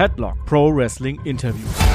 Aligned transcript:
Headlock 0.00 0.46
Pro 0.46 0.74
Wrestling 0.74 1.20
Interviews. 1.24 1.90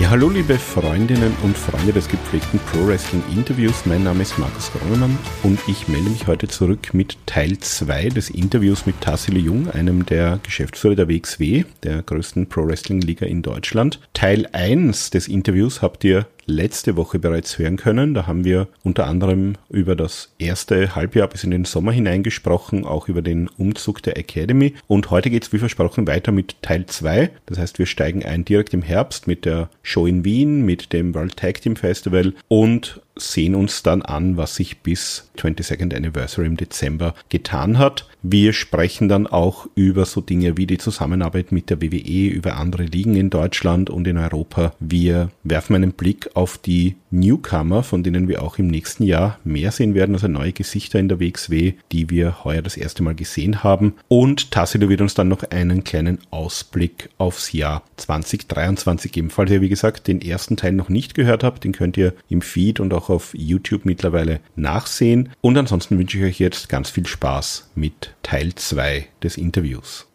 Ja, 0.00 0.08
hallo 0.08 0.30
liebe 0.30 0.58
Freundinnen 0.58 1.36
und 1.42 1.58
Freunde 1.58 1.92
des 1.92 2.08
gepflegten 2.08 2.58
Pro 2.60 2.86
Wrestling 2.86 3.22
Interviews. 3.36 3.84
Mein 3.84 4.04
Name 4.04 4.22
ist 4.22 4.38
Markus 4.38 4.72
Gronnemann 4.72 5.18
und 5.42 5.60
ich 5.68 5.88
melde 5.88 6.08
mich 6.08 6.26
heute 6.26 6.48
zurück 6.48 6.94
mit 6.94 7.18
Teil 7.26 7.58
2 7.58 8.08
des 8.08 8.30
Interviews 8.30 8.86
mit 8.86 8.98
Tassilo 9.02 9.38
Jung, 9.38 9.70
einem 9.70 10.06
der 10.06 10.40
Geschäftsführer 10.42 10.94
der 10.94 11.08
WXW, 11.10 11.64
der 11.82 12.02
größten 12.02 12.48
Pro 12.48 12.66
Wrestling 12.66 13.02
Liga 13.02 13.26
in 13.26 13.42
Deutschland. 13.42 14.00
Teil 14.14 14.48
1 14.52 15.10
des 15.10 15.28
Interviews 15.28 15.82
habt 15.82 16.02
ihr 16.04 16.26
letzte 16.46 16.96
Woche 16.96 17.18
bereits 17.18 17.58
hören 17.58 17.76
können. 17.76 18.14
Da 18.14 18.26
haben 18.26 18.44
wir 18.44 18.68
unter 18.82 19.06
anderem 19.06 19.54
über 19.68 19.96
das 19.96 20.32
erste 20.38 20.94
Halbjahr 20.94 21.28
bis 21.28 21.44
in 21.44 21.50
den 21.50 21.64
Sommer 21.64 21.92
hineingesprochen, 21.92 22.84
auch 22.84 23.08
über 23.08 23.22
den 23.22 23.48
Umzug 23.48 24.02
der 24.02 24.16
Academy. 24.16 24.74
Und 24.86 25.10
heute 25.10 25.30
geht 25.30 25.44
es 25.44 25.52
wie 25.52 25.58
versprochen 25.58 26.06
weiter 26.06 26.32
mit 26.32 26.60
Teil 26.62 26.86
2. 26.86 27.30
Das 27.46 27.58
heißt, 27.58 27.78
wir 27.78 27.86
steigen 27.86 28.24
ein 28.24 28.44
direkt 28.44 28.74
im 28.74 28.82
Herbst 28.82 29.26
mit 29.26 29.44
der 29.44 29.70
Show 29.82 30.06
in 30.06 30.24
Wien, 30.24 30.62
mit 30.62 30.92
dem 30.92 31.14
World 31.14 31.36
Tag 31.36 31.60
Team 31.60 31.76
Festival 31.76 32.34
und 32.48 33.00
sehen 33.16 33.54
uns 33.54 33.82
dann 33.82 34.02
an, 34.02 34.36
was 34.36 34.56
sich 34.56 34.80
bis 34.80 35.30
22nd 35.36 35.94
Anniversary 35.94 36.46
im 36.46 36.56
Dezember 36.56 37.14
getan 37.28 37.78
hat. 37.78 38.08
Wir 38.22 38.52
sprechen 38.52 39.08
dann 39.08 39.26
auch 39.26 39.66
über 39.74 40.06
so 40.06 40.20
Dinge 40.20 40.56
wie 40.56 40.66
die 40.66 40.78
Zusammenarbeit 40.78 41.52
mit 41.52 41.70
der 41.70 41.82
WWE, 41.82 42.28
über 42.28 42.56
andere 42.56 42.84
Ligen 42.84 43.16
in 43.16 43.30
Deutschland 43.30 43.90
und 43.90 44.06
in 44.06 44.16
Europa. 44.16 44.74
Wir 44.80 45.30
werfen 45.42 45.76
einen 45.76 45.92
Blick 45.92 46.30
auf 46.34 46.41
die 46.58 46.96
Newcomer, 47.10 47.82
von 47.82 48.02
denen 48.02 48.28
wir 48.28 48.42
auch 48.42 48.58
im 48.58 48.66
nächsten 48.66 49.04
Jahr 49.04 49.38
mehr 49.44 49.70
sehen 49.70 49.94
werden, 49.94 50.14
also 50.14 50.28
neue 50.28 50.52
Gesichter 50.52 50.98
in 50.98 51.08
der 51.08 51.20
WXW, 51.20 51.74
die 51.92 52.10
wir 52.10 52.44
heuer 52.44 52.62
das 52.62 52.76
erste 52.76 53.02
Mal 53.02 53.14
gesehen 53.14 53.62
haben. 53.62 53.94
Und 54.08 54.50
Tassilo 54.50 54.88
wird 54.88 55.00
uns 55.00 55.14
dann 55.14 55.28
noch 55.28 55.42
einen 55.44 55.84
kleinen 55.84 56.18
Ausblick 56.30 57.10
aufs 57.18 57.52
Jahr 57.52 57.82
2023 57.96 59.12
geben. 59.12 59.30
Falls 59.30 59.50
ihr, 59.50 59.60
wie 59.60 59.68
gesagt, 59.68 60.08
den 60.08 60.20
ersten 60.20 60.56
Teil 60.56 60.72
noch 60.72 60.88
nicht 60.88 61.14
gehört 61.14 61.44
habt, 61.44 61.64
den 61.64 61.72
könnt 61.72 61.96
ihr 61.96 62.14
im 62.28 62.42
Feed 62.42 62.80
und 62.80 62.92
auch 62.94 63.10
auf 63.10 63.34
YouTube 63.34 63.84
mittlerweile 63.84 64.40
nachsehen. 64.56 65.30
Und 65.40 65.56
ansonsten 65.58 65.98
wünsche 65.98 66.18
ich 66.18 66.24
euch 66.24 66.38
jetzt 66.40 66.68
ganz 66.68 66.90
viel 66.90 67.06
Spaß 67.06 67.70
mit 67.74 68.14
Teil 68.22 68.54
2 68.54 69.06
des 69.22 69.36
Interviews. 69.36 70.06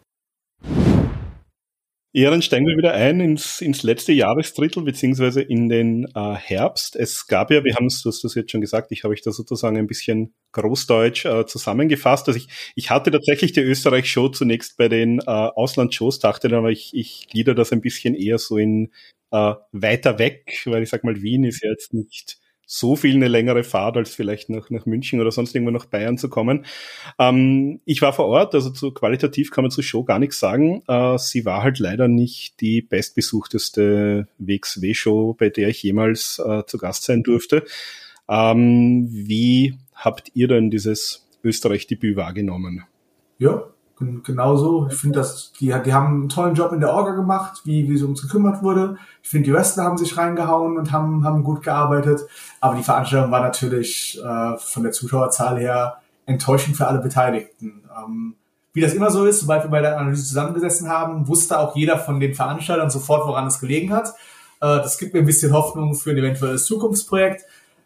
Dann 2.23 2.41
steigen 2.41 2.65
wir 2.65 2.75
wieder 2.75 2.93
ein 2.93 3.19
ins, 3.19 3.61
ins 3.61 3.83
letzte 3.83 4.11
Jahresdrittel 4.11 4.81
beziehungsweise 4.83 5.41
in 5.41 5.69
den 5.69 6.05
äh, 6.15 6.33
Herbst. 6.33 6.95
Es 6.95 7.27
gab 7.27 7.51
ja, 7.51 7.63
wir 7.63 7.75
haben 7.75 7.85
es, 7.85 8.01
du 8.01 8.09
hast 8.09 8.23
das 8.23 8.33
jetzt 8.33 8.51
schon 8.51 8.61
gesagt, 8.61 8.91
ich 8.91 9.03
habe 9.03 9.13
ich 9.13 9.21
da 9.21 9.31
sozusagen 9.31 9.77
ein 9.77 9.85
bisschen 9.85 10.33
großdeutsch 10.53 11.25
äh, 11.25 11.45
zusammengefasst. 11.45 12.27
Also 12.27 12.39
ich, 12.39 12.47
ich 12.75 12.89
hatte 12.89 13.11
tatsächlich 13.11 13.51
die 13.51 13.61
Österreich-Show 13.61 14.29
zunächst 14.29 14.77
bei 14.77 14.89
den 14.89 15.19
äh, 15.19 15.23
Ausland-Shows, 15.25 16.17
dachte 16.19 16.47
dann 16.47 16.59
aber, 16.59 16.71
ich, 16.71 16.91
ich 16.95 17.27
glieder 17.29 17.53
das 17.53 17.71
ein 17.71 17.81
bisschen 17.81 18.15
eher 18.15 18.39
so 18.39 18.57
in 18.57 18.91
äh, 19.31 19.53
weiter 19.71 20.17
weg, 20.17 20.63
weil 20.65 20.83
ich 20.83 20.89
sag 20.89 21.03
mal, 21.03 21.21
Wien 21.21 21.43
ist 21.43 21.63
ja 21.63 21.69
jetzt 21.69 21.93
nicht 21.93 22.39
so 22.69 22.97
viel 22.97 23.15
eine 23.15 23.29
längere 23.29 23.63
Fahrt, 23.63 23.95
als 23.95 24.13
vielleicht 24.13 24.49
nach, 24.49 24.69
nach 24.69 24.85
München 24.85 25.21
oder 25.21 25.31
sonst 25.31 25.55
irgendwo 25.55 25.71
nach 25.71 25.85
Bayern 25.85 26.17
zu 26.17 26.29
kommen. 26.29 26.65
Ähm, 27.17 27.79
ich 27.85 28.01
war 28.01 28.11
vor 28.11 28.25
Ort, 28.25 28.53
also 28.53 28.69
zu 28.69 28.91
qualitativ 28.91 29.51
kann 29.51 29.63
man 29.63 29.71
zur 29.71 29.85
Show 29.85 30.03
gar 30.03 30.19
nichts 30.19 30.39
sagen. 30.39 30.83
Äh, 30.87 31.17
sie 31.17 31.45
war 31.45 31.63
halt 31.63 31.79
leider 31.79 32.09
nicht 32.09 32.59
die 32.59 32.81
bestbesuchteste 32.81 34.27
WXW-Show, 34.37 35.33
bei 35.39 35.49
der 35.49 35.69
ich 35.69 35.81
jemals 35.81 36.39
äh, 36.45 36.63
zu 36.65 36.77
Gast 36.77 37.03
sein 37.03 37.23
durfte. 37.23 37.63
Ähm, 38.27 39.07
wie 39.09 39.75
habt 39.95 40.31
ihr 40.33 40.49
denn 40.49 40.69
dieses 40.69 41.25
Österreich-Debüt 41.45 42.17
wahrgenommen? 42.17 42.83
Ja, 43.39 43.63
genauso. 43.99 44.87
Ich 44.91 44.95
finde, 44.95 45.19
dass 45.19 45.51
die, 45.53 45.73
die 45.85 45.93
haben 45.93 46.07
einen 46.07 46.29
tollen 46.29 46.55
Job 46.55 46.71
in 46.71 46.79
der 46.79 46.93
Orga 46.93 47.11
gemacht, 47.11 47.61
wie, 47.63 47.89
wie 47.89 47.97
so 47.97 48.07
uns 48.07 48.21
gekümmert 48.21 48.61
wurde. 48.61 48.97
Ich 49.23 49.29
finde, 49.29 49.45
die 49.45 49.53
Wrestler 49.53 49.83
haben 49.83 49.97
sich 49.97 50.17
reingehauen 50.17 50.77
und 50.77 50.91
haben, 50.91 51.25
haben 51.25 51.43
gut 51.43 51.63
gearbeitet. 51.63 52.21
Aber 52.59 52.75
die 52.75 52.83
Veranstaltung 52.83 53.31
war 53.31 53.41
natürlich 53.41 54.19
äh, 54.23 54.57
von 54.57 54.83
der 54.83 54.91
Zuschauerzahl 54.91 55.59
her 55.59 55.97
enttäuschend 56.25 56.77
für 56.77 56.87
alle 56.87 56.99
Beteiligten. 56.99 57.83
Ähm, 57.97 58.35
wie 58.73 58.81
das 58.81 58.93
immer 58.93 59.09
so 59.09 59.25
ist, 59.25 59.39
sobald 59.39 59.63
wir 59.63 59.71
bei 59.71 59.81
der 59.81 59.97
Analyse 59.97 60.23
zusammengesessen 60.23 60.89
haben, 60.89 61.27
wusste 61.27 61.57
auch 61.57 61.75
jeder 61.75 61.97
von 61.97 62.19
den 62.19 62.35
Veranstaltern 62.35 62.91
sofort, 62.91 63.27
woran 63.27 63.47
es 63.47 63.59
gelegen 63.59 63.91
hat. 63.91 64.09
Äh, 64.61 64.77
das 64.77 64.99
gibt 64.99 65.15
mir 65.15 65.21
ein 65.21 65.25
bisschen 65.25 65.53
Hoffnung 65.53 65.95
für 65.95 66.11
ein 66.11 66.17
eventuelles 66.17 66.65
Zukunftsprojekt. 66.65 67.43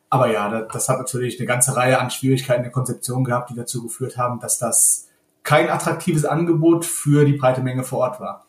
Aber 0.10 0.30
ja, 0.30 0.64
das 0.64 0.90
hat 0.90 0.98
natürlich 0.98 1.40
eine 1.40 1.48
ganze 1.48 1.78
Reihe 1.78 1.98
an 1.98 2.12
Schwierigkeiten 2.12 2.64
der 2.64 2.72
Konzeption 2.72 3.24
gehabt, 3.24 3.50
die 3.50 3.56
dazu 3.56 3.84
geführt 3.84 4.18
haben, 4.18 4.42
dass 4.42 4.58
das 4.58 5.08
kein 5.44 5.70
attraktives 5.70 6.26
Angebot 6.26 6.86
für 6.86 7.26
die 7.26 7.34
breite 7.34 7.62
Menge 7.62 7.84
vor 7.84 8.00
Ort 8.00 8.20
war. 8.20 8.46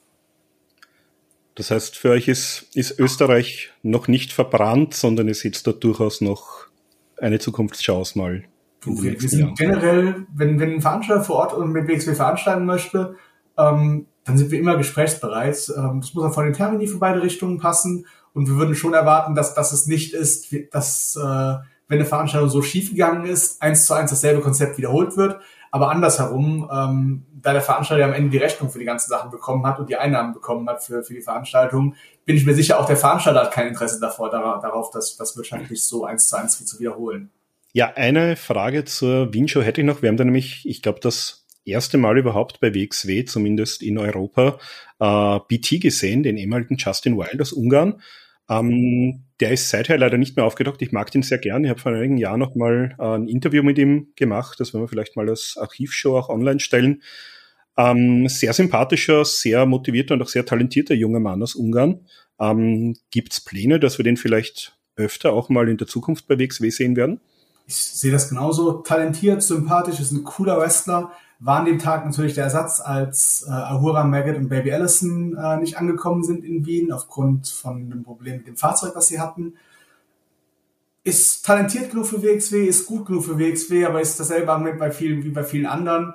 Das 1.54 1.70
heißt, 1.70 1.96
für 1.96 2.10
euch 2.10 2.28
ist, 2.28 2.68
ist 2.74 2.98
Österreich 2.98 3.70
noch 3.82 4.08
nicht 4.08 4.32
verbrannt, 4.32 4.94
sondern 4.94 5.28
es 5.28 5.42
jetzt 5.42 5.66
da 5.66 5.72
durchaus 5.72 6.20
noch 6.20 6.66
eine 7.18 7.38
Zukunftschance 7.38 8.18
mal. 8.18 8.44
Wir, 8.84 9.20
wir 9.20 9.28
sind 9.28 9.56
generell, 9.56 10.26
wenn, 10.34 10.58
wenn 10.58 10.74
ein 10.74 10.80
Veranstalter 10.80 11.22
vor 11.22 11.36
Ort 11.36 11.52
und 11.52 11.70
mit 11.70 11.86
WXW 11.86 12.14
veranstalten 12.14 12.64
möchte, 12.64 13.16
ähm, 13.56 14.06
dann 14.24 14.38
sind 14.38 14.50
wir 14.50 14.58
immer 14.58 14.76
gesprächsbereit. 14.76 15.72
Ähm, 15.76 16.00
das 16.00 16.14
muss 16.14 16.24
auch 16.24 16.34
von 16.34 16.44
den 16.44 16.54
Termini 16.54 16.86
für 16.86 16.98
beide 16.98 17.22
Richtungen 17.22 17.58
passen. 17.58 18.06
Und 18.32 18.48
wir 18.48 18.56
würden 18.56 18.74
schon 18.74 18.94
erwarten, 18.94 19.34
dass, 19.34 19.54
dass 19.54 19.72
es 19.72 19.86
nicht 19.86 20.14
ist, 20.14 20.54
dass, 20.72 21.16
äh, 21.16 21.20
wenn 21.88 21.98
eine 21.98 22.06
Veranstaltung 22.06 22.48
so 22.48 22.62
schief 22.62 22.90
gegangen 22.90 23.26
ist, 23.26 23.60
eins 23.60 23.86
zu 23.86 23.94
eins 23.94 24.10
dasselbe 24.10 24.40
Konzept 24.40 24.78
wiederholt 24.78 25.16
wird, 25.16 25.40
aber 25.72 25.90
andersherum, 25.90 26.70
ähm, 26.70 27.26
da 27.32 27.52
der 27.52 27.62
Veranstalter 27.62 28.04
am 28.04 28.12
Ende 28.12 28.30
die 28.30 28.36
Rechnung 28.36 28.70
für 28.70 28.78
die 28.78 28.84
ganzen 28.84 29.08
Sachen 29.08 29.30
bekommen 29.30 29.66
hat 29.66 29.80
und 29.80 29.88
die 29.88 29.96
Einnahmen 29.96 30.34
bekommen 30.34 30.68
hat 30.68 30.84
für, 30.84 31.02
für 31.02 31.14
die 31.14 31.22
Veranstaltung, 31.22 31.96
bin 32.26 32.36
ich 32.36 32.44
mir 32.44 32.54
sicher, 32.54 32.78
auch 32.78 32.86
der 32.86 32.98
Veranstalter 32.98 33.40
hat 33.40 33.52
kein 33.52 33.68
Interesse 33.68 33.98
davor, 33.98 34.30
darauf, 34.30 34.90
das, 34.90 35.16
das 35.16 35.36
wirtschaftlich 35.36 35.82
so 35.82 36.04
eins 36.04 36.28
zu 36.28 36.36
eins 36.36 36.64
zu 36.64 36.78
wiederholen. 36.78 37.30
Ja, 37.72 37.94
eine 37.96 38.36
Frage 38.36 38.84
zur 38.84 39.32
Wien-Show 39.32 39.62
hätte 39.62 39.80
ich 39.80 39.86
noch. 39.86 40.02
Wir 40.02 40.10
haben 40.10 40.18
da 40.18 40.24
nämlich, 40.24 40.68
ich 40.68 40.82
glaube, 40.82 41.00
das 41.00 41.46
erste 41.64 41.96
Mal 41.96 42.18
überhaupt 42.18 42.60
bei 42.60 42.74
WXW, 42.74 43.24
zumindest 43.24 43.82
in 43.82 43.96
Europa, 43.96 44.58
äh, 45.00 45.38
BT 45.48 45.80
gesehen, 45.80 46.22
den 46.22 46.36
ehemaligen 46.36 46.76
Justin 46.76 47.16
Wild 47.16 47.40
aus 47.40 47.52
Ungarn. 47.52 48.02
Ähm, 48.48 49.24
der 49.40 49.52
ist 49.52 49.70
seither 49.70 49.98
leider 49.98 50.18
nicht 50.18 50.36
mehr 50.36 50.44
aufgetaucht. 50.44 50.82
Ich 50.82 50.92
mag 50.92 51.10
den 51.10 51.22
sehr 51.22 51.38
gern. 51.38 51.64
Ich 51.64 51.70
habe 51.70 51.80
vor 51.80 51.92
einigen 51.92 52.16
Jahren 52.16 52.40
noch 52.40 52.54
mal 52.54 52.94
äh, 52.98 53.02
ein 53.02 53.28
Interview 53.28 53.62
mit 53.62 53.78
ihm 53.78 54.12
gemacht. 54.16 54.60
Das 54.60 54.72
werden 54.72 54.84
wir 54.84 54.88
vielleicht 54.88 55.16
mal 55.16 55.28
als 55.28 55.56
Archivshow 55.58 56.16
auch 56.16 56.28
online 56.28 56.60
stellen. 56.60 57.02
Ähm, 57.76 58.28
sehr 58.28 58.52
sympathischer, 58.52 59.24
sehr 59.24 59.64
motivierter 59.66 60.14
und 60.14 60.22
auch 60.22 60.28
sehr 60.28 60.44
talentierter 60.44 60.94
junger 60.94 61.20
Mann 61.20 61.42
aus 61.42 61.54
Ungarn. 61.54 62.06
Ähm, 62.38 62.96
Gibt 63.10 63.32
es 63.32 63.40
Pläne, 63.40 63.80
dass 63.80 63.98
wir 63.98 64.04
den 64.04 64.16
vielleicht 64.16 64.76
öfter 64.96 65.32
auch 65.32 65.48
mal 65.48 65.68
in 65.68 65.78
der 65.78 65.86
Zukunft 65.86 66.26
bei 66.28 66.38
WXW 66.38 66.70
sehen 66.70 66.96
werden? 66.96 67.20
Ich 67.66 67.76
sehe 67.76 68.12
das 68.12 68.28
genauso. 68.28 68.72
Talentiert, 68.82 69.42
sympathisch, 69.42 70.00
ist 70.00 70.12
ein 70.12 70.24
cooler 70.24 70.58
Wrestler 70.58 71.12
war 71.44 71.58
an 71.58 71.64
dem 71.64 71.80
Tag 71.80 72.04
natürlich 72.04 72.34
der 72.34 72.44
Ersatz, 72.44 72.80
als 72.80 73.44
äh, 73.48 73.50
Ahura 73.50 74.04
Maggot 74.04 74.36
und 74.36 74.48
Baby 74.48 74.72
Allison 74.72 75.36
äh, 75.36 75.56
nicht 75.56 75.76
angekommen 75.76 76.22
sind 76.22 76.44
in 76.44 76.64
Wien 76.66 76.92
aufgrund 76.92 77.48
von 77.48 77.90
dem 77.90 78.04
Problem 78.04 78.38
mit 78.38 78.46
dem 78.46 78.56
Fahrzeug, 78.56 78.92
was 78.94 79.08
sie 79.08 79.20
hatten. 79.20 79.54
Ist 81.02 81.44
talentiert 81.44 81.90
genug 81.90 82.06
für 82.06 82.22
WXW, 82.22 82.64
ist 82.64 82.86
gut 82.86 83.06
genug 83.06 83.24
für 83.24 83.38
WXW, 83.38 83.86
aber 83.86 84.00
ist 84.00 84.20
dasselbe 84.20 84.52
Argument 84.52 84.78
bei 84.78 84.92
vielen, 84.92 85.24
wie 85.24 85.30
bei 85.30 85.42
vielen 85.42 85.66
anderen. 85.66 86.14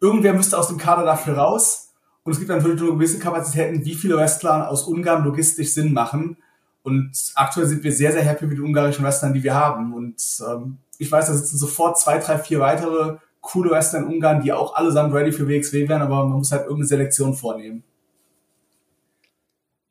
Irgendwer 0.00 0.34
müsste 0.34 0.58
aus 0.58 0.66
dem 0.66 0.78
Kader 0.78 1.04
dafür 1.04 1.38
raus. 1.38 1.92
Und 2.24 2.32
es 2.32 2.38
gibt 2.38 2.50
natürlich 2.50 2.80
nur 2.80 2.94
gewisse 2.94 3.20
Kapazitäten, 3.20 3.84
wie 3.84 3.94
viele 3.94 4.16
Wrestler 4.16 4.68
aus 4.68 4.82
Ungarn 4.84 5.22
logistisch 5.22 5.74
Sinn 5.74 5.92
machen. 5.92 6.38
Und 6.82 7.12
aktuell 7.36 7.66
sind 7.66 7.84
wir 7.84 7.92
sehr, 7.92 8.10
sehr 8.10 8.22
happy 8.22 8.46
mit 8.46 8.58
den 8.58 8.64
ungarischen 8.64 9.04
Wrestlern, 9.04 9.32
die 9.32 9.44
wir 9.44 9.54
haben. 9.54 9.94
Und 9.94 10.20
ähm, 10.48 10.78
ich 10.98 11.12
weiß, 11.12 11.28
da 11.28 11.34
sitzen 11.34 11.56
sofort 11.56 12.00
zwei, 12.00 12.18
drei, 12.18 12.38
vier 12.38 12.58
weitere 12.58 13.18
coole 13.44 13.70
Wrestler 13.70 14.00
in 14.00 14.06
Ungarn, 14.06 14.42
die 14.42 14.52
auch 14.52 14.74
allesamt 14.74 15.14
ready 15.14 15.30
für 15.30 15.46
WXW 15.46 15.88
wären, 15.88 16.02
aber 16.02 16.24
man 16.26 16.38
muss 16.38 16.50
halt 16.50 16.62
irgendeine 16.62 16.86
Selektion 16.86 17.34
vornehmen. 17.34 17.84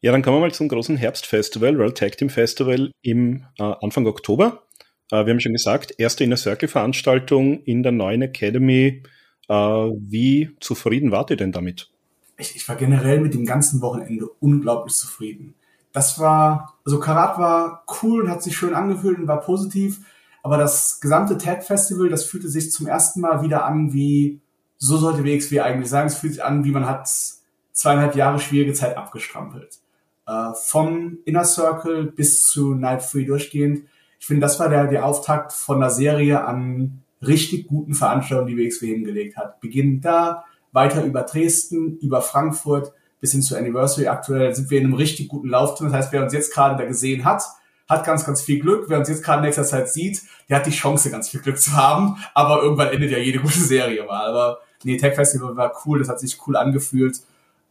Ja, 0.01 0.11
dann 0.11 0.21
kommen 0.21 0.37
wir 0.37 0.41
mal 0.41 0.53
zum 0.53 0.67
großen 0.67 0.97
Herbstfestival, 0.97 1.77
World 1.77 1.97
Tag 1.97 2.17
Team 2.17 2.29
Festival 2.29 2.91
im 3.03 3.45
äh, 3.57 3.63
Anfang 3.81 4.05
Oktober. 4.07 4.63
Äh, 5.11 5.25
wir 5.25 5.31
haben 5.31 5.39
schon 5.39 5.53
gesagt, 5.53 5.93
erste 5.97 6.23
Inner 6.23 6.35
Circle 6.35 6.67
Veranstaltung 6.67 7.61
in 7.63 7.83
der 7.83 7.93
neuen 7.93 8.23
Academy. 8.23 9.03
Äh, 9.47 9.53
wie 9.53 10.49
zufrieden 10.59 11.11
wart 11.11 11.29
ihr 11.29 11.37
denn 11.37 11.51
damit? 11.51 11.89
Ich, 12.37 12.55
ich 12.55 12.67
war 12.67 12.75
generell 12.75 13.21
mit 13.21 13.33
dem 13.33 13.45
ganzen 13.45 13.81
Wochenende 13.81 14.27
unglaublich 14.39 14.95
zufrieden. 14.95 15.53
Das 15.93 16.19
war, 16.19 16.79
also 16.83 16.99
Karat 16.99 17.37
war 17.37 17.85
cool 18.01 18.23
und 18.23 18.29
hat 18.31 18.41
sich 18.41 18.57
schön 18.57 18.73
angefühlt 18.73 19.19
und 19.19 19.27
war 19.27 19.41
positiv. 19.41 19.99
Aber 20.43 20.57
das 20.57 20.99
gesamte 20.99 21.37
Tag 21.37 21.63
Festival, 21.63 22.09
das 22.09 22.25
fühlte 22.25 22.49
sich 22.49 22.71
zum 22.71 22.85
ersten 22.85 23.21
Mal 23.21 23.41
wieder 23.41 23.65
an 23.65 23.93
wie, 23.93 24.41
so 24.77 24.97
sollte 24.97 25.23
WXW 25.23 25.61
eigentlich 25.61 25.89
sein. 25.89 26.07
Es 26.07 26.17
fühlt 26.17 26.33
sich 26.33 26.43
an, 26.43 26.65
wie 26.65 26.71
man 26.71 26.85
hat 26.85 27.09
zweieinhalb 27.71 28.15
Jahre 28.15 28.39
schwierige 28.39 28.73
Zeit 28.73 28.97
abgestrampelt. 28.97 29.79
Äh, 30.27 30.51
vom 30.61 31.19
Inner 31.25 31.45
Circle 31.45 32.11
bis 32.11 32.45
zu 32.45 32.75
Night 32.75 33.03
Free 33.03 33.25
durchgehend. 33.25 33.87
Ich 34.19 34.27
finde, 34.27 34.41
das 34.41 34.59
war 34.59 34.69
der, 34.69 34.87
der 34.87 35.05
Auftakt 35.05 35.53
von 35.53 35.77
einer 35.77 35.89
Serie 35.89 36.45
an 36.45 37.03
richtig 37.21 37.67
guten 37.67 37.93
Veranstaltungen, 37.93 38.55
die 38.55 38.57
WXW 38.57 38.87
hingelegt 38.87 39.37
hat. 39.37 39.61
Beginnend 39.61 40.03
da, 40.03 40.43
weiter 40.73 41.05
über 41.05 41.21
Dresden, 41.21 41.97
über 41.99 42.21
Frankfurt 42.21 42.93
bis 43.21 43.31
hin 43.31 43.41
zur 43.41 43.57
Anniversary. 43.57 44.07
Aktuell 44.07 44.53
sind 44.53 44.69
wir 44.69 44.79
in 44.79 44.85
einem 44.85 44.95
richtig 44.95 45.29
guten 45.29 45.47
Lauf. 45.47 45.75
Das 45.79 45.93
heißt, 45.93 46.11
wer 46.11 46.23
uns 46.23 46.33
jetzt 46.33 46.53
gerade 46.53 46.75
da 46.75 46.85
gesehen 46.85 47.23
hat, 47.23 47.43
hat 47.89 48.05
ganz, 48.05 48.25
ganz 48.25 48.41
viel 48.41 48.59
Glück. 48.59 48.85
Wer 48.87 48.99
uns 48.99 49.09
jetzt 49.09 49.23
gerade 49.23 49.39
in 49.39 49.45
nächster 49.45 49.63
Zeit 49.63 49.89
sieht, 49.89 50.21
der 50.49 50.57
hat 50.57 50.65
die 50.65 50.71
Chance, 50.71 51.11
ganz 51.11 51.29
viel 51.29 51.41
Glück 51.41 51.59
zu 51.59 51.73
haben. 51.73 52.17
Aber 52.33 52.61
irgendwann 52.61 52.89
endet 52.89 53.11
ja 53.11 53.17
jede 53.17 53.39
gute 53.39 53.59
Serie 53.59 54.03
mal. 54.05 54.25
Aber 54.27 54.59
nee, 54.83 54.97
Tech 54.97 55.15
Festival 55.15 55.55
war 55.55 55.73
cool, 55.85 55.99
das 55.99 56.09
hat 56.09 56.19
sich 56.19 56.37
cool 56.47 56.55
angefühlt. 56.55 57.19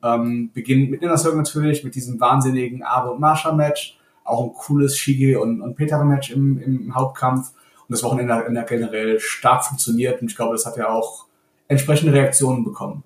Ähm, 0.03 0.51
beginnt 0.53 0.91
mit 0.91 1.03
Inner 1.03 1.17
Circle 1.17 1.39
natürlich, 1.39 1.85
mit 1.85 1.95
diesem 1.95 2.21
wahnsinnigen 2.21 2.83
Abe 2.83 3.13
und 3.13 3.21
Marsha 3.21 3.53
Match. 3.53 3.99
Auch 4.25 4.45
ein 4.45 4.53
cooles 4.53 4.97
Shige 4.97 5.41
und, 5.41 5.61
und 5.61 5.75
Peter 5.77 6.03
Match 6.05 6.31
im, 6.31 6.61
im 6.61 6.95
Hauptkampf. 6.95 7.51
Und 7.81 7.91
das 7.91 8.03
Wochenende 8.03 8.35
hat 8.35 8.69
generell 8.69 9.19
stark 9.21 9.65
funktioniert. 9.65 10.21
Und 10.21 10.31
ich 10.31 10.37
glaube, 10.37 10.55
das 10.55 10.67
hat 10.67 10.77
ja 10.77 10.89
auch 10.89 11.27
entsprechende 11.69 12.13
Reaktionen 12.13 12.65
bekommen. 12.65 13.03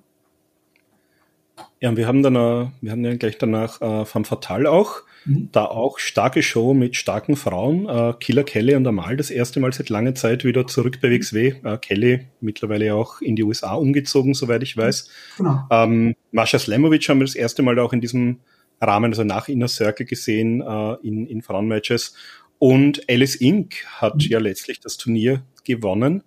Ja, 1.87 1.91
und 1.91 1.99
wir 1.99 2.09
haben 2.09 2.25
dann, 2.25 2.35
äh, 2.35 2.67
wir 2.81 2.91
haben 2.91 3.05
ja 3.05 3.15
gleich 3.15 3.39
danach 3.39 3.81
äh, 3.81 4.05
Femme 4.05 4.25
Fatale 4.25 4.73
auch. 4.73 5.03
Mhm. 5.25 5.51
Da 5.53 5.67
auch 5.67 6.01
starke 6.01 6.43
Show 6.43 6.75
mit 6.75 6.97
starken 6.97 7.37
Frauen. 7.37 7.89
Äh, 7.89 8.13
Killer 8.19 8.43
Kelly 8.43 8.75
und 8.75 8.85
Amal 8.89 9.17
das 9.17 9.31
erste 9.31 9.61
Mal 9.61 9.73
seit 9.73 9.89
langer 9.89 10.17
Zeit 10.17 10.43
wieder 10.43 10.67
zurück 10.67 10.99
bei 11.01 11.13
WXW. 11.13 11.55
Äh, 11.63 11.79
Kelly 11.79 12.27
mittlerweile 12.41 12.93
auch 12.93 13.21
in 13.21 13.37
die 13.37 13.45
USA 13.45 13.75
umgezogen, 13.75 14.35
soweit 14.35 14.65
ich 14.65 14.77
weiß. 14.77 15.09
Genau. 15.37 15.61
Ähm, 15.71 16.17
Mascha 16.33 16.59
Slamovic 16.59 17.09
haben 17.09 17.21
wir 17.21 17.25
das 17.25 17.37
erste 17.37 17.63
Mal 17.63 17.79
auch 17.79 17.93
in 17.93 18.01
diesem 18.01 18.41
Rahmen, 18.81 19.13
also 19.13 19.23
nach 19.23 19.47
Inner 19.47 19.69
Circle 19.69 20.07
gesehen, 20.07 20.63
äh, 20.63 20.95
in, 21.07 21.25
in 21.29 21.41
Frauenmatches. 21.41 22.17
Und 22.59 23.09
Alice 23.09 23.37
Inc. 23.37 23.77
hat 23.99 24.17
mhm. 24.17 24.29
ja 24.29 24.41
letztlich 24.41 24.81
das 24.81 24.97
Turnier 24.97 25.45
gewonnen. 25.63 26.25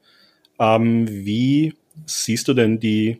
Ähm, 0.57 1.05
wie 1.09 1.73
siehst 2.05 2.47
du 2.47 2.53
denn 2.53 2.79
die 2.79 3.19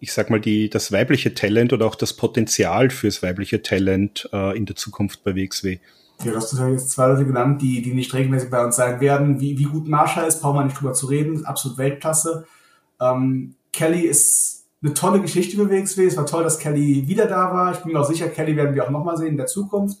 ich 0.00 0.12
sag 0.12 0.30
mal, 0.30 0.40
die, 0.40 0.68
das 0.68 0.92
weibliche 0.92 1.34
Talent 1.34 1.72
oder 1.72 1.86
auch 1.86 1.94
das 1.94 2.12
Potenzial 2.12 2.90
fürs 2.90 3.22
weibliche 3.22 3.62
Talent 3.62 4.28
äh, 4.32 4.56
in 4.56 4.66
der 4.66 4.76
Zukunft 4.76 5.24
bei 5.24 5.34
WXW? 5.34 5.78
Ja, 6.24 6.32
du 6.32 6.36
hast 6.36 6.58
jetzt 6.58 6.90
zwei 6.90 7.08
Leute 7.08 7.26
genannt, 7.26 7.60
die, 7.60 7.82
die 7.82 7.92
nicht 7.92 8.12
regelmäßig 8.14 8.50
bei 8.50 8.64
uns 8.64 8.76
sein 8.76 9.00
werden. 9.00 9.40
Wie, 9.40 9.58
wie 9.58 9.64
gut 9.64 9.86
Marsha 9.86 10.22
ist, 10.22 10.40
brauchen 10.40 10.56
wir 10.56 10.64
nicht 10.64 10.80
drüber 10.80 10.94
zu 10.94 11.06
reden. 11.06 11.44
Absolut 11.44 11.78
Weltklasse. 11.78 12.46
Ähm, 13.00 13.54
Kelly 13.72 14.00
ist 14.00 14.66
eine 14.82 14.94
tolle 14.94 15.20
Geschichte 15.20 15.56
für 15.56 15.70
WXW. 15.70 16.06
Es 16.06 16.16
war 16.16 16.26
toll, 16.26 16.44
dass 16.44 16.58
Kelly 16.58 17.06
wieder 17.06 17.26
da 17.26 17.52
war. 17.52 17.72
Ich 17.72 17.78
bin 17.78 17.92
mir 17.92 18.00
auch 18.00 18.08
sicher, 18.08 18.28
Kelly 18.28 18.56
werden 18.56 18.74
wir 18.74 18.84
auch 18.84 18.90
nochmal 18.90 19.16
sehen 19.16 19.28
in 19.28 19.36
der 19.36 19.46
Zukunft. 19.46 19.98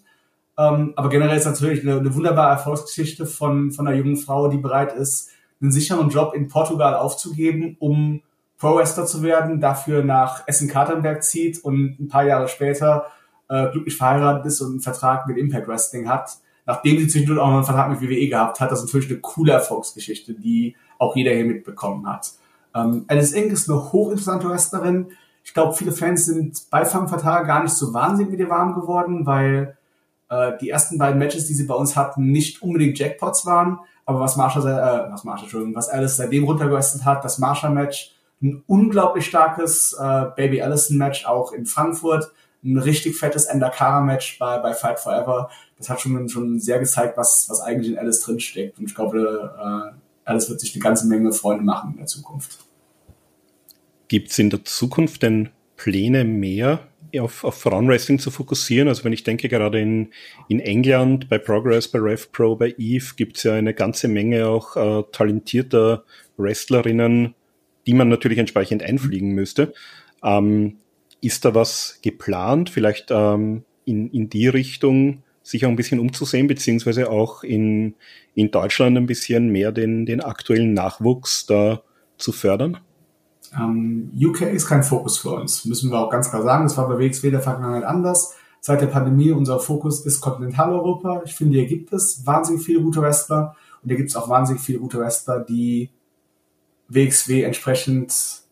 Ähm, 0.58 0.94
aber 0.96 1.10
generell 1.10 1.36
ist 1.36 1.44
natürlich 1.44 1.82
eine, 1.82 1.98
eine 2.00 2.14
wunderbare 2.14 2.52
Erfolgsgeschichte 2.52 3.26
von, 3.26 3.72
von 3.72 3.86
einer 3.86 3.96
jungen 3.96 4.16
Frau, 4.16 4.48
die 4.48 4.56
bereit 4.56 4.94
ist, 4.94 5.30
einen 5.60 5.72
sicheren 5.72 6.08
Job 6.08 6.34
in 6.34 6.48
Portugal 6.48 6.94
aufzugeben, 6.94 7.76
um 7.78 8.22
Pro-Wrestler 8.58 9.06
zu 9.06 9.22
werden, 9.22 9.60
dafür 9.60 10.02
nach 10.02 10.44
Essen-Katernberg 10.46 11.22
zieht 11.22 11.62
und 11.62 12.00
ein 12.00 12.08
paar 12.08 12.24
Jahre 12.24 12.48
später 12.48 13.06
äh, 13.48 13.70
glücklich 13.70 13.96
verheiratet 13.96 14.46
ist 14.46 14.60
und 14.60 14.70
einen 14.70 14.80
Vertrag 14.80 15.26
mit 15.26 15.36
Impact 15.36 15.68
Wrestling 15.68 16.08
hat. 16.08 16.30
Nachdem 16.64 16.98
sie 16.98 17.06
zwischendurch 17.06 17.38
auch 17.38 17.48
noch 17.48 17.56
einen 17.56 17.64
Vertrag 17.64 17.90
mit 17.90 18.00
WWE 18.00 18.28
gehabt 18.28 18.60
hat, 18.60 18.72
das 18.72 18.80
ist 18.80 18.86
natürlich 18.86 19.10
eine 19.10 19.20
coole 19.20 19.52
Erfolgsgeschichte, 19.52 20.34
die 20.34 20.74
auch 20.98 21.14
jeder 21.14 21.32
hier 21.32 21.44
mitbekommen 21.44 22.06
hat. 22.08 22.32
Ähm, 22.74 23.04
Alice 23.08 23.32
Inc. 23.32 23.52
ist 23.52 23.70
eine 23.70 23.92
hochinteressante 23.92 24.48
Wrestlerin. 24.48 25.08
Ich 25.44 25.54
glaube, 25.54 25.74
viele 25.74 25.92
Fans 25.92 26.26
sind 26.26 26.62
bei 26.70 26.84
Fangvertrag 26.84 27.46
gar 27.46 27.62
nicht 27.62 27.74
so 27.74 27.94
wahnsinnig 27.94 28.32
mit 28.32 28.40
ihr 28.40 28.50
warm 28.50 28.74
geworden, 28.74 29.26
weil 29.26 29.76
äh, 30.28 30.52
die 30.60 30.70
ersten 30.70 30.98
beiden 30.98 31.18
Matches, 31.18 31.46
die 31.46 31.54
sie 31.54 31.66
bei 31.66 31.74
uns 31.74 31.94
hatten, 31.94 32.32
nicht 32.32 32.62
unbedingt 32.62 32.98
Jackpots 32.98 33.46
waren. 33.46 33.78
Aber 34.04 34.20
was 34.20 34.36
Marsha, 34.36 34.60
äh, 34.60 35.12
was 35.12 35.24
Marsha, 35.24 35.44
Entschuldigung, 35.44 35.76
was 35.76 35.88
Alice 35.88 36.16
seitdem 36.16 36.44
runtergewestet 36.44 37.04
hat, 37.04 37.24
das 37.24 37.38
Marsha-Match 37.38 38.15
ein 38.46 38.62
unglaublich 38.66 39.26
starkes 39.26 39.96
äh, 39.98 40.26
Baby 40.36 40.62
Allison 40.62 40.96
Match 40.96 41.26
auch 41.26 41.52
in 41.52 41.66
Frankfurt, 41.66 42.32
ein 42.64 42.78
richtig 42.78 43.16
fettes 43.16 43.44
Endakara 43.44 44.00
Match 44.00 44.38
bei, 44.38 44.58
bei 44.58 44.74
Fight 44.74 44.98
Forever. 44.98 45.50
Das 45.78 45.88
hat 45.88 46.00
schon, 46.00 46.28
schon 46.28 46.58
sehr 46.58 46.78
gezeigt, 46.78 47.16
was, 47.16 47.46
was 47.48 47.60
eigentlich 47.60 47.92
in 47.92 47.98
Alice 47.98 48.20
drinsteckt. 48.20 48.78
Und 48.78 48.86
ich 48.86 48.94
glaube, 48.94 49.54
äh, 49.58 49.98
Alice 50.24 50.48
wird 50.48 50.60
sich 50.60 50.74
eine 50.74 50.82
ganze 50.82 51.06
Menge 51.06 51.32
Freunde 51.32 51.64
machen 51.64 51.92
in 51.92 51.98
der 51.98 52.06
Zukunft. 52.06 52.58
Gibt 54.08 54.30
es 54.30 54.38
in 54.38 54.50
der 54.50 54.64
Zukunft 54.64 55.22
denn 55.22 55.50
Pläne 55.76 56.24
mehr 56.24 56.80
auf, 57.18 57.44
auf 57.44 57.60
Frauenwrestling 57.60 58.18
zu 58.18 58.30
fokussieren? 58.30 58.88
Also 58.88 59.04
wenn 59.04 59.12
ich 59.12 59.24
denke, 59.24 59.48
gerade 59.48 59.80
in, 59.80 60.08
in 60.48 60.60
England, 60.60 61.28
bei 61.28 61.38
Progress, 61.38 61.88
bei 61.88 61.98
Rev 61.98 62.26
Pro, 62.32 62.56
bei 62.56 62.74
Eve 62.78 63.14
gibt 63.16 63.36
es 63.36 63.44
ja 63.44 63.54
eine 63.54 63.74
ganze 63.74 64.08
Menge 64.08 64.48
auch 64.48 64.76
äh, 64.76 65.02
talentierter 65.12 66.04
Wrestlerinnen, 66.36 67.34
die 67.86 67.94
man 67.94 68.08
natürlich 68.08 68.38
entsprechend 68.38 68.82
einfliegen 68.82 69.32
müsste. 69.32 69.72
Ähm, 70.22 70.78
ist 71.20 71.44
da 71.44 71.54
was 71.54 71.98
geplant, 72.02 72.70
vielleicht 72.70 73.10
ähm, 73.10 73.64
in, 73.84 74.10
in 74.10 74.28
die 74.28 74.48
Richtung 74.48 75.22
sich 75.42 75.64
auch 75.64 75.70
ein 75.70 75.76
bisschen 75.76 76.00
umzusehen, 76.00 76.48
beziehungsweise 76.48 77.08
auch 77.08 77.44
in, 77.44 77.94
in 78.34 78.50
Deutschland 78.50 78.96
ein 78.96 79.06
bisschen 79.06 79.48
mehr 79.48 79.72
den, 79.72 80.04
den 80.04 80.20
aktuellen 80.20 80.74
Nachwuchs 80.74 81.46
da 81.46 81.82
zu 82.18 82.32
fördern? 82.32 82.78
Ähm, 83.56 84.10
UK 84.20 84.42
ist 84.42 84.66
kein 84.66 84.82
Fokus 84.82 85.18
für 85.18 85.30
uns, 85.30 85.64
müssen 85.64 85.90
wir 85.90 86.00
auch 86.00 86.10
ganz 86.10 86.30
klar 86.30 86.42
sagen. 86.42 86.64
Das 86.64 86.76
war 86.76 86.88
bei 86.88 86.98
WXW 86.98 87.30
der 87.30 87.40
Vergangenheit 87.40 87.84
anders. 87.84 88.34
Seit 88.60 88.80
der 88.80 88.88
Pandemie 88.88 89.30
unser 89.30 89.60
Fokus 89.60 90.04
ist 90.04 90.20
Kontinentaleuropa. 90.20 91.22
Ich 91.24 91.34
finde, 91.34 91.58
hier 91.58 91.68
gibt 91.68 91.92
es 91.92 92.26
wahnsinnig 92.26 92.64
viele 92.64 92.80
gute 92.80 93.00
Wrestler 93.00 93.54
und 93.82 93.88
hier 93.88 93.96
gibt 93.96 94.10
es 94.10 94.16
auch 94.16 94.28
wahnsinnig 94.28 94.62
viele 94.62 94.80
gute 94.80 94.98
Wrestler, 94.98 95.44
die 95.44 95.90
WXW 96.88 97.42
entsprechend 97.42 98.42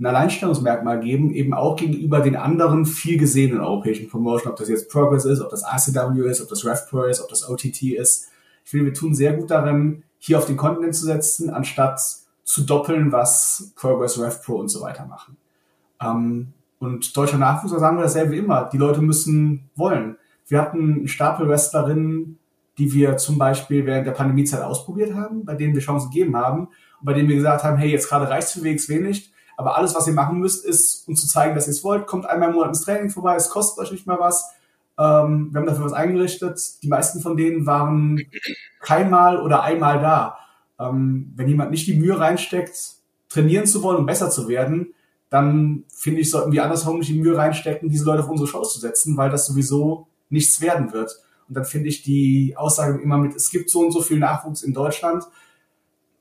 ein 0.00 0.06
Alleinstellungsmerkmal 0.06 1.00
geben, 1.00 1.32
eben 1.32 1.54
auch 1.54 1.76
gegenüber 1.76 2.20
den 2.20 2.36
anderen 2.36 2.86
viel 2.86 3.18
gesehenen 3.18 3.60
europäischen 3.60 4.08
Promotion, 4.08 4.52
ob 4.52 4.58
das 4.58 4.68
jetzt 4.68 4.90
Progress 4.90 5.24
ist, 5.24 5.40
ob 5.40 5.50
das 5.50 5.64
ACW 5.64 6.28
ist, 6.28 6.40
ob 6.40 6.48
das 6.48 6.64
RevPro 6.64 7.04
ist, 7.04 7.20
ob 7.20 7.28
das 7.28 7.48
OTT 7.48 7.82
ist. 7.82 8.28
Ich 8.64 8.70
finde, 8.70 8.86
wir 8.86 8.94
tun 8.94 9.14
sehr 9.14 9.32
gut 9.32 9.50
darin, 9.50 10.04
hier 10.18 10.38
auf 10.38 10.46
den 10.46 10.56
Kontinent 10.56 10.94
zu 10.94 11.04
setzen, 11.04 11.50
anstatt 11.50 12.00
zu 12.44 12.62
doppeln, 12.64 13.10
was 13.10 13.72
Progress, 13.74 14.18
RevPro 14.20 14.56
und 14.56 14.68
so 14.68 14.80
weiter 14.80 15.04
machen. 15.06 15.36
Ähm, 16.00 16.52
und 16.78 17.16
deutscher 17.16 17.38
Nachwuchs, 17.38 17.72
da 17.72 17.80
sagen 17.80 17.96
wir 17.96 18.04
dasselbe 18.04 18.36
immer. 18.36 18.68
Die 18.72 18.78
Leute 18.78 19.02
müssen 19.02 19.68
wollen. 19.74 20.16
Wir 20.46 20.60
hatten 20.60 20.78
einen 20.78 21.08
Stapel 21.08 21.48
Wrestlerinnen, 21.48 22.38
die 22.78 22.92
wir 22.92 23.16
zum 23.16 23.36
Beispiel 23.36 23.84
während 23.84 24.06
der 24.06 24.12
Pandemiezeit 24.12 24.62
ausprobiert 24.62 25.14
haben, 25.14 25.44
bei 25.44 25.56
denen 25.56 25.74
wir 25.74 25.82
Chancen 25.82 26.10
gegeben 26.10 26.36
haben 26.36 26.68
bei 27.00 27.12
denen 27.12 27.28
wir 27.28 27.36
gesagt 27.36 27.64
haben, 27.64 27.76
hey, 27.76 27.90
jetzt 27.90 28.08
gerade 28.08 28.28
reicht 28.28 28.48
für 28.48 28.62
WXW 28.62 29.00
nicht, 29.00 29.32
aber 29.56 29.76
alles, 29.76 29.94
was 29.94 30.06
ihr 30.06 30.12
machen 30.12 30.38
müsst, 30.38 30.64
ist, 30.64 31.08
um 31.08 31.16
zu 31.16 31.26
zeigen, 31.26 31.54
dass 31.54 31.66
ihr 31.66 31.72
es 31.72 31.82
wollt, 31.82 32.06
kommt 32.06 32.26
einmal 32.26 32.50
im 32.50 32.54
Monat 32.54 32.68
ins 32.68 32.82
Training 32.82 33.10
vorbei, 33.10 33.34
es 33.34 33.50
kostet 33.50 33.84
euch 33.84 33.90
nicht 33.90 34.06
mal 34.06 34.20
was. 34.20 34.44
Ähm, 34.98 35.48
wir 35.52 35.60
haben 35.60 35.66
dafür 35.66 35.84
was 35.84 35.92
eingerichtet. 35.92 36.60
Die 36.82 36.88
meisten 36.88 37.20
von 37.20 37.36
denen 37.36 37.66
waren 37.66 38.20
keinmal 38.80 39.40
oder 39.40 39.62
einmal 39.62 40.00
da. 40.00 40.38
Ähm, 40.78 41.32
wenn 41.34 41.48
jemand 41.48 41.70
nicht 41.70 41.86
die 41.86 41.94
Mühe 41.94 42.18
reinsteckt, 42.18 42.94
trainieren 43.28 43.66
zu 43.66 43.82
wollen 43.82 43.98
und 43.98 44.06
besser 44.06 44.30
zu 44.30 44.48
werden, 44.48 44.94
dann 45.30 45.84
finde 45.92 46.20
ich, 46.20 46.30
sollten 46.30 46.52
wir 46.52 46.64
andersherum 46.64 46.98
nicht 46.98 47.10
die 47.10 47.18
Mühe 47.18 47.36
reinstecken, 47.36 47.90
diese 47.90 48.04
Leute 48.04 48.22
auf 48.22 48.30
unsere 48.30 48.48
Shows 48.48 48.72
zu 48.72 48.80
setzen, 48.80 49.16
weil 49.16 49.30
das 49.30 49.46
sowieso 49.46 50.08
nichts 50.30 50.60
werden 50.60 50.92
wird. 50.92 51.18
Und 51.48 51.56
dann 51.56 51.64
finde 51.64 51.88
ich 51.88 52.02
die 52.02 52.54
Aussage 52.56 53.00
immer 53.00 53.18
mit, 53.18 53.34
es 53.34 53.50
gibt 53.50 53.70
so 53.70 53.80
und 53.80 53.92
so 53.92 54.02
viel 54.02 54.18
Nachwuchs 54.18 54.62
in 54.62 54.72
Deutschland, 54.72 55.24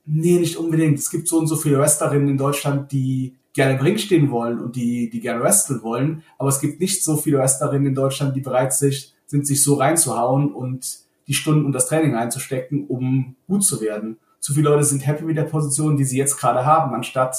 Nee, 0.10 0.40
nicht 0.40 0.56
unbedingt. 0.56 0.98
Es 0.98 1.10
gibt 1.10 1.28
so 1.28 1.38
und 1.38 1.48
so 1.48 1.58
viele 1.58 1.80
Wrestlerinnen 1.80 2.30
in 2.30 2.38
Deutschland, 2.38 2.92
die 2.94 3.36
gerne 3.54 3.74
im 3.74 3.82
Ring 3.82 3.98
stehen 3.98 4.32
wollen 4.32 4.60
und 4.60 4.78
die, 4.78 5.10
die 5.10 5.20
gerne 5.20 5.44
wresteln 5.44 5.84
wollen. 5.84 6.24
Aber 6.38 6.48
es 6.48 6.62
gibt 6.62 6.80
nicht 6.80 7.04
so 7.04 7.18
viele 7.18 7.40
Wrestlerinnen 7.40 7.88
in 7.88 7.96
Deutschland, 7.96 8.34
die 8.36 8.40
bereit 8.40 8.74
sind, 8.74 9.14
sich 9.28 9.64
so 9.64 9.74
reinzuhauen 9.74 10.54
und 10.54 11.00
die 11.28 11.34
Stunden 11.34 11.66
und 11.66 11.74
das 11.74 11.88
Training 11.88 12.16
einzustecken, 12.16 12.86
um 12.88 13.36
gut 13.48 13.66
zu 13.66 13.82
werden. 13.82 14.18
Zu 14.40 14.54
viele 14.54 14.70
Leute 14.70 14.86
sind 14.86 15.06
happy 15.06 15.26
mit 15.26 15.36
der 15.36 15.44
Position, 15.44 15.98
die 15.98 16.06
sie 16.06 16.18
jetzt 16.18 16.38
gerade 16.38 16.66
haben, 16.66 16.96
anstatt 16.96 17.36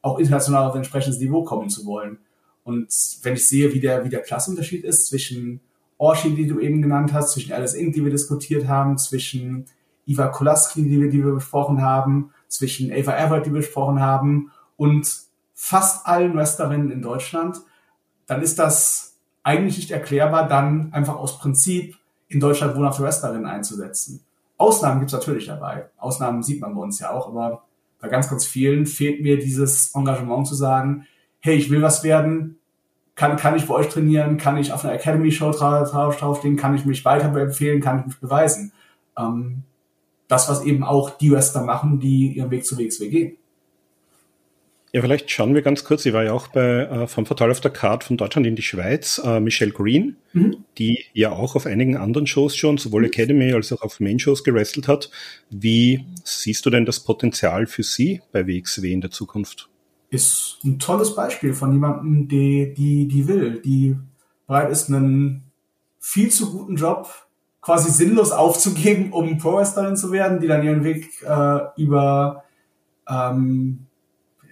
auch 0.00 0.18
international 0.18 0.68
auf 0.68 0.72
ein 0.72 0.78
entsprechendes 0.78 1.20
Niveau 1.20 1.44
kommen 1.44 1.68
zu 1.68 1.84
wollen. 1.84 2.18
Und 2.64 2.88
wenn 3.22 3.34
ich 3.34 3.46
sehe, 3.46 3.74
wie 3.74 3.80
der, 3.80 4.04
wie 4.06 4.08
der 4.08 4.22
Klassenunterschied 4.22 4.84
ist 4.84 5.08
zwischen 5.08 5.60
Orshi, 5.98 6.34
die 6.34 6.46
du 6.46 6.60
eben 6.60 6.80
genannt 6.80 7.12
hast, 7.12 7.32
zwischen 7.32 7.52
Alice 7.52 7.74
Inc., 7.74 7.94
die 7.94 8.02
wir 8.02 8.10
diskutiert 8.10 8.68
haben, 8.68 8.96
zwischen 8.96 9.66
Iva 10.06 10.28
Kolaski, 10.28 10.82
die 10.82 11.00
wir, 11.00 11.10
die 11.10 11.24
wir 11.24 11.34
besprochen 11.34 11.82
haben, 11.82 12.30
zwischen 12.48 12.92
Ava 12.92 13.16
Everett, 13.16 13.46
die 13.46 13.52
wir 13.52 13.60
besprochen 13.60 14.00
haben, 14.00 14.50
und 14.76 15.08
fast 15.54 16.06
allen 16.06 16.36
Wrestlerinnen 16.36 16.90
in 16.90 17.02
Deutschland, 17.02 17.60
dann 18.26 18.42
ist 18.42 18.58
das 18.58 19.16
eigentlich 19.42 19.76
nicht 19.76 19.90
erklärbar, 19.90 20.48
dann 20.48 20.92
einfach 20.92 21.16
aus 21.16 21.38
Prinzip 21.38 21.96
in 22.28 22.40
Deutschland 22.40 22.76
wohnhafte 22.76 23.02
Wrestlerinnen 23.02 23.46
einzusetzen. 23.46 24.24
Ausnahmen 24.58 25.00
gibt's 25.00 25.12
natürlich 25.12 25.46
dabei. 25.46 25.88
Ausnahmen 25.96 26.42
sieht 26.42 26.60
man 26.60 26.74
bei 26.74 26.80
uns 26.80 26.98
ja 26.98 27.10
auch, 27.10 27.28
aber 27.28 27.62
bei 28.00 28.08
ganz, 28.08 28.28
ganz 28.28 28.44
vielen 28.44 28.86
fehlt 28.86 29.22
mir 29.22 29.38
dieses 29.38 29.94
Engagement 29.94 30.46
zu 30.46 30.54
sagen, 30.54 31.06
hey, 31.40 31.56
ich 31.56 31.70
will 31.70 31.82
was 31.82 32.02
werden, 32.02 32.58
kann, 33.14 33.36
kann 33.36 33.56
ich 33.56 33.66
bei 33.66 33.74
euch 33.74 33.88
trainieren, 33.88 34.36
kann 34.36 34.56
ich 34.56 34.72
auf 34.72 34.84
einer 34.84 34.94
Academy-Show 34.94 35.52
drauf, 35.52 35.90
drauf, 35.90 36.16
draufstehen, 36.16 36.56
kann 36.56 36.74
ich 36.74 36.84
mich 36.84 37.04
weiter 37.04 37.34
empfehlen, 37.34 37.80
kann 37.80 38.00
ich 38.00 38.06
mich 38.06 38.20
beweisen. 38.20 38.72
Ähm, 39.18 39.62
das, 40.28 40.48
was 40.48 40.64
eben 40.64 40.84
auch 40.84 41.10
die 41.10 41.30
Wrestler 41.30 41.62
machen, 41.62 42.00
die 42.00 42.32
ihren 42.32 42.50
Weg 42.50 42.64
zu 42.64 42.78
WXW 42.78 43.08
gehen. 43.08 43.36
Ja, 44.92 45.02
vielleicht 45.02 45.30
schauen 45.30 45.54
wir 45.54 45.60
ganz 45.60 45.84
kurz. 45.84 46.06
Ich 46.06 46.14
war 46.14 46.24
ja 46.24 46.32
auch 46.32 46.48
bei 46.48 46.84
äh, 46.84 47.06
vom 47.06 47.26
Fatal 47.26 47.50
auf 47.50 47.60
der 47.60 47.70
Card 47.70 48.02
von 48.02 48.16
Deutschland 48.16 48.46
in 48.46 48.56
die 48.56 48.62
Schweiz, 48.62 49.20
äh, 49.22 49.40
Michelle 49.40 49.72
Green, 49.72 50.16
mhm. 50.32 50.64
die 50.78 51.04
ja 51.12 51.32
auch 51.32 51.54
auf 51.54 51.66
einigen 51.66 51.98
anderen 51.98 52.26
Shows 52.26 52.56
schon, 52.56 52.78
sowohl 52.78 53.02
mhm. 53.02 53.08
Academy 53.08 53.52
als 53.52 53.72
auch 53.72 53.82
auf 53.82 54.00
Main-Shows 54.00 54.42
gewrestelt 54.42 54.88
hat. 54.88 55.10
Wie 55.50 56.06
siehst 56.24 56.64
du 56.64 56.70
denn 56.70 56.86
das 56.86 57.00
Potenzial 57.00 57.66
für 57.66 57.82
sie 57.82 58.22
bei 58.32 58.46
WXW 58.46 58.90
in 58.90 59.02
der 59.02 59.10
Zukunft? 59.10 59.68
Ist 60.08 60.60
ein 60.64 60.78
tolles 60.78 61.14
Beispiel 61.14 61.52
von 61.52 61.72
jemandem, 61.72 62.28
die, 62.28 62.72
die, 62.72 63.06
die 63.06 63.28
will, 63.28 63.60
die 63.60 63.96
bereit 64.46 64.70
ist, 64.70 64.88
einen 64.88 65.42
viel 65.98 66.30
zu 66.30 66.52
guten 66.52 66.76
Job 66.76 67.25
quasi 67.66 67.90
sinnlos 67.90 68.30
aufzugeben, 68.30 69.12
um 69.12 69.38
Pro-Wrestlerin 69.38 69.96
zu 69.96 70.12
werden, 70.12 70.38
die 70.38 70.46
dann 70.46 70.62
ihren 70.62 70.84
Weg 70.84 71.20
äh, 71.22 71.58
über 71.76 72.44
ähm, 73.08 73.86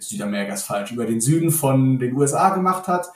Südamerika 0.00 0.54
ist 0.54 0.64
falsch, 0.64 0.90
über 0.90 1.06
den 1.06 1.20
Süden 1.20 1.52
von 1.52 2.00
den 2.00 2.16
USA 2.16 2.52
gemacht 2.52 2.88
hat, 2.88 3.06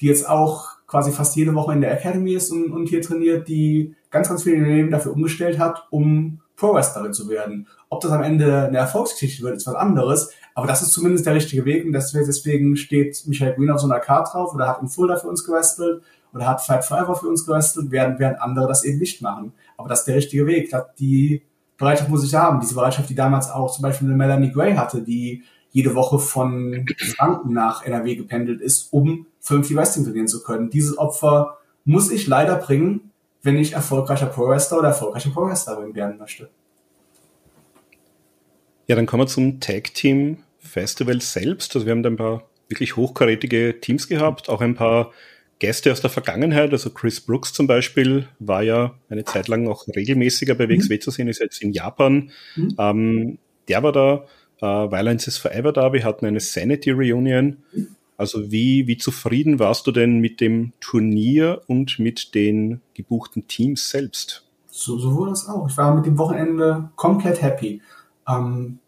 die 0.00 0.06
jetzt 0.06 0.28
auch 0.28 0.76
quasi 0.86 1.10
fast 1.10 1.34
jede 1.34 1.56
Woche 1.56 1.72
in 1.72 1.80
der 1.80 1.90
Academy 1.90 2.34
ist 2.34 2.52
und, 2.52 2.70
und 2.70 2.88
hier 2.88 3.02
trainiert, 3.02 3.48
die 3.48 3.96
ganz, 4.10 4.28
ganz 4.28 4.44
viel 4.44 4.54
in 4.54 4.64
Leben 4.64 4.92
dafür 4.92 5.12
umgestellt 5.12 5.58
hat, 5.58 5.88
um 5.90 6.40
Pro-Wrestlerin 6.54 7.12
zu 7.12 7.28
werden. 7.28 7.66
Ob 7.88 8.00
das 8.00 8.12
am 8.12 8.22
Ende 8.22 8.68
eine 8.68 8.78
Erfolgsgeschichte 8.78 9.42
wird, 9.42 9.56
ist 9.56 9.66
was 9.66 9.74
anderes, 9.74 10.30
aber 10.54 10.68
das 10.68 10.82
ist 10.82 10.92
zumindest 10.92 11.26
der 11.26 11.34
richtige 11.34 11.64
Weg 11.64 11.84
und 11.84 11.90
deswegen 11.90 12.76
steht 12.76 13.24
Michael 13.26 13.54
Green 13.56 13.72
auf 13.72 13.80
so 13.80 13.90
einer 13.90 13.98
Karte 13.98 14.30
drauf 14.34 14.54
oder 14.54 14.68
hat 14.68 14.82
in 14.82 14.88
Fulda 14.88 15.16
für 15.16 15.26
uns 15.26 15.42
gewestelt 15.42 16.04
oder 16.32 16.46
hat 16.46 16.64
Fight 16.64 16.84
Forever 16.84 17.14
für 17.14 17.28
uns 17.28 17.46
gewestelt, 17.46 17.90
während, 17.90 18.18
während 18.18 18.40
andere 18.40 18.68
das 18.68 18.84
eben 18.84 18.98
nicht 18.98 19.22
machen. 19.22 19.52
Aber 19.76 19.88
das 19.88 20.00
ist 20.00 20.04
der 20.06 20.16
richtige 20.16 20.46
Weg. 20.46 20.72
Die 20.98 21.42
Bereitschaft 21.76 22.10
muss 22.10 22.24
ich 22.24 22.34
haben. 22.34 22.60
Diese 22.60 22.74
Bereitschaft, 22.74 23.08
die 23.08 23.14
damals 23.14 23.50
auch 23.50 23.72
zum 23.72 23.82
Beispiel 23.82 24.08
eine 24.08 24.16
Melanie 24.16 24.52
Gray 24.52 24.74
hatte, 24.74 25.02
die 25.02 25.44
jede 25.70 25.94
Woche 25.94 26.18
von 26.18 26.86
Franken 27.16 27.52
nach 27.52 27.84
NRW 27.84 28.16
gependelt 28.16 28.60
ist, 28.60 28.92
um 28.92 29.26
vernünftig 29.40 29.76
Wrestling 29.76 30.04
trainieren 30.04 30.28
zu 30.28 30.42
können. 30.42 30.70
Dieses 30.70 30.98
Opfer 30.98 31.58
muss 31.84 32.10
ich 32.10 32.26
leider 32.26 32.56
bringen, 32.56 33.10
wenn 33.42 33.56
ich 33.56 33.72
erfolgreicher 33.72 34.26
Pro-Wrestler 34.26 34.78
oder 34.78 34.88
erfolgreicher 34.88 35.30
Pro-Wrestlerin 35.30 35.94
werden 35.94 36.18
möchte. 36.18 36.50
Ja, 38.86 38.96
dann 38.96 39.06
kommen 39.06 39.22
wir 39.22 39.26
zum 39.26 39.60
Tag 39.60 39.94
Team 39.94 40.38
Festival 40.58 41.20
selbst. 41.20 41.74
Also 41.76 41.86
wir 41.86 41.92
haben 41.92 42.02
da 42.02 42.10
ein 42.10 42.16
paar 42.16 42.42
wirklich 42.68 42.96
hochkarätige 42.96 43.80
Teams 43.80 44.08
gehabt, 44.08 44.48
auch 44.48 44.60
ein 44.60 44.74
paar 44.74 45.12
Gäste 45.58 45.90
aus 45.90 46.00
der 46.00 46.10
Vergangenheit, 46.10 46.70
also 46.72 46.90
Chris 46.90 47.20
Brooks 47.20 47.52
zum 47.52 47.66
Beispiel, 47.66 48.28
war 48.38 48.62
ja 48.62 48.94
eine 49.08 49.24
Zeit 49.24 49.48
lang 49.48 49.66
auch 49.66 49.86
regelmäßiger 49.88 50.54
bei 50.54 50.68
WXW 50.68 50.94
mhm. 50.94 51.00
zu 51.00 51.10
sehen, 51.10 51.28
ist 51.28 51.40
jetzt 51.40 51.62
in 51.62 51.72
Japan. 51.72 52.30
Mhm. 52.54 52.74
Ähm, 52.78 53.38
der 53.68 53.82
war 53.82 53.92
da, 53.92 54.24
äh, 54.60 54.90
Violence 54.90 55.26
is 55.26 55.38
Forever 55.38 55.72
da, 55.72 55.92
wir 55.92 56.04
hatten 56.04 56.26
eine 56.26 56.40
Sanity 56.40 56.90
Reunion. 56.90 57.58
Also 58.16 58.50
wie, 58.50 58.86
wie 58.86 58.96
zufrieden 58.96 59.58
warst 59.58 59.86
du 59.86 59.92
denn 59.92 60.18
mit 60.18 60.40
dem 60.40 60.72
Turnier 60.80 61.62
und 61.66 61.98
mit 61.98 62.34
den 62.34 62.80
gebuchten 62.94 63.46
Teams 63.46 63.90
selbst? 63.90 64.44
So, 64.66 64.98
so 64.98 65.14
wurde 65.14 65.32
es 65.32 65.48
auch. 65.48 65.68
Ich 65.68 65.76
war 65.76 65.94
mit 65.94 66.06
dem 66.06 66.18
Wochenende 66.18 66.90
komplett 66.96 67.42
happy. 67.42 67.80
Ähm, 68.28 68.78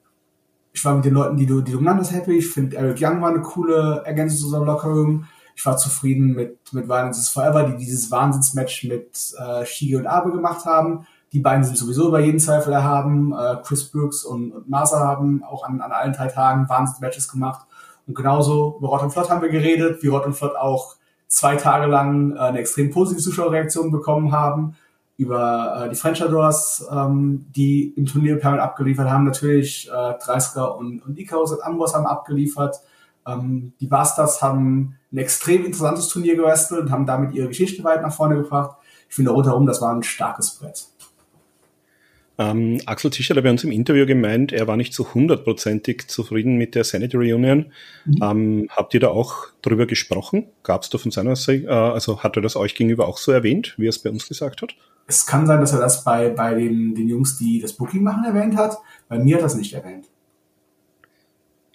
ich 0.72 0.84
war 0.84 0.94
mit 0.94 1.04
den 1.04 1.14
Leuten, 1.14 1.36
die 1.36 1.46
du, 1.46 1.60
die 1.60 1.72
du 1.72 1.78
genannt 1.78 2.00
hast, 2.00 2.12
happy. 2.12 2.38
Ich 2.38 2.48
finde, 2.48 2.76
Eric 2.76 2.98
Young 3.00 3.20
war 3.20 3.30
eine 3.30 3.42
coole 3.42 4.02
Ergänzung 4.04 4.38
zu 4.38 4.44
unserem 4.46 4.66
Lockerroom. 4.66 5.24
Ich 5.56 5.66
war 5.66 5.76
zufrieden 5.76 6.34
mit, 6.34 6.72
mit 6.72 6.88
Violence 6.88 7.18
is 7.18 7.28
Forever, 7.28 7.64
die 7.64 7.76
dieses 7.76 8.10
Wahnsinnsmatch 8.10 8.84
mit 8.84 9.34
äh, 9.38 9.64
Shige 9.64 9.98
und 9.98 10.06
Abe 10.06 10.32
gemacht 10.32 10.64
haben. 10.64 11.06
Die 11.32 11.40
beiden 11.40 11.62
sind 11.62 11.78
sowieso 11.78 12.08
über 12.08 12.20
jeden 12.20 12.40
Zweifel 12.40 12.72
erhaben. 12.72 13.32
Äh, 13.32 13.56
Chris 13.62 13.84
Brooks 13.90 14.24
und, 14.24 14.52
und 14.52 14.68
Masa 14.68 15.00
haben 15.00 15.44
auch 15.44 15.64
an, 15.64 15.80
an 15.80 15.92
allen 15.92 16.12
drei 16.12 16.26
Tagen 16.26 16.68
Wahnsinnsmatches 16.68 17.28
gemacht. 17.28 17.66
Und 18.06 18.14
genauso 18.14 18.76
über 18.78 18.88
Rott 18.88 19.02
und 19.02 19.12
Flott 19.12 19.30
haben 19.30 19.42
wir 19.42 19.50
geredet, 19.50 20.02
wie 20.02 20.08
Rott 20.08 20.26
und 20.26 20.34
Flott 20.34 20.56
auch 20.56 20.96
zwei 21.28 21.56
Tage 21.56 21.86
lang 21.86 22.34
äh, 22.34 22.40
eine 22.40 22.58
extrem 22.58 22.90
positive 22.90 23.22
Zuschauerreaktion 23.22 23.90
bekommen 23.92 24.32
haben. 24.32 24.76
Über 25.16 25.84
äh, 25.84 25.90
die 25.90 25.96
French 25.96 26.22
Adors, 26.22 26.84
ähm, 26.90 27.46
die 27.54 27.90
im 27.90 28.06
Turnier 28.06 28.38
permanent 28.38 28.66
abgeliefert 28.66 29.08
haben. 29.08 29.24
Natürlich 29.24 29.88
äh, 29.88 29.92
30er 29.92 30.76
und, 30.76 31.00
und 31.00 31.18
Icarus 31.18 31.52
und 31.52 31.62
Ambros 31.62 31.94
haben 31.94 32.06
abgeliefert. 32.06 32.80
Ähm, 33.26 33.74
die 33.80 33.86
Bastards 33.86 34.42
haben 34.42 34.96
ein 35.12 35.18
extrem 35.18 35.64
interessantes 35.64 36.08
Turnier 36.08 36.36
gewrestelt 36.36 36.82
und 36.82 36.90
haben 36.90 37.06
damit 37.06 37.34
ihre 37.34 37.48
Geschichte 37.48 37.82
weit 37.84 38.02
nach 38.02 38.14
vorne 38.14 38.36
gebracht. 38.36 38.76
Ich 39.08 39.16
finde 39.16 39.32
rundherum, 39.32 39.66
das 39.66 39.80
war 39.80 39.94
ein 39.94 40.02
starkes 40.02 40.50
Brett. 40.58 40.86
Ähm, 42.40 42.80
Axel 42.86 43.10
Tischer 43.10 43.36
hat 43.36 43.44
bei 43.44 43.50
uns 43.50 43.64
im 43.64 43.70
Interview 43.70 44.06
gemeint, 44.06 44.50
er 44.50 44.66
war 44.66 44.78
nicht 44.78 44.94
so 44.94 45.12
hundertprozentig 45.12 46.08
zufrieden 46.08 46.56
mit 46.56 46.74
der 46.74 46.84
Senate 46.84 47.18
Reunion. 47.18 47.66
Mhm. 48.06 48.18
Ähm, 48.22 48.68
habt 48.70 48.94
ihr 48.94 49.00
da 49.00 49.08
auch 49.08 49.48
drüber 49.60 49.84
gesprochen? 49.84 50.46
Gab 50.62 50.82
es 50.82 50.88
da 50.88 50.96
von 50.96 51.10
seiner 51.10 51.36
Seite, 51.36 51.66
äh, 51.66 51.70
also 51.70 52.22
hat 52.22 52.36
er 52.36 52.42
das 52.42 52.56
euch 52.56 52.74
gegenüber 52.74 53.08
auch 53.08 53.18
so 53.18 53.30
erwähnt, 53.30 53.74
wie 53.76 53.86
er 53.86 53.90
es 53.90 53.98
bei 53.98 54.08
uns 54.08 54.26
gesagt 54.26 54.62
hat? 54.62 54.74
Es 55.06 55.26
kann 55.26 55.46
sein, 55.46 55.60
dass 55.60 55.74
er 55.74 55.80
das 55.80 56.02
bei, 56.02 56.30
bei 56.30 56.54
den, 56.54 56.94
den 56.94 57.08
Jungs, 57.08 57.36
die 57.36 57.60
das 57.60 57.74
Booking 57.74 58.02
machen, 58.02 58.24
erwähnt 58.24 58.56
hat. 58.56 58.78
Bei 59.08 59.18
mir 59.18 59.34
hat 59.34 59.42
er 59.42 59.46
das 59.46 59.56
nicht 59.56 59.74
erwähnt. 59.74 60.06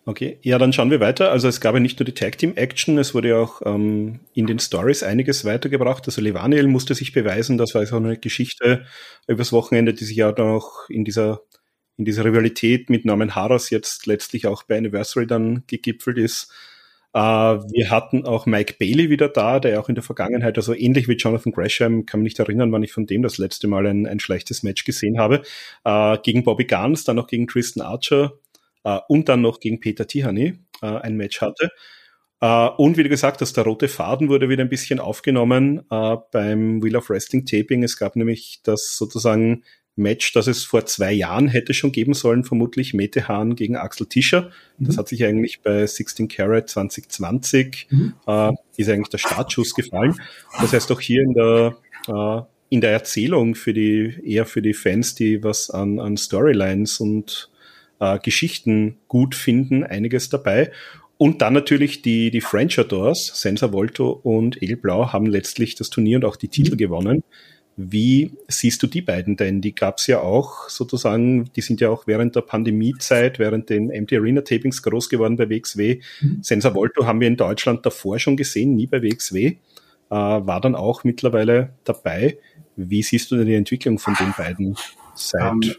Okay, 0.07 0.38
ja, 0.43 0.59
dann 0.59 0.71
schauen 0.71 0.91
wir 0.91 1.00
weiter. 1.00 1.31
Also 1.31 1.47
es 1.47 1.59
gab 1.59 1.74
ja 1.74 1.79
nicht 1.79 2.00
nur 2.00 2.05
die 2.05 2.13
Tag 2.13 2.38
Team 2.38 2.53
Action, 2.55 3.00
es 3.00 3.15
wurde 3.15 3.29
ja 3.29 3.38
auch 3.38 3.63
ähm, 3.65 4.19
in 4.35 4.45
den 4.45 4.59
Stories 4.59 5.01
einiges 5.01 5.45
weitergebracht. 5.45 6.03
Also 6.05 6.21
Levaniel 6.21 6.67
musste 6.67 6.93
sich 6.93 7.12
beweisen, 7.12 7.57
das 7.57 7.74
war 7.74 7.81
also 7.81 7.95
eine 7.95 8.15
Geschichte 8.17 8.85
übers 9.27 9.51
Wochenende, 9.51 9.95
die 9.95 10.05
sich 10.05 10.17
ja 10.17 10.31
dann 10.31 10.50
auch 10.50 10.88
in 10.89 11.05
dieser 11.05 11.41
in 11.97 12.05
dieser 12.05 12.25
Rivalität 12.25 12.89
mit 12.89 13.05
Norman 13.05 13.35
Harras 13.35 13.69
jetzt 13.69 14.05
letztlich 14.05 14.47
auch 14.47 14.63
bei 14.63 14.77
Anniversary 14.77 15.25
dann 15.27 15.63
gegipfelt 15.65 16.17
ist. 16.17 16.51
Äh, 17.13 17.19
wir 17.19 17.89
hatten 17.89 18.25
auch 18.25 18.45
Mike 18.45 18.75
Bailey 18.77 19.09
wieder 19.09 19.29
da, 19.29 19.59
der 19.59 19.79
auch 19.79 19.89
in 19.89 19.95
der 19.95 20.03
Vergangenheit, 20.03 20.57
also 20.57 20.74
ähnlich 20.75 21.07
wie 21.07 21.13
Jonathan 21.15 21.53
Gresham, 21.53 22.05
kann 22.05 22.19
mich 22.21 22.33
nicht 22.33 22.39
erinnern, 22.39 22.71
wann 22.71 22.83
ich 22.83 22.91
von 22.91 23.07
dem 23.07 23.21
das 23.24 23.38
letzte 23.38 23.67
Mal 23.67 23.88
ein, 23.88 24.05
ein 24.05 24.19
schlechtes 24.19 24.62
Match 24.62 24.83
gesehen 24.83 25.17
habe, 25.17 25.41
äh, 25.85 26.17
gegen 26.21 26.43
Bobby 26.43 26.65
Guns, 26.65 27.05
dann 27.05 27.17
auch 27.17 27.27
gegen 27.27 27.47
Tristan 27.47 27.81
Archer, 27.85 28.33
äh, 28.85 28.99
und 29.09 29.27
dann 29.27 29.41
noch 29.41 29.59
gegen 29.59 29.81
Peter 29.81 30.07
Tihani 30.07 30.59
äh, 30.81 30.85
ein 30.85 31.17
Match 31.17 31.41
hatte. 31.41 31.71
Uh, 32.43 32.69
und 32.77 32.97
wie 32.97 33.03
du 33.03 33.09
gesagt 33.09 33.39
hast, 33.39 33.55
der 33.55 33.63
rote 33.63 33.87
Faden 33.87 34.27
wurde 34.27 34.49
wieder 34.49 34.61
ein 34.61 34.69
bisschen 34.69 34.99
aufgenommen 34.99 35.85
uh, 35.89 36.17
beim 36.31 36.83
Wheel 36.83 36.97
of 36.97 37.09
Wrestling 37.09 37.45
Taping. 37.45 37.81
Es 37.81 37.97
gab 37.97 38.17
nämlich 38.17 38.59
das 38.61 38.97
sozusagen 38.97 39.63
Match, 39.95 40.33
das 40.33 40.47
es 40.47 40.65
vor 40.65 40.85
zwei 40.85 41.13
Jahren 41.13 41.47
hätte 41.47 41.73
schon 41.73 41.93
geben 41.93 42.13
sollen, 42.13 42.43
vermutlich 42.43 42.93
Mete 42.93 43.29
Hahn 43.29 43.55
gegen 43.55 43.77
Axel 43.77 44.07
Tischer. 44.07 44.51
Mhm. 44.77 44.85
Das 44.85 44.97
hat 44.97 45.07
sich 45.07 45.23
eigentlich 45.23 45.61
bei 45.61 45.87
16 45.87 46.27
Carat 46.27 46.69
2020 46.69 47.87
mhm. 47.89 48.13
uh, 48.27 48.51
ist 48.75 48.89
eigentlich 48.89 49.09
der 49.09 49.17
Startschuss 49.17 49.73
gefallen. 49.73 50.15
Das 50.59 50.73
heißt 50.73 50.91
auch 50.91 51.01
hier 51.01 51.23
in 51.23 51.33
der 51.33 51.77
in 52.69 52.81
der 52.81 52.91
Erzählung 52.91 53.55
für 53.55 53.73
die 53.73 54.13
eher 54.23 54.45
für 54.45 54.61
die 54.61 54.75
Fans, 54.75 55.15
die 55.15 55.43
was 55.43 55.71
an, 55.71 55.99
an 55.99 56.17
Storylines 56.17 56.99
und 56.99 57.49
äh, 57.99 58.19
Geschichten 58.19 58.97
gut 59.07 59.35
finden, 59.35 59.83
einiges 59.83 60.29
dabei. 60.29 60.71
Und 61.17 61.41
dann 61.41 61.53
natürlich 61.53 62.01
die, 62.01 62.29
die 62.29 62.41
French 62.41 62.77
Adors, 62.77 63.31
Sensa 63.33 63.71
Volto 63.71 64.09
und 64.11 64.61
El 64.61 64.75
Blau 64.75 65.13
haben 65.13 65.27
letztlich 65.27 65.75
das 65.75 65.89
Turnier 65.89 66.17
und 66.17 66.25
auch 66.25 66.35
die 66.35 66.49
Titel 66.49 66.73
mhm. 66.73 66.77
gewonnen. 66.77 67.23
Wie 67.77 68.31
siehst 68.47 68.81
du 68.83 68.87
die 68.87 69.01
beiden 69.01 69.35
denn? 69.35 69.59
Die 69.59 69.75
gab's 69.75 70.07
ja 70.07 70.21
auch 70.21 70.69
sozusagen, 70.69 71.51
die 71.55 71.61
sind 71.61 71.81
ja 71.81 71.89
auch 71.89 72.07
während 72.07 72.35
der 72.35 72.41
Pandemiezeit, 72.41 73.37
während 73.37 73.69
den 73.69 73.87
MT 73.87 74.13
Arena 74.13 74.41
Tapings 74.41 74.81
groß 74.81 75.09
geworden 75.09 75.35
bei 75.35 75.49
WXW. 75.49 75.99
Mhm. 76.21 76.39
Sensa 76.41 76.73
Volto 76.73 77.05
haben 77.05 77.19
wir 77.19 77.27
in 77.27 77.37
Deutschland 77.37 77.85
davor 77.85 78.17
schon 78.19 78.37
gesehen, 78.37 78.75
nie 78.75 78.87
bei 78.87 79.01
WXW. 79.01 79.45
Äh, 79.45 79.55
war 80.09 80.61
dann 80.61 80.75
auch 80.75 81.03
mittlerweile 81.03 81.73
dabei. 81.83 82.37
Wie 82.77 83.03
siehst 83.03 83.31
du 83.31 83.37
denn 83.37 83.47
die 83.47 83.55
Entwicklung 83.55 83.99
von 83.99 84.15
den 84.15 84.33
beiden 84.37 84.77
seit, 85.13 85.51
um, 85.51 85.61
ähm. 85.61 85.75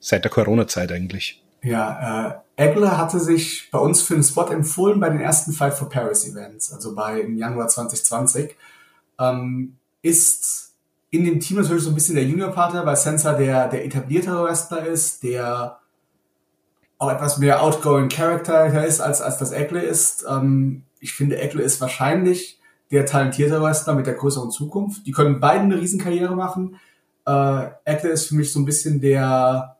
seit 0.00 0.24
der 0.24 0.30
Corona-Zeit 0.30 0.90
eigentlich? 0.90 1.42
Ja, 1.62 2.42
äh, 2.56 2.64
Egler 2.68 2.98
hatte 2.98 3.20
sich 3.20 3.68
bei 3.70 3.78
uns 3.78 4.02
für 4.02 4.14
einen 4.14 4.22
Spot 4.22 4.46
empfohlen 4.46 5.00
bei 5.00 5.08
den 5.10 5.20
ersten 5.20 5.52
Fight 5.52 5.74
for 5.74 5.88
Paris 5.88 6.26
Events, 6.26 6.72
also 6.72 6.94
bei 6.94 7.20
im 7.20 7.36
Januar 7.36 7.68
2020. 7.68 8.56
Ähm, 9.20 9.76
ist 10.02 10.74
in 11.10 11.24
dem 11.24 11.40
Team 11.40 11.56
natürlich 11.58 11.82
so 11.82 11.90
ein 11.90 11.94
bisschen 11.94 12.14
der 12.14 12.24
Junior-Partner, 12.24 12.84
weil 12.84 12.96
Sensor 12.96 13.34
der, 13.34 13.68
der 13.68 13.84
etablierte 13.84 14.42
Wrestler 14.42 14.86
ist, 14.86 15.22
der 15.22 15.78
auch 16.98 17.10
etwas 17.10 17.38
mehr 17.38 17.62
outgoing 17.62 18.08
Character 18.08 18.84
ist, 18.84 19.00
als, 19.00 19.20
als 19.20 19.38
das 19.38 19.52
Egle 19.52 19.80
ist. 19.80 20.26
Ähm, 20.28 20.82
ich 21.00 21.12
finde, 21.14 21.40
Egle 21.40 21.62
ist 21.62 21.80
wahrscheinlich 21.80 22.60
der 22.90 23.06
talentierte 23.06 23.62
Wrestler 23.62 23.94
mit 23.94 24.06
der 24.06 24.14
größeren 24.14 24.50
Zukunft. 24.50 25.06
Die 25.06 25.12
können 25.12 25.40
beide 25.40 25.60
eine 25.60 25.80
Riesenkarriere 25.80 26.34
machen. 26.34 26.76
Äh, 27.26 27.68
Egle 27.84 28.10
ist 28.10 28.26
für 28.26 28.34
mich 28.34 28.52
so 28.52 28.58
ein 28.58 28.64
bisschen 28.64 29.00
der, 29.00 29.77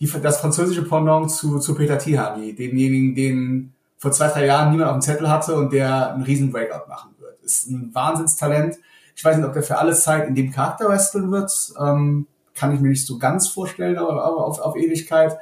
die, 0.00 0.10
das 0.22 0.40
französische 0.40 0.82
Pendant 0.82 1.30
zu, 1.30 1.58
zu 1.58 1.74
Peter 1.74 1.98
Tihani, 1.98 2.54
denjenigen, 2.54 3.14
den 3.14 3.74
vor 3.98 4.12
zwei, 4.12 4.28
drei 4.28 4.46
Jahren 4.46 4.70
niemand 4.70 4.90
auf 4.90 4.96
dem 4.96 5.02
Zettel 5.02 5.28
hatte 5.28 5.54
und 5.54 5.72
der 5.72 6.14
einen 6.14 6.22
riesen 6.22 6.50
Breakout 6.50 6.88
machen 6.88 7.10
wird. 7.18 7.42
ist 7.42 7.68
ein 7.68 7.94
Wahnsinnstalent. 7.94 8.76
Ich 9.14 9.24
weiß 9.24 9.36
nicht, 9.36 9.46
ob 9.46 9.52
der 9.52 9.62
für 9.62 9.76
alle 9.76 9.94
Zeit 9.94 10.26
in 10.26 10.34
dem 10.34 10.50
Charakter 10.50 10.88
wresteln 10.88 11.30
wird. 11.30 11.52
Ähm, 11.78 12.26
kann 12.54 12.74
ich 12.74 12.80
mir 12.80 12.88
nicht 12.88 13.06
so 13.06 13.18
ganz 13.18 13.48
vorstellen, 13.48 13.98
aber, 13.98 14.24
aber 14.24 14.46
auf, 14.46 14.58
auf 14.60 14.76
Ewigkeit. 14.76 15.38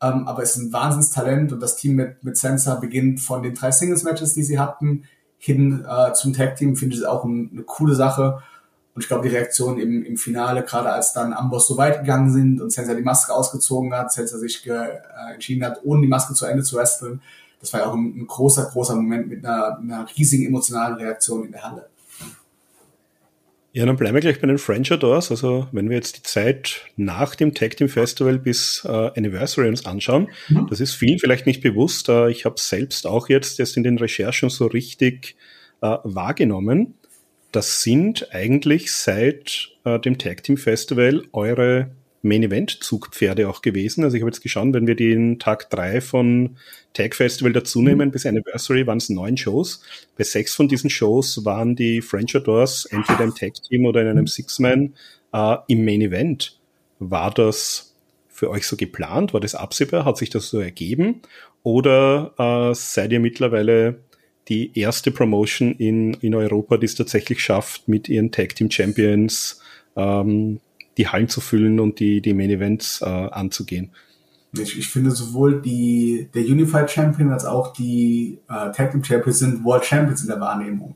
Ähm, 0.00 0.26
aber 0.26 0.42
ist 0.42 0.56
ein 0.56 0.72
Wahnsinnstalent 0.72 1.52
und 1.52 1.60
das 1.60 1.76
Team 1.76 1.96
mit, 1.96 2.24
mit 2.24 2.38
Sansa 2.38 2.76
beginnt 2.76 3.20
von 3.20 3.42
den 3.42 3.54
drei 3.54 3.72
Singles-Matches, 3.72 4.32
die 4.32 4.44
sie 4.44 4.58
hatten, 4.58 5.04
hin 5.36 5.84
äh, 5.86 6.12
zum 6.14 6.32
Tag-Team, 6.32 6.76
finde 6.76 6.96
ich 6.96 7.06
auch 7.06 7.24
ein, 7.24 7.50
eine 7.52 7.62
coole 7.62 7.94
Sache. 7.94 8.42
Und 8.98 9.04
ich 9.04 9.08
glaube, 9.08 9.28
die 9.28 9.32
Reaktion 9.32 9.78
im, 9.78 10.04
im 10.04 10.16
Finale, 10.16 10.64
gerade 10.64 10.90
als 10.90 11.12
dann 11.12 11.32
Amboss 11.32 11.68
so 11.68 11.76
weit 11.76 12.00
gegangen 12.00 12.32
sind 12.32 12.60
und 12.60 12.72
Sansa 12.72 12.94
die 12.94 13.02
Maske 13.02 13.32
ausgezogen 13.32 13.94
hat, 13.94 14.12
Sansa 14.12 14.38
sich 14.38 14.64
ge, 14.64 14.74
äh, 14.74 15.34
entschieden 15.34 15.64
hat, 15.64 15.78
ohne 15.84 16.02
die 16.02 16.08
Maske 16.08 16.34
zu 16.34 16.46
Ende 16.46 16.64
zu 16.64 16.74
wresteln, 16.74 17.22
das 17.60 17.72
war 17.72 17.78
ja 17.78 17.86
auch 17.86 17.94
ein, 17.94 18.22
ein 18.22 18.26
großer, 18.26 18.64
großer 18.64 18.96
Moment 18.96 19.28
mit 19.28 19.44
einer, 19.44 19.78
einer 19.78 20.06
riesigen 20.16 20.46
emotionalen 20.46 20.96
Reaktion 20.96 21.44
in 21.44 21.52
der 21.52 21.62
Halle. 21.62 21.88
Ja, 23.72 23.86
dann 23.86 23.94
bleiben 23.94 24.16
wir 24.16 24.20
gleich 24.20 24.40
bei 24.40 24.48
den 24.48 24.58
French 24.58 24.90
Adors. 24.90 25.30
Also 25.30 25.68
wenn 25.70 25.88
wir 25.88 25.94
jetzt 25.94 26.16
die 26.16 26.22
Zeit 26.24 26.86
nach 26.96 27.36
dem 27.36 27.54
Tag 27.54 27.76
Team 27.76 27.88
Festival 27.88 28.36
bis 28.40 28.84
äh, 28.84 29.12
Anniversary 29.16 29.68
uns 29.68 29.86
anschauen, 29.86 30.26
mhm. 30.48 30.66
das 30.68 30.80
ist 30.80 30.94
vielen 30.94 31.20
vielleicht 31.20 31.46
nicht 31.46 31.60
bewusst. 31.60 32.08
Äh, 32.08 32.30
ich 32.30 32.46
habe 32.46 32.56
selbst 32.58 33.06
auch 33.06 33.28
jetzt 33.28 33.60
erst 33.60 33.76
in 33.76 33.84
den 33.84 33.98
Recherchen 33.98 34.50
so 34.50 34.66
richtig 34.66 35.36
äh, 35.82 35.98
wahrgenommen. 36.02 36.94
Das 37.52 37.82
sind 37.82 38.34
eigentlich 38.34 38.92
seit 38.92 39.70
äh, 39.84 39.98
dem 39.98 40.18
Tag 40.18 40.42
Team 40.42 40.56
Festival 40.56 41.24
eure 41.32 41.90
Main 42.22 42.42
Event 42.42 42.82
Zugpferde 42.82 43.48
auch 43.48 43.62
gewesen. 43.62 44.04
Also 44.04 44.16
ich 44.16 44.22
habe 44.22 44.30
jetzt 44.30 44.42
geschaut, 44.42 44.72
wenn 44.72 44.86
wir 44.86 44.96
den 44.96 45.38
Tag 45.38 45.70
drei 45.70 46.00
von 46.00 46.56
Tag 46.92 47.14
Festival 47.14 47.52
dazu 47.52 47.80
nehmen, 47.80 48.08
mhm. 48.08 48.12
bis 48.12 48.26
Anniversary 48.26 48.86
waren 48.86 48.98
es 48.98 49.08
neun 49.08 49.36
Shows. 49.36 49.82
Bei 50.16 50.24
sechs 50.24 50.54
von 50.54 50.68
diesen 50.68 50.90
Shows 50.90 51.44
waren 51.44 51.76
die 51.76 52.02
French 52.02 52.34
Adors 52.34 52.86
entweder 52.86 53.24
im 53.24 53.34
Tag 53.34 53.54
Team 53.62 53.86
oder 53.86 54.02
in 54.02 54.08
einem 54.08 54.22
mhm. 54.22 54.28
Six-Man 54.28 54.94
äh, 55.32 55.56
im 55.68 55.84
Main 55.84 56.02
Event. 56.02 56.58
War 56.98 57.30
das 57.30 57.94
für 58.28 58.50
euch 58.50 58.66
so 58.66 58.76
geplant? 58.76 59.32
War 59.32 59.40
das 59.40 59.54
absehbar? 59.54 60.04
Hat 60.04 60.18
sich 60.18 60.30
das 60.30 60.48
so 60.48 60.58
ergeben? 60.58 61.22
Oder 61.62 62.34
äh, 62.38 62.74
seid 62.74 63.12
ihr 63.12 63.20
mittlerweile 63.20 64.00
die 64.48 64.78
erste 64.78 65.10
Promotion 65.10 65.72
in, 65.72 66.14
in 66.14 66.34
Europa, 66.34 66.76
die 66.76 66.86
es 66.86 66.94
tatsächlich 66.94 67.40
schafft, 67.40 67.88
mit 67.88 68.08
ihren 68.08 68.32
Tag 68.32 68.54
Team 68.54 68.70
Champions 68.70 69.60
ähm, 69.96 70.60
die 70.96 71.08
Hallen 71.08 71.28
zu 71.28 71.40
füllen 71.40 71.80
und 71.80 72.00
die, 72.00 72.20
die 72.20 72.34
Main 72.34 72.50
Events 72.50 73.00
äh, 73.02 73.04
anzugehen. 73.04 73.90
Ich, 74.52 74.78
ich 74.78 74.88
finde 74.88 75.10
sowohl 75.10 75.60
die, 75.60 76.28
der 76.34 76.42
Unified 76.42 76.90
Champion 76.90 77.30
als 77.30 77.44
auch 77.44 77.72
die 77.72 78.38
äh, 78.48 78.72
Tag 78.72 78.92
Team 78.92 79.04
Champions 79.04 79.38
sind 79.38 79.64
World 79.64 79.84
Champions 79.84 80.22
in 80.22 80.28
der 80.28 80.40
Wahrnehmung. 80.40 80.94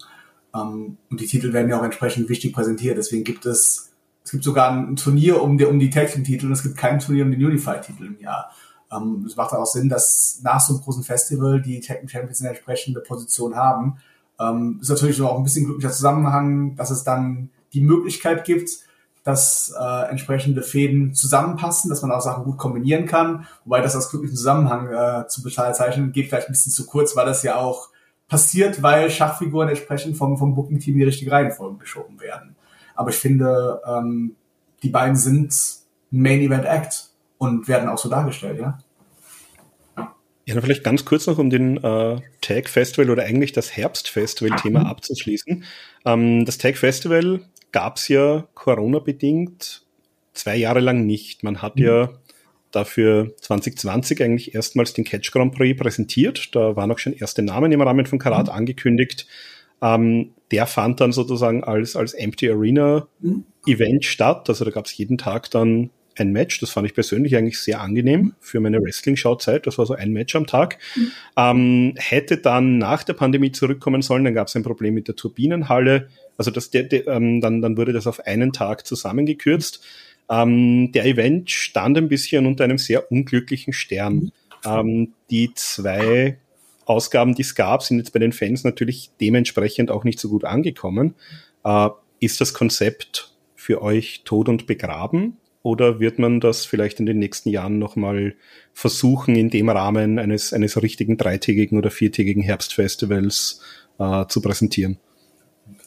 Ähm, 0.54 0.96
und 1.10 1.20
die 1.20 1.26
Titel 1.26 1.52
werden 1.52 1.68
ja 1.68 1.78
auch 1.78 1.84
entsprechend 1.84 2.28
wichtig 2.28 2.52
präsentiert. 2.54 2.96
Deswegen 2.96 3.24
gibt 3.24 3.44
es, 3.44 3.92
es 4.24 4.30
gibt 4.30 4.44
sogar 4.44 4.72
ein 4.72 4.96
Turnier 4.96 5.42
um 5.42 5.58
die, 5.58 5.66
um 5.66 5.78
die 5.78 5.90
Tag 5.90 6.10
Team 6.12 6.24
Titel 6.24 6.46
und 6.46 6.52
es 6.52 6.62
gibt 6.62 6.76
kein 6.76 6.98
Turnier 6.98 7.24
um 7.24 7.30
den 7.30 7.44
Unified 7.44 7.82
Titel 7.82 8.06
im 8.06 8.18
Jahr. 8.20 8.50
Ähm, 8.94 9.24
es 9.26 9.36
macht 9.36 9.52
auch 9.52 9.66
Sinn, 9.66 9.88
dass 9.88 10.40
nach 10.42 10.60
so 10.60 10.74
einem 10.74 10.82
großen 10.82 11.02
Festival 11.02 11.60
die 11.60 11.80
Team 11.80 12.08
Champions 12.08 12.40
eine 12.40 12.50
entsprechende 12.50 13.00
Position 13.00 13.56
haben. 13.56 13.98
Ähm, 14.38 14.78
ist 14.80 14.88
natürlich 14.88 15.20
auch 15.22 15.36
ein 15.36 15.44
bisschen 15.44 15.64
glücklicher 15.64 15.92
Zusammenhang, 15.92 16.76
dass 16.76 16.90
es 16.90 17.04
dann 17.04 17.50
die 17.72 17.80
Möglichkeit 17.80 18.44
gibt, 18.44 18.70
dass 19.24 19.72
äh, 19.78 20.10
entsprechende 20.10 20.62
Fäden 20.62 21.14
zusammenpassen, 21.14 21.88
dass 21.88 22.02
man 22.02 22.10
auch 22.10 22.20
Sachen 22.20 22.44
gut 22.44 22.58
kombinieren 22.58 23.06
kann. 23.06 23.46
Wobei 23.64 23.80
das 23.80 23.94
aus 23.94 24.10
glücklichen 24.10 24.36
Zusammenhang 24.36 24.88
äh, 24.92 25.28
zu 25.28 25.42
bezeichnen 25.42 26.12
geht 26.12 26.28
vielleicht 26.28 26.48
ein 26.48 26.52
bisschen 26.52 26.72
zu 26.72 26.86
kurz, 26.86 27.14
weil 27.14 27.26
das 27.26 27.42
ja 27.42 27.56
auch 27.56 27.90
passiert, 28.28 28.82
weil 28.82 29.10
Schachfiguren 29.10 29.68
entsprechend 29.68 30.16
vom, 30.16 30.38
vom 30.38 30.54
Booking-Team 30.54 30.94
in 30.94 31.00
die 31.00 31.06
richtige 31.06 31.30
Reihenfolge 31.30 31.78
geschoben 31.78 32.20
werden. 32.20 32.56
Aber 32.94 33.10
ich 33.10 33.16
finde, 33.16 33.80
ähm, 33.86 34.36
die 34.82 34.88
beiden 34.88 35.16
sind 35.16 35.54
Main 36.10 36.40
Event 36.40 36.64
Act 36.64 37.11
und 37.42 37.66
werden 37.66 37.88
auch 37.88 37.98
so 37.98 38.08
dargestellt, 38.08 38.60
ja. 38.60 38.78
Ja, 39.96 40.54
dann 40.54 40.62
vielleicht 40.62 40.84
ganz 40.84 41.04
kurz 41.04 41.26
noch, 41.26 41.38
um 41.38 41.50
den 41.50 41.76
äh, 41.76 42.20
Tag 42.40 42.68
Festival 42.68 43.10
oder 43.10 43.24
eigentlich 43.24 43.50
das 43.50 43.76
Herbst 43.76 44.08
Festival 44.08 44.56
Thema 44.58 44.80
mhm. 44.80 44.86
abzuschließen. 44.86 45.64
Ähm, 46.04 46.44
das 46.44 46.58
Tag 46.58 46.76
Festival 46.76 47.40
gab 47.72 47.96
es 47.96 48.06
ja 48.06 48.46
Corona-bedingt 48.54 49.84
zwei 50.34 50.56
Jahre 50.56 50.78
lang 50.78 51.04
nicht. 51.04 51.42
Man 51.42 51.62
hat 51.62 51.76
mhm. 51.76 51.84
ja 51.84 52.10
dafür 52.70 53.34
2020 53.40 54.22
eigentlich 54.22 54.54
erstmals 54.54 54.92
den 54.92 55.04
Catch 55.04 55.32
Grand 55.32 55.52
Prix 55.54 55.80
präsentiert. 55.80 56.54
Da 56.54 56.76
waren 56.76 56.92
auch 56.92 56.98
schon 56.98 57.12
erste 57.12 57.42
Namen 57.42 57.72
im 57.72 57.82
Rahmen 57.82 58.06
von 58.06 58.20
Karat 58.20 58.46
mhm. 58.46 58.52
angekündigt. 58.52 59.26
Ähm, 59.80 60.30
der 60.52 60.66
fand 60.66 61.00
dann 61.00 61.10
sozusagen 61.10 61.64
als, 61.64 61.96
als 61.96 62.14
Empty 62.14 62.50
Arena 62.50 63.08
mhm. 63.18 63.44
Event 63.66 64.04
statt. 64.04 64.48
Also 64.48 64.64
da 64.64 64.70
gab 64.70 64.86
es 64.86 64.96
jeden 64.96 65.18
Tag 65.18 65.50
dann 65.50 65.90
ein 66.18 66.32
Match. 66.32 66.60
Das 66.60 66.70
fand 66.70 66.86
ich 66.86 66.94
persönlich 66.94 67.36
eigentlich 67.36 67.58
sehr 67.58 67.80
angenehm 67.80 68.34
für 68.40 68.60
meine 68.60 68.82
Wrestling-Schauzeit. 68.82 69.66
Das 69.66 69.78
war 69.78 69.86
so 69.86 69.94
ein 69.94 70.12
Match 70.12 70.34
am 70.36 70.46
Tag. 70.46 70.78
Mhm. 70.94 71.12
Ähm, 71.36 71.94
hätte 71.96 72.36
dann 72.38 72.78
nach 72.78 73.02
der 73.02 73.14
Pandemie 73.14 73.52
zurückkommen 73.52 74.02
sollen, 74.02 74.24
dann 74.24 74.34
gab 74.34 74.48
es 74.48 74.56
ein 74.56 74.62
Problem 74.62 74.94
mit 74.94 75.08
der 75.08 75.16
Turbinenhalle. 75.16 76.08
Also 76.36 76.50
das, 76.50 76.70
der, 76.70 76.84
der, 76.84 77.06
ähm, 77.08 77.40
dann, 77.40 77.62
dann 77.62 77.76
wurde 77.76 77.92
das 77.92 78.06
auf 78.06 78.20
einen 78.26 78.52
Tag 78.52 78.86
zusammengekürzt. 78.86 79.84
Ähm, 80.30 80.92
der 80.92 81.04
Event 81.04 81.50
stand 81.50 81.98
ein 81.98 82.08
bisschen 82.08 82.46
unter 82.46 82.64
einem 82.64 82.78
sehr 82.78 83.10
unglücklichen 83.10 83.72
Stern. 83.72 84.32
Ähm, 84.64 85.12
die 85.30 85.52
zwei 85.54 86.38
Ausgaben, 86.84 87.34
die 87.34 87.42
es 87.42 87.54
gab, 87.54 87.82
sind 87.82 87.98
jetzt 87.98 88.12
bei 88.12 88.18
den 88.18 88.32
Fans 88.32 88.64
natürlich 88.64 89.10
dementsprechend 89.20 89.90
auch 89.90 90.04
nicht 90.04 90.18
so 90.18 90.28
gut 90.28 90.44
angekommen. 90.44 91.14
Äh, 91.64 91.88
ist 92.20 92.40
das 92.40 92.54
Konzept 92.54 93.34
für 93.54 93.82
euch 93.82 94.22
tot 94.24 94.48
und 94.48 94.66
begraben? 94.66 95.36
Oder 95.62 96.00
wird 96.00 96.18
man 96.18 96.40
das 96.40 96.64
vielleicht 96.64 96.98
in 96.98 97.06
den 97.06 97.18
nächsten 97.18 97.48
Jahren 97.48 97.78
nochmal 97.78 98.34
versuchen, 98.72 99.36
in 99.36 99.50
dem 99.50 99.68
Rahmen 99.68 100.18
eines, 100.18 100.52
eines 100.52 100.80
richtigen 100.82 101.16
dreitägigen 101.16 101.78
oder 101.78 101.90
viertägigen 101.90 102.42
Herbstfestivals 102.42 103.60
äh, 103.98 104.26
zu 104.26 104.40
präsentieren? 104.40 104.98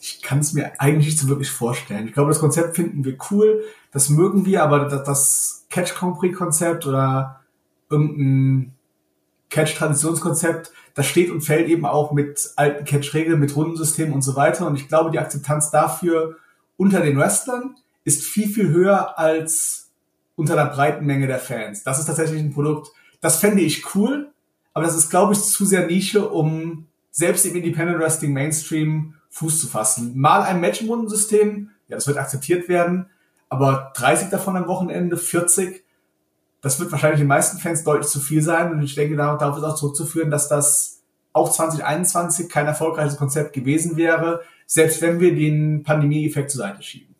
ich 0.00 0.22
kann 0.22 0.38
es 0.38 0.52
mir 0.52 0.80
eigentlich 0.80 1.06
nicht 1.06 1.18
so 1.18 1.28
wirklich 1.28 1.50
vorstellen. 1.50 2.06
Ich 2.06 2.14
glaube, 2.14 2.30
das 2.30 2.38
Konzept 2.38 2.76
finden 2.76 3.04
wir 3.04 3.16
cool, 3.30 3.64
das 3.90 4.08
mögen 4.08 4.46
wir, 4.46 4.62
aber 4.62 4.84
das 4.84 5.66
Catch 5.70 5.94
Compris 5.94 6.36
Konzept 6.36 6.86
oder 6.86 7.40
irgendein 7.90 8.72
Catch 9.50 9.76
Traditionskonzept, 9.76 10.72
das 10.94 11.06
steht 11.06 11.30
und 11.30 11.42
fällt 11.42 11.68
eben 11.68 11.86
auch 11.86 12.12
mit 12.12 12.50
alten 12.56 12.84
Catch 12.84 13.14
Regeln, 13.14 13.40
mit 13.40 13.54
Rundensystemen 13.56 14.14
und 14.14 14.22
so 14.22 14.36
weiter. 14.36 14.66
Und 14.66 14.76
ich 14.76 14.88
glaube, 14.88 15.10
die 15.10 15.18
Akzeptanz 15.18 15.70
dafür 15.70 16.36
unter 16.76 17.00
den 17.00 17.18
Wrestlern 17.18 17.76
ist 18.06 18.22
viel, 18.22 18.48
viel 18.48 18.68
höher 18.68 19.18
als 19.18 19.90
unter 20.36 20.54
der 20.54 20.66
breiten 20.66 21.04
Menge 21.04 21.26
der 21.26 21.40
Fans. 21.40 21.82
Das 21.82 21.98
ist 21.98 22.06
tatsächlich 22.06 22.40
ein 22.40 22.54
Produkt, 22.54 22.92
das 23.20 23.40
fände 23.40 23.62
ich 23.62 23.94
cool, 23.94 24.30
aber 24.72 24.84
das 24.84 24.94
ist, 24.94 25.10
glaube 25.10 25.32
ich, 25.32 25.40
zu 25.40 25.66
sehr 25.66 25.86
Nische, 25.86 26.28
um 26.28 26.86
selbst 27.10 27.44
im 27.46 27.56
Independent 27.56 27.98
Wrestling 27.98 28.32
Mainstream 28.32 29.14
Fuß 29.30 29.60
zu 29.60 29.66
fassen. 29.66 30.16
Mal 30.16 30.42
ein 30.42 30.60
Matchbundensystem, 30.60 31.70
ja, 31.88 31.96
das 31.96 32.06
wird 32.06 32.18
akzeptiert 32.18 32.68
werden, 32.68 33.10
aber 33.48 33.92
30 33.96 34.28
davon 34.28 34.56
am 34.56 34.68
Wochenende, 34.68 35.16
40, 35.16 35.82
das 36.60 36.78
wird 36.78 36.92
wahrscheinlich 36.92 37.20
den 37.20 37.28
meisten 37.28 37.58
Fans 37.58 37.82
deutlich 37.82 38.08
zu 38.08 38.20
viel 38.20 38.40
sein 38.40 38.70
und 38.70 38.82
ich 38.82 38.94
denke, 38.94 39.16
darauf 39.16 39.56
ist 39.56 39.64
auch 39.64 39.74
zurückzuführen, 39.74 40.30
dass 40.30 40.48
das 40.48 41.02
auch 41.32 41.50
2021 41.50 42.48
kein 42.48 42.66
erfolgreiches 42.66 43.16
Konzept 43.16 43.52
gewesen 43.52 43.96
wäre, 43.96 44.42
selbst 44.64 45.02
wenn 45.02 45.18
wir 45.18 45.34
den 45.34 45.82
Pandemie-Effekt 45.82 46.52
zur 46.52 46.60
Seite 46.60 46.84
schieben. 46.84 47.15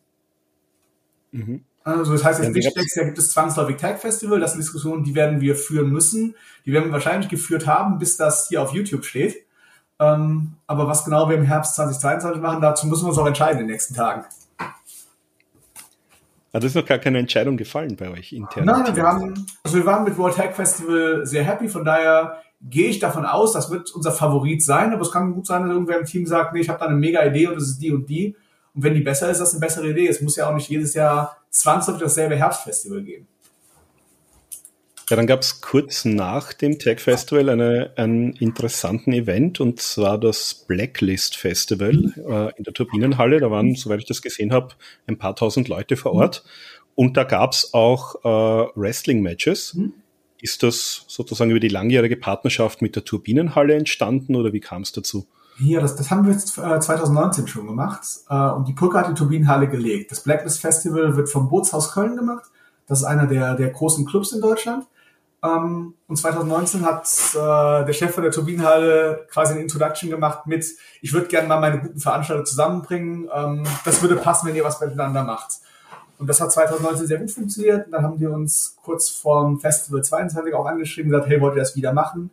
Mhm. 1.37 1.65
Also 1.85 2.13
das 2.13 2.25
heißt 2.25 2.43
jetzt 2.43 2.53
nicht, 2.53 2.97
da 2.97 3.05
gibt 3.05 3.19
es 3.19 3.31
zwangsläufig 3.31 3.77
Tag 3.77 4.01
Festival, 4.01 4.41
das 4.41 4.53
sind 4.53 4.61
Diskussionen, 4.61 5.05
die 5.05 5.15
werden 5.15 5.41
wir 5.41 5.55
führen 5.55 5.91
müssen, 5.91 6.35
die 6.65 6.73
werden 6.73 6.87
wir 6.87 6.93
wahrscheinlich 6.93 7.29
geführt 7.29 7.69
haben, 7.69 7.99
bis 7.99 8.17
das 8.17 8.49
hier 8.49 8.61
auf 8.61 8.73
YouTube 8.73 9.05
steht. 9.05 9.37
Ähm, 10.01 10.55
aber 10.67 10.89
was 10.89 11.05
genau 11.05 11.29
wir 11.29 11.37
im 11.37 11.45
Herbst 11.45 11.77
2022 11.77 12.43
machen, 12.43 12.61
dazu 12.61 12.89
müssen 12.89 13.05
wir 13.05 13.11
uns 13.11 13.19
auch 13.19 13.27
entscheiden 13.27 13.61
in 13.61 13.67
den 13.67 13.73
nächsten 13.73 13.95
Tagen. 13.95 14.25
Also 16.53 16.67
ist 16.67 16.75
noch 16.75 16.87
gar 16.87 16.99
keine 16.99 17.19
Entscheidung 17.19 17.57
gefallen 17.57 17.97
bei 17.97 18.11
euch 18.11 18.33
intern? 18.33 18.65
Nein, 18.65 18.97
wir 18.97 19.03
haben, 19.05 19.47
also 19.63 19.77
wir 19.77 19.87
waren 19.87 20.05
mit 20.05 20.19
World 20.19 20.37
Tag 20.37 20.57
Festival 20.57 21.25
sehr 21.25 21.45
happy, 21.45 21.69
von 21.69 21.85
daher 21.85 22.43
gehe 22.63 22.89
ich 22.89 22.99
davon 22.99 23.25
aus, 23.25 23.53
das 23.53 23.71
wird 23.71 23.93
unser 23.93 24.11
Favorit 24.11 24.65
sein, 24.65 24.93
aber 24.93 25.03
es 25.03 25.13
kann 25.13 25.35
gut 25.35 25.47
sein, 25.47 25.63
dass 25.63 25.71
irgendwer 25.71 26.01
im 26.01 26.07
Team 26.07 26.27
sagt, 26.27 26.53
nee, 26.53 26.61
ich 26.61 26.69
habe 26.69 26.81
da 26.81 26.87
eine 26.87 26.97
mega 26.97 27.25
Idee 27.25 27.47
und 27.47 27.59
es 27.59 27.69
ist 27.69 27.79
die 27.79 27.93
und 27.93 28.09
die. 28.09 28.35
Und 28.77 28.83
wenn 28.83 28.95
die 28.95 29.01
besser 29.01 29.31
ist, 29.31 29.39
ist 29.39 29.41
das 29.41 29.53
eine 29.55 29.61
bessere 29.61 29.91
Idee. 29.91 30.07
Es 30.07 30.21
muss 30.21 30.37
ja 30.37 30.51
auch 30.51 30.55
nicht 30.55 30.69
jedes 30.69 30.93
Jahr 30.93 31.39
zwangsläufig 31.49 32.03
dasselbe 32.03 32.37
Herbstfestival 32.37 33.03
geben. 33.03 33.27
Ja, 35.09 35.17
dann 35.17 35.27
gab 35.27 35.41
es 35.41 35.61
kurz 35.61 36.05
nach 36.05 36.53
dem 36.53 36.79
Tech 36.79 37.01
Festival 37.01 37.49
eine, 37.49 37.93
einen 37.97 38.33
interessanten 38.35 39.13
Event 39.13 39.61
und 39.61 39.81
zwar 39.81 40.19
das 40.19 40.53
Blacklist 40.67 41.37
Festival 41.37 42.13
äh, 42.17 42.59
in 42.59 42.65
der 42.65 42.75
Turbinenhalle. 42.75 43.41
Da 43.41 43.51
waren, 43.51 43.77
soweit 43.77 44.01
ich 44.01 44.07
das 44.07 44.21
gesehen 44.21 44.53
habe, 44.53 44.75
ein 45.07 45.17
paar 45.17 45.37
tausend 45.37 45.69
Leute 45.69 45.97
vor 45.97 46.13
Ort. 46.13 46.45
Und 46.97 47.17
da 47.17 47.25
gab 47.25 47.53
es 47.53 47.73
auch 47.73 48.17
äh, 48.25 48.69
Wrestling-Matches. 48.75 49.79
Ist 50.43 50.63
das 50.63 51.05
sozusagen 51.07 51.51
über 51.51 51.61
die 51.61 51.69
langjährige 51.69 52.17
Partnerschaft 52.17 52.83
mit 52.83 52.97
der 52.97 53.05
Turbinenhalle 53.05 53.75
entstanden 53.75 54.35
oder 54.35 54.53
wie 54.53 54.61
kam 54.61 54.83
es 54.83 54.93
dazu? 54.93 55.27
Hier, 55.59 55.81
das, 55.81 55.97
das 55.97 56.11
haben 56.11 56.27
wir 56.27 56.33
jetzt, 56.33 56.59
äh, 56.59 56.81
2019 56.81 57.49
schon 57.49 57.67
gemacht. 57.67 58.03
Äh, 58.29 58.51
und 58.51 58.69
die 58.69 58.75
Pulka 58.75 59.01
hat 59.01 59.09
die 59.09 59.15
Turbinenhalle 59.15 59.69
gelegt. 59.69 60.11
Das 60.11 60.21
Blacklist 60.21 60.61
Festival 60.61 61.17
wird 61.17 61.31
vom 61.31 61.49
Bootshaus 61.49 61.93
Köln 61.93 62.17
gemacht. 62.17 62.45
Das 62.87 63.01
ist 63.01 63.05
einer 63.05 63.27
der, 63.27 63.55
der 63.55 63.71
großen 63.71 64.07
Clubs 64.07 64.33
in 64.33 64.41
Deutschland. 64.41 64.87
Ähm, 65.43 65.95
und 66.09 66.17
2019 66.17 66.85
hat 66.85 67.09
äh, 67.35 67.85
der 67.85 67.93
Chef 67.93 68.15
von 68.15 68.23
der 68.23 68.33
Turbinenhalle 68.33 69.27
quasi 69.31 69.53
eine 69.53 69.63
Introduction 69.63 70.11
gemacht 70.11 70.47
mit, 70.47 70.67
ich 71.01 71.13
würde 71.13 71.29
gerne 71.29 71.49
mal 71.49 71.61
meine 71.61 71.81
guten 71.81 72.01
Veranstalter 72.01 72.45
zusammenbringen. 72.45 73.29
Ähm, 73.33 73.65
das 73.85 74.03
würde 74.03 74.17
passen, 74.17 74.47
wenn 74.47 74.57
ihr 74.57 74.65
was 74.65 74.81
miteinander 74.81 75.25
macht. 75.25 75.61
Und 76.19 76.29
das 76.29 76.41
hat 76.41 76.53
2019 76.53 77.07
sehr 77.07 77.19
gut 77.19 77.31
funktioniert. 77.31 77.87
Und 77.87 77.93
dann 77.93 78.03
haben 78.03 78.19
die 78.19 78.27
uns 78.27 78.77
kurz 78.83 79.09
vorm 79.09 79.61
Festival 79.61 80.03
22 80.03 80.55
auch 80.55 80.67
angeschrieben 80.67 81.11
und 81.11 81.17
gesagt, 81.17 81.31
hey, 81.31 81.41
wollt 81.41 81.57
ihr 81.57 81.61
das 81.61 81.77
wieder 81.77 81.93
machen? 81.93 82.31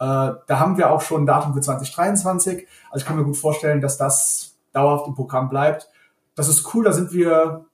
Äh, 0.00 0.04
da 0.46 0.58
haben 0.58 0.76
wir 0.76 0.90
auch 0.90 1.00
schon 1.00 1.22
ein 1.22 1.26
Datum 1.26 1.54
für 1.54 1.60
2023. 1.60 2.66
Also 2.90 3.02
ich 3.02 3.06
kann 3.06 3.16
mir 3.16 3.24
gut 3.24 3.36
vorstellen, 3.36 3.80
dass 3.80 3.96
das 3.98 4.56
dauerhaft 4.72 5.06
im 5.06 5.14
Programm 5.14 5.48
bleibt. 5.48 5.88
Das 6.34 6.48
ist 6.48 6.72
cool, 6.74 6.84
da 6.84 6.92
sind 6.92 7.12
wir 7.12 7.64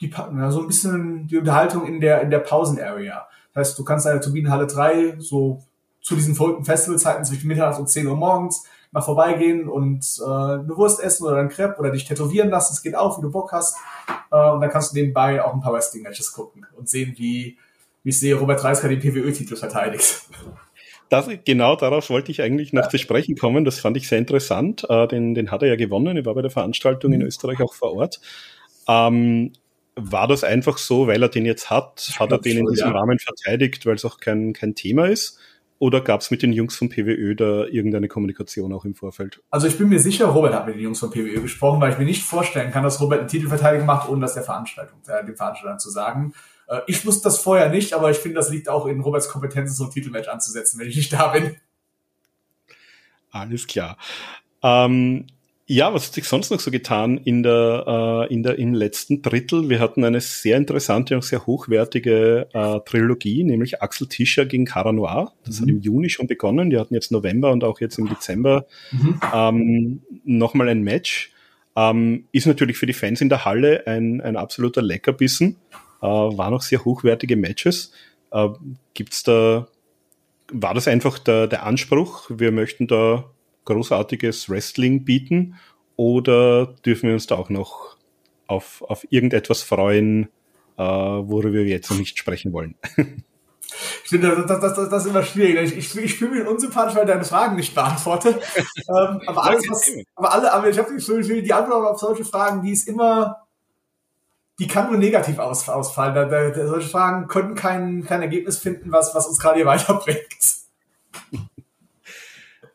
die, 0.00 0.12
so 0.50 0.60
ein 0.60 0.66
bisschen 0.66 1.26
die 1.26 1.38
Unterhaltung 1.38 1.86
in 1.86 2.00
der, 2.00 2.20
in 2.22 2.30
der 2.30 2.38
Pausen-Area. 2.40 3.26
Das 3.52 3.68
heißt, 3.68 3.78
du 3.78 3.84
kannst 3.84 4.06
deine 4.06 4.20
Turbinenhalle 4.20 4.66
3 4.66 5.16
so 5.18 5.62
zu 6.02 6.14
diesen 6.14 6.34
verrückten 6.34 6.64
Festivalzeiten 6.64 7.24
zwischen 7.24 7.48
mittags 7.48 7.78
und 7.78 7.88
10 7.88 8.06
Uhr 8.06 8.16
morgens 8.16 8.64
mal 8.92 9.02
vorbeigehen 9.02 9.68
und 9.68 10.04
äh, 10.20 10.24
eine 10.24 10.76
Wurst 10.76 11.00
essen 11.00 11.26
oder 11.26 11.36
ein 11.36 11.48
Crepe 11.48 11.78
oder 11.78 11.90
dich 11.90 12.06
tätowieren 12.06 12.50
lassen. 12.50 12.72
Es 12.72 12.82
geht 12.82 12.96
auch, 12.96 13.18
wie 13.18 13.22
du 13.22 13.30
Bock 13.30 13.52
hast. 13.52 13.76
Äh, 14.30 14.50
und 14.50 14.60
dann 14.60 14.70
kannst 14.70 14.92
du 14.92 14.96
nebenbei 14.96 15.42
auch 15.44 15.54
ein 15.54 15.60
paar 15.60 15.72
Wrestling-Matches 15.72 16.32
gucken 16.32 16.66
und 16.76 16.88
sehen, 16.88 17.14
wie, 17.16 17.56
wie 18.02 18.10
ich 18.10 18.18
sehe, 18.18 18.34
Robert 18.34 18.64
Reisker 18.64 18.88
den 18.88 19.00
PWÖ-Titel 19.00 19.56
verteidigt. 19.56 20.22
Das, 21.10 21.28
genau 21.44 21.76
darauf 21.76 22.08
wollte 22.08 22.30
ich 22.30 22.40
eigentlich 22.40 22.72
noch 22.72 22.84
ja. 22.84 22.88
zu 22.88 22.96
sprechen 22.96 23.36
kommen. 23.36 23.64
Das 23.64 23.80
fand 23.80 23.96
ich 23.96 24.08
sehr 24.08 24.18
interessant. 24.18 24.86
Äh, 24.88 25.08
den, 25.08 25.34
den 25.34 25.50
hat 25.50 25.62
er 25.62 25.68
ja 25.68 25.76
gewonnen. 25.76 26.16
Ich 26.16 26.24
war 26.24 26.34
bei 26.34 26.42
der 26.42 26.52
Veranstaltung 26.52 27.12
in 27.12 27.20
mhm. 27.20 27.26
Österreich 27.26 27.60
auch 27.60 27.74
vor 27.74 27.94
Ort. 27.94 28.20
Ähm, 28.88 29.52
war 29.96 30.28
das 30.28 30.44
einfach 30.44 30.78
so, 30.78 31.08
weil 31.08 31.22
er 31.22 31.28
den 31.28 31.44
jetzt 31.44 31.68
hat? 31.68 32.14
Hat 32.18 32.30
er 32.30 32.38
den 32.38 32.58
in 32.58 32.66
diesem 32.66 32.92
ja. 32.92 32.96
Rahmen 32.96 33.18
verteidigt, 33.18 33.84
weil 33.86 33.96
es 33.96 34.04
auch 34.04 34.18
kein, 34.18 34.52
kein 34.52 34.76
Thema 34.76 35.06
ist? 35.06 35.38
Oder 35.80 36.00
gab 36.02 36.20
es 36.20 36.30
mit 36.30 36.42
den 36.42 36.52
Jungs 36.52 36.76
von 36.76 36.90
PWÖ 36.90 37.34
da 37.34 37.64
irgendeine 37.64 38.06
Kommunikation 38.06 38.72
auch 38.72 38.84
im 38.84 38.94
Vorfeld? 38.94 39.42
Also 39.50 39.66
ich 39.66 39.78
bin 39.78 39.88
mir 39.88 39.98
sicher, 39.98 40.26
Robert 40.26 40.54
hat 40.54 40.66
mit 40.66 40.76
den 40.76 40.82
Jungs 40.82 41.00
von 41.00 41.10
PWÖ 41.10 41.40
gesprochen, 41.40 41.80
weil 41.80 41.90
ich 41.90 41.98
mir 41.98 42.04
nicht 42.04 42.22
vorstellen 42.22 42.70
kann, 42.70 42.84
dass 42.84 43.00
Robert 43.00 43.20
einen 43.20 43.28
Titelverteidigung 43.28 43.86
macht, 43.86 44.08
ohne 44.08 44.20
das 44.20 44.34
der 44.34 44.42
Veranstaltung, 44.42 44.98
äh, 45.08 45.24
dem 45.24 45.36
Veranstalter 45.36 45.78
zu 45.78 45.90
sagen. 45.90 46.34
Äh, 46.70 46.80
ich 46.86 47.04
wusste 47.04 47.24
das 47.24 47.38
vorher 47.38 47.68
nicht, 47.68 47.92
aber 47.92 48.10
ich 48.10 48.18
finde, 48.18 48.36
das 48.36 48.50
liegt 48.50 48.68
auch 48.68 48.86
in 48.86 49.00
Roberts 49.00 49.28
Kompetenzen, 49.28 49.74
so 49.74 49.84
ein 49.84 49.90
Titelmatch 49.90 50.28
anzusetzen, 50.28 50.80
wenn 50.80 50.88
ich 50.88 50.96
nicht 50.96 51.12
da 51.12 51.28
bin. 51.28 51.56
Alles 53.30 53.66
klar. 53.66 53.98
Ähm, 54.62 55.26
ja, 55.66 55.94
was 55.94 56.08
hat 56.08 56.14
sich 56.14 56.24
sonst 56.24 56.50
noch 56.50 56.58
so 56.58 56.72
getan 56.72 57.16
in 57.18 57.44
der, 57.44 58.26
äh, 58.28 58.34
in 58.34 58.42
der, 58.42 58.58
im 58.58 58.74
letzten 58.74 59.22
Drittel? 59.22 59.68
Wir 59.68 59.78
hatten 59.78 60.04
eine 60.04 60.20
sehr 60.20 60.56
interessante 60.56 61.14
und 61.14 61.22
sehr 61.22 61.46
hochwertige 61.46 62.48
äh, 62.52 62.80
Trilogie, 62.80 63.44
nämlich 63.44 63.80
Axel 63.80 64.08
Tischer 64.08 64.46
gegen 64.46 64.64
Cara 64.64 64.92
Noir. 64.92 65.32
Das 65.44 65.60
mhm. 65.60 65.62
hat 65.62 65.68
im 65.68 65.80
Juni 65.80 66.10
schon 66.10 66.26
begonnen. 66.26 66.70
Die 66.70 66.78
hatten 66.78 66.94
jetzt 66.94 67.12
November 67.12 67.52
und 67.52 67.62
auch 67.62 67.80
jetzt 67.80 67.98
im 67.98 68.08
Dezember 68.08 68.66
mhm. 68.90 69.20
ähm, 69.32 70.02
nochmal 70.24 70.68
ein 70.68 70.82
Match. 70.82 71.32
Ähm, 71.76 72.24
ist 72.32 72.48
natürlich 72.48 72.76
für 72.76 72.86
die 72.86 72.92
Fans 72.92 73.20
in 73.20 73.28
der 73.28 73.44
Halle 73.44 73.86
ein, 73.86 74.20
ein 74.20 74.34
absoluter 74.34 74.82
Leckerbissen. 74.82 75.56
Äh, 76.02 76.06
waren 76.06 76.54
auch 76.54 76.62
sehr 76.62 76.84
hochwertige 76.84 77.36
Matches. 77.36 77.92
Äh, 78.30 78.48
gibt's 78.94 79.22
da, 79.22 79.68
war 80.52 80.74
das 80.74 80.88
einfach 80.88 81.18
der, 81.18 81.46
der 81.46 81.64
Anspruch? 81.64 82.30
Wir 82.30 82.52
möchten 82.52 82.86
da 82.86 83.30
großartiges 83.64 84.48
Wrestling 84.48 85.04
bieten 85.04 85.56
oder 85.96 86.66
dürfen 86.84 87.08
wir 87.08 87.14
uns 87.14 87.26
da 87.26 87.36
auch 87.36 87.50
noch 87.50 87.96
auf, 88.46 88.82
auf 88.82 89.06
irgendetwas 89.10 89.62
freuen, 89.62 90.28
äh, 90.76 90.82
worüber 90.82 91.52
wir 91.52 91.66
jetzt 91.66 91.90
noch 91.90 91.98
nicht 91.98 92.18
sprechen 92.18 92.52
wollen? 92.52 92.74
Ich 94.04 94.10
finde, 94.10 94.44
das, 94.48 94.60
das, 94.60 94.74
das, 94.74 94.88
das 94.88 95.04
ist 95.04 95.10
immer 95.10 95.22
schwierig. 95.22 95.72
Ich, 95.72 95.76
ich, 95.76 96.04
ich 96.04 96.14
fühle 96.16 96.40
mich 96.40 96.48
unsympathisch, 96.48 96.96
weil 96.96 97.06
deine 97.06 97.24
Fragen 97.24 97.56
nicht 97.56 97.74
beantworte. 97.74 98.30
ähm, 98.88 99.20
aber, 99.26 99.44
alles, 99.44 99.64
was, 99.68 99.92
aber 100.16 100.32
alle, 100.32 100.52
aber 100.52 100.68
ich 100.68 100.78
habe 100.78 100.90
die 100.96 101.52
Antwort 101.52 101.86
auf 101.86 102.00
solche 102.00 102.24
Fragen, 102.24 102.62
die 102.62 102.72
ist 102.72 102.88
immer, 102.88 103.46
die 104.60 104.68
kann 104.68 104.90
nur 104.90 104.98
negativ 104.98 105.38
aus, 105.38 105.68
ausfallen. 105.70 106.14
Da, 106.14 106.26
da, 106.26 106.66
solche 106.66 106.88
Fragen 106.88 107.26
können 107.28 107.54
kein, 107.54 108.04
kein 108.04 108.20
Ergebnis 108.20 108.58
finden, 108.58 108.92
was, 108.92 109.14
was 109.14 109.26
uns 109.26 109.38
gerade 109.38 109.56
hier 109.56 109.66
weiterbringt. 109.66 110.20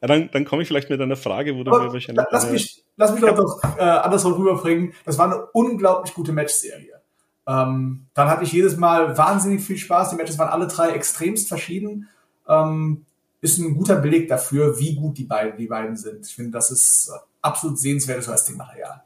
Ja, 0.02 0.08
dann, 0.08 0.30
dann 0.32 0.45
komme 0.45 0.63
ich 0.63 0.67
vielleicht 0.67 0.89
mit 0.89 1.00
einer 1.00 1.15
Frage, 1.15 1.56
wo 1.56 1.63
du 1.63 1.69
mir 1.69 1.93
wahrscheinlich. 1.93 2.26
Lass 2.32 2.50
mich, 2.50 2.84
lass 2.98 3.12
mich 3.12 3.21
doch, 3.21 3.36
doch 3.36 3.78
äh, 3.78 3.84
andersrum 3.84 4.34
rüberbringen. 4.34 4.93
Das 5.06 5.19
war 5.19 5.26
eine 5.26 5.45
unglaublich 5.54 6.15
gute 6.15 6.34
Matchserie. 6.34 7.00
Ähm, 7.48 8.08
dann 8.15 8.30
hatte 8.30 8.43
ich 8.43 8.52
jedes 8.52 8.78
Mal 8.78 9.15
wahnsinnig 9.15 9.63
viel 9.63 9.78
Spaß. 9.78 10.10
Die 10.10 10.15
Matches 10.15 10.39
waren 10.39 10.50
alle 10.50 10.65
drei 10.65 10.89
extremst 10.89 11.48
verschieden. 11.48 12.10
Ähm, 12.48 13.06
ist 13.41 13.60
ein 13.60 13.76
guter 13.76 13.98
Beleg 13.98 14.28
dafür, 14.28 14.80
wie 14.80 14.95
gut 14.95 15.19
die 15.19 15.26
beiden, 15.26 15.58
die 15.58 15.67
beiden 15.67 15.95
sind. 15.95 16.26
Ich 16.26 16.34
finde, 16.34 16.52
das 16.52 16.71
ist 16.71 17.12
absolut 17.43 17.78
sehenswertes 17.78 18.28
Wrestling-Material. 18.28 19.04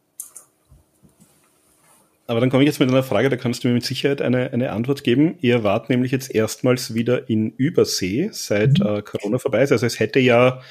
Aber 2.29 2.41
dann 2.41 2.51
komme 2.51 2.61
ich 2.61 2.67
jetzt 2.67 2.79
mit 2.79 2.89
einer 2.89 3.01
Frage, 3.01 3.29
da 3.29 3.37
kannst 3.37 3.63
du 3.63 3.69
mir 3.69 3.73
mit 3.73 3.83
Sicherheit 3.83 4.21
eine, 4.21 4.53
eine 4.53 4.71
Antwort 4.71 5.03
geben. 5.03 5.39
Ihr 5.41 5.63
wart 5.63 5.89
nämlich 5.89 6.11
jetzt 6.11 6.29
erstmals 6.33 6.93
wieder 6.93 7.27
in 7.27 7.53
Übersee, 7.57 8.29
seit 8.31 8.77
mhm. 8.77 8.85
äh, 8.85 9.01
Corona 9.01 9.39
vorbei 9.39 9.63
ist. 9.63 9.71
Also 9.71 9.87
es 9.87 9.99
hätte 9.99 10.19
ja 10.19 10.61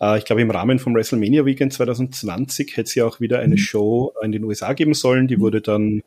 äh, 0.00 0.18
ich 0.18 0.24
glaube, 0.24 0.42
im 0.42 0.50
Rahmen 0.52 0.78
vom 0.78 0.94
WrestleMania 0.94 1.44
Weekend 1.44 1.72
2020 1.72 2.76
hätte 2.76 2.82
es 2.82 2.94
ja 2.94 3.04
auch 3.04 3.18
wieder 3.18 3.40
eine 3.40 3.54
mhm. 3.54 3.58
Show 3.58 4.12
in 4.22 4.30
den 4.30 4.44
USA 4.44 4.74
geben 4.74 4.94
sollen. 4.94 5.26
Die 5.26 5.40
wurde 5.40 5.60
dann 5.60 6.02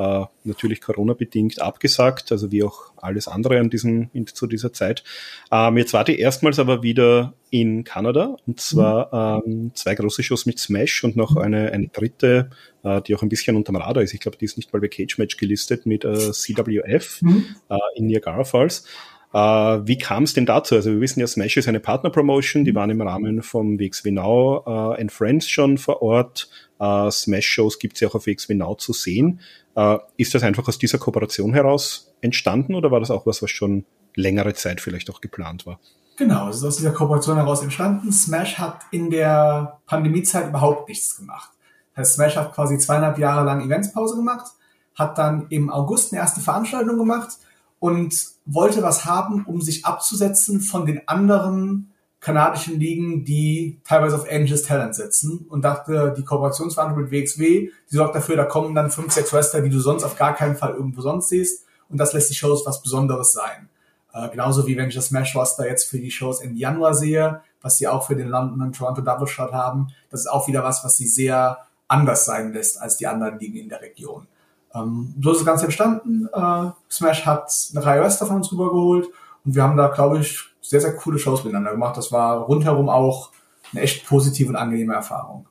äh, 0.00 0.24
natürlich 0.44 0.80
Corona-bedingt 0.80 1.60
abgesagt, 1.60 2.32
also 2.32 2.50
wie 2.50 2.62
auch 2.62 2.92
alles 2.96 3.28
andere 3.28 3.58
an 3.58 3.68
diesem, 3.68 4.08
in, 4.14 4.26
zu 4.26 4.46
dieser 4.46 4.72
Zeit. 4.72 5.04
Ähm, 5.52 5.76
jetzt 5.76 5.92
war 5.92 6.04
die 6.04 6.18
erstmals 6.18 6.58
aber 6.58 6.82
wieder 6.82 7.34
in 7.50 7.84
Kanada 7.84 8.36
und 8.46 8.60
zwar 8.60 9.42
mhm. 9.44 9.52
ähm, 9.52 9.70
zwei 9.74 9.94
große 9.94 10.22
Shows 10.22 10.46
mit 10.46 10.58
Smash 10.58 11.04
und 11.04 11.16
noch 11.16 11.36
eine, 11.36 11.72
eine 11.72 11.88
dritte, 11.88 12.50
äh, 12.82 13.02
die 13.02 13.14
auch 13.14 13.22
ein 13.22 13.28
bisschen 13.28 13.56
unterm 13.56 13.76
Radar 13.76 14.02
ist. 14.02 14.14
Ich 14.14 14.20
glaube, 14.20 14.38
die 14.38 14.46
ist 14.46 14.56
nicht 14.56 14.72
mal 14.72 14.80
bei 14.80 14.88
Cage 14.88 15.18
Match 15.18 15.36
gelistet 15.36 15.84
mit 15.84 16.04
äh, 16.04 16.32
CWF 16.32 17.20
mhm. 17.22 17.44
äh, 17.68 17.76
in 17.96 18.06
Niagara 18.06 18.44
Falls. 18.44 18.86
Äh, 19.32 19.38
wie 19.38 19.98
kam 19.98 20.24
es 20.24 20.32
denn 20.32 20.46
dazu? 20.46 20.76
Also 20.76 20.92
wir 20.92 21.00
wissen 21.00 21.20
ja, 21.20 21.26
Smash 21.26 21.56
ist 21.56 21.68
eine 21.68 21.80
Partner-Promotion, 21.80 22.64
die 22.64 22.74
waren 22.74 22.90
im 22.90 23.02
Rahmen 23.02 23.42
vom 23.42 23.78
WXW 23.78 24.12
Now 24.12 24.64
äh, 24.66 25.00
and 25.00 25.12
Friends 25.12 25.48
schon 25.48 25.76
vor 25.76 26.02
Ort. 26.02 26.48
Äh, 26.80 27.10
Smash-Shows 27.10 27.78
gibt 27.78 27.94
es 27.94 28.00
ja 28.00 28.08
auch 28.08 28.14
auf 28.14 28.26
WXW 28.26 28.54
Now 28.54 28.74
zu 28.74 28.92
sehen. 28.92 29.40
Äh, 29.76 29.98
ist 30.16 30.34
das 30.34 30.42
einfach 30.42 30.66
aus 30.66 30.78
dieser 30.78 30.98
Kooperation 30.98 31.52
heraus 31.52 32.12
entstanden 32.20 32.74
oder 32.74 32.90
war 32.90 33.00
das 33.00 33.10
auch 33.10 33.26
was, 33.26 33.42
was 33.42 33.50
schon 33.50 33.84
längere 34.16 34.54
Zeit 34.54 34.80
vielleicht 34.80 35.10
auch 35.10 35.20
geplant 35.20 35.66
war? 35.66 35.78
Genau, 36.16 36.48
es 36.48 36.56
ist 36.56 36.64
aus 36.64 36.76
dieser 36.76 36.92
Kooperation 36.92 37.36
heraus 37.36 37.62
entstanden. 37.62 38.12
Smash 38.12 38.58
hat 38.58 38.80
in 38.90 39.10
der 39.10 39.78
Pandemiezeit 39.86 40.48
überhaupt 40.48 40.88
nichts 40.88 41.16
gemacht. 41.16 41.50
Das 41.94 42.08
heißt, 42.08 42.14
Smash 42.14 42.36
hat 42.36 42.54
quasi 42.54 42.78
zweieinhalb 42.78 43.18
Jahre 43.18 43.44
lang 43.44 43.62
Eventspause 43.64 44.16
gemacht, 44.16 44.52
hat 44.94 45.18
dann 45.18 45.46
im 45.50 45.70
August 45.70 46.12
eine 46.12 46.20
erste 46.20 46.40
Veranstaltung 46.40 46.98
gemacht 46.98 47.38
und 47.78 48.14
wollte 48.44 48.82
was 48.82 49.04
haben, 49.04 49.44
um 49.46 49.60
sich 49.60 49.86
abzusetzen 49.86 50.60
von 50.60 50.86
den 50.86 51.06
anderen 51.08 51.89
kanadischen 52.20 52.78
Ligen, 52.78 53.24
die 53.24 53.80
teilweise 53.84 54.16
auf 54.16 54.30
Angels 54.30 54.62
Talent 54.62 54.94
setzen 54.94 55.46
und 55.48 55.62
dachte, 55.62 56.14
die 56.16 56.24
Kooperationsverhandlung 56.24 57.04
mit 57.04 57.10
WXW, 57.10 57.70
die 57.90 57.96
sorgt 57.96 58.14
dafür, 58.14 58.36
da 58.36 58.44
kommen 58.44 58.74
dann 58.74 58.90
fünf, 58.90 59.12
sechs 59.12 59.32
Wrestler, 59.32 59.62
die 59.62 59.70
du 59.70 59.80
sonst 59.80 60.04
auf 60.04 60.16
gar 60.16 60.34
keinen 60.34 60.56
Fall 60.56 60.74
irgendwo 60.74 61.00
sonst 61.00 61.30
siehst 61.30 61.64
und 61.88 61.98
das 61.98 62.12
lässt 62.12 62.30
die 62.30 62.34
Shows 62.34 62.66
was 62.66 62.82
Besonderes 62.82 63.32
sein. 63.32 63.68
Äh, 64.12 64.28
genauso 64.28 64.66
wie 64.66 64.76
wenn 64.76 64.88
ich 64.88 64.94
das 64.94 65.06
Smash 65.06 65.34
Roster 65.34 65.66
jetzt 65.66 65.88
für 65.88 65.98
die 65.98 66.10
Shows 66.10 66.42
im 66.42 66.56
Januar 66.56 66.94
sehe, 66.94 67.40
was 67.62 67.78
sie 67.78 67.88
auch 67.88 68.06
für 68.06 68.16
den 68.16 68.28
London 68.28 68.60
und 68.60 68.76
Toronto 68.76 69.00
Double 69.00 69.26
Shot 69.26 69.52
haben, 69.52 69.88
das 70.10 70.20
ist 70.20 70.26
auch 70.26 70.46
wieder 70.46 70.62
was, 70.62 70.84
was 70.84 70.96
sie 70.96 71.06
sehr 71.06 71.58
anders 71.88 72.24
sein 72.24 72.52
lässt 72.52 72.80
als 72.80 72.96
die 72.96 73.06
anderen 73.06 73.38
Ligen 73.38 73.56
in 73.56 73.68
der 73.68 73.80
Region. 73.80 74.26
Ähm, 74.74 75.14
so 75.22 75.32
ist 75.32 75.38
das 75.38 75.46
Ganze 75.46 75.64
entstanden. 75.64 76.28
Äh, 76.32 76.70
Smash 76.90 77.24
hat 77.24 77.50
eine 77.74 77.84
Reihe 77.84 78.02
Wrestler 78.02 78.26
von 78.26 78.36
uns 78.36 78.52
rübergeholt 78.52 79.06
und 79.44 79.54
wir 79.54 79.62
haben 79.62 79.76
da, 79.76 79.88
glaube 79.88 80.18
ich, 80.18 80.49
sehr, 80.70 80.80
sehr 80.80 80.94
coole 80.94 81.18
Shows 81.18 81.42
miteinander 81.42 81.72
gemacht. 81.72 81.96
Das 81.96 82.12
war 82.12 82.42
rundherum 82.42 82.88
auch 82.88 83.32
eine 83.72 83.82
echt 83.82 84.06
positive 84.06 84.50
und 84.50 84.56
angenehme 84.56 84.94
Erfahrung. 84.94 85.48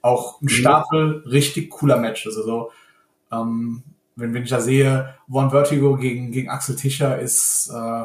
Auch 0.00 0.40
ein 0.40 0.48
Stapel 0.48 1.22
richtig 1.26 1.68
cooler 1.68 1.98
Matches. 1.98 2.38
Also 2.38 2.70
ähm, 3.30 3.82
wenn, 4.16 4.32
wenn 4.32 4.42
ich 4.42 4.48
da 4.48 4.60
sehe, 4.60 5.14
One 5.30 5.50
Vertigo 5.50 5.94
gegen, 5.96 6.32
gegen 6.32 6.48
Axel 6.48 6.74
Tischer 6.74 7.18
ist 7.18 7.68
äh, 7.68 8.04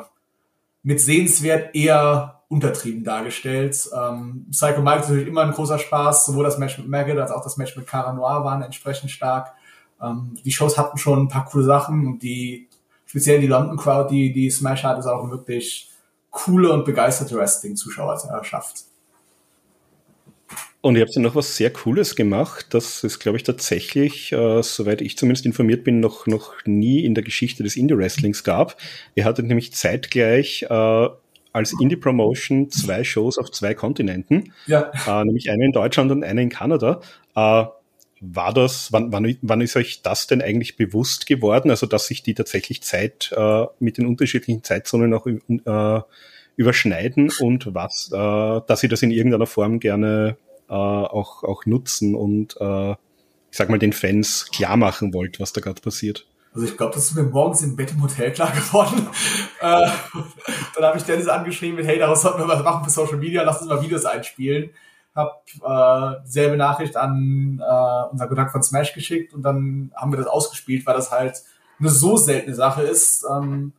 mit 0.83 0.99
sehenswert 0.99 1.73
eher 1.73 2.41
untertrieben 2.49 3.05
dargestellt. 3.05 3.89
Ähm, 3.97 4.47
Psycho 4.51 4.81
Mike 4.81 4.99
ist 4.99 5.07
natürlich 5.07 5.29
immer 5.29 5.43
ein 5.43 5.53
großer 5.53 5.79
Spaß, 5.79 6.25
sowohl 6.25 6.43
das 6.43 6.57
Match 6.57 6.77
mit 6.77 6.89
Maggot 6.89 7.17
als 7.17 7.31
auch 7.31 7.45
das 7.45 7.55
Match 7.55 7.77
mit 7.77 7.87
Cara 7.87 8.11
Noir 8.11 8.43
waren 8.43 8.61
entsprechend 8.61 9.09
stark. 9.09 9.53
Ähm, 10.01 10.35
die 10.43 10.51
Shows 10.51 10.77
hatten 10.77 10.97
schon 10.97 11.21
ein 11.21 11.27
paar 11.29 11.45
coole 11.45 11.63
Sachen 11.63 12.05
und 12.05 12.23
die, 12.23 12.67
speziell 13.05 13.39
die 13.39 13.47
London 13.47 13.77
Crowd, 13.77 14.13
die, 14.13 14.33
die 14.33 14.51
Smash 14.51 14.83
hat, 14.83 14.99
ist 14.99 15.05
auch 15.05 15.31
wirklich 15.31 15.94
coole 16.35 16.69
und 16.71 16.83
begeisterte 16.83 17.35
Wrestling-Zuschauer 17.35 18.21
erschafft. 18.29 18.83
Und 20.81 20.97
ihr 20.97 21.01
habt 21.01 21.15
ja 21.15 21.21
noch 21.21 21.33
was 21.33 21.55
sehr 21.55 21.71
Cooles 21.71 22.15
gemacht. 22.15 22.67
Das 22.71 23.03
ist, 23.03 23.19
glaube 23.19 23.37
ich, 23.37 23.43
tatsächlich, 23.43 24.33
äh, 24.33 24.61
soweit 24.61 25.01
ich 25.01 25.17
zumindest 25.17 25.45
informiert 25.45 25.83
bin, 25.83 26.01
noch, 26.01 26.27
noch 26.27 26.53
nie 26.65 27.03
in 27.05 27.15
der 27.15 27.23
Geschichte 27.23 27.63
des 27.63 27.77
Indie-Wrestlings 27.77 28.43
gab. 28.43 28.75
Ihr 29.15 29.23
hattet 29.23 29.47
nämlich 29.47 29.73
zeitgleich 29.73 30.63
äh, 30.69 31.09
als 31.53 31.73
Indie-Promotion 31.79 32.69
zwei 32.69 33.05
Shows 33.05 33.37
auf 33.37 33.49
zwei 33.49 33.73
Kontinenten. 33.73 34.53
Ja. 34.67 34.91
Äh, 35.07 35.23
nämlich 35.23 35.49
eine 35.49 35.65
in 35.65 35.71
Deutschland 35.71 36.11
und 36.11 36.23
eine 36.23 36.43
in 36.43 36.49
Kanada. 36.49 36.99
War 38.21 38.53
das, 38.53 38.91
wann, 38.91 39.11
wann, 39.11 39.37
wann 39.41 39.61
ist 39.61 39.75
euch 39.75 40.01
das 40.01 40.27
denn 40.27 40.41
eigentlich 40.41 40.77
bewusst 40.77 41.25
geworden? 41.27 41.69
Also, 41.69 41.85
dass 41.85 42.07
sich 42.07 42.23
die 42.23 42.33
tatsächlich 42.33 42.81
Zeit 42.81 43.33
äh, 43.35 43.65
mit 43.79 43.97
den 43.97 44.07
unterschiedlichen 44.07 44.63
Zeitzonen 44.63 45.13
auch 45.13 45.27
äh, 45.27 46.01
überschneiden 46.55 47.31
und 47.39 47.73
was, 47.73 48.09
äh, 48.11 48.61
dass 48.67 48.83
ihr 48.83 48.89
das 48.89 49.01
in 49.01 49.11
irgendeiner 49.11 49.47
Form 49.47 49.79
gerne 49.79 50.37
äh, 50.69 50.73
auch, 50.73 51.43
auch 51.43 51.65
nutzen 51.65 52.15
und 52.15 52.55
äh, 52.59 52.91
ich 52.91 53.57
sag 53.57 53.69
mal 53.69 53.79
den 53.79 53.93
Fans 53.93 54.47
klar 54.53 54.77
machen 54.77 55.13
wollt, 55.13 55.39
was 55.39 55.53
da 55.53 55.61
gerade 55.61 55.81
passiert. 55.81 56.25
Also 56.53 56.67
ich 56.67 56.77
glaube, 56.77 56.93
das 56.93 57.05
ist 57.05 57.15
mir 57.15 57.23
morgens 57.23 57.61
im 57.61 57.75
Bett 57.75 57.91
im 57.91 58.01
Hotel 58.01 58.31
klar 58.31 58.51
geworden. 58.51 59.07
äh, 59.59 59.87
dann 60.75 60.83
habe 60.83 60.97
ich 60.97 61.03
Dennis 61.03 61.27
angeschrieben 61.27 61.75
mit, 61.75 61.85
hey, 61.85 61.99
daraus 61.99 62.21
sollten 62.21 62.39
wir 62.39 62.47
was 62.47 62.63
machen 62.63 62.85
für 62.85 62.89
Social 62.89 63.17
Media, 63.17 63.43
lass 63.43 63.61
uns 63.61 63.69
mal 63.69 63.81
Videos 63.81 64.05
einspielen. 64.05 64.69
Hab 65.15 65.43
äh, 65.63 66.19
selbe 66.25 66.57
Nachricht 66.57 66.97
an 66.97 67.61
äh, 67.61 68.11
unser 68.11 68.27
Kontakt 68.27 68.51
von 68.51 68.63
Smash 68.63 68.93
geschickt 68.93 69.33
und 69.33 69.43
dann 69.43 69.91
haben 69.95 70.11
wir 70.11 70.17
das 70.17 70.27
ausgespielt, 70.27 70.85
weil 70.85 70.95
das 70.95 71.11
halt 71.11 71.41
eine 71.79 71.89
so 71.89 72.17
seltene 72.17 72.55
Sache 72.55 72.81
ist. 72.81 73.25
Ähm, 73.29 73.73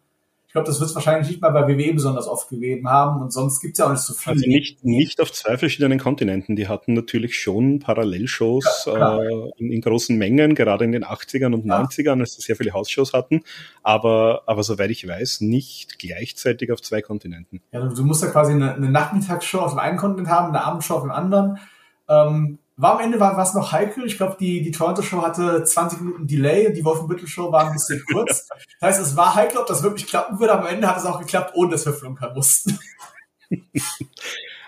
glaube, 0.56 0.68
das 0.68 0.80
wird 0.80 0.88
es 0.88 0.94
wahrscheinlich 0.94 1.28
nicht 1.28 1.42
mal 1.42 1.50
bei 1.50 1.68
WWE 1.68 1.92
besonders 1.92 2.26
oft 2.26 2.48
gegeben 2.48 2.88
haben 2.88 3.20
und 3.20 3.30
sonst 3.30 3.60
gibt 3.60 3.74
es 3.74 3.78
ja 3.78 3.86
auch 3.86 3.90
nicht 3.90 4.00
so 4.00 4.14
viel. 4.14 4.32
Also 4.32 4.46
nicht, 4.46 4.82
nicht 4.84 5.20
auf 5.20 5.30
zwei 5.30 5.58
verschiedenen 5.58 5.98
Kontinenten. 5.98 6.56
Die 6.56 6.66
hatten 6.66 6.94
natürlich 6.94 7.38
schon 7.38 7.78
Parallelshows 7.78 8.86
ja, 8.86 9.20
äh, 9.20 9.50
in, 9.58 9.70
in, 9.70 9.80
großen 9.82 10.16
Mengen, 10.16 10.54
gerade 10.54 10.84
in 10.84 10.92
den 10.92 11.04
80ern 11.04 11.52
und 11.52 11.66
ja. 11.66 11.82
90ern, 11.82 12.20
als 12.20 12.36
sie 12.36 12.40
sehr 12.40 12.56
viele 12.56 12.72
Hausshows 12.72 13.12
hatten. 13.12 13.42
Aber, 13.82 14.44
aber 14.46 14.62
soweit 14.62 14.90
ich 14.90 15.06
weiß, 15.06 15.42
nicht 15.42 15.98
gleichzeitig 15.98 16.72
auf 16.72 16.80
zwei 16.80 17.02
Kontinenten. 17.02 17.60
Ja, 17.72 17.80
du, 17.80 17.94
du 17.94 18.02
musst 18.04 18.22
ja 18.22 18.30
quasi 18.30 18.52
eine, 18.52 18.74
eine 18.74 18.88
Nachmittagsshow 18.88 19.58
auf 19.58 19.72
dem 19.72 19.78
einen 19.78 19.98
Kontinent 19.98 20.30
haben, 20.30 20.48
eine 20.48 20.64
Abendshow 20.64 20.94
auf 20.94 21.02
dem 21.02 21.10
anderen. 21.10 21.58
Ähm, 22.08 22.60
war 22.76 22.94
am 22.94 23.00
Ende 23.00 23.18
war 23.20 23.36
was 23.36 23.54
noch 23.54 23.72
heikel. 23.72 24.04
Ich 24.06 24.16
glaube, 24.16 24.36
die, 24.38 24.62
die 24.62 24.70
Toronto 24.70 25.02
Show 25.02 25.22
hatte 25.22 25.64
20 25.64 26.00
Minuten 26.00 26.26
Delay, 26.26 26.72
die 26.72 26.84
Wolfenbüttel 26.84 27.26
Show 27.26 27.50
war 27.50 27.66
ein 27.66 27.72
bisschen 27.72 28.02
kurz. 28.12 28.48
Das 28.80 28.90
heißt, 28.90 29.00
es 29.00 29.16
war 29.16 29.34
heikel, 29.34 29.58
ob 29.58 29.66
das 29.66 29.82
wirklich 29.82 30.06
klappen 30.06 30.38
würde. 30.38 30.52
Am 30.52 30.66
Ende 30.66 30.86
hat 30.86 30.98
es 30.98 31.06
auch 31.06 31.18
geklappt, 31.18 31.52
ohne 31.54 31.70
dass 31.70 31.86
wir 31.86 31.92
flunkern 31.92 32.34
mussten. 32.34 32.78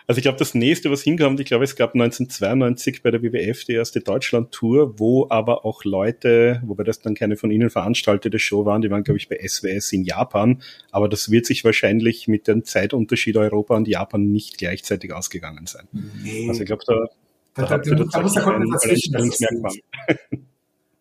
Also 0.09 0.21
ich 0.21 0.23
glaube, 0.23 0.39
das 0.39 0.55
nächste, 0.55 0.91
was 0.91 1.03
hinkommt, 1.03 1.39
ich 1.39 1.45
glaube, 1.45 1.65
es 1.65 1.77
gab 1.77 1.93
1992 1.93 3.03
bei 3.03 3.11
der 3.11 3.23
WWF 3.23 3.67
die 3.67 3.75
erste 3.75 4.01
Deutschland-Tour, 4.01 4.99
wo 4.99 5.27
aber 5.29 5.67
auch 5.67 5.85
Leute, 5.85 6.63
wobei 6.65 6.83
das 6.83 7.03
dann 7.03 7.15
keine 7.15 7.37
von 7.37 7.51
Ihnen 7.51 7.69
veranstaltete 7.69 8.39
Show 8.39 8.65
waren, 8.65 8.81
die 8.81 8.91
waren, 8.91 9.05
glaube 9.05 9.19
ich, 9.19 9.29
bei 9.29 9.37
SWS 9.47 9.93
in 9.93 10.05
Japan. 10.05 10.63
Aber 10.93 11.11
das 11.11 11.31
wird 11.31 11.45
sich 11.45 11.63
wahrscheinlich 11.63 12.27
mit 12.27 12.49
dem 12.49 12.65
Zeitunterschied 12.65 13.37
Europa 13.37 13.77
und 13.77 13.87
Japan 13.87 14.33
nicht 14.33 14.57
gleichzeitig 14.57 15.13
ausgegangen 15.13 15.67
sein. 15.67 15.87
Nee. 15.93 16.49
Also 16.49 16.63
ich 16.63 16.67
glaube, 16.67 16.85
da 16.87 17.09
da, 17.55 17.65
da, 17.65 17.79
da, 17.79 18.05
da 18.05 18.21
muss 18.21 18.35
der 18.35 18.43
Kunde 18.43 18.67
dazwischen. 18.71 19.15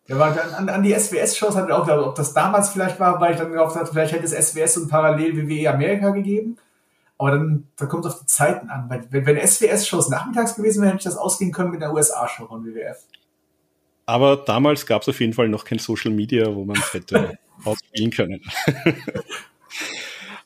Ja, 0.08 0.16
an, 0.16 0.70
an 0.70 0.82
die 0.82 0.98
SWS-Shows 0.98 1.54
hat 1.54 1.70
auch 1.70 1.84
gedacht, 1.86 2.06
ob 2.06 2.14
das 2.14 2.32
damals 2.32 2.70
vielleicht 2.70 2.98
war, 2.98 3.20
weil 3.20 3.32
ich 3.32 3.38
dann 3.38 3.52
gehofft 3.52 3.76
hatte, 3.76 3.92
vielleicht 3.92 4.14
hätte 4.14 4.24
es 4.24 4.32
SWS 4.32 4.78
und 4.78 4.88
parallel 4.88 5.36
WWE 5.36 5.68
Amerika 5.68 6.10
gegeben. 6.10 6.56
Aber 7.18 7.32
dann, 7.32 7.68
da 7.76 7.84
kommt 7.84 8.06
es 8.06 8.14
auf 8.14 8.20
die 8.20 8.26
Zeiten 8.26 8.70
an. 8.70 8.88
Weil, 8.88 9.06
wenn, 9.10 9.26
wenn 9.26 9.46
SWS-Shows 9.46 10.08
nachmittags 10.08 10.54
gewesen 10.54 10.80
wären, 10.80 10.92
hätte 10.92 11.00
ich 11.00 11.04
das 11.04 11.18
ausgehen 11.18 11.52
können 11.52 11.72
mit 11.72 11.82
der 11.82 11.92
USA-Show 11.92 12.46
von 12.46 12.64
WWF. 12.64 12.96
Aber 14.06 14.36
damals 14.36 14.86
gab 14.86 15.02
es 15.02 15.08
auf 15.10 15.20
jeden 15.20 15.34
Fall 15.34 15.50
noch 15.50 15.66
kein 15.66 15.78
Social 15.78 16.10
Media, 16.10 16.54
wo 16.54 16.64
man 16.64 16.78
es 16.78 16.94
hätte 16.94 17.36
ausspielen 17.64 18.10
können. 18.10 18.40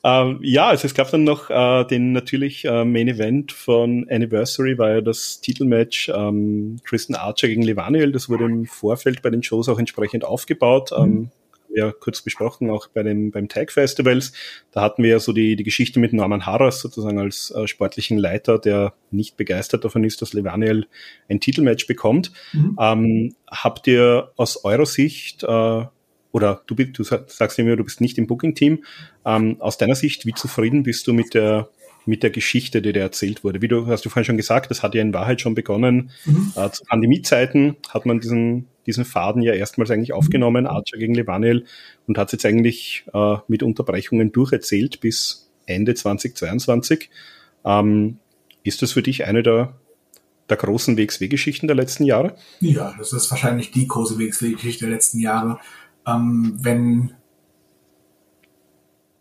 Ähm, 0.05 0.41
ja, 0.43 0.69
also 0.69 0.87
es 0.87 0.95
gab 0.95 1.11
dann 1.11 1.25
noch 1.25 1.49
äh, 1.49 1.85
den 1.85 2.13
natürlich 2.13 2.65
äh, 2.65 2.85
Main 2.85 3.09
Event 3.09 3.53
von 3.53 4.07
Anniversary, 4.11 4.77
war 4.77 4.91
ja 4.91 5.01
das 5.01 5.41
Titelmatch 5.41 6.11
ähm, 6.15 6.81
Tristan 6.85 7.17
Archer 7.17 7.49
gegen 7.49 7.63
Levaniel. 7.63 8.11
Das 8.11 8.29
wurde 8.29 8.45
im 8.45 8.67
Vorfeld 8.67 9.23
bei 9.23 9.31
den 9.31 9.43
Shows 9.43 9.69
auch 9.69 9.79
entsprechend 9.79 10.25
aufgebaut. 10.25 10.91
Mhm. 10.91 11.05
Ähm, 11.05 11.31
ja 11.75 11.93
kurz 11.93 12.23
besprochen, 12.23 12.71
auch 12.71 12.89
bei 12.89 13.03
den, 13.03 13.31
beim 13.31 13.49
Tag 13.49 13.73
Festivals. 13.73 14.33
Da 14.73 14.83
hatten 14.83 15.03
wir 15.03 15.11
ja 15.11 15.19
so 15.19 15.33
die, 15.33 15.57
die 15.57 15.65
Geschichte 15.65 16.01
mit 16.01 16.13
Norman 16.13 16.47
Harras 16.47 16.81
sozusagen 16.81 17.19
als 17.19 17.51
äh, 17.51 17.67
sportlichen 17.67 18.19
Leiter, 18.19 18.59
der 18.59 18.95
nicht 19.11 19.37
begeistert 19.37 19.85
davon 19.85 20.05
ist, 20.05 20.23
dass 20.23 20.33
Levaniel 20.33 20.87
ein 21.29 21.41
Titelmatch 21.41 21.87
bekommt. 21.87 22.33
Mhm. 22.53 22.77
Ähm, 22.79 23.35
habt 23.51 23.87
ihr 23.87 24.33
aus 24.37 24.65
eurer 24.65 24.87
Sicht 24.87 25.43
äh, 25.45 25.85
oder 26.33 26.63
du, 26.67 26.75
du 26.75 27.05
sagst 27.05 27.59
immer, 27.59 27.77
du 27.77 27.85
bist 27.85 28.01
nicht 28.01 28.19
im 28.19 28.27
Booking-Team. 28.27 28.85
Ähm, 29.25 29.57
aus 29.61 29.79
deiner 29.79 29.95
Sicht, 29.95 30.27
wie 30.27 30.33
zufrieden 30.33 30.83
bist 30.83 31.07
du 31.07 31.13
mit 31.13 31.35
der, 31.35 31.69
mit 32.07 32.23
der 32.23 32.31
Geschichte, 32.31 32.81
die 32.83 32.93
dir 32.93 33.03
erzählt 33.03 33.45
wurde? 33.45 33.61
Wie 33.61 33.69
du 33.69 33.87
hast 33.87 34.05
du 34.05 34.09
vorhin 34.09 34.25
schon 34.25 34.37
gesagt, 34.39 34.71
das 34.71 34.83
hat 34.83 34.95
ja 34.95 35.03
in 35.03 35.13
Wahrheit 35.13 35.43
schon 35.43 35.55
begonnen. 35.55 36.11
Mhm. 36.25 36.53
Äh, 36.57 36.71
zu 36.71 36.85
Pandemiezeiten 36.85 37.77
hat 37.91 38.07
man 38.07 38.21
diesen, 38.21 38.67
diesen 38.87 39.05
Faden 39.05 39.43
ja 39.43 39.53
erstmals 39.53 39.91
eigentlich 39.91 40.09
mhm. 40.09 40.17
aufgenommen, 40.17 40.67
Archer 40.67 40.97
gegen 40.97 41.15
Levaniel, 41.15 41.67
und 42.07 42.17
hat 42.17 42.29
es 42.29 42.33
jetzt 42.33 42.47
eigentlich 42.47 43.05
äh, 43.13 43.37
mit 43.47 43.63
Unterbrechungen 43.63 44.33
durcherzählt 44.33 45.01
bis 45.01 45.51
Ende 45.67 45.95
2022. 45.95 47.11
Ähm, 47.65 48.19
ist 48.65 48.81
das 48.81 48.93
für 48.93 49.03
dich 49.03 49.27
eine 49.27 49.43
der, 49.43 49.75
der 50.49 50.57
großen 50.57 50.97
WXW-Geschichten 50.97 51.67
der 51.67 51.77
letzten 51.77 52.05
Jahre? 52.05 52.37
Ja, 52.61 52.95
das 52.97 53.13
ist 53.13 53.31
wahrscheinlich 53.31 53.71
die 53.71 53.87
große 53.87 54.19
WXW-Geschichte 54.19 54.87
der 54.87 54.95
letzten 54.95 55.21
Jahre 55.21 55.59
ähm, 56.07 56.59
wenn, 56.61 57.15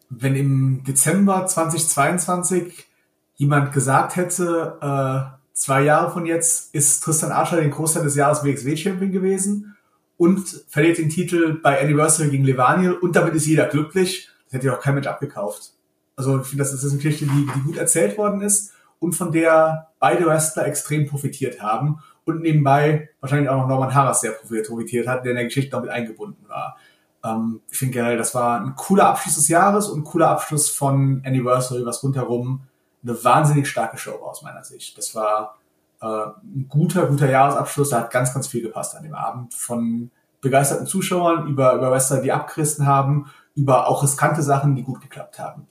wenn 0.09 0.35
im 0.35 0.83
Dezember 0.83 1.45
2022 1.45 2.87
jemand 3.35 3.71
gesagt 3.71 4.15
hätte, 4.15 4.77
äh, 4.81 5.41
zwei 5.53 5.83
Jahre 5.83 6.11
von 6.11 6.25
jetzt 6.25 6.73
ist 6.73 7.03
Tristan 7.03 7.31
Archer 7.31 7.57
den 7.57 7.71
Großteil 7.71 8.03
des 8.03 8.15
Jahres 8.15 8.43
WXW-Champion 8.43 9.11
gewesen 9.11 9.75
und 10.17 10.65
verliert 10.69 10.97
den 10.97 11.09
Titel 11.09 11.59
bei 11.61 11.81
Anniversary 11.81 12.29
gegen 12.29 12.45
Levaniel 12.45 12.93
und 12.93 13.15
damit 13.15 13.33
ist 13.33 13.47
jeder 13.47 13.67
glücklich, 13.67 14.29
das 14.45 14.53
hätte 14.53 14.67
ja 14.67 14.75
auch 14.75 14.81
kein 14.81 14.95
Mensch 14.95 15.07
abgekauft. 15.07 15.73
Also 16.15 16.39
ich 16.39 16.47
finde, 16.47 16.63
das 16.63 16.73
ist 16.73 16.83
eine 16.83 17.01
Geschichte, 17.01 17.25
die, 17.25 17.49
die 17.55 17.61
gut 17.61 17.77
erzählt 17.77 18.17
worden 18.17 18.41
ist 18.41 18.73
und 18.99 19.13
von 19.13 19.31
der 19.31 19.89
beide 19.99 20.25
Wrestler 20.25 20.67
extrem 20.67 21.07
profitiert 21.07 21.61
haben 21.61 21.99
und 22.31 22.41
nebenbei 22.41 23.09
wahrscheinlich 23.19 23.49
auch 23.49 23.57
noch 23.57 23.67
Norman 23.67 23.93
Harras 23.93 24.21
sehr 24.21 24.31
profitiert 24.31 25.07
hat, 25.07 25.23
der 25.23 25.31
in 25.31 25.37
der 25.37 25.45
Geschichte 25.45 25.75
noch 25.75 25.83
mit 25.83 25.91
eingebunden 25.91 26.47
war. 26.47 26.77
Ähm, 27.23 27.61
ich 27.69 27.77
finde 27.77 27.93
generell, 27.93 28.17
das 28.17 28.33
war 28.35 28.59
ein 28.59 28.75
cooler 28.75 29.09
Abschluss 29.09 29.35
des 29.35 29.47
Jahres 29.47 29.89
und 29.89 30.01
ein 30.01 30.03
cooler 30.03 30.29
Abschluss 30.29 30.69
von 30.69 31.21
Anniversary, 31.25 31.85
was 31.85 32.03
rundherum 32.03 32.61
eine 33.03 33.23
wahnsinnig 33.23 33.67
starke 33.67 33.97
Show 33.97 34.11
war 34.21 34.29
aus 34.29 34.41
meiner 34.41 34.63
Sicht. 34.63 34.97
Das 34.97 35.15
war 35.15 35.57
äh, 36.01 36.05
ein 36.05 36.67
guter, 36.69 37.07
guter 37.07 37.29
Jahresabschluss, 37.29 37.89
da 37.89 37.99
hat 37.99 38.11
ganz, 38.11 38.33
ganz 38.33 38.47
viel 38.47 38.61
gepasst 38.61 38.95
an 38.95 39.03
dem 39.03 39.15
Abend. 39.15 39.53
Von 39.53 40.11
begeisterten 40.41 40.87
Zuschauern 40.87 41.47
über, 41.47 41.73
über 41.73 41.91
Wrestler, 41.91 42.21
die 42.21 42.31
abgerissen 42.31 42.85
haben, 42.85 43.31
über 43.55 43.87
auch 43.87 44.03
riskante 44.03 44.41
Sachen, 44.41 44.75
die 44.75 44.83
gut 44.83 45.01
geklappt 45.01 45.39
haben. 45.39 45.67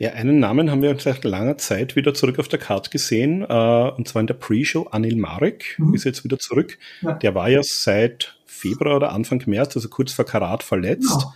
Ja, 0.00 0.12
einen 0.12 0.38
Namen 0.38 0.70
haben 0.70 0.80
wir 0.80 0.98
seit 0.98 1.24
langer 1.24 1.58
Zeit 1.58 1.94
wieder 1.94 2.14
zurück 2.14 2.38
auf 2.38 2.48
der 2.48 2.58
Karte 2.58 2.88
gesehen, 2.88 3.42
äh, 3.42 3.90
und 3.90 4.08
zwar 4.08 4.20
in 4.20 4.26
der 4.26 4.32
Pre-Show. 4.32 4.88
Anil 4.90 5.16
Marek 5.16 5.76
mhm. 5.76 5.92
ist 5.92 6.04
jetzt 6.04 6.24
wieder 6.24 6.38
zurück. 6.38 6.78
Ja. 7.02 7.12
Der 7.12 7.34
war 7.34 7.50
ja 7.50 7.60
seit 7.62 8.38
Februar 8.46 8.96
oder 8.96 9.12
Anfang 9.12 9.42
März, 9.44 9.76
also 9.76 9.90
kurz 9.90 10.14
vor 10.14 10.24
Karat, 10.24 10.62
verletzt. 10.62 11.26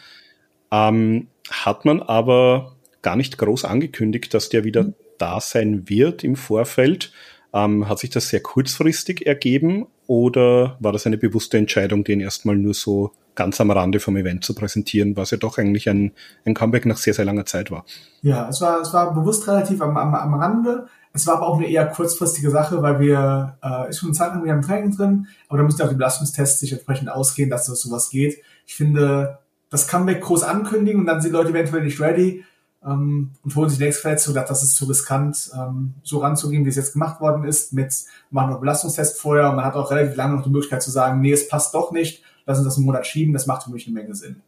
Ja. 0.72 0.88
Ähm, 0.88 1.28
hat 1.50 1.84
man 1.84 2.00
aber 2.00 2.74
gar 3.02 3.16
nicht 3.16 3.36
groß 3.36 3.66
angekündigt, 3.66 4.32
dass 4.32 4.48
der 4.48 4.64
wieder 4.64 4.84
mhm. 4.84 4.94
da 5.18 5.40
sein 5.40 5.86
wird 5.90 6.24
im 6.24 6.34
Vorfeld. 6.34 7.12
Ähm, 7.52 7.86
hat 7.86 7.98
sich 7.98 8.08
das 8.08 8.30
sehr 8.30 8.40
kurzfristig 8.40 9.26
ergeben 9.26 9.88
oder 10.06 10.78
war 10.80 10.92
das 10.92 11.06
eine 11.06 11.18
bewusste 11.18 11.58
Entscheidung, 11.58 12.02
den 12.02 12.20
erstmal 12.20 12.56
nur 12.56 12.72
so 12.72 13.12
ganz 13.34 13.60
am 13.60 13.70
Rande 13.70 14.00
vom 14.00 14.16
Event 14.16 14.44
zu 14.44 14.54
präsentieren, 14.54 15.16
was 15.16 15.30
ja 15.30 15.38
doch 15.38 15.58
eigentlich 15.58 15.88
ein, 15.88 16.12
ein 16.44 16.54
Comeback 16.54 16.86
nach 16.86 16.96
sehr, 16.96 17.14
sehr 17.14 17.24
langer 17.24 17.46
Zeit 17.46 17.70
war. 17.70 17.84
Ja, 18.22 18.48
es 18.48 18.60
war, 18.60 18.80
es 18.80 18.92
war 18.92 19.14
bewusst 19.14 19.46
relativ 19.48 19.80
am, 19.82 19.96
am, 19.96 20.14
am 20.14 20.34
Rande. 20.34 20.86
Es 21.12 21.26
war 21.26 21.36
aber 21.36 21.46
auch 21.46 21.58
eine 21.58 21.68
eher 21.68 21.86
kurzfristige 21.86 22.50
Sache, 22.50 22.82
weil 22.82 22.98
wir, 22.98 23.56
äh, 23.62 23.88
ist 23.88 24.00
schon 24.00 24.08
eine 24.08 24.16
Zeit 24.16 24.30
lang 24.30 24.42
wieder 24.42 24.54
im 24.54 24.62
Training 24.62 24.96
drin, 24.96 25.26
aber 25.48 25.58
da 25.58 25.64
müsste 25.64 25.84
auch 25.84 25.88
die 25.88 25.94
Belastungstests 25.94 26.58
sich 26.58 26.72
entsprechend 26.72 27.08
ausgehen, 27.08 27.50
dass 27.50 27.66
das 27.66 27.80
sowas 27.80 28.10
geht. 28.10 28.42
Ich 28.66 28.74
finde, 28.74 29.38
das 29.70 29.86
Comeback 29.86 30.22
groß 30.22 30.42
ankündigen 30.42 31.00
und 31.00 31.06
dann 31.06 31.20
sind 31.20 31.32
Leute 31.32 31.50
eventuell 31.50 31.84
nicht 31.84 32.00
ready 32.00 32.44
ähm, 32.84 33.30
und 33.42 33.56
holen 33.56 33.68
sich 33.68 33.78
die 33.78 33.84
nächste 33.84 34.02
Verletzung, 34.02 34.34
das 34.34 34.62
ist 34.62 34.76
zu 34.76 34.86
riskant, 34.86 35.50
ähm, 35.54 35.94
so 36.02 36.18
ranzugehen, 36.18 36.64
wie 36.64 36.68
es 36.68 36.76
jetzt 36.76 36.92
gemacht 36.92 37.20
worden 37.20 37.44
ist, 37.44 37.72
mit 37.72 37.94
machen 38.30 38.50
noch 38.50 38.60
Belastungstest 38.60 39.20
vorher 39.20 39.50
und 39.50 39.56
man 39.56 39.64
hat 39.64 39.74
auch 39.74 39.90
relativ 39.90 40.16
lange 40.16 40.36
noch 40.36 40.42
die 40.42 40.50
Möglichkeit 40.50 40.82
zu 40.82 40.90
sagen, 40.90 41.20
nee, 41.20 41.32
es 41.32 41.48
passt 41.48 41.74
doch 41.74 41.92
nicht, 41.92 42.22
lass 42.46 42.58
uns 42.58 42.66
das 42.66 42.76
einen 42.76 42.86
Monat 42.86 43.06
schieben, 43.06 43.32
das 43.32 43.46
macht 43.46 43.64
für 43.64 43.70
mich 43.70 43.86
eine 43.86 43.94
Menge 43.94 44.14
Sinn. 44.14 44.42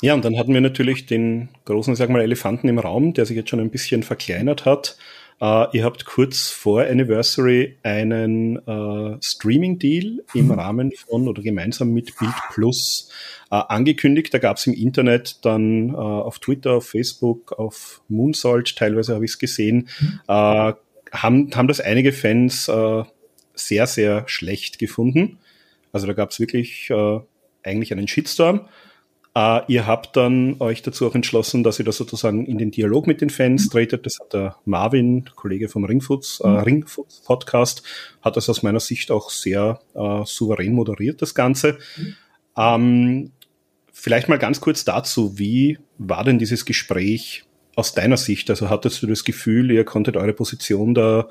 Ja, 0.00 0.14
und 0.14 0.24
dann 0.24 0.36
hatten 0.38 0.52
wir 0.52 0.60
natürlich 0.60 1.06
den 1.06 1.48
großen, 1.64 1.94
sag 1.94 2.10
mal, 2.10 2.20
Elefanten 2.20 2.68
im 2.68 2.78
Raum, 2.78 3.14
der 3.14 3.26
sich 3.26 3.36
jetzt 3.36 3.50
schon 3.50 3.60
ein 3.60 3.70
bisschen 3.70 4.02
verkleinert 4.02 4.64
hat. 4.64 4.96
Uh, 5.40 5.66
ihr 5.72 5.84
habt 5.84 6.04
kurz 6.04 6.48
vor 6.48 6.82
Anniversary 6.82 7.76
einen 7.82 8.56
uh, 8.68 9.16
Streaming-Deal 9.20 10.22
im 10.32 10.52
Rahmen 10.52 10.92
von 10.92 11.26
oder 11.26 11.42
gemeinsam 11.42 11.90
mit 11.90 12.16
Bild 12.18 12.34
Plus 12.52 13.10
uh, 13.50 13.56
angekündigt. 13.56 14.32
Da 14.32 14.38
gab 14.38 14.58
es 14.58 14.66
im 14.68 14.74
Internet 14.74 15.44
dann 15.44 15.94
auf 15.94 16.38
Twitter, 16.38 16.74
auf 16.74 16.88
Facebook, 16.88 17.52
auf 17.52 18.00
Moonsalt, 18.08 18.76
teilweise 18.76 19.14
habe 19.14 19.24
ich 19.24 19.32
es 19.32 19.38
gesehen, 19.38 19.88
haben, 20.28 20.70
haben 21.12 21.68
das 21.68 21.80
einige 21.80 22.12
Fans 22.12 22.70
sehr, 23.54 23.86
sehr 23.86 24.28
schlecht 24.28 24.78
gefunden. 24.78 25.38
Also 25.94 26.06
da 26.06 26.12
gab 26.12 26.30
es 26.30 26.40
wirklich 26.40 26.92
eigentlich 27.62 27.92
einen 27.92 28.08
Shitstorm. 28.08 28.68
Uh, 29.36 29.62
ihr 29.66 29.84
habt 29.88 30.16
dann 30.16 30.60
euch 30.60 30.82
dazu 30.82 31.08
auch 31.08 31.14
entschlossen, 31.16 31.64
dass 31.64 31.80
ihr 31.80 31.84
da 31.84 31.90
sozusagen 31.90 32.46
in 32.46 32.56
den 32.56 32.70
Dialog 32.70 33.08
mit 33.08 33.20
den 33.20 33.30
Fans 33.30 33.68
tretet. 33.68 34.06
Das 34.06 34.20
hat 34.20 34.32
der 34.32 34.54
Marvin, 34.64 35.28
Kollege 35.34 35.68
vom 35.68 35.84
Ringfoots, 35.84 36.38
äh, 36.38 36.46
Ringfoots 36.46 37.22
Podcast, 37.22 37.82
hat 38.22 38.36
das 38.36 38.48
aus 38.48 38.62
meiner 38.62 38.78
Sicht 38.78 39.10
auch 39.10 39.30
sehr 39.30 39.80
äh, 39.96 40.22
souverän 40.24 40.72
moderiert, 40.72 41.20
das 41.20 41.34
Ganze. 41.34 41.78
Ähm, 42.56 43.32
vielleicht 43.92 44.28
mal 44.28 44.38
ganz 44.38 44.60
kurz 44.60 44.84
dazu, 44.84 45.36
wie 45.36 45.80
war 45.98 46.22
denn 46.22 46.38
dieses 46.38 46.64
Gespräch 46.64 47.42
aus 47.74 47.92
deiner 47.92 48.18
Sicht? 48.18 48.50
Also 48.50 48.70
hattest 48.70 49.02
du 49.02 49.08
das 49.08 49.24
Gefühl, 49.24 49.72
ihr 49.72 49.84
konntet 49.84 50.16
eure 50.16 50.32
Position 50.32 50.94
da 50.94 51.28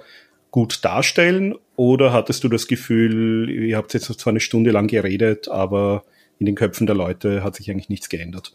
gut 0.53 0.85
darstellen 0.85 1.55
oder 1.75 2.13
hattest 2.13 2.43
du 2.43 2.47
das 2.47 2.67
Gefühl, 2.67 3.49
ihr 3.49 3.75
habt 3.75 3.91
jetzt 3.95 4.05
zwar 4.05 4.31
eine 4.31 4.39
Stunde 4.39 4.69
lang 4.69 4.85
geredet, 4.85 5.47
aber 5.49 6.03
in 6.37 6.45
den 6.45 6.53
Köpfen 6.53 6.85
der 6.85 6.95
Leute 6.95 7.43
hat 7.43 7.55
sich 7.55 7.71
eigentlich 7.71 7.89
nichts 7.89 8.07
geändert. 8.07 8.53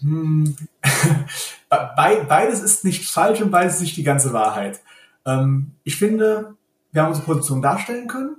Hm. 0.00 0.56
Beides 1.68 2.62
ist 2.62 2.86
nicht 2.86 3.10
falsch 3.10 3.42
und 3.42 3.50
beides 3.50 3.74
ist 3.74 3.82
nicht 3.82 3.96
die 3.98 4.04
ganze 4.04 4.32
Wahrheit. 4.32 4.80
Ähm, 5.26 5.72
ich 5.84 5.96
finde, 5.96 6.54
wir 6.92 7.02
haben 7.02 7.10
unsere 7.10 7.26
Position 7.26 7.60
darstellen 7.60 8.08
können. 8.08 8.36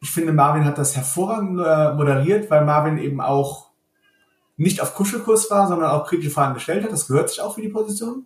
Ich 0.00 0.10
finde, 0.10 0.32
Marvin 0.32 0.64
hat 0.64 0.78
das 0.78 0.96
hervorragend 0.96 1.60
äh, 1.60 1.92
moderiert, 1.92 2.50
weil 2.50 2.64
Marvin 2.64 2.96
eben 2.96 3.20
auch 3.20 3.68
nicht 4.56 4.80
auf 4.80 4.94
Kuschelkurs 4.94 5.50
war, 5.50 5.68
sondern 5.68 5.90
auch 5.90 6.06
kritische 6.06 6.30
Fragen 6.30 6.54
gestellt 6.54 6.84
hat. 6.84 6.92
Das 6.92 7.06
gehört 7.06 7.28
sich 7.28 7.42
auch 7.42 7.54
für 7.54 7.62
die 7.62 7.68
Position. 7.68 8.24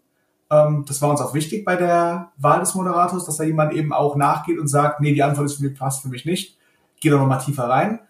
Ähm, 0.50 0.84
das 0.86 1.00
war 1.00 1.10
uns 1.10 1.20
auch 1.20 1.34
wichtig 1.34 1.64
bei 1.64 1.76
der 1.76 2.32
Wahl 2.36 2.60
des 2.60 2.74
Moderators, 2.74 3.24
dass 3.24 3.36
da 3.36 3.44
jemand 3.44 3.72
eben 3.72 3.92
auch 3.92 4.16
nachgeht 4.16 4.58
und 4.58 4.68
sagt, 4.68 5.00
nee, 5.00 5.14
die 5.14 5.22
Antwort 5.22 5.46
ist 5.46 5.56
für 5.56 5.64
mich, 5.64 5.78
passt 5.78 6.02
für 6.02 6.08
mich 6.08 6.24
nicht. 6.24 6.56
Geh 7.00 7.10
doch 7.10 7.18
nochmal 7.20 7.40
tiefer 7.40 7.68
rein. 7.68 8.00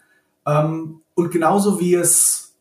Ähm, 0.45 1.01
und 1.13 1.31
genauso 1.31 1.79
wie 1.79 1.93
es 1.93 2.55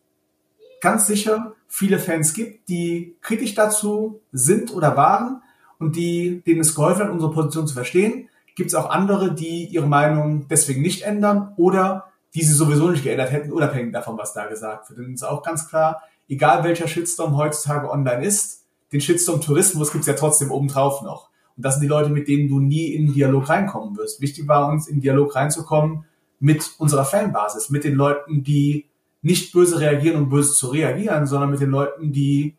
ganz 0.80 1.06
sicher 1.06 1.54
viele 1.68 1.98
Fans 1.98 2.34
gibt, 2.34 2.68
die 2.68 3.16
kritisch 3.20 3.54
dazu 3.54 4.20
sind 4.32 4.74
oder 4.74 4.96
waren 4.96 5.42
und 5.78 5.96
die, 5.96 6.42
denen 6.46 6.60
es 6.60 6.74
geholfen 6.74 7.04
hat, 7.04 7.10
unsere 7.10 7.32
Position 7.32 7.66
zu 7.66 7.74
verstehen, 7.74 8.28
gibt 8.56 8.68
es 8.68 8.74
auch 8.74 8.90
andere, 8.90 9.34
die 9.34 9.66
ihre 9.66 9.86
Meinung 9.86 10.46
deswegen 10.48 10.82
nicht 10.82 11.02
ändern 11.02 11.54
oder 11.56 12.06
die 12.34 12.42
sie 12.42 12.52
sowieso 12.52 12.90
nicht 12.90 13.04
geändert 13.04 13.32
hätten, 13.32 13.52
unabhängig 13.52 13.92
davon, 13.92 14.18
was 14.18 14.34
da 14.34 14.46
gesagt 14.46 14.90
wird. 14.90 14.98
Denn 14.98 15.14
es 15.14 15.22
ist 15.22 15.28
auch 15.28 15.42
ganz 15.42 15.68
klar, 15.68 16.02
egal 16.28 16.64
welcher 16.64 16.86
Shitstorm 16.86 17.36
heutzutage 17.36 17.90
online 17.90 18.24
ist, 18.24 18.59
den 18.92 19.00
Shitstorm 19.00 19.40
Tourismus 19.40 19.92
gibt 19.92 20.02
es 20.02 20.08
ja 20.08 20.14
trotzdem 20.14 20.50
obendrauf 20.50 21.02
noch. 21.02 21.30
Und 21.56 21.64
das 21.64 21.74
sind 21.74 21.82
die 21.82 21.88
Leute, 21.88 22.10
mit 22.10 22.28
denen 22.28 22.48
du 22.48 22.58
nie 22.58 22.94
in 22.94 23.06
den 23.06 23.14
Dialog 23.14 23.48
reinkommen 23.48 23.96
wirst. 23.96 24.20
Wichtig 24.20 24.48
war 24.48 24.68
uns, 24.68 24.88
in 24.88 24.96
den 24.96 25.02
Dialog 25.02 25.34
reinzukommen 25.34 26.04
mit 26.38 26.70
unserer 26.78 27.04
Fanbasis, 27.04 27.70
mit 27.70 27.84
den 27.84 27.94
Leuten, 27.94 28.42
die 28.42 28.86
nicht 29.22 29.52
böse 29.52 29.78
reagieren, 29.78 30.22
um 30.22 30.28
böse 30.30 30.54
zu 30.54 30.68
reagieren, 30.68 31.26
sondern 31.26 31.50
mit 31.50 31.60
den 31.60 31.70
Leuten, 31.70 32.12
die 32.12 32.56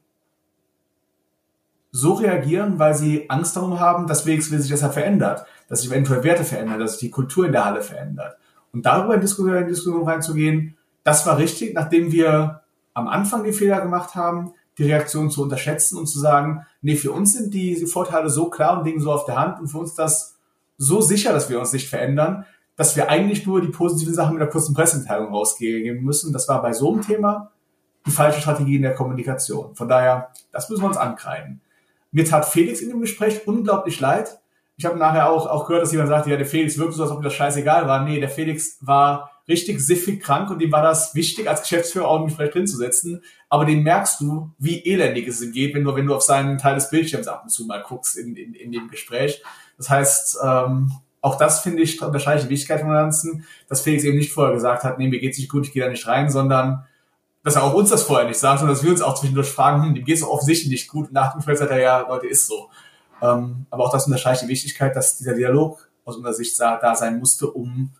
so 1.91 2.13
reagieren, 2.13 2.79
weil 2.79 2.95
sie 2.95 3.29
Angst 3.29 3.55
darum 3.55 3.79
haben, 3.79 4.07
dass 4.07 4.25
wenigstens 4.25 4.61
sich 4.61 4.79
das 4.79 4.93
verändert, 4.93 5.45
dass 5.67 5.81
sich 5.81 5.89
eventuell 5.89 6.23
Werte 6.23 6.43
verändern, 6.43 6.79
dass 6.79 6.93
sich 6.93 7.01
die 7.01 7.09
Kultur 7.09 7.45
in 7.45 7.51
der 7.51 7.65
Halle 7.65 7.81
verändert. 7.81 8.37
Und 8.71 8.85
darüber 8.85 9.15
in 9.15 9.21
Diskussion, 9.21 9.57
in 9.57 9.67
Diskussion 9.67 10.07
reinzugehen, 10.07 10.77
das 11.03 11.25
war 11.25 11.37
richtig, 11.37 11.73
nachdem 11.73 12.11
wir 12.11 12.61
am 12.93 13.07
Anfang 13.07 13.43
die 13.43 13.51
Fehler 13.51 13.81
gemacht 13.81 14.15
haben, 14.15 14.53
die 14.81 14.91
Reaktion 14.91 15.29
zu 15.29 15.43
unterschätzen 15.43 15.97
und 15.97 16.07
zu 16.07 16.19
sagen, 16.19 16.65
nee, 16.81 16.95
für 16.95 17.11
uns 17.11 17.33
sind 17.33 17.53
die 17.53 17.85
Vorteile 17.85 18.29
so 18.29 18.49
klar 18.49 18.79
und 18.79 18.85
liegen 18.85 18.99
so 18.99 19.11
auf 19.11 19.25
der 19.25 19.37
Hand 19.37 19.59
und 19.59 19.67
für 19.67 19.77
uns 19.77 19.93
das 19.93 20.37
so 20.77 21.01
sicher, 21.01 21.33
dass 21.33 21.49
wir 21.49 21.59
uns 21.59 21.71
nicht 21.71 21.87
verändern, 21.87 22.45
dass 22.75 22.95
wir 22.95 23.09
eigentlich 23.09 23.45
nur 23.45 23.61
die 23.61 23.67
positiven 23.67 24.15
Sachen 24.15 24.33
mit 24.33 24.41
einer 24.41 24.49
kurzen 24.49 24.73
Pressemitteilung 24.73 25.31
rausgeben 25.31 26.03
müssen. 26.03 26.33
Das 26.33 26.47
war 26.47 26.63
bei 26.63 26.73
so 26.73 26.91
einem 26.91 27.03
Thema 27.03 27.51
die 28.07 28.11
falsche 28.11 28.41
Strategie 28.41 28.77
in 28.77 28.81
der 28.81 28.95
Kommunikation. 28.95 29.75
Von 29.75 29.87
daher, 29.87 30.29
das 30.51 30.67
müssen 30.67 30.81
wir 30.81 30.87
uns 30.87 30.97
ankreiden. 30.97 31.61
Mir 32.11 32.25
tat 32.25 32.45
Felix 32.45 32.81
in 32.81 32.89
dem 32.89 33.01
Gespräch 33.01 33.47
unglaublich 33.47 33.99
leid. 33.99 34.39
Ich 34.77 34.85
habe 34.85 34.97
nachher 34.97 35.29
auch, 35.29 35.45
auch 35.45 35.67
gehört, 35.67 35.83
dass 35.83 35.91
jemand 35.91 36.09
sagte, 36.09 36.31
ja, 36.31 36.37
der 36.37 36.47
Felix 36.47 36.79
wirkt 36.79 36.93
so, 36.95 37.03
als 37.03 37.11
ob 37.11 37.19
ihm 37.19 37.23
das 37.23 37.35
scheißegal 37.35 37.87
war. 37.87 38.03
Nee, 38.03 38.19
der 38.19 38.29
Felix 38.29 38.79
war 38.81 39.30
richtig 39.51 39.79
siffig 39.81 40.21
krank 40.23 40.49
und 40.49 40.59
dem 40.59 40.71
war 40.71 40.81
das 40.81 41.13
wichtig, 41.13 41.49
als 41.49 41.61
Geschäftsführer 41.61 42.07
auch 42.07 42.19
im 42.19 42.25
Gespräch 42.25 42.51
drin 42.51 42.65
zu 42.65 42.77
setzen. 42.77 43.21
Aber 43.49 43.65
den 43.65 43.83
merkst 43.83 44.21
du, 44.21 44.51
wie 44.57 44.83
elendig 44.85 45.27
es 45.27 45.41
ihm 45.41 45.51
geht, 45.51 45.75
wenn 45.75 45.83
du, 45.83 45.93
wenn 45.95 46.07
du 46.07 46.15
auf 46.15 46.23
seinen 46.23 46.57
Teil 46.57 46.75
des 46.75 46.89
Bildschirms 46.89 47.27
ab 47.27 47.41
und 47.43 47.49
zu 47.49 47.65
mal 47.65 47.83
guckst 47.83 48.17
in, 48.17 48.35
in, 48.35 48.53
in 48.53 48.71
dem 48.71 48.87
Gespräch. 48.87 49.43
Das 49.77 49.89
heißt, 49.89 50.37
ähm, 50.43 50.91
auch 51.21 51.37
das 51.37 51.61
finde 51.61 51.83
ich, 51.83 52.01
unterscheide 52.01 52.39
ich 52.39 52.45
die 52.45 52.49
Wichtigkeit 52.49 52.81
von 52.81 52.89
Ganzen, 52.89 53.45
dass 53.67 53.81
Felix 53.81 54.03
eben 54.03 54.17
nicht 54.17 54.31
vorher 54.31 54.53
gesagt 54.53 54.83
hat, 54.83 54.97
nee, 54.97 55.07
mir 55.07 55.19
geht's 55.19 55.37
nicht 55.37 55.51
gut, 55.51 55.67
ich 55.67 55.73
gehe 55.73 55.83
da 55.83 55.89
nicht 55.89 56.07
rein, 56.07 56.31
sondern 56.31 56.85
dass 57.43 57.55
er 57.55 57.63
auch 57.63 57.73
uns 57.73 57.89
das 57.89 58.03
vorher 58.03 58.27
nicht 58.27 58.39
sagt, 58.39 58.59
sondern 58.59 58.75
dass 58.75 58.83
wir 58.83 58.91
uns 58.91 59.01
auch 59.01 59.19
zwischendurch 59.19 59.49
fragen, 59.49 59.83
hm, 59.83 59.95
dem 59.95 60.05
geht's 60.05 60.23
offensichtlich 60.23 60.71
nicht 60.71 60.87
gut. 60.87 61.07
Und 61.07 61.13
nach 61.13 61.33
dem 61.33 61.41
Spiel 61.41 61.57
sagt 61.57 61.71
er, 61.71 61.79
ja, 61.79 62.07
Leute, 62.07 62.27
ist 62.27 62.47
so. 62.47 62.69
Ähm, 63.21 63.65
aber 63.69 63.85
auch 63.85 63.91
das 63.91 64.05
unterscheide 64.05 64.35
ich 64.35 64.41
die 64.41 64.47
Wichtigkeit, 64.47 64.95
dass 64.95 65.17
dieser 65.17 65.35
Dialog 65.35 65.89
aus 66.05 66.15
unserer 66.15 66.33
Sicht 66.33 66.59
da 66.59 66.95
sein 66.95 67.19
musste, 67.19 67.49
um 67.49 67.91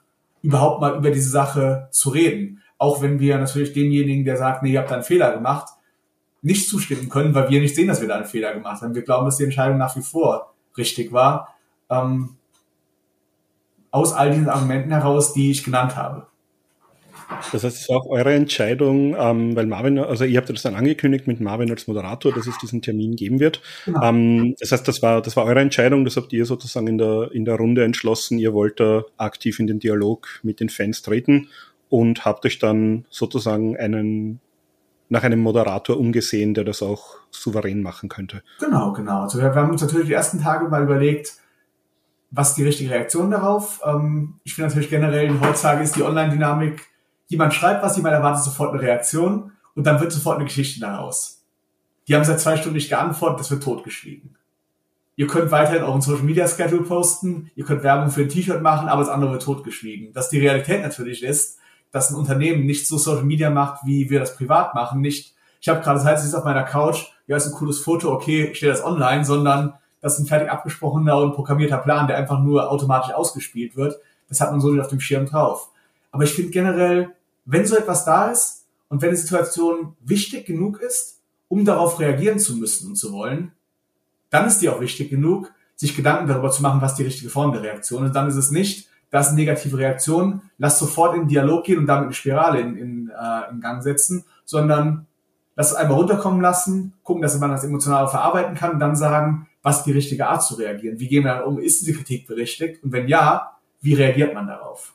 überhaupt 0.42 0.82
mal 0.82 0.96
über 0.96 1.12
diese 1.12 1.30
Sache 1.30 1.88
zu 1.92 2.10
reden. 2.10 2.62
Auch 2.78 3.02
wenn 3.02 3.20
wir 3.20 3.38
natürlich 3.38 3.74
demjenigen, 3.74 4.26
der 4.26 4.38
sagt, 4.38 4.64
nee, 4.64 4.72
ihr 4.72 4.80
habt 4.80 4.90
da 4.90 4.96
einen 4.96 5.04
Fehler 5.04 5.34
gemacht, 5.34 5.70
nicht 6.42 6.68
zustimmen 6.68 7.10
können, 7.10 7.36
weil 7.36 7.50
wir 7.50 7.60
nicht 7.60 7.76
sehen, 7.76 7.88
dass 7.88 8.02
wir 8.02 8.08
da 8.08 8.16
einen 8.16 8.26
Fehler 8.26 8.54
gemacht 8.54 8.82
haben. 8.82 8.96
Wir 8.96 9.04
glauben, 9.04 9.26
dass 9.26 9.38
die 9.38 9.44
Entscheidung 9.44 9.78
nach 9.78 9.96
wie 9.96 10.02
vor 10.02 10.54
richtig 10.78 11.12
war. 11.12 11.56
Ähm, 11.90 12.38
aus 13.92 14.14
all 14.14 14.32
diesen 14.32 14.50
Argumenten 14.50 14.92
heraus, 14.92 15.34
die 15.34 15.52
ich 15.52 15.64
genannt 15.64 15.96
habe. 15.96 16.28
Das 17.52 17.64
heißt, 17.64 17.82
es 17.82 17.90
war 17.90 17.98
auch 17.98 18.08
eure 18.08 18.34
Entscheidung, 18.34 19.16
ähm, 19.18 19.56
weil 19.56 19.66
Marvin, 19.66 20.00
also 20.00 20.24
ihr 20.24 20.38
habt 20.38 20.50
das 20.50 20.62
dann 20.62 20.76
angekündigt 20.76 21.28
mit 21.28 21.40
Marvin 21.40 21.70
als 21.70 21.88
Moderator, 21.88 22.34
dass 22.34 22.48
es 22.48 22.58
diesen 22.58 22.82
Termin 22.82 23.16
geben 23.16 23.40
wird. 23.40 23.62
Genau. 23.86 24.04
Ähm, 24.04 24.56
das 24.60 24.72
heißt, 24.72 24.88
das 24.88 25.02
war, 25.02 25.22
das 25.22 25.36
war 25.36 25.46
eure 25.46 25.60
Entscheidung, 25.60 26.06
das 26.06 26.18
habt 26.18 26.34
ihr 26.34 26.46
sozusagen 26.46 26.88
in 26.88 26.98
der, 26.98 27.30
in 27.32 27.46
der 27.46 27.56
Runde 27.56 27.84
entschlossen. 27.84 28.40
Ihr 28.40 28.54
wollt 28.54 28.80
da 28.80 29.04
aktiv 29.18 29.60
in 29.60 29.68
den 29.68 29.80
Dialog 29.80 30.28
mit 30.44 30.60
den 30.60 30.70
Fans 30.70 31.02
treten 31.02 31.48
und 31.90 32.26
habt 32.26 32.46
euch 32.46 32.60
dann 32.60 33.06
sozusagen 33.10 33.78
einen, 33.78 34.40
nach 35.10 35.24
einem 35.24 35.40
Moderator 35.40 35.98
umgesehen, 35.98 36.54
der 36.54 36.64
das 36.64 36.82
auch 36.82 37.18
souverän 37.32 37.82
machen 37.82 38.10
könnte. 38.10 38.44
Genau, 38.60 38.94
genau. 38.94 39.24
Also 39.24 39.40
wir, 39.40 39.54
wir 39.54 39.62
haben 39.62 39.72
uns 39.72 39.82
natürlich 39.82 40.08
die 40.08 40.14
ersten 40.14 40.42
Tage 40.42 40.68
mal 40.70 40.84
überlegt, 40.84 41.34
was 42.32 42.56
die 42.56 42.64
richtige 42.64 42.92
Reaktion 42.92 43.30
darauf? 43.30 43.82
Ähm, 43.86 44.40
ich 44.44 44.56
finde 44.56 44.70
natürlich 44.70 44.90
generell, 44.90 45.40
heutzutage 45.42 45.84
ist 45.84 45.98
die 45.98 46.04
Online-Dynamik, 46.04 46.88
jemand 47.32 47.54
schreibt 47.54 47.82
was, 47.82 47.96
jemand 47.96 48.14
erwartet 48.14 48.44
sofort 48.44 48.74
eine 48.74 48.82
Reaktion 48.82 49.54
und 49.74 49.88
dann 49.88 50.02
wird 50.02 50.12
sofort 50.12 50.36
eine 50.36 50.46
Geschichte 50.46 50.82
daraus. 50.82 51.44
Die 52.08 52.16
haben 52.16 52.26
seit 52.26 52.42
zwei 52.42 52.58
Stunden 52.58 52.76
nicht 52.76 52.90
geantwortet, 52.90 53.40
das 53.40 53.52
wird 53.52 53.64
totgeschwiegen. 53.64 54.36
Ihr 55.16 55.28
könnt 55.28 55.50
weiterhin 55.52 55.84
euren 55.84 56.02
Social 56.02 56.24
Media 56.24 56.48
Schedule 56.48 56.84
posten, 56.84 57.50
ihr 57.56 57.64
könnt 57.64 57.84
Werbung 57.84 58.12
für 58.12 58.22
ein 58.22 58.30
T-Shirt 58.30 58.62
machen, 58.62 58.90
aber 58.90 59.02
das 59.02 59.10
andere 59.10 59.32
wird 59.32 59.44
totgeschwiegen. 59.44 60.12
Dass 60.14 60.30
die 60.30 60.40
Realität 60.40 60.82
natürlich 60.82 61.24
ist, 61.24 61.58
dass 61.92 62.10
ein 62.10 62.18
Unternehmen 62.18 62.66
nicht 62.66 62.86
so 62.86 62.98
Social 62.98 63.24
Media 63.24 63.50
macht, 63.50 63.86
wie 63.86 64.10
wir 64.10 64.20
das 64.20 64.36
privat 64.36 64.76
machen. 64.76 65.00
Nicht, 65.00 65.34
ich 65.62 65.70
habe 65.70 65.82
gerade 65.82 66.00
das 66.00 66.06
heißt, 66.06 66.28
ich 66.28 66.36
auf 66.36 66.44
meiner 66.44 66.64
Couch, 66.64 67.06
ja, 67.28 67.38
ist 67.38 67.48
ein 67.48 67.54
cooles 67.54 67.80
Foto, 67.80 68.12
okay, 68.12 68.50
ich 68.52 68.58
stelle 68.58 68.74
das 68.74 68.84
online, 68.84 69.24
sondern 69.24 69.76
das 70.02 70.16
ist 70.16 70.20
ein 70.20 70.26
fertig 70.26 70.50
abgesprochener 70.50 71.18
und 71.18 71.34
programmierter 71.34 71.78
Plan, 71.78 72.08
der 72.08 72.18
einfach 72.18 72.40
nur 72.40 72.70
automatisch 72.70 73.14
ausgespielt 73.14 73.78
wird. 73.78 74.00
Das 74.28 74.42
hat 74.42 74.52
man 74.52 74.60
so 74.60 74.70
nicht 74.70 74.82
auf 74.82 74.88
dem 74.88 75.00
Schirm 75.00 75.28
drauf. 75.28 75.70
Aber 76.12 76.24
ich 76.24 76.34
finde 76.34 76.52
generell, 76.52 77.12
wenn 77.46 77.66
so 77.66 77.76
etwas 77.76 78.06
da 78.06 78.32
ist 78.32 78.66
und 78.90 79.02
wenn 79.02 79.12
die 79.12 79.18
Situation 79.18 79.96
wichtig 80.02 80.46
genug 80.46 80.80
ist, 80.80 81.22
um 81.48 81.66
darauf 81.66 82.00
reagieren 82.00 82.40
zu 82.40 82.56
müssen 82.56 82.90
und 82.90 82.96
zu 82.96 83.12
wollen, 83.12 83.52
dann 84.30 84.48
ist 84.48 84.60
die 84.60 84.70
auch 84.70 84.80
wichtig 84.80 85.10
genug, 85.10 85.52
sich 85.76 85.96
Gedanken 85.96 86.28
darüber 86.28 86.52
zu 86.52 86.62
machen, 86.62 86.82
was 86.82 86.96
die 86.96 87.04
richtige 87.04 87.30
Form 87.30 87.52
der 87.52 87.64
Reaktion 87.64 88.06
ist. 88.06 88.14
Dann 88.14 88.28
ist 88.28 88.36
es 88.36 88.52
nicht, 88.52 88.88
das 89.10 89.28
ist 89.28 89.32
eine 89.34 89.42
negative 89.42 89.78
Reaktion, 89.78 90.42
lass 90.58 90.80
sofort 90.80 91.16
in 91.16 91.24
den 91.24 91.28
Dialog 91.28 91.66
gehen 91.66 91.80
und 91.80 91.88
damit 91.88 92.06
eine 92.06 92.14
Spirale 92.14 92.62
in, 92.62 92.78
in, 92.78 93.10
äh, 93.10 93.52
in 93.52 93.60
Gang 93.60 93.84
setzen, 93.84 94.24
sondern 94.46 95.08
lass 95.56 95.72
es 95.72 95.76
einmal 95.76 95.98
runterkommen 95.98 96.40
lassen, 96.40 96.94
gucken, 97.04 97.22
dass 97.22 97.38
man 97.38 97.52
das 97.52 97.64
emotional 97.64 98.08
verarbeiten 98.08 98.56
kann 98.56 98.80
dann 98.80 98.96
sagen, 98.96 99.48
was 99.62 99.84
die 99.84 99.92
richtige 99.92 100.28
Art 100.28 100.44
zu 100.44 100.56
reagieren? 100.56 101.00
Wie 101.00 101.08
gehen 101.08 101.24
wir 101.24 101.36
dann 101.36 101.44
um? 101.44 101.60
Ist 101.60 101.82
diese 101.82 101.94
Kritik 101.94 102.28
berechtigt? 102.28 102.84
Und 102.84 102.92
wenn 102.94 103.08
ja, 103.08 103.58
wie 103.82 103.94
reagiert 103.94 104.34
man 104.34 104.48
darauf? 104.48 104.94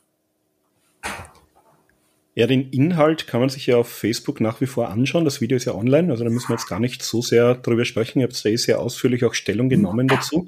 Ja, 2.37 2.47
den 2.47 2.69
Inhalt 2.69 3.27
kann 3.27 3.41
man 3.41 3.49
sich 3.49 3.67
ja 3.67 3.79
auf 3.79 3.89
Facebook 3.89 4.43
nach 4.43 4.61
wie 4.61 4.67
vor 4.67 4.91
anschauen. 4.91 5.25
Das 5.25 5.41
Video 5.41 5.57
ist 5.57 5.65
ja 5.65 5.75
online, 5.75 6.11
also 6.13 6.23
da 6.23 6.29
müssen 6.29 6.51
wir 6.51 6.57
jetzt 6.57 6.69
gar 6.69 6.79
nicht 6.79 7.03
so 7.03 7.23
sehr 7.23 7.55
drüber 7.55 7.87
sprechen. 7.87 8.21
Ihr 8.21 8.27
habt 8.27 8.45
da 8.45 8.51
eh 8.51 8.57
sehr 8.57 8.79
ausführlich 8.79 9.25
auch 9.25 9.33
Stellung 9.33 9.71
genommen 9.71 10.07
dazu. 10.07 10.47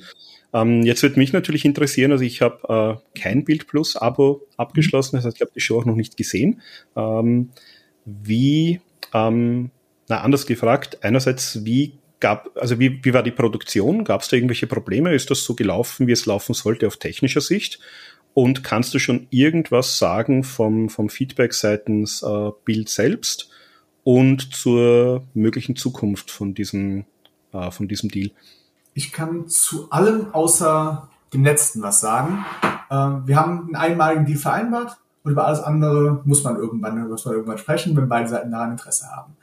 Ähm, 0.53 0.83
jetzt 0.83 1.03
wird 1.03 1.17
mich 1.17 1.33
natürlich 1.33 1.65
interessieren, 1.65 2.13
also 2.13 2.25
ich 2.25 2.43
habe 2.43 3.01
äh, 3.17 3.19
kein 3.19 3.45
Bild 3.45 3.67
Plus 3.67 3.97
Abo 3.97 4.47
abgeschlossen, 4.59 5.17
das 5.17 5.25
heißt, 5.25 5.37
ich 5.37 5.41
habe 5.41 5.53
die 5.55 5.61
Show 5.61 5.79
auch 5.79 5.87
noch 5.87 5.97
nicht 5.97 6.19
gesehen. 6.19 6.61
Ähm, 6.95 7.51
wie, 8.05 8.81
ähm, 9.15 9.71
na 10.09 10.21
anders 10.21 10.45
gefragt, 10.45 10.99
einerseits, 11.03 11.65
wie 11.65 11.95
gab, 12.21 12.51
also 12.55 12.79
wie, 12.79 13.03
wie 13.03 13.15
war 13.15 13.23
die 13.23 13.31
Produktion? 13.31 14.05
Gab 14.05 14.21
es 14.21 14.29
da 14.29 14.37
irgendwelche 14.37 14.67
Probleme? 14.67 15.15
Ist 15.15 15.31
das 15.31 15.43
so 15.43 15.55
gelaufen, 15.55 16.07
wie 16.07 16.13
es 16.13 16.27
laufen 16.27 16.55
sollte 16.55 16.87
auf 16.87 16.99
technischer 16.99 17.41
Sicht? 17.41 17.79
Und 18.39 18.63
kannst 18.63 18.95
du 18.95 19.01
schon 19.01 19.27
irgendwas 19.31 19.99
sagen 19.99 20.45
vom, 20.45 20.91
vom 20.91 21.09
Feedback 21.09 21.53
seitens 21.53 22.23
äh, 22.23 22.53
Bild 22.65 22.89
selbst 22.89 23.51
und 24.05 24.55
zur 24.55 25.25
möglichen 25.35 25.75
Zukunft 25.75 26.31
von 26.31 26.55
diesem, 26.55 27.05
äh, 27.53 27.73
von 27.73 27.89
diesem 27.89 28.11
Deal? 28.11 28.31
Ich 28.95 29.11
kann 29.11 29.49
zu 29.49 29.91
allem 29.91 30.33
außer 30.33 31.09
dem 31.35 31.43
letzten 31.43 31.83
was 31.83 32.01
sagen. 32.01 32.45
Äh, 32.91 32.95
wir 32.95 33.35
haben 33.35 33.65
einen 33.65 33.75
einmaligen 33.75 34.25
Deal 34.25 34.39
vereinbart 34.39 34.99
und 35.25 35.33
über 35.33 35.49
alles 35.49 35.59
andere 35.59 36.23
muss 36.25 36.45
man 36.45 36.59
irgendwann, 36.59 37.09
muss 37.09 37.25
man 37.25 37.35
irgendwann 37.35 37.59
sprechen, 37.59 37.97
wenn 37.97 38.09
beide 38.09 38.29
Seiten 38.29 38.53
daran 38.53 38.71
Interesse 38.71 39.07
haben. 39.11 39.37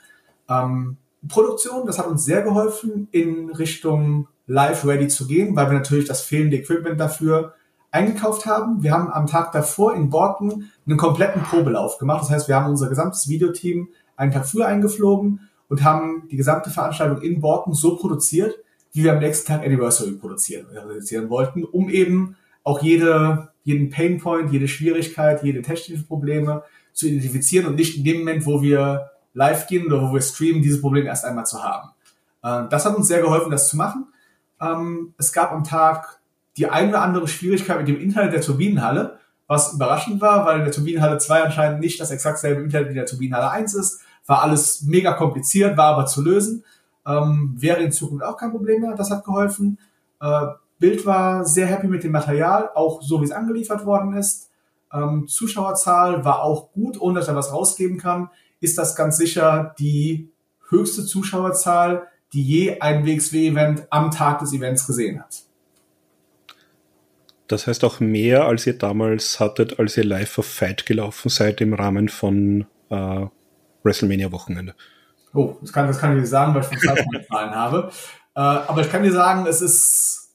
Ähm, 0.48 0.98
Produktion, 1.28 1.86
das 1.86 2.00
hat 2.00 2.08
uns 2.08 2.24
sehr 2.24 2.44
geholfen, 2.44 3.10
in 3.12 3.50
Richtung 3.50 4.30
Live 4.48 4.86
Ready 4.86 5.10
zu 5.10 5.28
gehen, 5.28 5.54
weil 5.54 5.70
wir 5.70 5.80
natürlich 5.80 6.08
das 6.08 6.22
fehlende 6.22 6.56
Equipment 6.56 6.98
dafür 6.98 7.56
eingekauft 7.96 8.46
haben. 8.46 8.84
Wir 8.84 8.92
haben 8.92 9.10
am 9.10 9.26
Tag 9.26 9.54
davor 9.54 9.96
in 9.96 10.10
Borken 10.10 10.70
einen 10.86 10.98
kompletten 10.98 11.42
Probelauf 11.44 11.98
gemacht. 11.98 12.24
Das 12.24 12.30
heißt, 12.30 12.48
wir 12.50 12.56
haben 12.56 12.70
unser 12.70 12.90
gesamtes 12.90 13.30
Videoteam 13.30 13.88
einen 14.18 14.34
Tag 14.34 14.46
früher 14.46 14.68
eingeflogen 14.68 15.50
und 15.70 15.84
haben 15.84 16.28
die 16.30 16.36
gesamte 16.36 16.70
Veranstaltung 16.70 17.22
in 17.22 17.40
Borken 17.40 17.74
so 17.74 17.96
produziert, 17.96 18.54
wie 18.92 19.04
wir 19.04 19.14
am 19.14 19.20
nächsten 19.20 19.48
Tag 19.48 19.64
Anniversary 19.64 20.12
produzieren, 20.12 20.68
produzieren 20.74 21.30
wollten, 21.30 21.64
um 21.64 21.90
eben 21.90 22.36
auch 22.64 22.82
jede, 22.82 23.50
jeden 23.64 23.90
Painpoint, 23.90 24.52
jede 24.52 24.68
Schwierigkeit, 24.68 25.42
jede 25.44 25.62
technische 25.62 26.04
Probleme 26.04 26.64
zu 26.92 27.08
identifizieren 27.08 27.66
und 27.66 27.76
nicht 27.76 27.98
in 27.98 28.04
dem 28.04 28.20
Moment, 28.20 28.46
wo 28.46 28.62
wir 28.62 29.10
live 29.34 29.68
gehen 29.68 29.86
oder 29.86 30.02
wo 30.02 30.14
wir 30.14 30.22
streamen, 30.22 30.62
dieses 30.62 30.82
Problem 30.82 31.06
erst 31.06 31.24
einmal 31.24 31.46
zu 31.46 31.64
haben. 31.64 31.90
Äh, 32.44 32.70
das 32.70 32.86
hat 32.86 32.96
uns 32.98 33.08
sehr 33.08 33.22
geholfen, 33.22 33.52
das 33.52 33.70
zu 33.70 33.78
machen. 33.78 34.08
Ähm, 34.60 35.14
es 35.18 35.32
gab 35.32 35.52
am 35.52 35.64
Tag 35.64 36.20
die 36.58 36.68
ein 36.68 36.90
oder 36.90 37.02
andere 37.02 37.28
Schwierigkeit 37.28 37.78
mit 37.78 37.88
dem 37.88 38.00
Internet 38.00 38.34
der 38.34 38.42
Turbinenhalle, 38.42 39.20
was 39.48 39.74
überraschend 39.74 40.22
war, 40.22 40.46
weil 40.46 40.60
in 40.60 40.66
der 40.66 40.74
Turbinenhalle 40.74 41.18
2 41.18 41.44
anscheinend 41.44 41.80
nicht 41.80 42.00
das 42.00 42.12
exakt 42.12 42.40
selbe 42.40 42.62
Internet 42.62 42.88
wie 42.88 42.92
in 42.92 42.98
der 42.98 43.06
Turbinenhalle 43.06 43.52
1 43.52 43.76
ist. 43.76 44.02
War 44.26 44.42
alles 44.42 44.84
mega 44.84 45.14
kompliziert, 45.14 45.78
war 45.78 45.94
aber 45.94 46.06
zu 46.06 46.24
lösen. 46.24 46.64
Ähm, 47.06 47.54
wäre 47.58 47.84
in 47.84 47.92
Zukunft 47.92 48.24
auch 48.24 48.38
kein 48.38 48.52
Problem 48.52 48.82
mehr. 48.82 48.96
Das 48.96 49.12
hat 49.12 49.24
geholfen. 49.24 49.78
Äh, 50.20 50.48
Bild 50.80 51.06
war 51.06 51.46
sehr 51.46 51.68
happy 51.68 51.88
mit 51.88 52.04
dem 52.04 52.12
Material, 52.12 52.70
auch 52.74 53.02
so 53.02 53.22
wie 53.22 53.26
es 53.26 53.32
angeliefert 53.32 53.86
worden 53.86 54.18
ist. 54.18 54.50
Ähm, 54.92 55.28
Zuschauerzahl 55.28 56.26
war 56.26 56.42
auch 56.42 56.72
gut, 56.72 57.00
ohne 57.00 57.20
dass 57.20 57.28
er 57.28 57.36
was 57.36 57.54
rausgeben 57.54 57.98
kann 57.98 58.30
ist 58.66 58.78
das 58.78 58.96
ganz 58.96 59.18
sicher 59.18 59.76
die 59.80 60.32
höchste 60.70 61.06
Zuschauerzahl, 61.06 62.08
die 62.34 62.44
je 62.44 62.80
ein 62.80 63.06
WXW-Event 63.06 63.88
am 63.92 64.12
Tag 64.12 64.40
des 64.40 64.54
Events 64.54 64.88
gesehen 64.88 65.22
hat. 65.22 65.44
Das 67.48 67.68
heißt 67.68 67.84
auch 67.84 68.00
mehr, 68.00 68.46
als 68.46 68.66
ihr 68.66 68.78
damals 68.78 69.40
hattet, 69.40 69.80
als 69.80 69.98
ihr 69.98 70.04
live 70.04 70.40
auf 70.40 70.48
Fight 70.48 70.86
gelaufen 70.86 71.30
seid 71.30 71.62
im 71.62 71.74
Rahmen 71.74 72.10
von 72.10 72.66
äh, 72.90 73.26
WrestleMania-Wochenende. 73.84 74.74
Oh, 75.34 75.58
das 75.62 75.72
kann, 75.72 75.88
das 75.88 76.00
kann 76.00 76.14
ich 76.14 76.22
nicht 76.22 76.30
sagen, 76.30 76.56
weil 76.56 76.62
ich 76.62 76.68
von 76.68 77.24
Zahlen 77.30 77.56
habe. 77.56 77.92
Äh, 78.36 78.40
aber 78.40 78.82
ich 78.82 78.90
kann 78.90 79.04
dir 79.04 79.12
sagen, 79.12 79.46
es 79.46 79.62
ist 79.62 80.34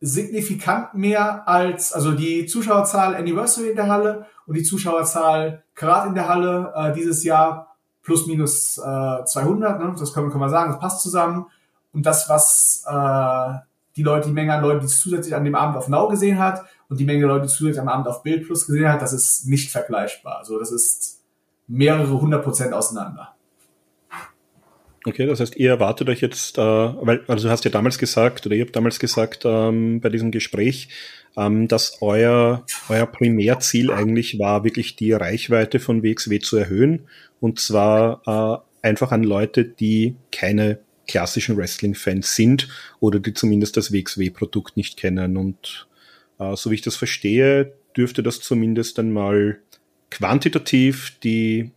signifikant 0.00 0.94
mehr 0.94 1.48
als, 1.48 1.92
also 1.92 2.12
die 2.12 2.46
Zuschauerzahl 2.46 3.14
Anniversary 3.14 3.70
in 3.70 3.76
der 3.76 3.88
Halle 3.88 4.26
und 4.46 4.56
die 4.56 4.62
Zuschauerzahl 4.62 5.64
gerade 5.74 6.08
in 6.08 6.14
der 6.14 6.28
Halle 6.28 6.72
äh, 6.76 6.92
dieses 6.92 7.24
Jahr 7.24 7.76
plus 8.02 8.26
minus 8.26 8.78
äh, 8.78 9.24
200, 9.24 9.80
ne? 9.80 9.94
das 9.98 10.12
können, 10.12 10.30
können 10.30 10.42
wir 10.42 10.50
sagen, 10.50 10.72
das 10.72 10.80
passt 10.80 11.02
zusammen. 11.02 11.46
Und 11.92 12.04
das, 12.04 12.28
was 12.28 12.84
äh, 12.86 13.58
die 13.96 14.02
Leute, 14.02 14.28
die 14.28 14.34
Menge 14.34 14.52
an 14.52 14.62
Leuten, 14.62 14.80
die 14.80 14.86
es 14.86 15.00
zusätzlich 15.00 15.34
an 15.34 15.44
dem 15.44 15.54
Abend 15.54 15.76
auf 15.76 15.88
Now 15.88 16.08
gesehen 16.08 16.38
hat 16.38 16.64
und 16.88 16.98
die 16.98 17.04
Menge 17.04 17.24
an 17.24 17.30
Leuten, 17.30 17.46
die 17.46 17.52
zusätzlich 17.52 17.80
am 17.80 17.88
Abend 17.88 18.08
auf 18.08 18.22
Bild 18.22 18.46
Plus 18.46 18.66
gesehen 18.66 18.88
hat, 18.88 19.02
das 19.02 19.12
ist 19.12 19.46
nicht 19.46 19.70
vergleichbar. 19.70 20.38
Also 20.38 20.58
das 20.58 20.72
ist 20.72 21.22
mehrere 21.66 22.20
hundert 22.20 22.44
Prozent 22.44 22.72
auseinander. 22.72 23.34
Okay, 25.06 25.26
das 25.26 25.38
heißt, 25.40 25.56
ihr 25.56 25.68
erwartet 25.68 26.08
euch 26.08 26.22
jetzt, 26.22 26.56
äh, 26.56 26.62
weil, 26.62 27.24
also 27.28 27.46
du 27.46 27.52
hast 27.52 27.64
ja 27.64 27.70
damals 27.70 27.98
gesagt, 27.98 28.46
oder 28.46 28.54
ihr 28.56 28.64
habt 28.64 28.74
damals 28.74 28.98
gesagt 28.98 29.42
ähm, 29.44 30.00
bei 30.00 30.08
diesem 30.08 30.30
Gespräch, 30.30 30.88
ähm, 31.36 31.68
dass 31.68 31.98
euer, 32.00 32.64
euer 32.88 33.06
Primärziel 33.06 33.92
eigentlich 33.92 34.38
war, 34.38 34.64
wirklich 34.64 34.96
die 34.96 35.12
Reichweite 35.12 35.78
von 35.78 36.02
WXW 36.02 36.38
zu 36.38 36.56
erhöhen. 36.56 37.06
Und 37.38 37.60
zwar 37.60 38.64
äh, 38.82 38.86
einfach 38.86 39.12
an 39.12 39.24
Leute, 39.24 39.66
die 39.66 40.16
keine 40.32 40.78
klassischen 41.06 41.56
Wrestling-Fans 41.56 42.34
sind 42.34 42.68
oder 43.00 43.18
die 43.18 43.34
zumindest 43.34 43.76
das 43.76 43.92
WXW-Produkt 43.92 44.76
nicht 44.76 44.96
kennen. 44.96 45.36
Und 45.36 45.86
äh, 46.38 46.56
so 46.56 46.70
wie 46.70 46.76
ich 46.76 46.82
das 46.82 46.96
verstehe, 46.96 47.72
dürfte 47.96 48.22
das 48.22 48.40
zumindest 48.40 48.98
einmal 48.98 49.58
quantitativ 50.10 51.18
die 51.22 51.72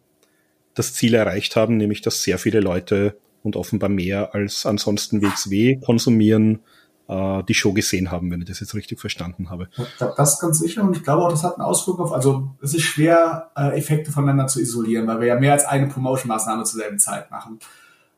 das 0.75 0.93
Ziel 0.93 1.15
erreicht 1.15 1.55
haben, 1.55 1.77
nämlich 1.77 2.01
dass 2.01 2.21
sehr 2.21 2.37
viele 2.37 2.59
Leute 2.59 3.17
und 3.43 3.55
offenbar 3.55 3.89
mehr 3.89 4.35
als 4.35 4.65
ansonsten 4.65 5.21
WXW 5.21 5.77
konsumieren, 5.77 6.59
äh, 7.07 7.43
die 7.43 7.53
Show 7.53 7.73
gesehen 7.73 8.11
haben, 8.11 8.29
wenn 8.29 8.41
ich 8.41 8.47
das 8.47 8.59
jetzt 8.59 8.75
richtig 8.75 8.99
verstanden 8.99 9.49
habe. 9.49 9.69
Das 9.97 10.39
ganz 10.39 10.59
sicher 10.59 10.83
und 10.83 10.95
ich 10.95 11.03
glaube 11.03 11.23
auch, 11.23 11.29
das 11.29 11.43
hat 11.43 11.55
einen 11.55 11.63
Auswirkung 11.63 12.05
auf, 12.05 12.13
also 12.13 12.49
es 12.61 12.73
ist 12.73 12.83
schwer, 12.83 13.51
äh, 13.55 13.77
Effekte 13.77 14.11
voneinander 14.11 14.47
zu 14.47 14.61
isolieren, 14.61 15.07
weil 15.07 15.21
wir 15.21 15.27
ja 15.27 15.39
mehr 15.39 15.53
als 15.53 15.65
eine 15.65 15.87
Promotion-Maßnahme 15.87 16.63
zur 16.63 16.79
selben 16.79 16.99
Zeit 16.99 17.31
machen. 17.31 17.59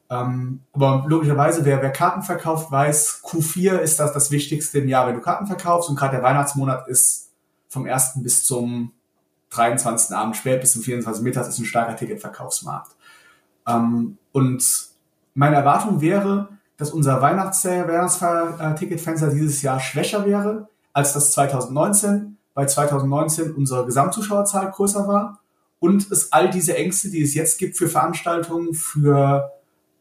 Ähm, 0.10 0.62
aber 0.74 1.06
logischerweise, 1.08 1.66
wer, 1.66 1.82
wer 1.82 1.92
Karten 1.92 2.24
verkauft, 2.24 2.72
weiß, 2.72 3.22
Q4 3.24 3.78
ist 3.78 4.00
das 4.00 4.14
das 4.14 4.32
Wichtigste 4.32 4.80
im 4.80 4.88
Jahr, 4.88 5.08
wenn 5.08 5.16
du 5.16 5.22
Karten 5.22 5.46
verkaufst 5.46 5.90
und 5.90 5.96
gerade 5.96 6.16
der 6.16 6.24
Weihnachtsmonat 6.24 6.88
ist 6.88 7.30
vom 7.68 7.86
1. 7.86 8.24
bis 8.24 8.44
zum 8.44 8.92
23. 9.52 10.16
Abend 10.16 10.36
spät 10.36 10.62
bis 10.62 10.74
zum 10.74 10.82
24. 10.82 11.24
Mittags 11.24 11.48
ist 11.48 11.60
ein 11.60 11.66
starker 11.66 11.96
Ticketverkaufsmarkt. 11.96 12.96
Ähm, 13.68 14.18
und 14.32 14.88
meine 15.36 15.58
Erwartung 15.58 16.02
wäre, 16.02 16.50
dass 16.78 16.90
unser 16.92 17.22
Weihnachts-Ticketfenster 17.22 19.30
dieses 19.30 19.62
Jahr 19.62 19.80
schwächer 19.80 20.26
wäre 20.26 20.70
als 20.94 21.14
das 21.14 21.34
2019, 21.34 22.38
weil 22.56 22.68
2019 22.68 23.54
unsere 23.54 23.86
Gesamtzuschauerzahl 23.86 24.72
größer 24.72 25.08
war 25.08 25.40
und 25.80 26.12
es 26.12 26.34
all 26.34 26.50
diese 26.50 26.76
Ängste, 26.76 27.10
die 27.10 27.22
es 27.22 27.36
jetzt 27.36 27.60
gibt 27.60 27.78
für 27.78 27.88
Veranstaltungen, 27.88 28.74
für 28.74 29.52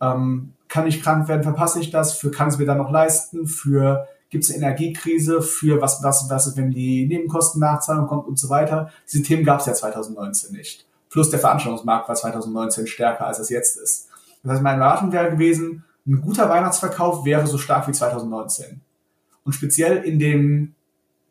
ähm, 0.01 0.53
kann 0.68 0.86
ich 0.86 1.03
krank 1.03 1.28
werden, 1.28 1.42
verpasse 1.42 1.80
ich 1.80 1.90
das, 1.90 2.14
für 2.14 2.30
kann 2.30 2.49
es 2.49 2.59
mir 2.59 2.66
dann 2.66 2.78
noch 2.78 2.90
leisten, 2.90 3.46
für 3.46 4.07
gibt 4.30 4.44
es 4.44 4.51
eine 4.51 4.59
Energiekrise, 4.59 5.40
für 5.40 5.80
was, 5.80 6.03
was, 6.03 6.28
was 6.28 6.46
ist, 6.46 6.57
wenn 6.57 6.70
die 6.70 7.07
Nebenkostennachzahlung 7.07 8.07
kommt 8.07 8.26
und 8.26 8.38
so 8.38 8.51
weiter. 8.51 8.90
Diese 9.11 9.22
Themen 9.22 9.44
gab 9.44 9.61
es 9.61 9.66
ja 9.66 9.72
2019 9.72 10.55
nicht. 10.55 10.86
Plus 11.09 11.30
der 11.30 11.38
Veranstaltungsmarkt 11.38 12.09
war 12.09 12.14
2019 12.14 12.86
stärker, 12.86 13.26
als 13.26 13.38
es 13.38 13.49
jetzt 13.49 13.78
ist. 13.78 14.09
Das 14.42 14.53
heißt, 14.53 14.62
meine 14.62 14.82
Erwartung 14.82 15.12
wäre 15.12 15.30
gewesen, 15.30 15.84
ein 16.07 16.20
guter 16.20 16.49
Weihnachtsverkauf 16.49 17.24
wäre 17.24 17.46
so 17.46 17.59
stark 17.59 17.88
wie 17.88 17.92
2019. 17.92 18.80
Und 19.44 19.53
speziell 19.53 19.99
in 20.05 20.18
den 20.18 20.74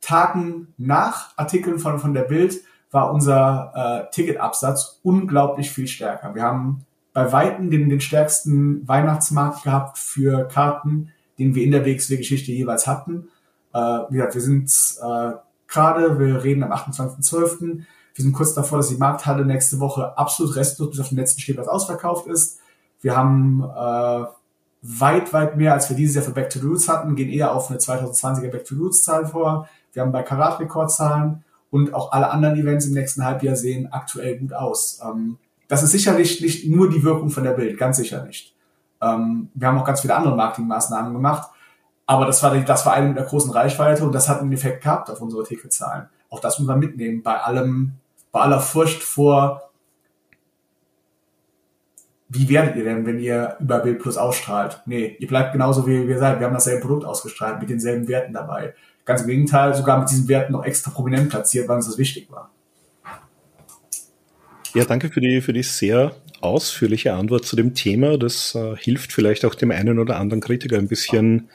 Tagen 0.02 0.74
nach 0.78 1.38
Artikeln 1.38 1.80
von, 1.80 2.00
von 2.00 2.14
der 2.14 2.24
Bild 2.24 2.62
war 2.92 3.12
unser 3.12 4.08
äh, 4.10 4.12
Ticketabsatz 4.12 5.00
unglaublich 5.04 5.72
viel 5.72 5.88
stärker. 5.88 6.34
Wir 6.34 6.44
haben 6.44 6.86
bei 7.18 7.32
Weitem 7.32 7.72
den, 7.72 7.90
den 7.90 8.00
stärksten 8.00 8.88
Weihnachtsmarkt 8.88 9.64
gehabt 9.64 9.98
für 9.98 10.48
Karten 10.48 11.12
den 11.40 11.56
wir 11.56 11.64
in 11.64 11.72
der 11.72 11.86
WXW-Geschichte 11.86 12.52
jeweils 12.52 12.88
hatten. 12.88 13.30
Äh, 13.74 13.80
wie 13.80 14.18
gesagt, 14.18 14.36
wir 14.36 14.42
sind 14.42 14.72
äh, 15.02 15.34
gerade, 15.68 16.20
wir 16.20 16.44
reden 16.44 16.64
am 16.64 16.72
28.12., 16.72 17.84
wir 18.16 18.24
sind 18.24 18.34
kurz 18.34 18.56
davor, 18.56 18.80
dass 18.80 18.88
die 18.88 18.98
Markthalle 18.98 19.46
nächste 19.46 19.80
Woche 19.80 20.18
absolut 20.18 20.56
restlos 20.56 20.90
bis 20.90 21.00
auf 21.00 21.10
den 21.10 21.20
letzten 21.20 21.40
Stehplatz 21.40 21.68
ausverkauft 21.68 22.26
ist. 22.26 22.60
Wir 23.00 23.16
haben 23.16 23.62
äh, 23.64 24.26
weit, 24.82 25.34
weit 25.34 25.56
mehr, 25.56 25.74
als 25.74 25.88
wir 25.90 25.96
dieses 25.96 26.16
Jahr 26.16 26.26
für 26.26 26.32
Back 26.32 26.50
to 26.50 26.60
Roots 26.60 26.90
hatten, 26.90 27.16
gehen 27.16 27.30
eher 27.30 27.54
auf 27.54 27.70
eine 27.70 27.78
2020er 27.78 28.50
Back 28.50 28.66
to 28.66 28.74
Roots 28.76 29.04
Zahl 29.04 29.28
vor. 29.28 29.70
Wir 29.94 30.02
haben 30.02 30.12
bei 30.12 30.24
Karat 30.24 30.60
Rekordzahlen 30.60 31.44
und 31.70 31.94
auch 31.94 32.12
alle 32.12 32.32
anderen 32.32 32.58
Events 32.58 32.88
im 32.88 32.94
nächsten 32.94 33.24
Halbjahr 33.24 33.56
sehen 33.56 33.92
aktuell 33.92 34.40
gut 34.40 34.54
aus. 34.54 35.00
Ähm, 35.04 35.38
das 35.68 35.84
ist 35.84 35.92
sicherlich 35.92 36.42
nicht 36.42 36.68
nur 36.68 36.90
die 36.90 37.04
Wirkung 37.04 37.30
von 37.30 37.44
der 37.44 37.52
Bild, 37.52 37.78
ganz 37.78 37.98
sicher 37.98 38.24
nicht. 38.24 38.56
Ähm, 39.02 39.50
wir 39.54 39.68
haben 39.68 39.78
auch 39.78 39.86
ganz 39.86 40.02
viele 40.02 40.16
andere 40.16 40.36
Marketingmaßnahmen 40.36 41.14
gemacht. 41.14 41.50
Aber 42.06 42.26
das 42.26 42.42
war, 42.42 42.56
das 42.56 42.86
war 42.86 42.94
eine 42.94 43.10
mit 43.10 43.18
der 43.18 43.26
großen 43.26 43.52
Reichweite 43.52 44.06
und 44.06 44.14
das 44.14 44.30
hat 44.30 44.40
einen 44.40 44.54
Effekt 44.54 44.82
gehabt 44.82 45.10
auf 45.10 45.22
unsere 45.22 45.44
Ticketzahlen. 45.44 46.08
Auch 46.30 46.40
das 46.40 46.58
muss 46.58 46.68
man 46.68 46.80
mitnehmen 46.80 47.22
bei 47.22 47.36
allem, 47.36 47.94
bei 48.32 48.40
aller 48.40 48.62
Furcht 48.62 49.04
vor 49.04 49.68
wie 52.30 52.50
werdet 52.50 52.76
ihr 52.76 52.84
denn, 52.84 53.06
wenn 53.06 53.20
ihr 53.20 53.56
über 53.60 53.80
Bild 53.80 54.00
Plus 54.00 54.18
ausstrahlt? 54.18 54.82
Nee, 54.86 55.16
ihr 55.20 55.28
bleibt 55.28 55.54
genauso 55.54 55.88
wie 55.88 56.08
wir 56.08 56.20
seid. 56.20 56.40
Wir 56.40 56.48
haben 56.48 56.54
dasselbe 56.54 56.82
Produkt 56.82 57.06
ausgestrahlt 57.06 57.60
mit 57.60 57.70
denselben 57.70 58.08
Werten 58.08 58.34
dabei. 58.34 58.74
Ganz 59.06 59.22
im 59.22 59.28
Gegenteil, 59.28 59.74
sogar 59.74 60.00
mit 60.00 60.10
diesen 60.10 60.28
Werten 60.28 60.52
noch 60.52 60.66
extra 60.66 60.92
prominent 60.92 61.30
platziert, 61.30 61.70
weil 61.70 61.78
uns 61.78 61.88
das 61.88 61.98
wichtig 61.98 62.30
war. 62.30 62.52
Ja, 64.78 64.86
danke 64.86 65.10
für 65.10 65.22
die, 65.22 65.42
für 65.42 65.54
die 65.54 65.64
sehr 65.64 66.16
ausführliche 66.40 67.14
Antwort 67.14 67.46
zu 67.46 67.56
dem 67.56 67.74
Thema. 67.74 68.16
Das 68.20 68.54
äh, 68.54 68.76
hilft 68.76 69.12
vielleicht 69.12 69.44
auch 69.44 69.56
dem 69.56 69.72
einen 69.72 69.98
oder 69.98 70.20
anderen 70.20 70.40
Kritiker 70.40 70.78
ein 70.78 70.88
bisschen 70.88 71.50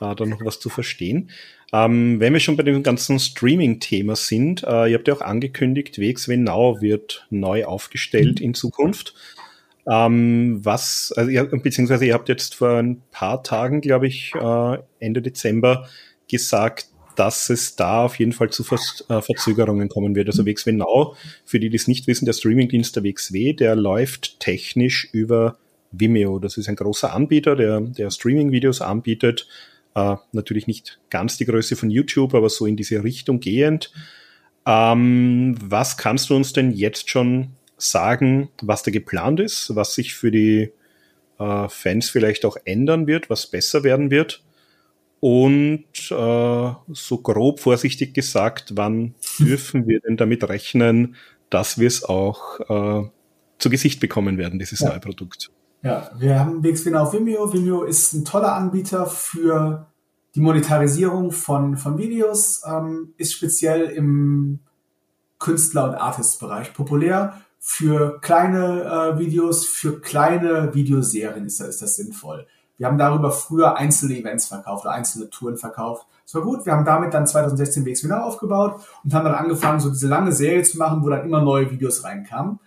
äh, 0.00 0.14
da 0.14 0.24
noch 0.24 0.42
was 0.42 0.58
zu 0.58 0.70
verstehen. 0.70 1.28
Ähm, 1.74 2.18
wenn 2.18 2.32
wir 2.32 2.40
schon 2.40 2.56
bei 2.56 2.62
dem 2.62 2.82
ganzen 2.82 3.18
Streaming-Thema 3.18 4.16
sind, 4.16 4.62
äh, 4.62 4.86
ihr 4.90 4.96
habt 4.96 5.06
ja 5.06 5.12
auch 5.12 5.20
angekündigt, 5.20 5.98
WXW 5.98 6.38
Now 6.38 6.80
wird 6.80 7.26
neu 7.28 7.66
aufgestellt 7.66 8.40
in 8.40 8.54
Zukunft. 8.54 9.12
Ähm, 9.86 10.60
was, 10.62 11.12
also 11.14 11.30
ihr, 11.30 11.44
beziehungsweise 11.44 12.06
ihr 12.06 12.14
habt 12.14 12.30
jetzt 12.30 12.54
vor 12.54 12.78
ein 12.78 13.02
paar 13.10 13.42
Tagen, 13.42 13.82
glaube 13.82 14.06
ich, 14.06 14.32
äh, 14.34 14.78
Ende 14.98 15.20
Dezember 15.20 15.90
gesagt, 16.26 16.86
dass 17.16 17.50
es 17.50 17.76
da 17.76 18.04
auf 18.04 18.18
jeden 18.18 18.32
Fall 18.32 18.50
zu 18.50 18.64
Ver 18.64 18.78
äh, 19.08 19.20
Verzögerungen 19.20 19.88
kommen 19.88 20.14
wird. 20.14 20.28
Also 20.28 20.46
WXW 20.46 20.72
Now, 20.72 21.16
für 21.44 21.60
die, 21.60 21.70
die 21.70 21.76
es 21.76 21.88
nicht 21.88 22.06
wissen, 22.06 22.24
der 22.26 22.32
Streamingdienst 22.32 22.96
der 22.96 23.04
WXW, 23.04 23.52
der 23.52 23.76
läuft 23.76 24.40
technisch 24.40 25.08
über 25.12 25.58
Vimeo. 25.92 26.38
Das 26.38 26.56
ist 26.56 26.68
ein 26.68 26.76
großer 26.76 27.12
Anbieter, 27.12 27.56
der, 27.56 27.80
der 27.80 28.10
Streaming-Videos 28.10 28.80
anbietet. 28.80 29.46
Äh, 29.94 30.16
natürlich 30.32 30.66
nicht 30.66 30.98
ganz 31.10 31.36
die 31.36 31.44
Größe 31.44 31.76
von 31.76 31.90
YouTube, 31.90 32.34
aber 32.34 32.48
so 32.48 32.66
in 32.66 32.76
diese 32.76 33.04
Richtung 33.04 33.40
gehend. 33.40 33.92
Ähm, 34.66 35.56
was 35.60 35.96
kannst 35.96 36.30
du 36.30 36.36
uns 36.36 36.52
denn 36.52 36.72
jetzt 36.72 37.10
schon 37.10 37.50
sagen, 37.76 38.48
was 38.62 38.82
da 38.82 38.90
geplant 38.90 39.40
ist, 39.40 39.74
was 39.74 39.94
sich 39.94 40.14
für 40.14 40.30
die 40.30 40.70
äh, 41.38 41.68
Fans 41.68 42.10
vielleicht 42.10 42.44
auch 42.44 42.56
ändern 42.64 43.06
wird, 43.06 43.28
was 43.28 43.46
besser 43.46 43.82
werden 43.82 44.10
wird? 44.10 44.42
Und 45.24 46.10
äh, 46.10 46.72
so 46.88 47.18
grob 47.18 47.60
vorsichtig 47.60 48.12
gesagt, 48.12 48.72
wann 48.74 49.14
dürfen 49.38 49.86
wir 49.86 50.00
denn 50.00 50.16
damit 50.16 50.48
rechnen, 50.48 51.14
dass 51.48 51.78
wir 51.78 51.86
es 51.86 52.02
auch 52.02 52.58
äh, 52.58 53.08
zu 53.56 53.70
Gesicht 53.70 54.00
bekommen 54.00 54.36
werden, 54.36 54.58
dieses 54.58 54.80
ja. 54.80 54.88
neue 54.88 54.98
Produkt? 54.98 55.52
Ja, 55.84 56.10
wir 56.18 56.40
haben 56.40 56.64
WXWin 56.64 56.96
auf 56.96 57.12
Vimeo. 57.12 57.52
Vimeo 57.52 57.84
ist 57.84 58.12
ein 58.14 58.24
toller 58.24 58.56
Anbieter 58.56 59.06
für 59.06 59.86
die 60.34 60.40
Monetarisierung 60.40 61.30
von, 61.30 61.76
von 61.76 61.98
Videos, 61.98 62.62
ähm, 62.66 63.14
ist 63.16 63.32
speziell 63.32 63.90
im 63.90 64.58
Künstler- 65.38 65.84
und 65.84 65.94
Artist-Bereich 65.94 66.74
populär. 66.74 67.40
Für 67.60 68.18
kleine 68.20 69.14
äh, 69.14 69.18
Videos, 69.20 69.66
für 69.66 70.00
kleine 70.00 70.74
Videoserien 70.74 71.46
ist, 71.46 71.60
ist 71.60 71.80
das 71.80 71.94
sinnvoll. 71.94 72.48
Wir 72.82 72.88
haben 72.88 72.98
darüber 72.98 73.30
früher 73.30 73.76
einzelne 73.76 74.18
Events 74.18 74.48
verkauft 74.48 74.84
oder 74.84 74.94
einzelne 74.94 75.30
Touren 75.30 75.56
verkauft. 75.56 76.04
Das 76.24 76.34
war 76.34 76.42
gut. 76.42 76.66
Wir 76.66 76.72
haben 76.72 76.84
damit 76.84 77.14
dann 77.14 77.28
2016 77.28 77.86
WX 77.86 78.02
Winner 78.02 78.24
aufgebaut 78.24 78.80
und 79.04 79.14
haben 79.14 79.24
dann 79.24 79.36
angefangen, 79.36 79.78
so 79.78 79.88
diese 79.88 80.08
lange 80.08 80.32
Serie 80.32 80.64
zu 80.64 80.78
machen, 80.78 81.04
wo 81.04 81.08
dann 81.08 81.24
immer 81.24 81.40
neue 81.42 81.70
Videos 81.70 82.02
reinkamen. 82.02 82.58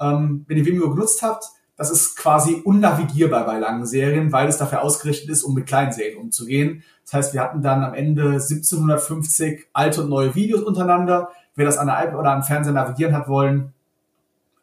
Ähm, 0.00 0.44
wenn 0.48 0.56
ihr 0.56 0.66
Vimeo 0.66 0.90
genutzt 0.90 1.22
habt, 1.22 1.44
das 1.76 1.92
ist 1.92 2.16
quasi 2.16 2.60
unnavigierbar 2.64 3.46
bei 3.46 3.60
langen 3.60 3.86
Serien, 3.86 4.32
weil 4.32 4.48
es 4.48 4.58
dafür 4.58 4.82
ausgerichtet 4.82 5.30
ist, 5.30 5.44
um 5.44 5.54
mit 5.54 5.66
kleinen 5.66 5.92
Serien 5.92 6.18
umzugehen. 6.18 6.82
Das 7.04 7.12
heißt, 7.12 7.34
wir 7.34 7.40
hatten 7.40 7.62
dann 7.62 7.84
am 7.84 7.94
Ende 7.94 8.22
1750 8.24 9.68
alte 9.72 10.02
und 10.02 10.08
neue 10.08 10.34
Videos 10.34 10.64
untereinander. 10.64 11.28
Wer 11.54 11.66
das 11.66 11.78
an 11.78 11.86
der 11.86 12.02
iPad 12.02 12.18
oder 12.18 12.32
am 12.32 12.42
Fernseher 12.42 12.72
navigieren 12.72 13.14
hat 13.14 13.28
wollen, 13.28 13.72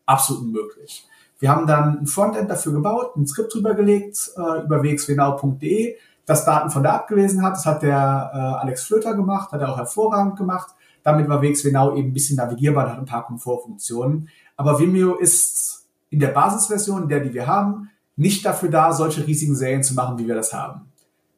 absolut 0.05 0.43
unmöglich. 0.43 1.07
Wir 1.39 1.49
haben 1.49 1.67
dann 1.67 1.99
ein 1.99 2.07
Frontend 2.07 2.49
dafür 2.49 2.73
gebaut, 2.73 3.15
ein 3.15 3.27
Skript 3.27 3.53
drüber 3.53 3.75
gelegt 3.75 4.31
äh, 4.38 4.63
über 4.63 4.81
wxwnau.de, 4.81 5.95
das 6.25 6.45
Daten 6.45 6.71
von 6.71 6.83
da 6.83 6.95
abgelesen 6.95 7.43
hat. 7.43 7.53
Das 7.53 7.65
hat 7.65 7.83
der 7.83 8.31
äh, 8.33 8.38
Alex 8.38 8.83
Flöter 8.83 9.13
gemacht, 9.13 9.51
hat 9.51 9.61
er 9.61 9.71
auch 9.71 9.77
hervorragend 9.77 10.35
gemacht. 10.35 10.73
Damit 11.03 11.29
war 11.29 11.41
wxwnau 11.41 11.95
eben 11.95 12.09
ein 12.09 12.13
bisschen 12.13 12.38
navigierbar, 12.38 12.89
hat 12.89 12.97
ein 12.97 13.05
paar 13.05 13.25
Komfortfunktionen. 13.25 14.29
Aber 14.55 14.79
Vimeo 14.79 15.15
ist 15.15 15.85
in 16.09 16.19
der 16.19 16.29
Basisversion, 16.29 17.07
der 17.07 17.19
die 17.19 17.33
wir 17.33 17.47
haben, 17.47 17.89
nicht 18.15 18.45
dafür 18.45 18.69
da, 18.69 18.91
solche 18.91 19.25
riesigen 19.27 19.55
Serien 19.55 19.83
zu 19.83 19.93
machen, 19.93 20.17
wie 20.17 20.27
wir 20.27 20.35
das 20.35 20.53
haben. 20.53 20.91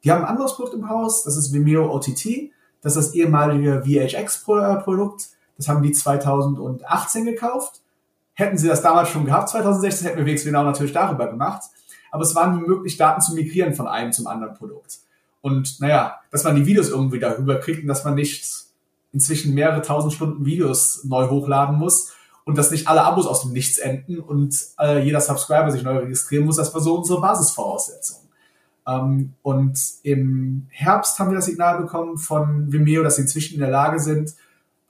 Die 0.04 0.12
haben 0.12 0.24
ein 0.24 0.30
anderes 0.30 0.56
Produkt 0.56 0.76
im 0.76 0.88
Haus, 0.88 1.24
das 1.24 1.36
ist 1.36 1.52
Vimeo 1.54 1.94
OTT, 1.94 2.52
das 2.82 2.96
ist 2.96 3.08
das 3.08 3.14
ehemalige 3.14 3.84
VHX-Produkt. 3.84 5.28
Das 5.58 5.68
haben 5.68 5.84
die 5.84 5.92
2018 5.92 7.26
gekauft 7.26 7.82
Hätten 8.40 8.58
sie 8.58 8.70
das 8.70 8.82
damals 8.82 9.10
schon 9.10 9.26
gehabt, 9.26 9.50
2016, 9.50 10.08
hätten 10.08 10.26
wir 10.26 10.34
WXW 10.34 10.46
genau 10.46 10.64
natürlich 10.64 10.94
darüber 10.94 11.28
gemacht. 11.28 11.62
Aber 12.10 12.24
es 12.24 12.34
war 12.36 12.56
nie 12.56 12.66
möglich, 12.66 12.96
Daten 12.96 13.20
zu 13.20 13.36
migrieren 13.36 13.74
von 13.74 13.86
einem 13.86 14.14
zum 14.14 14.28
anderen 14.28 14.54
Produkt. 14.54 15.00
Und 15.42 15.82
naja, 15.82 16.22
dass 16.32 16.46
man 16.46 16.56
die 16.56 16.66
Videos 16.66 16.88
irgendwie 16.88 17.20
darüber 17.20 17.60
kriegt 17.60 17.82
und 17.82 17.90
dass 17.90 18.06
man 18.06 18.16
nicht 18.16 18.46
inzwischen 19.12 19.54
mehrere 19.54 19.82
tausend 19.82 20.14
Stunden 20.14 20.46
Videos 20.46 21.04
neu 21.04 21.28
hochladen 21.28 21.76
muss 21.76 22.14
und 22.46 22.58
dass 22.58 22.72
nicht 22.72 22.88
alle 22.88 23.04
Abos 23.04 23.28
aus 23.28 23.42
dem 23.42 23.52
Nichts 23.52 23.78
enden 23.78 24.22
und 24.22 24.56
äh, 24.80 25.04
jeder 25.04 25.20
Subscriber 25.20 25.70
sich 25.70 25.84
neu 25.84 25.98
registrieren 25.98 26.46
muss, 26.46 26.56
das 26.56 26.74
war 26.74 26.80
so 26.80 26.96
unsere 26.96 27.20
Basisvoraussetzung. 27.20 28.20
Ähm, 28.88 29.34
und 29.42 29.78
im 30.04 30.68
Herbst 30.70 31.20
haben 31.20 31.32
wir 31.32 31.36
das 31.36 31.46
Signal 31.46 31.82
bekommen 31.82 32.18
von 32.18 32.72
Vimeo, 32.72 33.04
dass 33.04 33.18
sie 33.18 33.24
inzwischen 33.24 33.56
in 33.56 33.60
der 33.60 33.70
Lage 33.70 34.00
sind, 34.00 34.34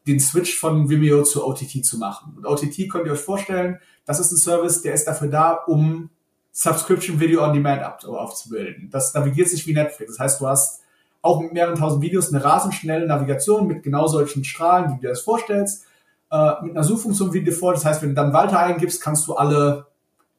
den 0.08 0.20
Switch 0.20 0.58
von 0.58 0.90
Vimeo 0.90 1.24
zu 1.24 1.46
OTT 1.46 1.86
zu 1.86 1.98
machen. 1.98 2.34
Und 2.38 2.46
OTT 2.46 2.90
könnt 2.90 3.06
ihr 3.06 3.14
euch 3.14 3.20
vorstellen, 3.20 3.80
das 4.06 4.20
ist 4.20 4.32
ein 4.32 4.38
Service, 4.38 4.82
der 4.82 4.94
ist 4.94 5.06
dafür 5.06 5.28
da, 5.28 5.54
um 5.54 6.10
Subscription 6.52 7.20
Video 7.20 7.44
on 7.44 7.54
Demand 7.54 8.06
aufzubilden. 8.06 8.90
Das 8.92 9.14
navigiert 9.14 9.50
sich 9.50 9.66
wie 9.68 9.74
Netflix. 9.74 10.18
Das 10.18 10.20
heißt, 10.20 10.42
du 10.42 10.48
hast 10.48 10.82
auch 11.22 11.42
mit 11.42 11.54
mehreren 11.54 11.76
tausend 11.76 12.02
Videos 12.02 12.34
eine 12.34 12.44
rasend 12.44 12.74
schnelle 12.74 13.06
Navigation 13.06 13.68
mit 13.68 13.84
genau 13.84 14.08
solchen 14.08 14.44
Strahlen, 14.44 14.90
wie 14.90 14.96
du 14.96 15.02
dir 15.02 15.10
das 15.10 15.22
vorstellst, 15.22 15.86
äh, 16.32 16.52
mit 16.64 16.72
einer 16.72 16.84
Suchfunktion 16.84 17.34
wie 17.34 17.44
Default. 17.44 17.78
Das 17.78 17.86
heißt, 17.86 18.02
wenn 18.02 18.10
du 18.10 18.16
dann 18.16 18.34
Walter 18.34 18.60
eingibst, 18.60 19.02
kannst 19.02 19.28
du 19.28 19.36
alle 19.36 19.88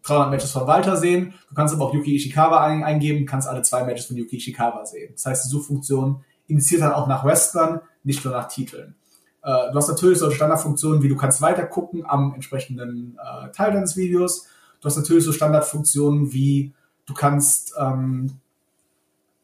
300 0.02 0.30
Matches 0.30 0.52
von 0.52 0.66
Walter 0.66 0.96
sehen. 0.96 1.34
Du 1.48 1.54
kannst 1.54 1.74
aber 1.74 1.86
auch 1.86 1.94
Yuki 1.94 2.16
Ishikawa 2.16 2.64
eingeben, 2.64 3.26
kannst 3.26 3.48
alle 3.48 3.62
zwei 3.62 3.84
Matches 3.84 4.06
von 4.06 4.16
Yuki 4.16 4.36
Ishikawa 4.36 4.84
sehen. 4.86 5.12
Das 5.14 5.26
heißt, 5.26 5.44
die 5.44 5.48
Suchfunktion 5.48 6.24
indiziert 6.46 6.80
dann 6.80 6.92
auch 6.92 7.06
nach 7.06 7.24
Wrestlern, 7.24 7.80
nicht 8.02 8.24
nur 8.24 8.34
nach 8.34 8.48
Titeln. 8.48 8.94
Äh, 9.42 9.70
du 9.70 9.74
hast 9.76 9.88
natürlich 9.88 10.18
solche 10.18 10.36
Standardfunktionen, 10.36 11.02
wie 11.02 11.08
du 11.08 11.16
kannst 11.16 11.40
weiter 11.40 11.66
gucken 11.66 12.04
am 12.06 12.34
entsprechenden 12.34 13.18
äh, 13.18 13.50
Teil 13.50 13.72
deines 13.72 13.96
Videos. 13.96 14.46
Du 14.80 14.86
hast 14.86 14.96
natürlich 14.96 15.24
so 15.24 15.32
Standardfunktionen 15.32 16.32
wie 16.32 16.72
du 17.06 17.14
kannst, 17.14 17.74
ähm, 17.78 18.38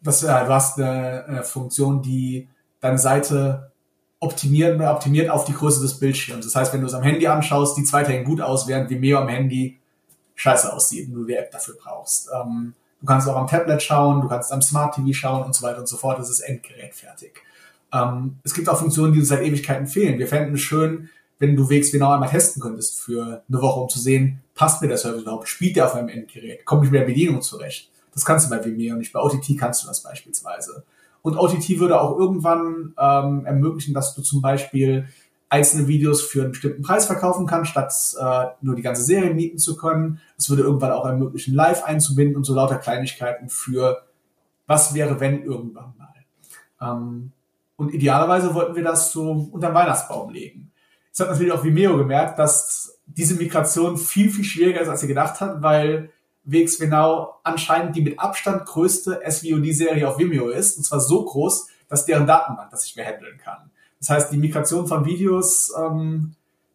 das, 0.01 0.23
äh, 0.23 0.27
du 0.27 0.49
hast 0.49 0.79
eine, 0.79 1.25
eine 1.27 1.45
Funktion, 1.45 2.03
die 2.03 2.49
deine 2.81 2.99
Seite 2.99 3.71
optimiert, 4.21 4.81
optimiert 4.81 5.31
auf 5.31 5.45
die 5.45 5.53
Größe 5.53 5.83
des 5.83 5.99
Bildschirms. 5.99 6.45
Das 6.45 6.55
heißt, 6.55 6.73
wenn 6.73 6.81
du 6.81 6.87
es 6.87 6.95
am 6.95 7.03
Handy 7.03 7.27
anschaust, 7.27 7.77
die 7.77 7.85
zweite 7.85 8.23
gut 8.25 8.41
aus, 8.41 8.67
während 8.67 8.91
Vimeo 8.91 9.19
am 9.19 9.29
Handy 9.29 9.79
scheiße 10.35 10.73
aussieht 10.73 11.09
und 11.09 11.15
du 11.15 11.25
die 11.25 11.35
App 11.35 11.51
dafür 11.51 11.75
brauchst. 11.83 12.29
Ähm, 12.35 12.75
du 13.01 13.07
kannst 13.07 13.29
auch 13.29 13.37
am 13.37 13.47
Tablet 13.47 13.83
schauen, 13.83 14.21
du 14.21 14.29
kannst 14.29 14.53
am 14.53 14.63
Smart 14.63 14.95
TV 14.95 15.13
schauen 15.13 15.45
und 15.45 15.55
so 15.55 15.67
weiter 15.67 15.79
und 15.79 15.89
so 15.89 15.97
fort. 15.97 16.19
Das 16.19 16.31
ist 16.31 16.41
endgerätfertig. 16.41 17.33
Ähm, 17.93 18.37
es 18.43 18.55
gibt 18.55 18.69
auch 18.69 18.79
Funktionen, 18.79 19.13
die 19.13 19.21
uns 19.21 19.29
seit 19.29 19.43
Ewigkeiten 19.43 19.87
fehlen. 19.87 20.19
Wir 20.19 20.27
fänden 20.27 20.55
es 20.55 20.61
schön, 20.61 21.09
wenn 21.39 21.57
du 21.57 21.69
Wegs 21.69 21.93
genau 21.93 22.13
einmal 22.13 22.31
testen 22.31 22.63
könntest 22.63 23.01
für 23.01 23.43
eine 23.49 23.63
Woche, 23.63 23.81
um 23.81 23.89
zu 23.89 23.99
sehen, 23.99 24.41
passt 24.55 24.81
mir 24.81 24.89
der 24.89 24.97
Service 24.97 25.23
überhaupt? 25.23 25.49
Spielt 25.49 25.77
der 25.77 25.87
auf 25.87 25.95
meinem 25.95 26.09
Endgerät? 26.09 26.65
Komme 26.65 26.85
ich 26.85 26.91
mit 26.91 27.01
der 27.01 27.07
Bedienung 27.07 27.43
zurecht? 27.43 27.91
Das 28.13 28.25
kannst 28.25 28.47
du 28.47 28.51
bei 28.51 28.65
Vimeo 28.65 28.97
nicht 28.97 29.13
bei 29.13 29.21
OTT 29.21 29.59
kannst 29.59 29.83
du 29.83 29.89
das 29.89 30.03
beispielsweise. 30.03 30.85
Und 31.21 31.37
OTT 31.37 31.79
würde 31.79 32.01
auch 32.01 32.19
irgendwann 32.19 32.95
ähm, 32.99 33.45
ermöglichen, 33.45 33.93
dass 33.93 34.15
du 34.15 34.23
zum 34.23 34.41
Beispiel 34.41 35.07
einzelne 35.49 35.87
Videos 35.87 36.23
für 36.23 36.43
einen 36.43 36.53
bestimmten 36.53 36.83
Preis 36.83 37.07
verkaufen 37.07 37.47
kannst, 37.47 37.71
statt 37.71 37.93
äh, 38.19 38.55
nur 38.63 38.75
die 38.75 38.83
ganze 38.83 39.03
Serie 39.03 39.35
mieten 39.35 39.59
zu 39.59 39.77
können. 39.77 40.21
Es 40.39 40.49
würde 40.49 40.63
irgendwann 40.63 40.93
auch 40.93 41.05
ermöglichen, 41.05 41.55
live 41.55 41.85
einzubinden 41.85 42.37
und 42.37 42.45
so 42.45 42.55
lauter 42.55 42.77
Kleinigkeiten 42.77 43.49
für 43.49 44.03
was 44.67 44.95
wäre, 44.95 45.21
wenn 45.21 45.43
irgendwann 45.43 45.95
mal. 45.99 46.15
Ähm, 46.81 47.33
und 47.77 47.93
idealerweise 47.93 48.55
wollten 48.55 48.75
wir 48.75 48.83
das 48.83 49.13
so 49.13 49.49
unter 49.53 49.69
den 49.69 49.75
Weihnachtsbaum 49.75 50.31
legen. 50.31 50.73
Jetzt 51.09 51.21
hat 51.21 51.31
natürlich 51.31 51.53
auch 51.53 51.65
Vimeo 51.65 51.97
gemerkt, 51.97 52.39
dass 52.39 52.99
diese 53.07 53.35
Migration 53.37 53.97
viel, 53.97 54.31
viel 54.31 54.45
schwieriger 54.45 54.81
ist, 54.81 54.89
als 54.89 55.01
sie 55.01 55.07
gedacht 55.07 55.41
hat, 55.41 55.63
weil 55.63 56.11
WXW 56.45 56.87
Now 56.87 57.35
anscheinend 57.43 57.97
die 57.97 58.03
mit 58.03 58.19
Abstand 58.19 58.67
größte 58.67 59.21
SVOD-Serie 59.29 60.09
auf 60.09 60.19
Vimeo 60.19 60.49
ist. 60.51 60.77
Und 60.77 60.85
zwar 60.85 61.01
so 61.01 61.25
groß, 61.25 61.69
dass 61.89 62.07
deren 62.07 62.27
Datenbank 62.27 62.71
das 62.71 62.83
nicht 62.83 62.97
mehr 62.97 63.07
handeln 63.07 63.39
kann. 63.39 63.71
Das 63.99 64.11
heißt, 64.11 64.33
die 64.33 64.39
Migration 64.39 64.87
von 64.87 65.05
Videos, 65.05 65.73
ähm, 65.79 66.35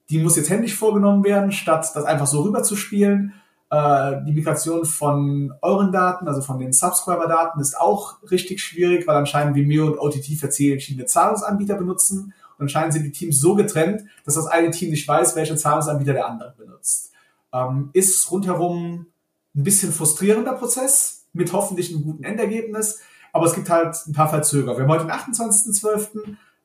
die 0.09 0.19
muss 0.19 0.35
jetzt 0.35 0.49
händisch 0.49 0.75
vorgenommen 0.75 1.23
werden, 1.23 1.51
statt 1.51 1.89
das 1.93 2.03
einfach 2.03 2.27
so 2.27 2.41
rüber 2.41 2.63
zu 2.63 2.75
spielen. 2.75 3.33
Äh, 3.71 4.25
die 4.25 4.33
Migration 4.33 4.83
von 4.83 5.53
euren 5.61 5.93
Daten, 5.93 6.27
also 6.27 6.41
von 6.41 6.59
den 6.59 6.73
Subscriber-Daten, 6.73 7.61
ist 7.61 7.79
auch 7.79 8.17
richtig 8.29 8.61
schwierig, 8.61 9.07
weil 9.07 9.15
anscheinend 9.15 9.55
Vimeo 9.55 9.87
und 9.87 9.97
OTT 9.97 10.37
verschiedene 10.37 11.05
Zahlungsanbieter 11.05 11.75
benutzen. 11.75 12.33
Und 12.57 12.65
anscheinend 12.65 12.93
sind 12.93 13.03
die 13.03 13.13
Teams 13.13 13.39
so 13.39 13.55
getrennt, 13.55 14.03
dass 14.25 14.35
das 14.35 14.47
eine 14.47 14.71
Team 14.71 14.89
nicht 14.89 15.07
weiß, 15.07 15.37
welche 15.37 15.55
Zahlungsanbieter 15.55 16.11
der 16.11 16.27
andere 16.27 16.53
benutzt. 16.57 17.13
Ähm, 17.53 17.91
ist 17.93 18.29
rundherum 18.29 19.07
ein 19.55 19.63
bisschen 19.63 19.93
frustrierender 19.93 20.53
Prozess 20.53 21.27
mit 21.31 21.53
hoffentlich 21.53 21.93
einem 21.93 22.03
guten 22.03 22.25
Endergebnis. 22.25 22.99
Aber 23.31 23.45
es 23.45 23.53
gibt 23.53 23.69
halt 23.69 23.95
ein 24.05 24.11
paar 24.11 24.27
Verzögerer. 24.27 24.75
Wir 24.75 24.83
haben 24.83 24.91
heute 24.91 25.05
den 25.05 25.13
28.12. 25.13 26.17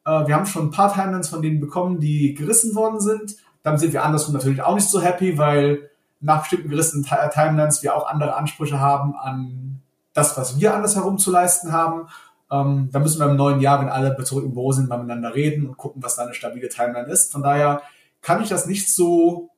Äh, 0.04 0.26
wir 0.26 0.34
haben 0.34 0.46
schon 0.46 0.66
ein 0.66 0.70
paar 0.72 0.92
Timelines 0.92 1.28
von 1.28 1.40
denen 1.40 1.60
bekommen, 1.60 2.00
die 2.00 2.34
gerissen 2.34 2.74
worden 2.74 3.00
sind. 3.00 3.36
Dann 3.62 3.78
sind 3.78 3.92
wir 3.92 4.04
andersrum 4.04 4.34
natürlich 4.34 4.62
auch 4.62 4.74
nicht 4.74 4.88
so 4.88 5.00
happy, 5.00 5.38
weil 5.38 5.88
nach 6.20 6.40
bestimmten 6.40 6.68
gerissenen 6.68 7.04
Timelines 7.04 7.82
wir 7.82 7.96
auch 7.96 8.08
andere 8.08 8.34
Ansprüche 8.34 8.80
haben 8.80 9.14
an 9.16 9.82
das, 10.12 10.36
was 10.36 10.58
wir 10.58 10.74
anders 10.74 10.96
herum 10.96 11.18
zu 11.18 11.30
leisten 11.30 11.72
haben. 11.72 12.08
Ähm, 12.50 12.88
da 12.92 13.00
müssen 13.00 13.20
wir 13.20 13.28
im 13.28 13.36
neuen 13.36 13.60
Jahr, 13.60 13.80
wenn 13.80 13.88
alle 13.88 14.16
zurück 14.24 14.44
im 14.44 14.54
Büro 14.54 14.72
sind, 14.72 14.88
mal 14.88 14.98
miteinander 14.98 15.34
reden 15.34 15.66
und 15.66 15.76
gucken, 15.76 16.02
was 16.02 16.16
da 16.16 16.22
eine 16.22 16.34
stabile 16.34 16.68
Timeline 16.68 17.08
ist. 17.08 17.32
Von 17.32 17.42
daher 17.42 17.82
kann 18.22 18.42
ich 18.42 18.48
das 18.48 18.66
nicht 18.66 18.92
so 18.94 19.50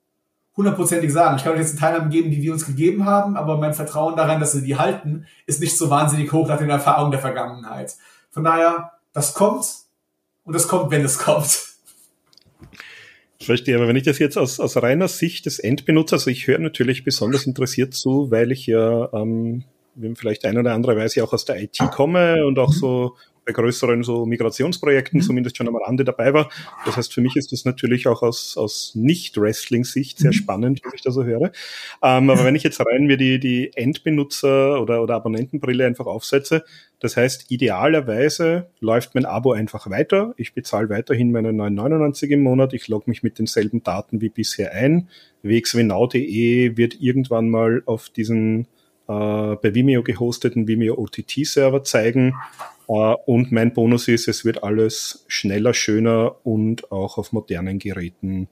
hundertprozentig 0.57 1.13
sagen. 1.13 1.37
Ich 1.37 1.45
kann 1.45 1.53
euch 1.53 1.61
jetzt 1.61 1.71
einen 1.71 1.79
Teilnahmen 1.79 2.11
geben, 2.11 2.31
die 2.31 2.41
die 2.41 2.51
uns 2.51 2.67
gegeben 2.67 3.05
haben, 3.05 3.37
aber 3.37 3.57
mein 3.59 3.75
Vertrauen 3.75 4.17
daran, 4.17 4.41
dass 4.41 4.53
sie 4.53 4.63
die 4.63 4.77
halten, 4.77 5.27
ist 5.47 5.61
nicht 5.61 5.79
so 5.79 5.89
wahnsinnig 5.89 6.33
hoch 6.33 6.49
nach 6.49 6.59
den 6.59 6.69
Erfahrungen 6.69 7.13
der 7.13 7.21
Vergangenheit. 7.21 7.97
Von 8.31 8.43
daher, 8.43 8.93
das 9.13 9.35
kommt 9.35 9.67
und 10.45 10.55
das 10.55 10.67
kommt, 10.67 10.91
wenn 10.91 11.05
es 11.05 11.19
kommt. 11.19 11.69
Verstehe, 13.41 13.77
aber 13.77 13.87
wenn 13.87 13.97
ich 13.97 14.03
das 14.03 14.19
jetzt 14.19 14.37
aus, 14.37 14.59
aus 14.59 14.77
reiner 14.77 15.07
Sicht 15.07 15.47
des 15.47 15.61
Endbenutzers, 15.61 16.23
also 16.23 16.31
ich 16.31 16.47
höre 16.49 16.59
natürlich 16.59 17.05
besonders 17.05 17.47
interessiert 17.47 17.95
zu, 17.95 18.31
weil 18.33 18.51
ich 18.51 18.67
ja 18.67 19.13
ähm, 19.13 19.65
vielleicht 20.17 20.45
ein 20.45 20.59
oder 20.59 20.73
andere 20.75 20.97
Weise 20.97 21.23
auch 21.23 21.33
aus 21.33 21.45
der 21.45 21.63
IT 21.63 21.79
komme 21.93 22.45
und 22.47 22.59
auch 22.59 22.73
so 22.73 23.17
bei 23.49 23.55
größeren 23.55 24.03
so 24.03 24.27
Migrationsprojekten 24.27 25.21
mhm. 25.21 25.25
zumindest 25.25 25.57
schon 25.57 25.69
am 25.69 25.77
Rande 25.77 26.05
dabei 26.05 26.35
war. 26.35 26.51
Das 26.85 26.99
heißt, 26.99 27.15
für 27.15 27.23
mich 27.23 27.35
ist 27.35 27.51
das 27.51 27.65
natürlich 27.65 28.07
auch 28.07 28.21
aus, 28.23 28.59
aus 28.59 28.93
Nicht-Wrestling-Sicht 28.95 30.19
sehr 30.19 30.33
mhm. 30.33 30.35
spannend, 30.35 30.81
wie 30.85 30.95
ich 30.95 31.01
das 31.01 31.15
so 31.15 31.25
höre. 31.25 31.51
Ähm, 32.03 32.29
aber 32.29 32.45
wenn 32.45 32.55
ich 32.55 32.63
jetzt 32.63 32.79
rein 32.81 33.07
mir 33.07 33.17
die, 33.17 33.41
die 33.41 33.73
Endbenutzer- 33.73 34.83
oder, 34.83 35.03
oder 35.03 35.15
Abonnentenbrille 35.15 35.87
einfach 35.87 36.05
aufsetze, 36.05 36.63
das 37.01 37.17
heißt, 37.17 37.51
idealerweise 37.51 38.69
läuft 38.81 39.15
mein 39.15 39.25
Abo 39.25 39.53
einfach 39.53 39.89
weiter. 39.89 40.35
Ich 40.37 40.53
bezahle 40.53 40.91
weiterhin 40.91 41.33
meine 41.33 41.51
9,99 41.51 42.29
im 42.29 42.43
Monat. 42.43 42.75
Ich 42.75 42.89
logge 42.89 43.09
mich 43.09 43.23
mit 43.23 43.39
denselben 43.39 43.83
Daten 43.83 44.21
wie 44.21 44.29
bisher 44.29 44.73
ein. 44.73 45.09
wxwnau.de 45.43 46.77
wird 46.77 47.01
irgendwann 47.01 47.49
mal 47.49 47.83
auf 47.87 48.11
diesen 48.11 48.67
bei 49.13 49.75
Vimeo 49.75 50.03
gehosteten 50.03 50.69
Vimeo 50.69 50.95
OTT-Server 50.95 51.83
zeigen. 51.85 52.35
Äh, 52.89 52.93
und 52.93 53.53
mein 53.53 53.73
Bonus 53.73 54.09
ist, 54.09 54.29
es 54.29 54.45
wird 54.45 54.63
alles 54.63 55.25
schneller, 55.29 55.75
schöner 55.75 56.37
und 56.45 56.93
auch 56.93 57.19
auf 57.19 57.33
modernen 57.33 57.79
Geräten 57.79 58.49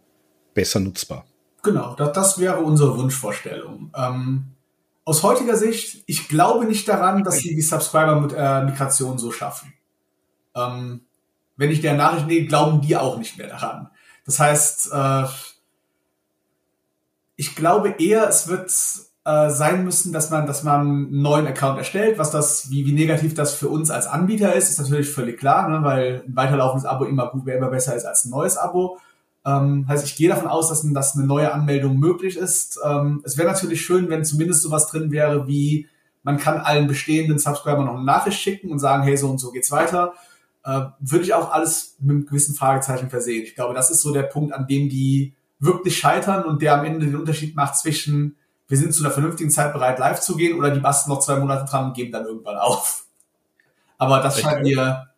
besser 0.55 0.81
nutzbar. 0.81 1.27
Genau, 1.63 1.95
das, 1.95 2.13
das 2.13 2.39
wäre 2.39 2.59
unsere 2.59 2.97
Wunschvorstellung. 2.97 3.91
Ähm, 3.97 4.45
aus 5.05 5.23
heutiger 5.23 5.57
Sicht, 5.57 6.03
ich 6.07 6.29
glaube 6.29 6.65
nicht 6.65 6.89
daran, 6.89 7.23
dass 7.23 7.39
sie 7.39 7.55
die 7.55 7.63
Subscriber-Migration 7.63 9.19
so 9.19 9.31
schaffen. 9.31 9.73
Ähm, 10.55 11.03
wenn 11.57 11.71
ich 11.71 11.81
der 11.81 11.95
Nachricht 11.95 12.27
nehme, 12.27 12.47
glauben 12.47 12.81
die 12.81 12.97
auch 12.97 13.19
nicht 13.19 13.39
mehr 13.39 13.49
daran. 13.49 13.89
Das 14.25 14.41
heißt, 14.41 14.91
äh, 14.93 15.25
ich 17.37 17.55
glaube 17.55 17.95
eher, 17.99 18.29
es 18.29 18.49
wird 18.49 18.73
äh, 19.27 19.51
sein 19.51 19.83
müssen, 19.83 20.13
dass 20.13 20.31
man, 20.31 20.47
dass 20.47 20.63
man 20.63 20.81
einen 20.81 21.21
neuen 21.21 21.49
Account 21.49 21.79
erstellt. 21.79 22.17
Was 22.17 22.31
das, 22.31 22.71
wie, 22.71 22.87
wie 22.87 22.93
negativ 22.93 23.35
das 23.35 23.55
für 23.55 23.69
uns 23.69 23.91
als 23.91 24.07
Anbieter 24.07 24.55
ist, 24.55 24.71
ist 24.71 24.79
natürlich 24.79 25.11
völlig 25.11 25.37
klar, 25.37 25.69
ne, 25.69 25.83
weil 25.83 26.23
ein 26.25 26.37
weiterlaufendes 26.37 26.87
Abo 26.87 27.05
immer 27.07 27.31
gut, 27.31 27.49
immer 27.49 27.69
besser 27.69 27.97
ist 27.97 28.05
als 28.05 28.25
ein 28.25 28.31
neues 28.31 28.57
Abo. 28.57 28.99
Ähm, 29.45 29.85
heißt, 29.89 30.07
ich 30.07 30.15
gehe 30.15 30.29
davon 30.29 30.47
aus, 30.47 30.69
dass, 30.69 30.89
dass 30.93 31.17
eine 31.17 31.27
neue 31.27 31.53
Anmeldung 31.53 31.99
möglich 31.99 32.37
ist. 32.37 32.79
Ähm, 32.85 33.21
es 33.25 33.37
wäre 33.37 33.49
natürlich 33.49 33.83
schön, 33.85 34.09
wenn 34.11 34.25
zumindest 34.25 34.63
sowas 34.63 34.87
drin 34.87 35.11
wäre, 35.11 35.49
wie 35.49 35.89
man 36.23 36.39
kann 36.39 36.59
allen 36.59 36.87
bestehenden 36.87 37.41
Subscribern 37.41 37.87
noch 37.87 37.97
eine 37.97 38.05
Nachricht 38.05 38.39
schicken 38.39 38.71
und 38.71 38.79
sagen, 38.79 39.03
hey, 39.03 39.17
so 39.17 39.29
und 39.29 39.39
so 39.39 39.51
geht's 39.51 39.73
weiter. 39.73 40.13
Äh, 40.63 40.83
würde 41.01 41.25
ich 41.25 41.35
auch 41.35 41.51
alles 41.51 41.97
mit 41.99 42.11
einem 42.11 42.27
gewissen 42.27 42.55
Fragezeichen 42.55 43.11
versehen. 43.11 43.43
Ich 43.43 43.57
glaube, 43.57 43.75
das 43.75 43.91
ist 43.91 44.03
so 44.03 44.13
der 44.13 44.23
Punkt, 44.23 44.55
an 44.55 44.69
dem 44.69 44.89
die 44.89 45.35
wirklich 45.59 45.99
scheitern 45.99 46.45
und 46.45 46.63
der 46.63 46.79
am 46.79 46.85
Ende 46.85 47.07
den 47.07 47.17
Unterschied 47.17 47.57
macht 47.57 47.77
zwischen 47.77 48.37
wir 48.69 48.77
sind 48.77 48.95
zu 48.95 49.05
einer 49.05 49.13
vernünftigen 49.13 49.51
Zeit 49.51 49.73
bereit, 49.73 49.99
live 49.99 50.21
zu 50.21 50.37
gehen 50.37 50.59
oder 50.59 50.71
die 50.71 50.81
basteln 50.81 51.15
noch 51.15 51.21
zwei 51.21 51.37
Monate 51.37 51.71
dran 51.71 51.87
und 51.87 51.95
geben 51.95 52.13
dann 52.13 52.27
irgendwann 52.27 52.57
auf. 52.57 53.07
Aber 53.99 54.21
das 54.21 54.41
scheint 54.41 54.63
mir 54.63 55.09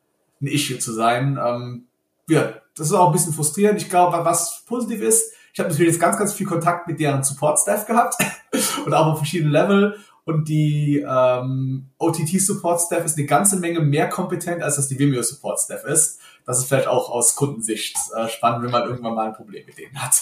ein 0.41 0.47
Issue 0.47 0.79
zu 0.79 0.93
sein. 0.93 1.39
Ähm, 1.43 1.87
ja, 2.29 2.53
das 2.77 2.89
ist 2.89 2.93
auch 2.93 3.07
ein 3.07 3.13
bisschen 3.13 3.33
frustrierend. 3.33 3.81
Ich 3.81 3.89
glaube, 3.89 4.25
was 4.25 4.65
positiv 4.67 5.01
ist, 5.01 5.33
ich 5.53 5.59
habe 5.59 5.71
natürlich 5.71 5.93
jetzt 5.93 6.01
ganz, 6.01 6.17
ganz 6.17 6.33
viel 6.35 6.47
Kontakt 6.47 6.87
mit 6.87 7.01
deren 7.01 7.25
Support-Staff 7.25 7.87
gehabt 7.87 8.17
und 8.87 8.95
auch 8.95 9.07
auf 9.07 9.19
verschiedenen 9.19 9.53
Level. 9.53 9.97
Und 10.25 10.47
die 10.47 11.05
ähm, 11.09 11.89
OTT-Support-Staff 11.97 13.05
ist 13.05 13.17
eine 13.17 13.27
ganze 13.27 13.57
Menge 13.57 13.81
mehr 13.81 14.11
kompetent, 14.11 14.63
als 14.63 14.77
das 14.77 14.89
die 14.89 14.99
Vimeo-Support-Staff 14.99 15.85
ist. 15.85 16.21
Das 16.45 16.59
ist 16.59 16.69
vielleicht 16.69 16.87
auch 16.87 17.11
aus 17.11 17.35
Kundensicht 17.35 17.97
äh, 18.15 18.29
spannend, 18.29 18.63
wenn 18.63 18.71
man 18.71 18.85
irgendwann 18.85 19.15
mal 19.15 19.29
ein 19.29 19.33
Problem 19.33 19.65
mit 19.67 19.79
denen 19.79 20.01
hat. 20.01 20.21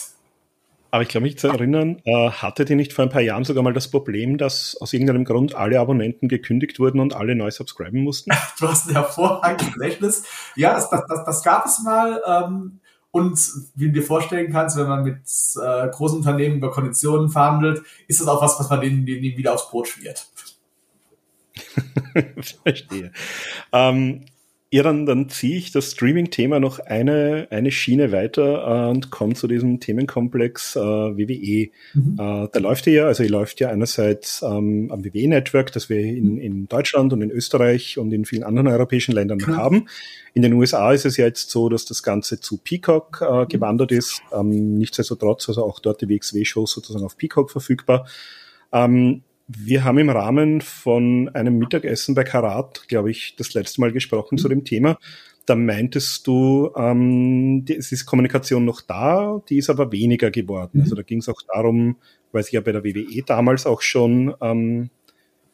Aber 0.97 1.03
ich 1.03 1.11
glaube 1.11 1.25
mich 1.25 1.37
zu 1.37 1.49
erinnern, 1.49 2.01
äh, 2.07 2.31
hattet 2.31 2.71
ihr 2.71 2.77
nicht 2.77 2.95
vor 2.95 3.05
ein 3.05 3.11
paar 3.11 3.21
Jahren 3.21 3.45
sogar 3.45 3.63
mal 3.63 3.75
das 3.75 3.91
Problem, 3.91 4.39
dass 4.39 4.79
aus 4.81 4.95
irgendeinem 4.95 5.27
Grund 5.27 5.55
alle 5.55 5.79
Abonnenten 5.79 6.27
gekündigt 6.27 6.79
wurden 6.79 7.01
und 7.01 7.15
alle 7.15 7.35
neu 7.35 7.51
subscriben 7.51 8.03
mussten? 8.03 8.31
Du 8.59 8.67
hast 8.67 8.89
ein 8.89 8.95
hervorragendes 8.95 9.75
Gedächtnis. 9.75 10.25
Ja, 10.55 10.73
das, 10.73 10.89
das, 10.89 11.03
das, 11.07 11.25
das 11.27 11.43
gab 11.43 11.67
es 11.67 11.83
mal. 11.85 12.23
Ähm, 12.27 12.81
und 13.11 13.39
wie 13.75 13.89
du 13.89 13.93
dir 13.93 14.03
vorstellen 14.03 14.51
kannst, 14.51 14.79
wenn 14.79 14.89
man 14.89 15.05
mit 15.05 15.19
äh, 15.63 15.89
großen 15.91 16.17
Unternehmen 16.17 16.57
über 16.57 16.71
Konditionen 16.71 17.29
verhandelt, 17.29 17.83
ist 18.09 18.23
das 18.23 18.29
auch 18.29 18.41
was, 18.41 18.59
was 18.59 18.71
man 18.71 18.81
denen, 18.81 19.05
denen 19.05 19.37
wieder 19.37 19.53
aufs 19.53 19.69
Brot 19.69 19.89
schmiert. 19.89 20.27
Verstehe. 22.65 23.13
Ähm, 23.71 24.25
ja, 24.73 24.83
dann, 24.83 25.07
dann 25.07 25.29
ziehe 25.29 25.57
ich 25.57 25.71
das 25.71 25.93
Streaming-Thema 25.93 26.59
noch 26.59 26.81
eine, 26.81 27.47
eine 27.51 27.71
Schiene 27.71 28.11
weiter 28.11 28.89
äh, 28.89 28.91
und 28.91 29.11
komme 29.11 29.35
zu 29.35 29.47
diesem 29.47 29.79
Themenkomplex 29.79 30.75
äh, 30.75 30.81
WWE. 30.81 31.71
Mhm. 31.95 32.17
Äh, 32.19 32.49
da 32.53 32.59
läuft 32.59 32.87
ja, 32.89 33.07
also 33.07 33.23
ihr 33.23 33.31
läuft 33.31 33.61
ja 33.61 33.69
einerseits 33.71 34.43
ähm, 34.43 34.91
am 34.91 35.05
WWE-Network, 35.05 35.71
das 35.71 35.89
wir 35.89 36.01
in, 36.01 36.39
in 36.39 36.67
Deutschland 36.67 37.12
und 37.12 37.23
in 37.23 37.31
Österreich 37.31 37.97
und 37.97 38.12
in 38.12 38.25
vielen 38.25 38.43
anderen 38.43 38.67
europäischen 38.67 39.12
Ländern 39.12 39.39
noch 39.39 39.49
mhm. 39.49 39.57
haben. 39.57 39.89
In 40.35 40.43
den 40.43 40.53
USA 40.55 40.93
ist 40.93 41.07
es 41.07 41.17
ja 41.17 41.27
jetzt 41.27 41.51
so, 41.51 41.69
dass 41.69 41.85
das 41.85 42.03
Ganze 42.03 42.41
zu 42.41 42.59
Peacock 42.59 43.21
äh, 43.23 43.43
mhm. 43.43 43.49
gewandert 43.49 43.93
ist. 43.93 44.21
Ähm, 44.33 44.79
nichtsdestotrotz, 44.79 45.49
also 45.49 45.64
auch 45.64 45.79
dort 45.79 46.01
die 46.01 46.09
WXW-Shows 46.09 46.73
sozusagen 46.73 47.05
auf 47.05 47.17
Peacock 47.17 47.53
verfügbar. 47.53 48.09
Ähm, 48.73 49.23
wir 49.49 49.85
haben 49.85 49.99
im 49.99 50.11
Rahmen 50.11 50.61
von 50.61 51.31
einem 51.35 51.59
Mittagessen 51.59 52.15
bei 52.15 52.25
Karat, 52.25 52.89
glaube 52.89 53.11
ich, 53.11 53.37
das 53.37 53.55
letzte 53.55 53.81
Mal 53.81 53.93
gesprochen 53.93 54.39
zu 54.39 54.49
dem 54.49 54.65
Thema. 54.65 54.99
Da 55.47 55.55
meintest 55.55 56.27
du, 56.27 56.73
ähm, 56.77 57.65
die, 57.65 57.77
es 57.77 57.93
ist 57.93 58.07
Kommunikation 58.07 58.65
noch 58.65 58.81
da, 58.81 59.41
die 59.49 59.59
ist 59.59 59.71
aber 59.71 59.93
weniger 59.93 60.33
geworden. 60.33 60.79
Mhm. 60.79 60.81
Also 60.83 60.97
da 60.97 61.03
ging 61.03 61.19
es 61.19 61.29
auch 61.29 61.41
darum, 61.47 61.97
weil 62.33 62.43
sich 62.43 62.53
ja 62.53 62.61
bei 62.61 62.73
der 62.73 62.83
WWE 62.83 63.23
damals 63.25 63.67
auch 63.67 63.83
schon 63.83 64.35
ähm, 64.41 64.91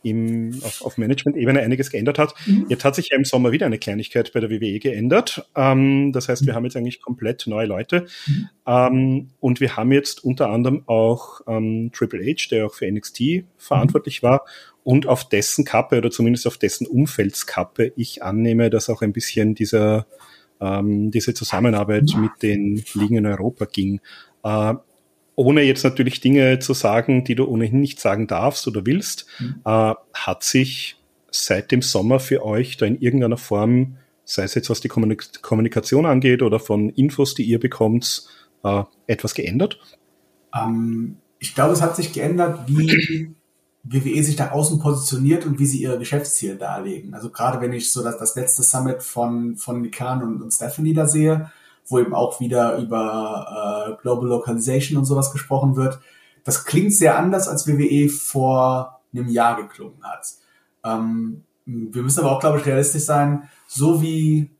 im, 0.02 0.60
auf, 0.62 0.82
auf 0.82 0.98
Management-Ebene 0.98 1.60
einiges 1.60 1.90
geändert 1.90 2.18
hat. 2.18 2.34
Mhm. 2.46 2.66
Jetzt 2.68 2.84
hat 2.84 2.94
sich 2.94 3.10
ja 3.10 3.16
im 3.16 3.24
Sommer 3.24 3.52
wieder 3.52 3.66
eine 3.66 3.78
Kleinigkeit 3.78 4.32
bei 4.32 4.40
der 4.40 4.50
WWE 4.50 4.78
geändert. 4.78 5.48
Ähm, 5.54 6.12
das 6.12 6.28
heißt, 6.28 6.46
wir 6.46 6.52
mhm. 6.52 6.56
haben 6.56 6.64
jetzt 6.64 6.76
eigentlich 6.76 7.00
komplett 7.00 7.46
neue 7.46 7.66
Leute. 7.66 8.06
Mhm. 8.26 8.48
Ähm, 8.66 9.30
und 9.40 9.60
wir 9.60 9.76
haben 9.76 9.92
jetzt 9.92 10.24
unter 10.24 10.50
anderem 10.50 10.82
auch 10.86 11.40
ähm, 11.46 11.90
Triple 11.92 12.24
H, 12.24 12.48
der 12.50 12.66
auch 12.66 12.74
für 12.74 12.90
NXT 12.90 13.44
verantwortlich 13.56 14.22
mhm. 14.22 14.26
war, 14.26 14.44
und 14.84 15.06
auf 15.06 15.28
dessen 15.28 15.64
Kappe 15.64 15.98
oder 15.98 16.10
zumindest 16.10 16.46
auf 16.46 16.58
dessen 16.58 16.86
Umfeldskappe 16.86 17.92
ich 17.96 18.22
annehme, 18.22 18.70
dass 18.70 18.90
auch 18.90 19.02
ein 19.02 19.12
bisschen 19.12 19.54
dieser, 19.54 20.06
ähm, 20.60 21.10
diese 21.10 21.34
Zusammenarbeit 21.34 22.10
mhm. 22.14 22.22
mit 22.22 22.42
den 22.42 22.84
Ligen 22.94 23.16
in 23.16 23.26
Europa 23.26 23.66
ging. 23.66 24.00
Äh, 24.42 24.74
ohne 25.34 25.62
jetzt 25.62 25.84
natürlich 25.84 26.20
Dinge 26.20 26.58
zu 26.58 26.74
sagen, 26.74 27.24
die 27.24 27.34
du 27.34 27.46
ohnehin 27.46 27.80
nicht 27.80 28.00
sagen 28.00 28.26
darfst 28.26 28.66
oder 28.68 28.86
willst, 28.86 29.26
mhm. 29.38 29.60
äh, 29.64 29.94
hat 30.14 30.42
sich 30.42 30.96
seit 31.30 31.70
dem 31.72 31.82
Sommer 31.82 32.20
für 32.20 32.44
euch 32.44 32.76
da 32.76 32.86
in 32.86 33.00
irgendeiner 33.00 33.38
Form, 33.38 33.96
sei 34.24 34.44
es 34.44 34.54
jetzt 34.54 34.70
was 34.70 34.80
die 34.80 34.88
Kommunik 34.88 35.42
Kommunikation 35.42 36.06
angeht 36.06 36.42
oder 36.42 36.60
von 36.60 36.90
Infos, 36.90 37.34
die 37.34 37.44
ihr 37.44 37.58
bekommt, 37.58 38.26
äh, 38.62 38.82
etwas 39.06 39.34
geändert? 39.34 39.78
Ähm, 40.54 41.16
ich 41.38 41.54
glaube, 41.54 41.72
es 41.72 41.82
hat 41.82 41.96
sich 41.96 42.12
geändert, 42.12 42.68
wie 42.68 43.34
WWE 43.84 44.22
sich 44.22 44.36
da 44.36 44.50
außen 44.50 44.78
positioniert 44.78 45.44
und 45.44 45.58
wie 45.58 45.66
sie 45.66 45.82
ihre 45.82 45.98
Geschäftsziele 45.98 46.56
darlegen. 46.56 47.14
Also 47.14 47.30
gerade 47.30 47.60
wenn 47.60 47.72
ich 47.72 47.90
so 47.90 48.04
das, 48.04 48.18
das 48.18 48.36
letzte 48.36 48.62
Summit 48.62 49.02
von, 49.02 49.56
von 49.56 49.80
Nikan 49.80 50.22
und, 50.22 50.42
und 50.42 50.52
Stephanie 50.52 50.94
da 50.94 51.06
sehe, 51.06 51.50
wo 51.86 51.98
eben 51.98 52.14
auch 52.14 52.40
wieder 52.40 52.78
über 52.78 53.96
äh, 53.98 54.02
Global 54.02 54.28
Localization 54.28 54.98
und 54.98 55.04
sowas 55.04 55.32
gesprochen 55.32 55.76
wird. 55.76 56.00
Das 56.44 56.64
klingt 56.64 56.94
sehr 56.94 57.18
anders, 57.18 57.48
als 57.48 57.66
WWE 57.66 58.08
vor 58.08 59.00
einem 59.12 59.28
Jahr 59.28 59.56
geklungen 59.56 60.02
hat. 60.02 60.26
Ähm, 60.84 61.44
wir 61.64 62.02
müssen 62.02 62.20
aber 62.20 62.32
auch, 62.32 62.40
glaube 62.40 62.58
ich, 62.58 62.66
realistisch 62.66 63.04
sein, 63.04 63.48
so 63.66 64.02
wie 64.02 64.50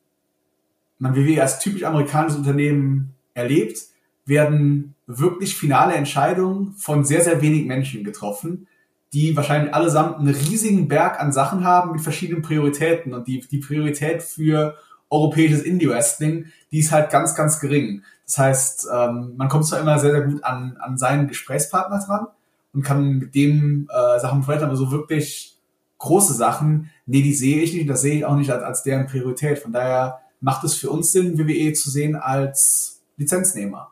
man 0.99 1.17
WWE 1.17 1.43
als 1.43 1.59
typisch 1.59 1.83
amerikanisches 1.83 2.39
Unternehmen 2.39 3.15
erlebt, 3.35 3.79
werden 4.25 4.95
wirklich 5.07 5.57
finale 5.57 5.95
Entscheidungen 5.95 6.75
von 6.75 7.05
sehr, 7.05 7.23
sehr 7.23 7.43
wenig 7.43 7.67
Menschen 7.67 8.05
getroffen, 8.05 8.69
die 9.13 9.37
wahrscheinlich 9.37 9.75
allesamt 9.75 10.19
einen 10.19 10.35
riesigen 10.35 10.89
Berg 10.89 11.21
an 11.21 11.33
Sachen 11.33 11.65
haben 11.65 11.93
mit 11.93 12.01
verschiedenen 12.01 12.43
Prioritäten. 12.43 13.13
Und 13.13 13.27
die, 13.27 13.41
die 13.41 13.59
Priorität 13.59 14.23
für 14.23 14.77
europäisches 15.13 15.63
Indie-Wrestling, 15.63 16.47
die 16.73 16.79
ist 16.79 16.91
halt 16.91 17.11
ganz, 17.11 17.35
ganz 17.35 17.61
gering. 17.61 18.03
Das 18.27 18.39
heißt, 18.39 18.89
ähm, 18.93 19.35
man 19.37 19.49
kommt 19.49 19.67
zwar 19.67 19.81
immer 19.81 19.99
sehr, 19.99 20.13
sehr 20.13 20.23
gut 20.23 20.43
an, 20.43 20.79
an 20.81 20.97
seinen 20.97 21.29
Gesprächspartner 21.29 22.03
dran 22.05 22.27
und 22.73 22.83
kann 22.83 23.19
mit 23.19 23.35
dem 23.35 23.89
äh, 23.91 24.19
Sachen 24.19 24.41
besprechen, 24.41 24.65
aber 24.65 24.77
so 24.77 24.91
wirklich 24.91 25.59
große 25.99 26.33
Sachen, 26.33 26.91
nee, 27.07 27.23
die 27.23 27.35
sehe 27.35 27.63
ich 27.63 27.75
nicht, 27.75 27.89
das 27.89 28.01
sehe 28.01 28.17
ich 28.17 28.25
auch 28.25 28.37
nicht 28.37 28.51
als, 28.51 28.63
als 28.63 28.83
deren 28.83 29.07
Priorität. 29.07 29.59
Von 29.59 29.73
daher 29.73 30.21
macht 30.41 30.65
es 30.65 30.75
für 30.75 30.91
uns 30.91 31.13
Sinn, 31.13 31.39
WWE 31.39 31.73
zu 31.75 31.91
sehen 31.91 32.17
als 32.17 33.03
Lizenznehmer. 33.17 33.91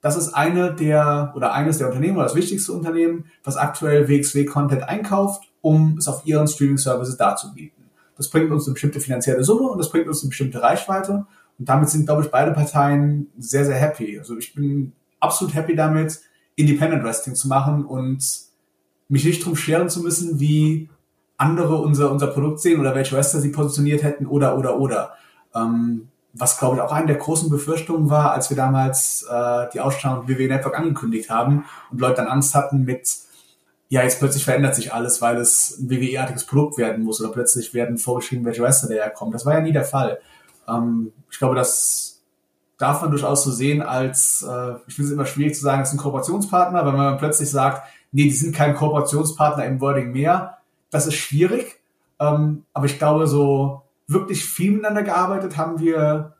Das 0.00 0.16
ist 0.16 0.34
eine 0.34 0.74
der 0.74 1.32
oder 1.34 1.54
eines 1.54 1.78
der 1.78 1.86
Unternehmen 1.86 2.16
oder 2.16 2.26
das 2.26 2.34
wichtigste 2.34 2.72
Unternehmen, 2.72 3.24
was 3.42 3.56
aktuell 3.56 4.06
WXW-Content 4.08 4.82
einkauft, 4.82 5.44
um 5.62 5.96
es 5.96 6.08
auf 6.08 6.26
ihren 6.26 6.46
Streaming-Services 6.46 7.16
darzubieten. 7.16 7.83
Das 8.16 8.28
bringt 8.28 8.50
uns 8.50 8.66
eine 8.66 8.74
bestimmte 8.74 9.00
finanzielle 9.00 9.44
Summe 9.44 9.68
und 9.68 9.78
das 9.78 9.90
bringt 9.90 10.08
uns 10.08 10.22
eine 10.22 10.28
bestimmte 10.28 10.62
Reichweite. 10.62 11.26
Und 11.58 11.68
damit 11.68 11.88
sind, 11.88 12.06
glaube 12.06 12.22
ich, 12.22 12.30
beide 12.30 12.52
Parteien 12.52 13.28
sehr, 13.38 13.64
sehr 13.64 13.76
happy. 13.76 14.18
Also 14.18 14.36
ich 14.36 14.54
bin 14.54 14.92
absolut 15.20 15.54
happy 15.54 15.74
damit, 15.74 16.20
Independent 16.56 17.04
Wrestling 17.04 17.34
zu 17.34 17.48
machen 17.48 17.84
und 17.84 18.24
mich 19.08 19.24
nicht 19.24 19.44
drum 19.44 19.56
scheren 19.56 19.88
zu 19.88 20.00
müssen, 20.00 20.40
wie 20.40 20.88
andere 21.36 21.76
unser, 21.76 22.10
unser 22.10 22.28
Produkt 22.28 22.60
sehen 22.60 22.80
oder 22.80 22.94
welche 22.94 23.16
Wrestler 23.16 23.40
sie 23.40 23.50
positioniert 23.50 24.02
hätten 24.02 24.26
oder, 24.26 24.56
oder, 24.56 24.78
oder. 24.78 25.14
Ähm, 25.54 26.08
was 26.32 26.58
glaube 26.58 26.76
ich 26.76 26.82
auch 26.82 26.92
eine 26.92 27.06
der 27.06 27.16
großen 27.16 27.48
Befürchtungen 27.48 28.10
war, 28.10 28.32
als 28.32 28.50
wir 28.50 28.56
damals 28.56 29.24
äh, 29.30 29.66
die 29.72 29.80
Ausstrahlung 29.80 30.28
WWE 30.28 30.48
Network 30.48 30.78
angekündigt 30.78 31.30
haben 31.30 31.64
und 31.90 32.00
Leute 32.00 32.16
dann 32.16 32.26
Angst 32.26 32.54
hatten 32.54 32.84
mit, 32.84 33.08
ja, 33.94 34.02
jetzt 34.02 34.18
plötzlich 34.18 34.44
verändert 34.44 34.74
sich 34.74 34.92
alles, 34.92 35.22
weil 35.22 35.36
es 35.36 35.78
ein 35.78 35.88
WWE-artiges 35.88 36.46
Produkt 36.46 36.78
werden 36.78 37.04
muss 37.04 37.20
oder 37.20 37.30
plötzlich 37.30 37.74
werden 37.74 37.96
vorgeschrieben, 37.96 38.44
welche 38.44 38.60
Wrestler 38.60 38.88
daherkommen. 38.88 39.32
Das 39.32 39.46
war 39.46 39.54
ja 39.54 39.60
nie 39.60 39.70
der 39.70 39.84
Fall. 39.84 40.18
Ähm, 40.68 41.12
ich 41.30 41.38
glaube, 41.38 41.54
das 41.54 42.20
darf 42.76 43.02
man 43.02 43.12
durchaus 43.12 43.44
so 43.44 43.52
sehen 43.52 43.82
als, 43.82 44.42
äh, 44.42 44.72
ich 44.88 44.96
finde 44.96 45.06
es 45.06 45.12
immer 45.12 45.26
schwierig 45.26 45.54
zu 45.54 45.60
sagen, 45.60 45.82
es 45.82 45.90
ist 45.90 45.94
ein 45.94 45.98
Kooperationspartner, 45.98 46.84
weil 46.84 46.92
man 46.92 47.18
plötzlich 47.18 47.48
sagt, 47.48 47.88
nee, 48.10 48.24
die 48.24 48.32
sind 48.32 48.52
kein 48.52 48.74
Kooperationspartner 48.74 49.64
im 49.64 49.80
Wording 49.80 50.10
mehr. 50.10 50.58
Das 50.90 51.06
ist 51.06 51.14
schwierig. 51.14 51.80
Ähm, 52.18 52.64
aber 52.72 52.86
ich 52.86 52.98
glaube, 52.98 53.28
so 53.28 53.82
wirklich 54.08 54.44
viel 54.44 54.72
miteinander 54.72 55.04
gearbeitet 55.04 55.56
haben 55.56 55.78
wir 55.78 56.33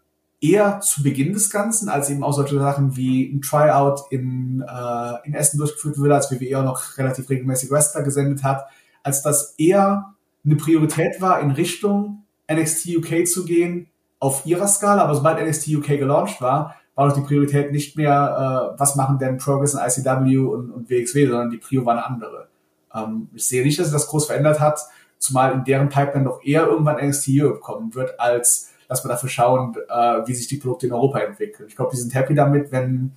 eher 0.45 0.80
zu 0.80 1.03
Beginn 1.03 1.32
des 1.32 1.49
Ganzen, 1.49 1.88
als 1.88 2.11
eben 2.11 2.22
auch 2.22 2.32
solche 2.32 2.59
Sachen 2.59 2.97
wie 2.97 3.24
ein 3.32 3.40
Tryout 3.40 4.03
in, 4.11 4.62
äh, 4.62 5.26
in 5.26 5.34
Essen 5.34 5.59
durchgeführt 5.59 5.99
wurde, 5.99 6.14
als 6.14 6.30
WWE 6.30 6.59
auch 6.59 6.64
noch 6.64 6.99
relativ 6.99 7.30
regelmäßig 7.30 7.70
Wrestler 7.70 8.03
gesendet 8.03 8.42
hat, 8.42 8.66
als 9.03 9.22
das 9.22 9.55
eher 9.57 10.14
eine 10.45 10.57
Priorität 10.57 11.20
war, 11.20 11.40
in 11.40 11.51
Richtung 11.51 12.24
NXT 12.53 12.97
UK 12.99 13.26
zu 13.26 13.45
gehen, 13.45 13.88
auf 14.18 14.45
ihrer 14.45 14.68
Skala, 14.68 15.03
aber 15.03 15.14
sobald 15.14 15.42
NXT 15.42 15.68
UK 15.68 15.86
gelauncht 15.99 16.40
war, 16.40 16.76
war 16.95 17.09
doch 17.09 17.14
die 17.14 17.22
Priorität 17.22 17.72
nicht 17.72 17.97
mehr, 17.97 18.74
äh, 18.74 18.78
was 18.78 18.97
machen 18.97 19.18
denn 19.18 19.38
Progress 19.38 19.74
und 19.74 19.80
ICW 19.80 20.36
und, 20.38 20.70
und 20.70 20.90
WXW, 20.90 21.26
sondern 21.26 21.51
die 21.51 21.59
Prio 21.59 21.84
war 21.84 21.95
eine 21.95 22.07
andere. 22.07 22.49
Ähm, 22.95 23.28
ich 23.34 23.47
sehe 23.47 23.64
nicht, 23.64 23.78
dass 23.78 23.86
sich 23.86 23.95
das 23.95 24.07
groß 24.09 24.26
verändert 24.26 24.61
hat 24.61 24.80
zumal 25.24 25.53
in 25.53 25.64
deren 25.64 25.88
Pipeline 25.88 26.24
noch 26.24 26.45
eher 26.45 26.66
irgendwann 26.66 27.05
NXT 27.05 27.28
Europe 27.30 27.61
kommen 27.61 27.95
wird, 27.95 28.20
als 28.20 28.70
dass 28.89 29.05
wir 29.05 29.09
dafür 29.09 29.28
schauen, 29.28 29.74
äh, 29.89 30.26
wie 30.26 30.35
sich 30.35 30.47
die 30.47 30.57
Produkte 30.57 30.87
in 30.87 30.93
Europa 30.93 31.20
entwickeln. 31.20 31.68
Ich 31.68 31.76
glaube, 31.76 31.91
die 31.93 32.01
sind 32.01 32.14
happy 32.14 32.35
damit, 32.35 32.72
wenn 32.72 33.12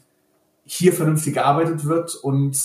hier 0.66 0.94
vernünftig 0.94 1.34
gearbeitet 1.34 1.86
wird 1.86 2.16
und 2.16 2.58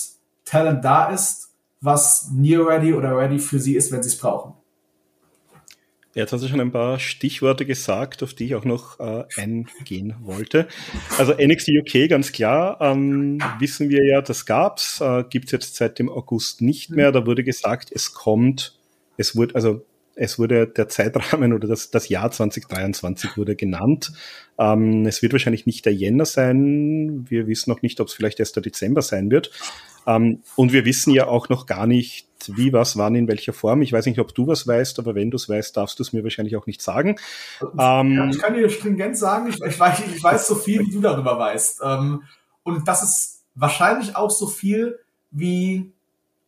Talent 0.45 0.83
da 0.83 1.09
ist, 1.09 1.53
was 1.81 2.29
near 2.31 2.67
ready 2.67 2.93
oder 2.93 3.17
ready 3.17 3.39
für 3.39 3.59
sie 3.59 3.75
ist, 3.75 3.91
wenn 3.91 4.03
sie 4.03 4.09
es 4.09 4.17
brauchen. 4.17 4.53
Jetzt 6.13 6.31
hast 6.31 6.43
du 6.43 6.47
schon 6.47 6.61
ein 6.61 6.71
paar 6.71 6.99
Stichworte 6.99 7.65
gesagt, 7.65 8.21
auf 8.21 8.35
die 8.35 8.45
ich 8.45 8.55
auch 8.55 8.65
noch 8.65 8.99
äh, 8.99 9.23
eingehen 9.35 10.15
wollte. 10.21 10.67
Also 11.17 11.33
NXT 11.33 11.69
UK, 11.69 12.07
ganz 12.07 12.31
klar, 12.31 12.77
ähm, 12.81 13.39
wissen 13.57 13.89
wir 13.89 14.05
ja, 14.05 14.21
das 14.21 14.45
gab's, 14.45 15.01
äh, 15.01 15.23
gibt's 15.27 15.51
jetzt 15.51 15.75
seit 15.75 15.97
dem 15.97 16.09
August 16.09 16.61
nicht 16.61 16.91
mehr. 16.91 17.11
Da 17.11 17.25
wurde 17.25 17.43
gesagt, 17.43 17.91
es 17.91 18.13
kommt 18.13 18.77
es 19.17 19.35
wurde, 19.35 19.55
also 19.55 19.85
es 20.15 20.37
wurde 20.37 20.67
der 20.67 20.87
Zeitrahmen 20.89 21.53
oder 21.53 21.67
das, 21.67 21.91
das 21.91 22.09
Jahr 22.09 22.31
2023 22.31 23.37
wurde 23.37 23.55
genannt. 23.55 24.11
Ähm, 24.57 25.05
es 25.05 25.21
wird 25.21 25.33
wahrscheinlich 25.33 25.65
nicht 25.65 25.85
der 25.85 25.93
Jänner 25.93 26.25
sein. 26.25 27.25
Wir 27.29 27.47
wissen 27.47 27.69
noch 27.69 27.81
nicht, 27.81 27.99
ob 27.99 28.07
es 28.07 28.13
vielleicht 28.13 28.39
erst 28.39 28.55
der 28.55 28.63
Dezember 28.63 29.01
sein 29.01 29.31
wird. 29.31 29.51
Ähm, 30.05 30.41
und 30.55 30.73
wir 30.73 30.85
wissen 30.85 31.13
ja 31.13 31.27
auch 31.27 31.49
noch 31.49 31.65
gar 31.65 31.87
nicht, 31.87 32.27
wie, 32.47 32.73
was, 32.73 32.97
wann, 32.97 33.15
in 33.15 33.27
welcher 33.27 33.53
Form. 33.53 33.81
Ich 33.81 33.93
weiß 33.93 34.05
nicht, 34.05 34.19
ob 34.19 34.35
du 34.35 34.47
was 34.47 34.67
weißt, 34.67 34.99
aber 34.99 35.15
wenn 35.15 35.31
du 35.31 35.37
es 35.37 35.47
weißt, 35.47 35.77
darfst 35.77 35.97
du 35.99 36.03
es 36.03 36.13
mir 36.13 36.23
wahrscheinlich 36.23 36.57
auch 36.57 36.67
nicht 36.67 36.81
sagen. 36.81 37.15
Ähm, 37.61 38.13
ja, 38.13 38.29
ich 38.29 38.39
kann 38.39 38.53
dir 38.53 38.69
stringent 38.69 39.17
sagen, 39.17 39.49
ich, 39.49 39.61
ich, 39.61 39.79
weiß, 39.79 40.01
ich 40.13 40.21
weiß 40.21 40.47
so 40.47 40.55
viel, 40.55 40.81
wie 40.81 40.91
du 40.91 40.99
darüber 40.99 41.39
weißt. 41.39 41.81
Ähm, 41.83 42.23
und 42.63 42.87
das 42.87 43.01
ist 43.01 43.43
wahrscheinlich 43.55 44.15
auch 44.15 44.29
so 44.29 44.47
viel, 44.47 44.99
wie 45.31 45.91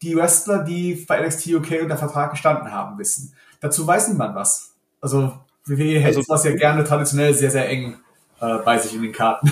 die 0.02 0.16
Wrestler, 0.16 0.64
die 0.64 1.06
bei 1.08 1.26
NXT 1.26 1.48
UK 1.48 1.82
unter 1.84 1.98
Vertrag 1.98 2.32
gestanden 2.32 2.72
haben, 2.72 2.98
wissen. 3.00 3.34
Dazu 3.66 3.88
weiß 3.88 4.10
niemand 4.10 4.36
was. 4.36 4.76
Also 5.02 5.34
WWE 5.66 6.00
hält 6.00 6.18
also, 6.18 6.22
das 6.28 6.44
ja 6.44 6.56
gerne 6.56 6.84
traditionell 6.84 7.34
sehr, 7.34 7.50
sehr 7.50 7.68
eng 7.68 7.96
äh, 8.40 8.60
bei 8.64 8.78
sich 8.78 8.94
in 8.94 9.02
den 9.02 9.12
Karten. 9.12 9.50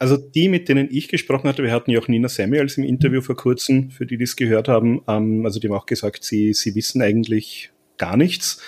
Also 0.00 0.16
die, 0.16 0.48
mit 0.48 0.68
denen 0.68 0.88
ich 0.90 1.06
gesprochen 1.06 1.48
hatte, 1.48 1.62
wir 1.62 1.70
hatten 1.70 1.92
ja 1.92 2.00
auch 2.00 2.08
Nina 2.08 2.28
Samuels 2.28 2.76
im 2.78 2.82
Interview 2.82 3.20
vor 3.20 3.36
kurzem, 3.36 3.92
für 3.92 4.06
die, 4.06 4.16
die 4.16 4.24
es 4.24 4.34
gehört 4.34 4.66
haben, 4.66 5.02
ähm, 5.06 5.46
also 5.46 5.60
die 5.60 5.68
haben 5.68 5.76
auch 5.76 5.86
gesagt, 5.86 6.24
sie, 6.24 6.52
sie 6.52 6.74
wissen 6.74 7.00
eigentlich 7.00 7.70
gar 7.96 8.16
nichts. 8.16 8.60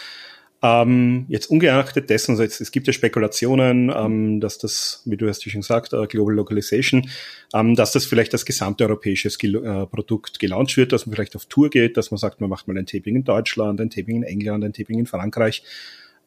Ähm, 0.66 1.26
jetzt 1.28 1.50
ungeachtet 1.50 2.08
dessen, 2.08 2.30
also 2.30 2.42
jetzt, 2.42 2.58
es 2.58 2.72
gibt 2.72 2.86
ja 2.86 2.94
Spekulationen, 2.94 3.92
ähm, 3.94 4.40
dass 4.40 4.56
das, 4.56 5.02
wie 5.04 5.18
du 5.18 5.28
hast 5.28 5.44
ja 5.44 5.52
schon 5.52 5.60
gesagt, 5.60 5.92
uh, 5.92 6.06
Global 6.06 6.34
Localization, 6.34 7.10
ähm, 7.52 7.74
dass 7.74 7.92
das 7.92 8.06
vielleicht 8.06 8.32
das 8.32 8.46
gesamte 8.46 8.84
europäische 8.84 9.28
äh, 9.28 9.86
Produkt 9.86 10.38
gelauncht 10.38 10.78
wird, 10.78 10.92
dass 10.92 11.04
man 11.04 11.16
vielleicht 11.16 11.36
auf 11.36 11.44
Tour 11.44 11.68
geht, 11.68 11.98
dass 11.98 12.10
man 12.10 12.16
sagt, 12.16 12.40
man 12.40 12.48
macht 12.48 12.66
mal 12.66 12.78
ein 12.78 12.86
Taping 12.86 13.14
in 13.14 13.24
Deutschland, 13.24 13.78
ein 13.78 13.90
Taping 13.90 14.16
in 14.16 14.22
England, 14.22 14.64
ein 14.64 14.72
Taping 14.72 15.00
in 15.00 15.06
Frankreich. 15.06 15.62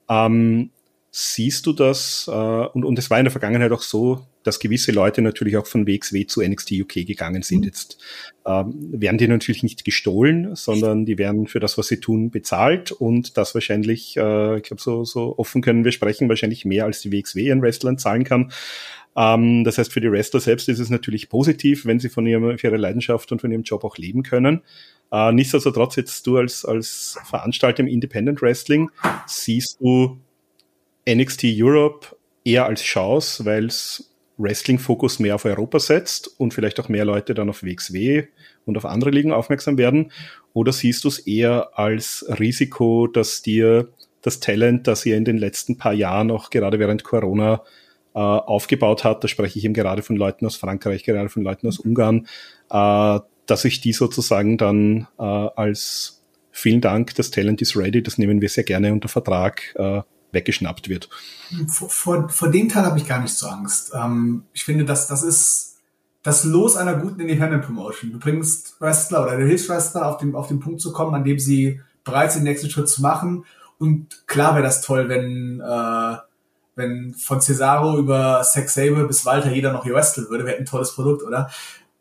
Ähm, 0.08 0.70
siehst 1.20 1.66
du 1.66 1.74
das? 1.74 2.30
Äh, 2.32 2.32
und, 2.32 2.86
und 2.86 3.00
es 3.00 3.10
war 3.10 3.18
in 3.18 3.26
der 3.26 3.32
Vergangenheit 3.32 3.72
auch 3.72 3.82
so, 3.82 4.28
dass 4.44 4.60
gewisse 4.60 4.92
Leute 4.92 5.24
natürlich 5.24 5.58
auch 5.58 5.66
von 5.66 5.88
WXW 5.88 6.28
zu 6.28 6.44
NXT 6.44 6.74
UK 6.74 7.08
gegangen 7.08 7.42
sind. 7.42 7.62
Mhm. 7.62 7.66
Jetzt 7.66 7.98
ähm, 8.46 8.76
werden 8.92 9.18
die 9.18 9.28
natürlich 9.28 9.64
nicht 9.64 9.84
gestohlen, 9.84 10.56
sondern 10.56 11.06
die 11.06 11.18
werden 11.18 11.48
für 11.48 11.60
das, 11.60 11.76
was 11.76 11.88
sie 11.88 12.00
tun, 12.00 12.30
bezahlt 12.30 12.92
und 12.92 13.36
das 13.36 13.56
wahrscheinlich, 13.56 14.16
äh, 14.16 14.58
ich 14.58 14.64
glaube, 14.64 14.82
so, 14.82 15.06
so 15.06 15.40
offen 15.40 15.64
können 15.64 15.84
wir 15.84 15.92
sprechen, 15.92 16.30
wahrscheinlich 16.30 16.66
mehr 16.66 16.86
als 16.86 17.02
die 17.02 17.12
WXW 17.12 17.48
ihren 17.48 17.64
Wrestlern 17.64 17.98
zahlen 17.98 18.24
kann. 18.24 18.52
Ähm, 19.16 19.64
das 19.64 19.80
heißt, 19.80 19.92
für 19.92 20.02
die 20.02 20.12
Wrestler 20.12 20.40
selbst 20.40 20.70
ist 20.70 20.78
es 20.78 20.92
natürlich 20.92 21.30
positiv, 21.30 21.88
wenn 21.88 22.00
sie 22.00 22.10
von 22.10 22.28
ihrem, 22.28 22.60
für 22.60 22.68
ihre 22.68 22.78
Leidenschaft 22.78 23.32
und 23.32 23.42
von 23.42 23.52
ihrem 23.52 23.64
Job 23.64 23.84
auch 23.84 23.98
leben 23.98 24.22
können. 24.22 24.62
Äh, 25.12 25.32
nichtsdestotrotz, 25.32 25.96
jetzt 25.96 26.28
du 26.28 26.38
als, 26.38 26.64
als 26.64 27.18
Veranstalter 27.26 27.80
im 27.80 27.88
Independent 27.88 28.44
Wrestling, 28.44 28.92
siehst 29.26 29.80
du 29.82 30.20
NXT 31.08 31.46
Europe 31.58 32.16
eher 32.44 32.66
als 32.66 32.82
Chance, 32.82 33.46
weil 33.46 33.66
es 33.66 34.14
Wrestling-Fokus 34.38 35.20
mehr 35.20 35.36
auf 35.36 35.46
Europa 35.46 35.80
setzt 35.80 36.40
und 36.40 36.54
vielleicht 36.54 36.80
auch 36.80 36.90
mehr 36.90 37.06
Leute 37.06 37.34
dann 37.34 37.50
auf 37.50 37.64
WXW 37.64 38.26
und 38.66 38.78
auf 38.78 38.86
andere 38.86 39.10
Ligen 39.10 39.32
aufmerksam 39.32 39.78
werden? 39.78 40.12
Oder 40.54 40.72
siehst 40.72 41.04
du 41.04 41.08
es 41.08 41.20
eher 41.20 41.78
als 41.78 42.26
Risiko, 42.40 43.08
dass 43.08 43.42
dir 43.42 43.90
das 44.22 44.40
Talent, 44.40 44.88
das 44.88 45.06
ihr 45.06 45.18
in 45.18 45.26
den 45.26 45.38
letzten 45.38 45.78
paar 45.78 45.94
Jahren 45.94 46.32
auch 46.32 46.50
gerade 46.50 46.80
während 46.80 47.04
Corona 47.04 47.64
äh, 48.14 48.20
aufgebaut 48.20 49.04
hat, 49.04 49.24
da 49.24 49.28
spreche 49.28 49.60
ich 49.60 49.66
eben 49.66 49.74
gerade 49.74 50.02
von 50.02 50.16
Leuten 50.16 50.46
aus 50.46 50.56
Frankreich, 50.56 51.04
gerade 51.04 51.30
von 51.30 51.44
Leuten 51.44 51.68
aus 51.68 51.80
Ungarn, 51.80 52.28
äh, 52.70 53.20
dass 53.46 53.66
ich 53.66 53.82
die 53.82 53.94
sozusagen 53.94 54.58
dann 54.58 55.08
äh, 55.18 55.24
als 55.24 56.24
vielen 56.52 56.82
Dank, 56.82 57.16
das 57.16 57.32
Talent 57.32 57.62
is 57.62 57.78
ready, 57.78 58.04
das 58.04 58.18
nehmen 58.18 58.42
wir 58.42 58.50
sehr 58.50 58.64
gerne 58.64 58.92
unter 58.92 59.08
Vertrag, 59.08 59.74
äh, 59.78 60.02
weggeschnappt 60.32 60.90
wird. 60.90 61.10
Vor, 61.68 61.90
vor, 61.90 62.30
vor 62.30 62.50
dem 62.50 62.70
Teil 62.70 62.86
habe 62.86 62.98
ich 63.00 63.08
gar 63.08 63.22
nicht 63.22 63.36
so 63.36 63.48
Angst. 63.48 63.92
Ähm, 63.94 64.44
ich 64.54 64.66
finde, 64.66 64.86
dass 64.86 65.08
das 65.08 65.24
ist 65.24 65.78
das 66.24 66.44
Los 66.44 66.76
einer 66.76 66.96
guten 66.96 67.22
Independent 67.22 67.66
Promotion. 67.66 68.12
Du 68.12 68.20
bringst 68.20 68.80
Wrestler 68.82 69.24
oder 69.24 69.38
du 69.38 69.46
hilfst 69.46 69.70
Wrestler 69.70 70.08
auf 70.08 70.18
den, 70.18 70.36
auf 70.36 70.50
den 70.50 70.60
Punkt 70.60 70.82
zu 70.82 70.92
kommen, 70.92 71.16
an 71.16 71.24
dem 71.24 71.40
sie 71.40 71.80
bereit 72.04 72.32
sind, 72.32 72.44
den 72.44 72.52
nächsten 72.52 72.70
Schritt 72.70 72.90
zu 72.90 73.02
machen. 73.02 73.46
Und 73.80 74.28
klar 74.28 74.54
wäre 74.56 74.64
das 74.64 74.82
toll, 74.82 75.08
wenn, 75.08 75.62
äh, 75.62 76.18
wenn 76.76 77.14
von 77.14 77.40
Cesaro 77.40 77.98
über 77.98 78.44
Sex 78.44 78.74
Sable 78.74 79.08
bis 79.08 79.26
Walter 79.26 79.52
jeder 79.52 79.72
noch 79.72 79.84
hier 79.84 79.94
wresteln 79.94 80.30
würde. 80.30 80.46
Wäre 80.46 80.58
ein 80.58 80.66
tolles 80.66 80.94
Produkt, 80.94 81.24
oder? 81.24 81.50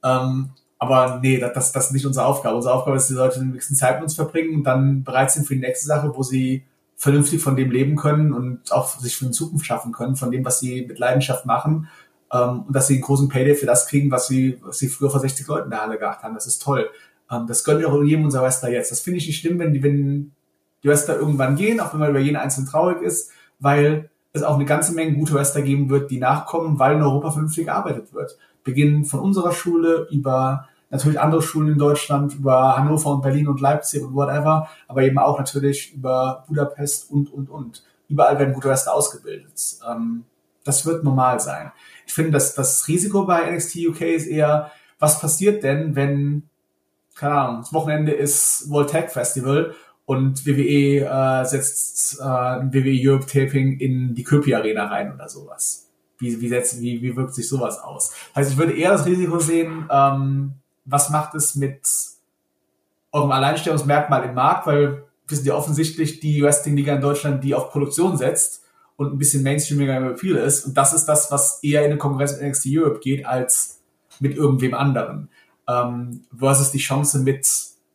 Ähm, 0.03 0.51
aber 0.79 1.21
nee, 1.23 1.39
das, 1.39 1.53
das, 1.53 1.73
das 1.73 1.87
ist 1.87 1.93
nicht 1.93 2.07
unsere 2.07 2.27
Aufgabe. 2.27 2.57
Unsere 2.57 2.75
Aufgabe 2.75 2.97
ist, 2.97 3.09
die 3.09 3.15
Leute 3.15 3.39
den 3.39 3.53
nächsten 3.53 3.75
Zeit 3.75 3.97
mit 3.97 4.05
uns 4.05 4.15
verbringen 4.15 4.57
und 4.57 4.65
dann 4.65 5.05
bereit 5.05 5.31
sind 5.31 5.47
für 5.47 5.55
die 5.55 5.61
nächste 5.61 5.87
Sache, 5.87 6.13
wo 6.15 6.23
sie 6.23 6.65
vernünftig 6.97 7.43
von 7.43 7.57
dem 7.57 7.71
leben 7.71 7.95
können 7.95 8.33
und 8.33 8.73
auch 8.73 8.99
sich 8.99 9.17
für 9.17 9.27
eine 9.27 9.33
Zukunft 9.33 9.67
schaffen 9.67 9.93
können, 9.93 10.17
von 10.17 10.31
dem, 10.31 10.45
was 10.45 10.61
sie 10.61 10.87
mit 10.87 10.99
Leidenschaft 10.99 11.45
machen. 11.45 11.89
Ähm, 12.33 12.63
und 12.63 12.75
dass 12.75 12.89
sie 12.89 12.95
einen 12.95 13.03
großen 13.03 13.29
Payday 13.29 13.55
für 13.55 13.67
das 13.67 13.87
kriegen, 13.87 14.11
was 14.11 14.27
sie, 14.27 14.59
was 14.63 14.79
sie 14.79 14.89
früher 14.89 15.11
vor 15.11 15.21
60 15.21 15.47
Leuten 15.47 15.65
in 15.65 15.71
der 15.71 15.83
Halle 15.83 15.99
gehabt 15.99 16.23
haben. 16.23 16.35
Das 16.35 16.47
ist 16.47 16.63
toll. 16.63 16.89
Ähm, 17.31 17.47
das 17.47 17.65
gönnt 17.65 17.85
auch 17.85 18.03
jedem 18.03 18.25
unser 18.25 18.43
Wrestler 18.43 18.71
jetzt. 18.71 18.91
Das 18.91 19.01
finde 19.01 19.19
ich 19.19 19.27
nicht 19.27 19.41
schlimm, 19.41 19.59
wenn 19.59 19.73
die, 19.73 19.83
wenn 19.83 20.33
die 20.83 20.89
Wrestler 20.89 21.17
irgendwann 21.17 21.57
gehen, 21.57 21.81
auch 21.81 21.93
wenn 21.93 22.01
man 22.01 22.11
über 22.11 22.19
jeden 22.19 22.37
einzelnen 22.37 22.69
traurig 22.69 23.03
ist, 23.03 23.31
weil 23.59 24.11
es 24.33 24.43
auch 24.43 24.57
eine 24.57 24.65
ganze 24.65 24.93
Menge 24.93 25.17
gute 25.17 25.35
Wrestler 25.35 25.63
geben 25.63 25.89
wird, 25.91 26.11
die 26.11 26.19
nachkommen, 26.19 26.79
weil 26.79 26.97
in 26.97 27.03
Europa 27.03 27.33
vernünftig 27.33 27.67
gearbeitet 27.67 28.13
wird. 28.13 28.39
Beginnen 28.65 29.05
von 29.05 29.21
unserer 29.21 29.53
Schule 29.53 30.09
über 30.11 30.69
natürlich 30.91 31.21
andere 31.21 31.43
Schulen 31.43 31.73
in 31.73 31.79
Deutschland, 31.79 32.35
über 32.35 32.77
Hannover 32.77 33.11
und 33.11 33.23
Berlin 33.23 33.49
und 33.49 33.61
Leipzig 33.61 34.03
und 34.03 34.15
whatever, 34.15 34.69
aber 34.89 35.03
eben 35.03 35.19
auch 35.19 35.39
natürlich 35.39 35.95
über 35.95 36.45
Budapest 36.49 37.11
und, 37.11 37.33
und, 37.33 37.51
und. 37.51 37.85
Überall 38.09 38.39
werden 38.39 38.55
gute 38.55 38.69
Wrestler 38.69 38.95
ausgebildet. 38.95 39.61
Ähm, 39.89 40.25
das 40.65 40.87
wird 40.87 41.05
normal 41.05 41.41
sein. 41.41 41.73
Ich 42.07 42.15
finde, 42.15 42.33
dass 42.33 42.55
das 42.55 42.87
Risiko 42.89 43.25
bei 43.25 43.51
NXT 43.51 43.77
UK 43.89 44.01
ist 44.03 44.27
eher, 44.27 44.71
was 44.99 45.21
passiert 45.21 45.63
denn, 45.63 45.95
wenn, 45.97 46.45
keine 47.15 47.35
Ahnung, 47.35 47.61
das 47.61 47.73
Wochenende 47.73 48.13
ist 48.13 48.71
World 48.71 48.91
Tag 48.91 49.13
Festival 49.13 49.75
und 50.05 50.47
WWE 50.47 51.05
äh, 51.05 51.45
setzt 51.45 52.21
äh, 52.21 52.25
WWE 52.25 53.11
Europe 53.11 53.27
Taping 53.27 53.79
in 53.79 54.15
die 54.15 54.23
Köpi 54.23 54.55
Arena 54.55 54.87
rein 54.87 55.13
oder 55.13 55.29
sowas. 55.29 55.89
Wie, 56.19 56.41
wie, 56.41 56.49
setzt, 56.49 56.81
wie, 56.81 57.03
wie 57.03 57.15
wirkt 57.15 57.35
sich 57.35 57.49
sowas 57.49 57.79
aus? 57.79 58.13
Also 58.33 58.53
ich 58.53 58.57
würde 58.57 58.73
eher 58.73 58.93
das 58.93 59.05
Risiko 59.05 59.39
sehen, 59.39 59.87
ähm, 59.91 60.55
was 60.87 61.11
macht 61.11 61.35
es 61.35 61.55
mit 61.55 61.87
eurem 63.13 63.31
Alleinstellungsmerkmal 63.31 64.25
im 64.25 64.35
Markt, 64.35 64.67
weil 64.67 65.05
wir 65.27 65.37
sind 65.37 65.47
ja 65.47 65.55
offensichtlich 65.55 66.21
die 66.21 66.43
Wrestling-Liga 66.43 66.95
in 66.95 67.01
Deutschland, 67.01 67.45
die 67.45 67.55
auf 67.55 67.71
Produktion 67.71 68.17
setzt 68.17 68.63
und 68.97 69.13
ein 69.13 69.19
bisschen 69.19 69.43
mainstreamiger 69.43 69.97
im 69.97 70.09
Appeal 70.11 70.37
ist. 70.37 70.67
Und 70.67 70.75
das 70.77 70.93
ist 70.93 71.07
das, 71.07 71.31
was 71.31 71.63
eher 71.63 71.85
in 71.85 71.91
eine 71.91 71.99
Konkurrenz 71.99 72.33
mit 72.33 72.43
NXT 72.43 72.67
Europe 72.71 73.01
geht, 73.01 73.27
als 73.27 73.81
mit 74.21 74.37
irgendwem 74.37 74.75
anderen. 74.75 75.29
Ähm, 75.69 76.25
versus 76.37 76.71
die 76.71 76.79
Chance 76.79 77.19
mit 77.19 77.47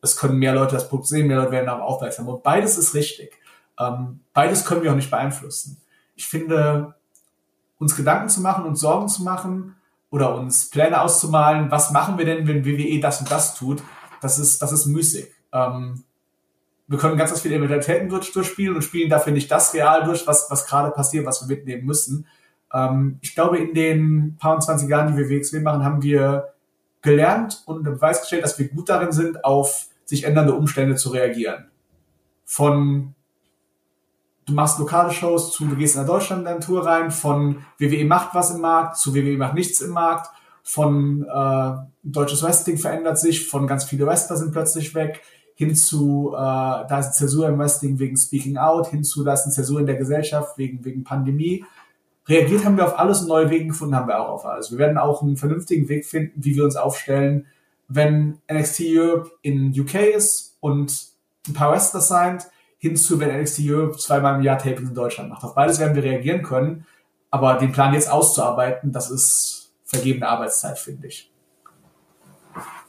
es 0.02 0.16
können 0.16 0.38
mehr 0.38 0.52
Leute 0.52 0.74
das 0.74 0.88
Produkt 0.88 1.08
sehen, 1.08 1.28
mehr 1.28 1.36
Leute 1.38 1.52
werden 1.52 1.66
darauf 1.66 1.82
aufmerksam. 1.82 2.28
Und 2.28 2.42
beides 2.42 2.76
ist 2.76 2.94
richtig. 2.94 3.38
Ähm, 3.78 4.20
beides 4.34 4.64
können 4.64 4.82
wir 4.82 4.90
auch 4.90 4.96
nicht 4.96 5.10
beeinflussen. 5.10 5.80
Ich 6.16 6.26
finde, 6.26 6.94
uns 7.78 7.96
Gedanken 7.96 8.28
zu 8.28 8.40
machen 8.40 8.64
und 8.64 8.76
Sorgen 8.76 9.08
zu 9.08 9.22
machen 9.22 9.76
oder 10.12 10.34
uns 10.34 10.68
Pläne 10.68 11.00
auszumalen, 11.00 11.70
was 11.70 11.90
machen 11.90 12.18
wir 12.18 12.26
denn, 12.26 12.46
wenn 12.46 12.66
WWE 12.66 13.00
das 13.00 13.20
und 13.20 13.30
das 13.30 13.54
tut, 13.54 13.82
das 14.20 14.38
ist, 14.38 14.60
das 14.60 14.70
ist 14.70 14.86
müßig. 14.86 15.32
Ähm, 15.52 16.04
wir 16.86 16.98
können 16.98 17.16
ganz, 17.16 17.30
ganz 17.30 17.40
viele 17.40 17.56
Eventualitäten 17.56 18.10
durch, 18.10 18.30
durchspielen 18.30 18.76
und 18.76 18.82
spielen 18.82 19.08
dafür 19.08 19.32
nicht 19.32 19.50
das 19.50 19.72
real 19.72 20.04
durch, 20.04 20.26
was, 20.26 20.50
was 20.50 20.66
gerade 20.66 20.90
passiert, 20.90 21.24
was 21.24 21.40
wir 21.40 21.56
mitnehmen 21.56 21.86
müssen. 21.86 22.26
Ähm, 22.74 23.18
ich 23.22 23.34
glaube, 23.34 23.56
in 23.56 23.72
den 23.72 24.36
paar 24.38 24.54
und 24.54 24.62
20 24.62 24.86
Jahren, 24.86 25.10
die 25.10 25.16
wir 25.16 25.30
WXW 25.30 25.60
machen, 25.60 25.82
haben 25.82 26.02
wir 26.02 26.52
gelernt 27.00 27.62
und 27.64 27.78
unter 27.78 27.92
Beweis 27.92 28.20
gestellt, 28.20 28.44
dass 28.44 28.58
wir 28.58 28.68
gut 28.68 28.90
darin 28.90 29.12
sind, 29.12 29.46
auf 29.46 29.86
sich 30.04 30.24
ändernde 30.24 30.52
Umstände 30.52 30.94
zu 30.94 31.08
reagieren. 31.08 31.70
Von 32.44 33.14
du 34.46 34.54
machst 34.54 34.78
lokale 34.78 35.12
Shows 35.12 35.52
zu, 35.52 35.66
du 35.66 35.76
gehst 35.76 35.94
in 35.94 36.00
der 36.00 36.12
Deutschland 36.12 36.46
in 36.48 36.60
Tour 36.60 36.86
rein, 36.86 37.10
von 37.10 37.64
WWE 37.78 38.04
macht 38.04 38.34
was 38.34 38.50
im 38.50 38.60
Markt 38.60 38.96
zu 38.96 39.14
WWE 39.14 39.36
macht 39.36 39.54
nichts 39.54 39.80
im 39.80 39.90
Markt, 39.90 40.30
von 40.62 41.24
äh, 41.24 41.72
deutsches 42.02 42.42
Wrestling 42.42 42.78
verändert 42.78 43.18
sich, 43.18 43.48
von 43.48 43.66
ganz 43.66 43.84
viele 43.84 44.06
Wrestler 44.06 44.36
sind 44.36 44.52
plötzlich 44.52 44.94
weg, 44.94 45.22
hin 45.54 45.74
zu, 45.74 46.32
äh, 46.34 46.36
da 46.36 46.98
ist 46.98 47.06
eine 47.06 47.14
Zäsur 47.14 47.48
im 47.48 47.58
Wrestling 47.58 47.98
wegen 47.98 48.16
Speaking 48.16 48.56
Out, 48.56 48.88
hin 48.88 49.04
zu, 49.04 49.24
da 49.24 49.34
ist 49.34 49.44
eine 49.44 49.52
Zäsur 49.52 49.80
in 49.80 49.86
der 49.86 49.96
Gesellschaft 49.96 50.58
wegen, 50.58 50.84
wegen 50.84 51.04
Pandemie. 51.04 51.64
Reagiert 52.26 52.64
haben 52.64 52.76
wir 52.76 52.86
auf 52.86 52.98
alles 52.98 53.22
und 53.22 53.28
neue 53.28 53.50
Wege 53.50 53.66
gefunden 53.66 53.96
haben 53.96 54.08
wir 54.08 54.20
auch 54.20 54.28
auf 54.28 54.46
alles. 54.46 54.70
Wir 54.70 54.78
werden 54.78 54.96
auch 54.96 55.22
einen 55.22 55.36
vernünftigen 55.36 55.88
Weg 55.88 56.06
finden, 56.06 56.44
wie 56.44 56.54
wir 56.54 56.64
uns 56.64 56.76
aufstellen, 56.76 57.46
wenn 57.88 58.38
NXT 58.50 58.82
Europe 58.86 59.30
in 59.42 59.78
UK 59.78 59.94
ist 60.16 60.56
und 60.60 61.08
ein 61.48 61.54
paar 61.54 61.72
Wrestler 61.72 62.00
signed, 62.00 62.46
hinzu, 62.82 63.20
wenn 63.20 63.40
NXT 63.40 63.60
Europe 63.62 63.96
zweimal 63.96 64.36
im 64.36 64.42
Jahr 64.42 64.58
Tapings 64.58 64.88
in 64.88 64.94
Deutschland 64.94 65.30
macht. 65.30 65.44
Auf 65.44 65.54
beides 65.54 65.78
werden 65.78 65.94
wir 65.94 66.02
reagieren 66.02 66.42
können, 66.42 66.84
aber 67.30 67.54
den 67.54 67.70
Plan 67.70 67.94
jetzt 67.94 68.10
auszuarbeiten, 68.10 68.90
das 68.92 69.08
ist 69.08 69.72
vergebene 69.84 70.28
Arbeitszeit, 70.28 70.78
finde 70.78 71.06
ich. 71.06 71.30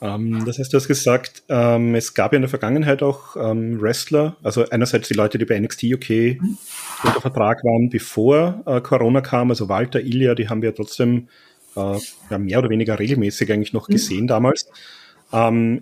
Ähm, 0.01 0.43
das 0.45 0.57
heißt, 0.57 0.73
du 0.73 0.77
hast 0.77 0.87
gesagt, 0.87 1.43
ähm, 1.47 1.93
es 1.93 2.15
gab 2.15 2.33
ja 2.33 2.37
in 2.37 2.41
der 2.41 2.49
Vergangenheit 2.49 3.03
auch 3.03 3.35
ähm, 3.35 3.79
Wrestler, 3.79 4.35
also 4.41 4.67
einerseits 4.67 5.09
die 5.09 5.13
Leute, 5.13 5.37
die 5.37 5.45
bei 5.45 5.59
NXT 5.59 5.83
UK 5.83 6.09
mhm. 6.41 6.57
unter 7.03 7.21
Vertrag 7.21 7.63
waren, 7.63 7.89
bevor 7.89 8.63
äh, 8.65 8.81
Corona 8.81 9.21
kam, 9.21 9.51
also 9.51 9.69
Walter, 9.69 10.01
Ilya, 10.01 10.33
die 10.33 10.49
haben 10.49 10.63
wir 10.63 10.69
ja 10.69 10.75
trotzdem 10.75 11.29
äh, 11.75 11.99
ja, 12.31 12.37
mehr 12.39 12.59
oder 12.59 12.69
weniger 12.71 12.97
regelmäßig 12.97 13.51
eigentlich 13.51 13.73
noch 13.73 13.87
mhm. 13.87 13.93
gesehen 13.93 14.27
damals. 14.27 14.67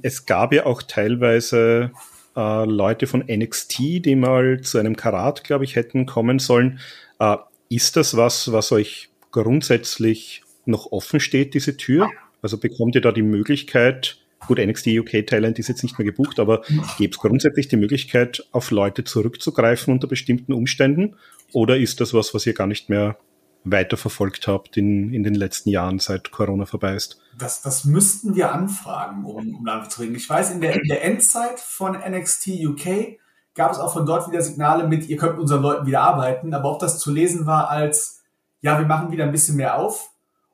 Es 0.01 0.25
gab 0.25 0.53
ja 0.53 0.65
auch 0.65 0.81
teilweise 0.81 1.91
äh, 2.35 2.65
Leute 2.65 3.07
von 3.07 3.23
NXT, 3.27 4.05
die 4.05 4.15
mal 4.15 4.61
zu 4.61 4.77
einem 4.77 4.95
Karat, 4.95 5.43
glaube 5.43 5.65
ich, 5.65 5.75
hätten 5.75 6.05
kommen 6.05 6.39
sollen. 6.39 6.79
Äh, 7.19 7.37
ist 7.69 7.95
das 7.95 8.17
was, 8.17 8.51
was 8.51 8.71
euch 8.71 9.09
grundsätzlich 9.31 10.43
noch 10.65 10.91
offen 10.91 11.19
steht, 11.19 11.53
diese 11.53 11.77
Tür? 11.77 12.09
Also 12.41 12.57
bekommt 12.57 12.95
ihr 12.95 13.01
da 13.01 13.11
die 13.11 13.21
Möglichkeit, 13.21 14.17
gut, 14.47 14.57
NXT 14.57 14.87
UK 14.87 15.25
Talent 15.27 15.59
ist 15.59 15.67
jetzt 15.67 15.83
nicht 15.83 15.97
mehr 15.97 16.05
gebucht, 16.05 16.39
aber 16.39 16.63
gibt 16.97 17.15
es 17.15 17.19
grundsätzlich 17.19 17.67
die 17.67 17.77
Möglichkeit, 17.77 18.43
auf 18.51 18.71
Leute 18.71 19.03
zurückzugreifen 19.03 19.93
unter 19.93 20.07
bestimmten 20.07 20.53
Umständen? 20.53 21.15
Oder 21.53 21.77
ist 21.77 22.01
das 22.01 22.13
was, 22.13 22.33
was 22.33 22.45
ihr 22.45 22.53
gar 22.53 22.67
nicht 22.67 22.89
mehr 22.89 23.17
weiterverfolgt 23.63 24.47
habt 24.47 24.77
in, 24.77 25.13
in 25.13 25.23
den 25.23 25.35
letzten 25.35 25.69
Jahren, 25.69 25.99
seit 25.99 26.31
Corona 26.31 26.65
vorbei 26.65 26.95
ist? 26.95 27.20
Das, 27.37 27.61
das 27.61 27.85
müssten 27.85 28.35
wir 28.35 28.53
anfragen, 28.53 29.25
um, 29.25 29.55
um 29.55 29.65
damit 29.65 29.91
zu 29.91 30.01
reden. 30.01 30.15
Ich 30.15 30.29
weiß, 30.29 30.51
in 30.51 30.61
der, 30.61 30.75
in 30.75 30.87
der 30.87 31.03
Endzeit 31.03 31.59
von 31.59 31.93
NXT 31.93 32.49
UK 32.65 33.17
gab 33.55 33.71
es 33.71 33.79
auch 33.79 33.93
von 33.93 34.05
dort 34.05 34.29
wieder 34.29 34.41
Signale 34.41 34.87
mit, 34.87 35.07
ihr 35.07 35.17
könnt 35.17 35.33
mit 35.33 35.41
unseren 35.41 35.61
Leuten 35.61 35.85
wieder 35.85 36.01
arbeiten, 36.01 36.53
aber 36.53 36.71
ob 36.71 36.79
das 36.79 36.99
zu 36.99 37.11
lesen 37.11 37.45
war 37.45 37.69
als, 37.69 38.21
ja, 38.61 38.77
wir 38.79 38.85
machen 38.85 39.11
wieder 39.11 39.23
ein 39.25 39.31
bisschen 39.31 39.57
mehr 39.57 39.77
auf, 39.77 40.11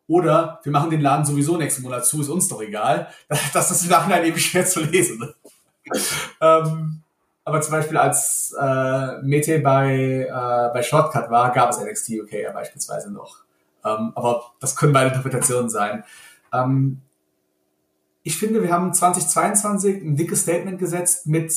oder 0.07 0.59
wir 0.63 0.71
machen 0.71 0.89
den 0.89 1.01
Laden 1.01 1.25
sowieso 1.25 1.57
nächsten 1.57 1.83
Monat 1.83 2.05
zu, 2.05 2.21
ist 2.21 2.29
uns 2.29 2.47
doch 2.47 2.61
egal. 2.61 3.07
Das 3.53 3.71
ist 3.71 3.83
im 3.83 3.89
Nachhinein 3.89 4.23
eben 4.25 4.39
schwer 4.39 4.65
zu 4.65 4.79
lesen. 4.79 5.33
ähm, 6.41 7.03
aber 7.43 7.61
zum 7.61 7.71
Beispiel 7.71 7.97
als 7.97 8.55
äh, 8.59 9.21
Mete 9.21 9.59
bei, 9.59 10.27
äh, 10.29 10.73
bei 10.73 10.83
Shortcut 10.83 11.29
war, 11.29 11.51
gab 11.51 11.69
es 11.69 11.79
NXT 11.79 12.21
UK 12.21 12.33
ja 12.33 12.51
beispielsweise 12.51 13.11
noch. 13.11 13.37
Ähm, 13.85 14.11
aber 14.15 14.51
das 14.59 14.75
können 14.75 14.93
beide 14.93 15.09
Interpretationen 15.09 15.69
sein. 15.69 16.03
Ähm, 16.53 17.01
ich 18.23 18.37
finde, 18.37 18.61
wir 18.61 18.71
haben 18.71 18.93
2022 18.93 20.03
ein 20.03 20.15
dickes 20.15 20.41
Statement 20.41 20.79
gesetzt 20.79 21.27
mit, 21.27 21.53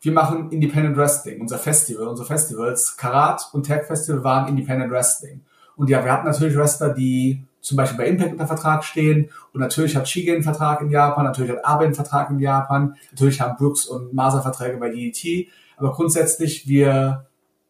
wir 0.00 0.12
machen 0.12 0.50
Independent 0.50 0.96
Wrestling, 0.96 1.40
unser 1.40 1.58
Festival, 1.58 2.06
unsere 2.06 2.28
Festivals. 2.28 2.96
Karat 2.96 3.48
und 3.52 3.66
Tag 3.66 3.86
Festival 3.86 4.22
waren 4.22 4.48
Independent 4.48 4.92
Wrestling. 4.92 5.40
Und 5.76 5.90
ja, 5.90 6.04
wir 6.04 6.12
hatten 6.12 6.26
natürlich 6.26 6.56
Wrestler, 6.56 6.90
die 6.90 7.44
zum 7.60 7.76
Beispiel 7.78 7.98
bei 7.98 8.06
Impact 8.06 8.32
unter 8.32 8.46
Vertrag 8.46 8.84
stehen. 8.84 9.30
Und 9.52 9.60
natürlich 9.60 9.96
hat 9.96 10.08
Shige 10.08 10.34
einen 10.34 10.42
Vertrag 10.42 10.82
in 10.82 10.90
Japan, 10.90 11.24
natürlich 11.24 11.50
hat 11.50 11.64
Abe 11.64 11.84
einen 11.86 11.94
Vertrag 11.94 12.30
in 12.30 12.38
Japan, 12.38 12.94
natürlich 13.10 13.40
haben 13.40 13.56
Brooks 13.56 13.86
und 13.86 14.12
Masa 14.12 14.42
Verträge 14.42 14.76
bei 14.76 14.90
DDT. 14.90 15.48
Aber 15.76 15.92
grundsätzlich, 15.92 16.68
wir, 16.68 17.26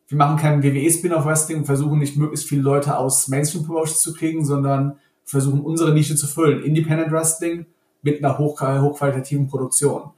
wir 0.09 0.19
machen 0.19 0.37
keinen 0.37 0.63
WWE-Spin-off 0.63 1.25
Wrestling 1.25 1.59
und 1.59 1.65
versuchen 1.65 1.99
nicht 1.99 2.17
möglichst 2.17 2.49
viele 2.49 2.63
Leute 2.63 2.97
aus 2.97 3.29
Mainstream-Promotions 3.29 4.01
zu 4.01 4.13
kriegen, 4.13 4.45
sondern 4.45 4.99
versuchen 5.25 5.61
unsere 5.61 5.93
Nische 5.93 6.17
zu 6.17 6.27
füllen. 6.27 6.63
Independent 6.63 7.13
Wrestling 7.13 7.67
mit 8.03 8.23
einer 8.23 8.39
hoch, 8.39 8.61
hochqualitativen 8.61 9.49
Produktion. 9.49 10.11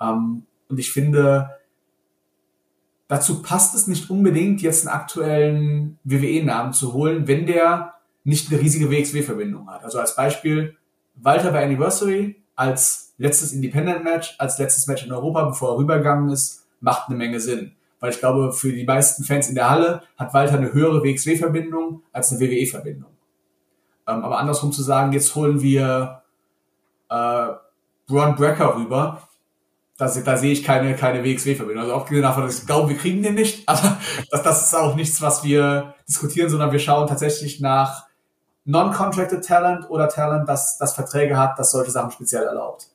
Ähm, 0.00 0.44
und 0.68 0.78
ich 0.78 0.92
finde, 0.92 1.50
dazu 3.08 3.42
passt 3.42 3.74
es 3.74 3.86
nicht 3.86 4.10
unbedingt, 4.10 4.62
jetzt 4.62 4.86
einen 4.86 4.96
aktuellen 4.96 5.98
WWE-Namen 6.04 6.72
zu 6.72 6.92
holen, 6.92 7.26
wenn 7.28 7.46
der 7.46 7.94
nicht 8.24 8.50
eine 8.50 8.60
riesige 8.60 8.90
WXW-Verbindung 8.90 9.68
hat. 9.68 9.84
Also 9.84 9.98
als 9.98 10.14
Beispiel 10.14 10.76
Walter 11.16 11.50
bei 11.50 11.64
Anniversary 11.64 12.36
als 12.54 13.14
letztes 13.18 13.52
Independent-Match, 13.52 14.36
als 14.38 14.58
letztes 14.58 14.86
Match 14.86 15.04
in 15.04 15.12
Europa, 15.12 15.44
bevor 15.44 15.72
er 15.72 15.78
rübergegangen 15.78 16.30
ist, 16.30 16.66
macht 16.80 17.08
eine 17.08 17.16
Menge 17.16 17.40
Sinn. 17.40 17.72
Weil 18.00 18.10
ich 18.10 18.18
glaube, 18.18 18.52
für 18.52 18.72
die 18.72 18.84
meisten 18.84 19.24
Fans 19.24 19.48
in 19.48 19.54
der 19.54 19.70
Halle 19.70 20.02
hat 20.16 20.34
Walter 20.34 20.56
eine 20.56 20.72
höhere 20.72 21.02
WXW-Verbindung 21.02 22.02
als 22.12 22.32
eine 22.32 22.40
WWE-Verbindung. 22.40 23.11
Ähm, 24.12 24.24
aber 24.24 24.38
andersrum 24.38 24.72
zu 24.72 24.82
sagen, 24.82 25.12
jetzt 25.12 25.34
holen 25.34 25.62
wir 25.62 26.22
äh, 27.08 27.46
Braun 28.06 28.34
Brecker 28.36 28.76
rüber, 28.76 29.22
da, 29.98 30.08
da 30.08 30.36
sehe 30.36 30.52
ich 30.52 30.64
keine, 30.64 30.96
keine 30.96 31.22
WXW-Verbindung. 31.24 31.84
Also 31.84 31.94
aufgesehen 31.94 32.22
davon, 32.22 32.44
dass 32.44 32.60
ich 32.60 32.66
glaube, 32.66 32.90
wir 32.90 32.96
kriegen 32.96 33.22
den 33.22 33.34
nicht, 33.34 33.62
aber 33.68 33.98
das, 34.30 34.42
das 34.42 34.66
ist 34.66 34.74
auch 34.74 34.94
nichts, 34.94 35.22
was 35.22 35.44
wir 35.44 35.94
diskutieren, 36.08 36.48
sondern 36.48 36.72
wir 36.72 36.78
schauen 36.78 37.06
tatsächlich 37.06 37.60
nach 37.60 38.06
Non-Contracted 38.64 39.44
Talent 39.44 39.90
oder 39.90 40.08
Talent, 40.08 40.48
das, 40.48 40.78
das 40.78 40.94
Verträge 40.94 41.36
hat, 41.36 41.58
das 41.58 41.72
solche 41.72 41.90
Sachen 41.90 42.12
speziell 42.12 42.44
erlaubt. 42.44 42.88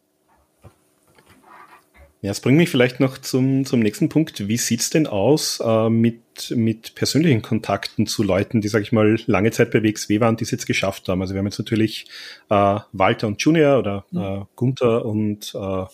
Ja, 2.22 2.32
es 2.32 2.42
bringt 2.42 2.58
mich 2.58 2.70
vielleicht 2.70 3.00
noch 3.00 3.20
zum, 3.20 3.64
zum 3.66 3.80
nächsten 3.80 4.10
Punkt. 4.10 4.48
Wie 4.48 4.58
sieht's 4.58 4.90
denn 4.90 5.06
aus 5.06 5.62
äh, 5.64 5.90
mit, 5.90 6.52
mit 6.56 6.96
persönlichen 6.96 7.44
Kontakten 7.44 8.08
zu 8.08 8.24
Leuten, 8.24 8.60
die, 8.60 8.70
sag 8.70 8.82
ich 8.82 8.92
mal, 8.92 9.18
lange 9.28 9.52
Zeit 9.52 9.70
bei 9.70 9.84
WXW 9.84 10.20
waren, 10.20 10.36
die 10.36 10.44
es 10.44 10.52
jetzt 10.52 10.66
geschafft 10.66 11.08
haben? 11.10 11.22
Also 11.22 11.36
wir 11.36 11.40
haben 11.40 11.46
jetzt 11.46 11.60
natürlich 11.60 12.08
äh, 12.50 12.80
Walter 12.92 13.28
und 13.28 13.42
Junior 13.42 13.78
oder 13.78 14.06
äh, 14.14 14.46
Gunther 14.56 15.06
und 15.06 15.54
äh, 15.54 15.86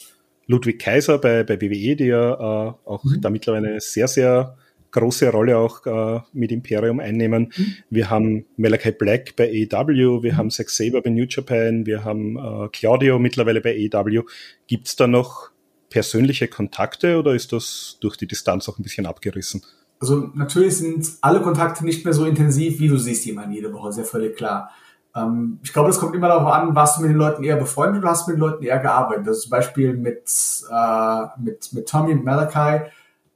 Ludwig 0.48 0.80
Kaiser 0.80 1.18
bei, 1.18 1.44
bei 1.44 1.60
WWE, 1.60 1.96
die 1.96 2.06
ja 2.06 2.34
äh, 2.34 2.74
auch 2.86 3.04
mhm. 3.04 3.20
da 3.20 3.30
mittlerweile 3.30 3.70
eine 3.70 3.82
sehr, 3.82 4.08
sehr 4.08 4.58
große 4.92 5.30
Rolle 5.30 5.58
auch 5.58 5.86
äh, 5.86 6.22
mit 6.32 6.52
Imperium 6.52 7.02
einnehmen. 7.02 7.52
Mhm. 7.56 7.76
Wir 7.90 8.10
haben 8.10 8.46
Malachi 8.56 8.92
Black 8.92 9.36
bei 9.36 9.50
AEW, 9.50 10.24
wir 10.24 10.34
mhm. 10.34 10.38
haben 10.38 10.52
Zack 10.52 10.70
Saber 10.70 11.02
bei 11.02 11.10
New 11.10 11.26
Japan, 11.28 11.86
wir 11.86 12.06
haben 12.06 12.38
äh, 12.38 12.70
Claudio 12.72 13.20
mittlerweile 13.20 13.60
bei 13.60 13.90
AEW. 13.92 14.24
Gibt 14.68 14.88
es 14.88 14.96
da 14.96 15.08
noch 15.08 15.53
persönliche 15.94 16.48
Kontakte 16.48 17.20
oder 17.20 17.36
ist 17.36 17.54
das 17.54 17.98
durch 18.02 18.18
die 18.18 18.26
Distanz 18.26 18.68
auch 18.68 18.80
ein 18.80 18.84
bisschen 18.84 19.06
abgerissen? 19.06 19.62
Also 20.00 20.32
natürlich 20.34 20.78
sind 20.80 21.08
alle 21.22 21.40
Kontakte 21.40 21.86
nicht 21.86 22.04
mehr 22.04 22.16
so 22.16 22.26
intensiv, 22.26 22.80
wie 22.80 22.88
du 22.88 22.98
siehst 22.98 23.24
jemanden 23.28 23.52
jede 23.52 23.72
Woche, 23.72 23.94
sehr 23.94 24.04
völlig 24.04 24.36
klar. 24.36 24.72
Ähm, 25.16 25.60
ich 25.62 25.72
glaube, 25.72 25.90
das 25.90 26.00
kommt 26.00 26.16
immer 26.16 26.30
darauf 26.30 26.52
an, 26.52 26.74
warst 26.74 26.98
du 26.98 27.04
mit 27.04 27.12
den 27.12 27.18
Leuten 27.18 27.44
eher 27.44 27.58
befreundet 27.58 28.02
oder 28.02 28.10
hast 28.10 28.26
du 28.26 28.32
mit 28.32 28.38
den 28.38 28.42
Leuten 28.42 28.64
eher 28.64 28.80
gearbeitet. 28.80 29.28
Ist 29.28 29.44
zum 29.44 29.52
Beispiel 29.52 29.96
mit, 29.96 30.24
äh, 30.72 31.26
mit, 31.38 31.72
mit 31.74 31.88
Tommy 31.88 32.14
und 32.14 32.26
Malachi. 32.26 32.90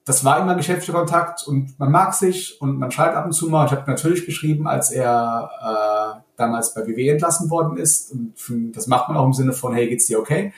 Das 0.03 0.25
war 0.25 0.41
immer 0.41 0.55
geschäftlicher 0.55 0.93
Kontakt 0.93 1.47
und 1.47 1.77
man 1.77 1.91
mag 1.91 2.15
sich 2.15 2.59
und 2.59 2.79
man 2.79 2.89
schreibt 2.89 3.15
ab 3.15 3.25
und 3.25 3.33
zu 3.33 3.49
mal. 3.49 3.67
Ich 3.67 3.71
habe 3.71 3.83
natürlich 3.85 4.25
geschrieben, 4.25 4.67
als 4.67 4.89
er 4.89 5.51
äh, 5.61 6.21
damals 6.37 6.73
bei 6.73 6.87
WWE 6.87 7.11
entlassen 7.11 7.51
worden 7.51 7.77
ist. 7.77 8.11
Und 8.11 8.71
das 8.75 8.87
macht 8.87 9.09
man 9.09 9.17
auch 9.17 9.25
im 9.27 9.33
Sinne 9.33 9.53
von, 9.53 9.75
hey, 9.75 9.87
geht's 9.87 10.07
dir 10.07 10.19
okay? 10.19 10.53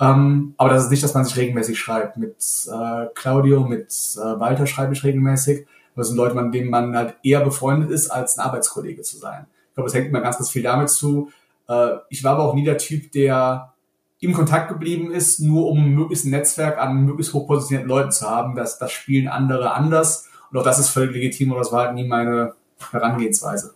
Ähm, 0.00 0.54
aber 0.56 0.70
das 0.70 0.84
ist 0.84 0.90
nicht, 0.90 1.02
dass 1.02 1.14
man 1.14 1.24
sich 1.24 1.36
regelmäßig 1.36 1.78
schreibt. 1.78 2.16
Mit 2.16 2.36
äh, 2.72 3.06
Claudio, 3.14 3.64
mit 3.64 3.88
äh, 4.16 4.40
Walter 4.40 4.66
schreibe 4.66 4.94
ich 4.94 5.04
regelmäßig. 5.04 5.66
Das 5.94 6.08
sind 6.08 6.16
Leute, 6.16 6.34
mit 6.34 6.54
denen 6.54 6.70
man 6.70 6.96
halt 6.96 7.16
eher 7.22 7.40
befreundet 7.40 7.90
ist, 7.90 8.08
als 8.08 8.38
ein 8.38 8.46
Arbeitskollege 8.46 9.02
zu 9.02 9.18
sein. 9.18 9.46
Ich 9.68 9.74
glaube, 9.74 9.88
das 9.88 9.94
hängt 9.94 10.08
immer 10.08 10.22
ganz, 10.22 10.38
ganz 10.38 10.50
viel 10.50 10.62
damit 10.62 10.88
zu. 10.88 11.30
Äh, 11.68 11.96
ich 12.08 12.24
war 12.24 12.32
aber 12.32 12.44
auch 12.44 12.54
nie 12.54 12.64
der 12.64 12.78
Typ, 12.78 13.12
der 13.12 13.74
im 14.20 14.32
Kontakt 14.32 14.68
geblieben 14.68 15.12
ist, 15.12 15.40
nur 15.40 15.68
um 15.68 15.90
möglichst 15.90 16.24
ein 16.24 16.30
Netzwerk 16.30 16.78
an 16.78 17.04
möglichst 17.04 17.34
hochpositionierten 17.34 17.88
Leuten 17.88 18.12
zu 18.12 18.28
haben. 18.28 18.54
Das, 18.54 18.78
das 18.78 18.92
spielen 18.92 19.28
andere 19.28 19.74
anders. 19.74 20.28
Und 20.50 20.58
auch 20.58 20.64
das 20.64 20.78
ist 20.78 20.88
völlig 20.88 21.12
legitim, 21.12 21.52
aber 21.52 21.60
das 21.60 21.72
war 21.72 21.86
halt 21.86 21.94
nie 21.94 22.06
meine 22.06 22.54
Herangehensweise. 22.90 23.74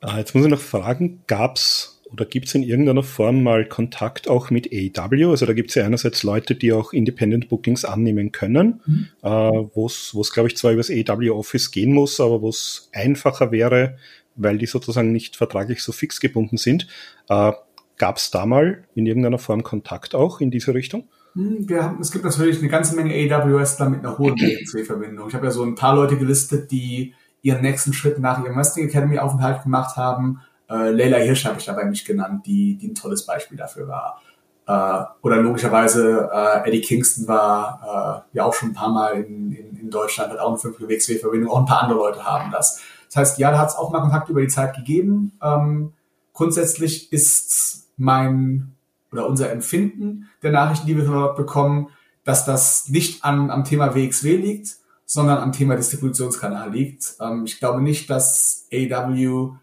Ah, 0.00 0.16
jetzt 0.16 0.34
muss 0.34 0.44
ich 0.44 0.50
noch 0.50 0.60
fragen, 0.60 1.22
gab's 1.26 1.99
oder 2.12 2.24
gibt 2.24 2.48
es 2.48 2.54
in 2.54 2.62
irgendeiner 2.62 3.02
Form 3.02 3.42
mal 3.42 3.64
Kontakt 3.66 4.28
auch 4.28 4.50
mit 4.50 4.70
AEW? 4.72 5.30
Also 5.30 5.46
da 5.46 5.52
gibt 5.52 5.70
es 5.70 5.76
ja 5.76 5.84
einerseits 5.84 6.22
Leute, 6.22 6.54
die 6.54 6.72
auch 6.72 6.92
Independent 6.92 7.48
Bookings 7.48 7.84
annehmen 7.84 8.32
können, 8.32 8.80
mhm. 8.86 9.08
äh, 9.22 9.28
wo 9.28 9.86
es, 9.86 10.30
glaube 10.32 10.48
ich, 10.48 10.56
zwar 10.56 10.72
übers 10.72 10.90
AEW 10.90 11.32
Office 11.32 11.70
gehen 11.70 11.92
muss, 11.92 12.20
aber 12.20 12.42
wo 12.42 12.48
es 12.48 12.90
einfacher 12.92 13.52
wäre, 13.52 13.96
weil 14.36 14.58
die 14.58 14.66
sozusagen 14.66 15.12
nicht 15.12 15.36
vertraglich 15.36 15.82
so 15.82 15.92
fix 15.92 16.20
gebunden 16.20 16.56
sind. 16.56 16.86
Äh, 17.28 17.52
Gab 18.00 18.16
es 18.16 18.30
da 18.30 18.46
mal 18.46 18.84
in 18.94 19.04
irgendeiner 19.04 19.36
Form 19.36 19.62
Kontakt 19.62 20.14
auch 20.14 20.40
in 20.40 20.50
diese 20.50 20.72
Richtung? 20.72 21.04
Hm, 21.34 21.68
wir 21.68 21.84
haben, 21.84 22.00
es 22.00 22.10
gibt 22.10 22.24
natürlich 22.24 22.58
eine 22.58 22.68
ganze 22.68 22.96
Menge 22.96 23.12
AWS-Wrestler 23.12 23.90
mit 23.90 24.00
einer 24.00 24.16
hohen 24.16 24.34
BNC-Verbindung. 24.36 25.28
Ich 25.28 25.34
habe 25.34 25.44
ja 25.44 25.52
so 25.52 25.62
ein 25.62 25.74
paar 25.74 25.94
Leute 25.94 26.16
gelistet, 26.16 26.70
die 26.70 27.12
ihren 27.42 27.60
nächsten 27.60 27.92
Schritt 27.92 28.18
nach 28.18 28.42
ihrem 28.42 28.56
Wrestling 28.56 28.88
Academy 28.88 29.18
Aufenthalt 29.18 29.64
gemacht 29.64 29.98
haben 29.98 30.40
äh, 30.70 30.90
Leila 30.90 31.18
Hirsch 31.18 31.44
habe 31.44 31.58
ich 31.58 31.66
dabei 31.66 31.84
nicht 31.84 32.06
genannt, 32.06 32.46
die, 32.46 32.76
die 32.76 32.88
ein 32.88 32.94
tolles 32.94 33.26
Beispiel 33.26 33.58
dafür 33.58 33.88
war. 33.88 34.22
Äh, 34.66 35.04
oder 35.22 35.36
logischerweise 35.38 36.30
äh, 36.32 36.68
Eddie 36.68 36.80
Kingston 36.80 37.26
war 37.26 38.24
äh, 38.32 38.36
ja 38.36 38.44
auch 38.44 38.54
schon 38.54 38.70
ein 38.70 38.74
paar 38.74 38.90
Mal 38.90 39.24
in, 39.24 39.52
in, 39.52 39.76
in 39.76 39.90
Deutschland, 39.90 40.32
hat 40.32 40.38
auch 40.38 40.50
eine 40.50 40.58
5 40.58 40.80
WXW-Verbindung, 40.80 41.50
auch 41.50 41.58
ein 41.58 41.66
paar 41.66 41.82
andere 41.82 41.98
Leute 41.98 42.24
haben 42.24 42.50
das. 42.52 42.80
Das 43.08 43.16
heißt, 43.16 43.38
ja, 43.38 43.50
da 43.50 43.58
hat 43.58 43.70
es 43.70 43.76
auch 43.76 43.90
mal 43.90 44.00
Kontakt 44.00 44.28
über 44.28 44.40
die 44.40 44.48
Zeit 44.48 44.76
gegeben. 44.76 45.32
Ähm, 45.42 45.92
grundsätzlich 46.32 47.12
ist 47.12 47.88
mein 47.96 48.76
oder 49.10 49.26
unser 49.26 49.50
Empfinden 49.50 50.28
der 50.42 50.52
Nachrichten, 50.52 50.86
die 50.86 50.96
wir 50.96 51.04
dort 51.04 51.36
bekommen, 51.36 51.88
dass 52.22 52.44
das 52.44 52.88
nicht 52.88 53.24
an, 53.24 53.50
am 53.50 53.64
Thema 53.64 53.96
WXW 53.96 54.36
liegt, 54.36 54.76
sondern 55.04 55.38
am 55.38 55.50
Thema 55.50 55.74
Distributionskanal 55.74 56.70
liegt. 56.70 57.14
Ähm, 57.20 57.44
ich 57.44 57.58
glaube 57.58 57.82
nicht, 57.82 58.08
dass 58.08 58.68
AW 58.72 59.56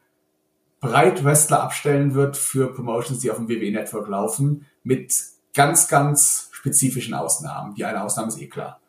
breit 0.79 1.23
Wrestler 1.23 1.63
abstellen 1.63 2.13
wird 2.13 2.37
für 2.37 2.73
Promotions, 2.73 3.19
die 3.19 3.31
auf 3.31 3.37
dem 3.37 3.49
WWE 3.49 3.71
Network 3.71 4.07
laufen, 4.07 4.65
mit 4.83 5.13
ganz, 5.53 5.87
ganz 5.87 6.49
spezifischen 6.51 7.13
Ausnahmen. 7.13 7.75
Die 7.75 7.85
eine 7.85 8.03
Ausnahme 8.03 8.29
ist 8.29 8.41
eh 8.41 8.47
klar. 8.47 8.79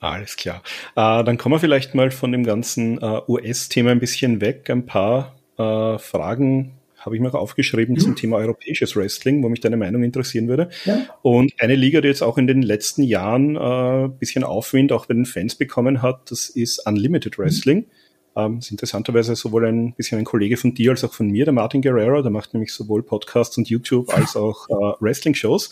Alles 0.00 0.36
klar. 0.36 0.62
Äh, 0.94 1.24
dann 1.24 1.38
kommen 1.38 1.54
wir 1.54 1.58
vielleicht 1.58 1.94
mal 1.94 2.10
von 2.10 2.32
dem 2.32 2.44
ganzen 2.44 3.00
äh, 3.00 3.20
US-Thema 3.28 3.90
ein 3.90 3.98
bisschen 4.00 4.40
weg. 4.40 4.68
Ein 4.70 4.86
paar 4.86 5.36
äh, 5.58 5.98
Fragen 5.98 6.72
habe 6.98 7.16
ich 7.16 7.22
mir 7.22 7.28
auch 7.28 7.34
aufgeschrieben 7.34 7.94
mhm. 7.94 8.00
zum 8.00 8.16
Thema 8.16 8.36
europäisches 8.36 8.96
Wrestling, 8.96 9.42
wo 9.42 9.48
mich 9.48 9.60
deine 9.60 9.76
Meinung 9.76 10.02
interessieren 10.02 10.48
würde. 10.48 10.70
Ja. 10.84 11.06
Und 11.22 11.52
eine 11.58 11.74
Liga, 11.74 12.00
die 12.00 12.08
jetzt 12.08 12.22
auch 12.22 12.36
in 12.36 12.46
den 12.46 12.62
letzten 12.62 13.02
Jahren 13.02 13.56
äh, 13.56 14.08
bisschen 14.08 14.44
Aufwind 14.44 14.92
auch 14.92 15.06
bei 15.06 15.14
den 15.14 15.24
Fans 15.24 15.54
bekommen 15.54 16.02
hat, 16.02 16.30
das 16.30 16.48
ist 16.48 16.86
Unlimited 16.86 17.38
Wrestling. 17.38 17.78
Mhm 17.78 18.05
ähm, 18.36 18.58
ist 18.58 18.70
interessanterweise 18.70 19.34
sowohl 19.34 19.66
ein 19.66 19.94
bisschen 19.94 20.18
ein 20.18 20.24
Kollege 20.24 20.56
von 20.56 20.74
dir 20.74 20.90
als 20.90 21.02
auch 21.02 21.12
von 21.14 21.28
mir, 21.28 21.44
der 21.44 21.54
Martin 21.54 21.82
Guerrero, 21.82 22.22
der 22.22 22.30
macht 22.30 22.54
nämlich 22.54 22.72
sowohl 22.72 23.02
Podcasts 23.02 23.56
und 23.56 23.68
YouTube 23.68 24.12
als 24.14 24.36
auch 24.36 24.68
äh, 24.68 24.94
Wrestling-Shows. 25.00 25.70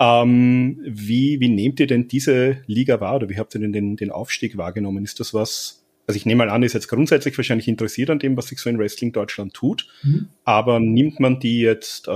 Ähm, 0.00 0.78
wie, 0.86 1.40
wie 1.40 1.48
nehmt 1.48 1.80
ihr 1.80 1.88
denn 1.88 2.06
diese 2.06 2.58
Liga 2.66 3.00
wahr 3.00 3.16
oder 3.16 3.28
wie 3.28 3.36
habt 3.36 3.54
ihr 3.56 3.60
denn 3.60 3.72
den, 3.72 3.96
den 3.96 4.12
Aufstieg 4.12 4.56
wahrgenommen? 4.56 5.04
Ist 5.04 5.18
das 5.18 5.34
was, 5.34 5.84
also 6.06 6.16
ich 6.16 6.24
nehme 6.24 6.44
mal 6.44 6.50
an, 6.50 6.62
ist 6.62 6.74
jetzt 6.74 6.88
grundsätzlich 6.88 7.36
wahrscheinlich 7.36 7.66
interessiert 7.66 8.10
an 8.10 8.20
dem, 8.20 8.36
was 8.36 8.46
sich 8.46 8.60
so 8.60 8.70
in 8.70 8.78
Wrestling 8.78 9.12
Deutschland 9.12 9.54
tut, 9.54 9.88
mhm. 10.04 10.28
aber 10.44 10.78
nimmt 10.78 11.18
man 11.18 11.40
die 11.40 11.60
jetzt, 11.60 12.06
äh, 12.06 12.10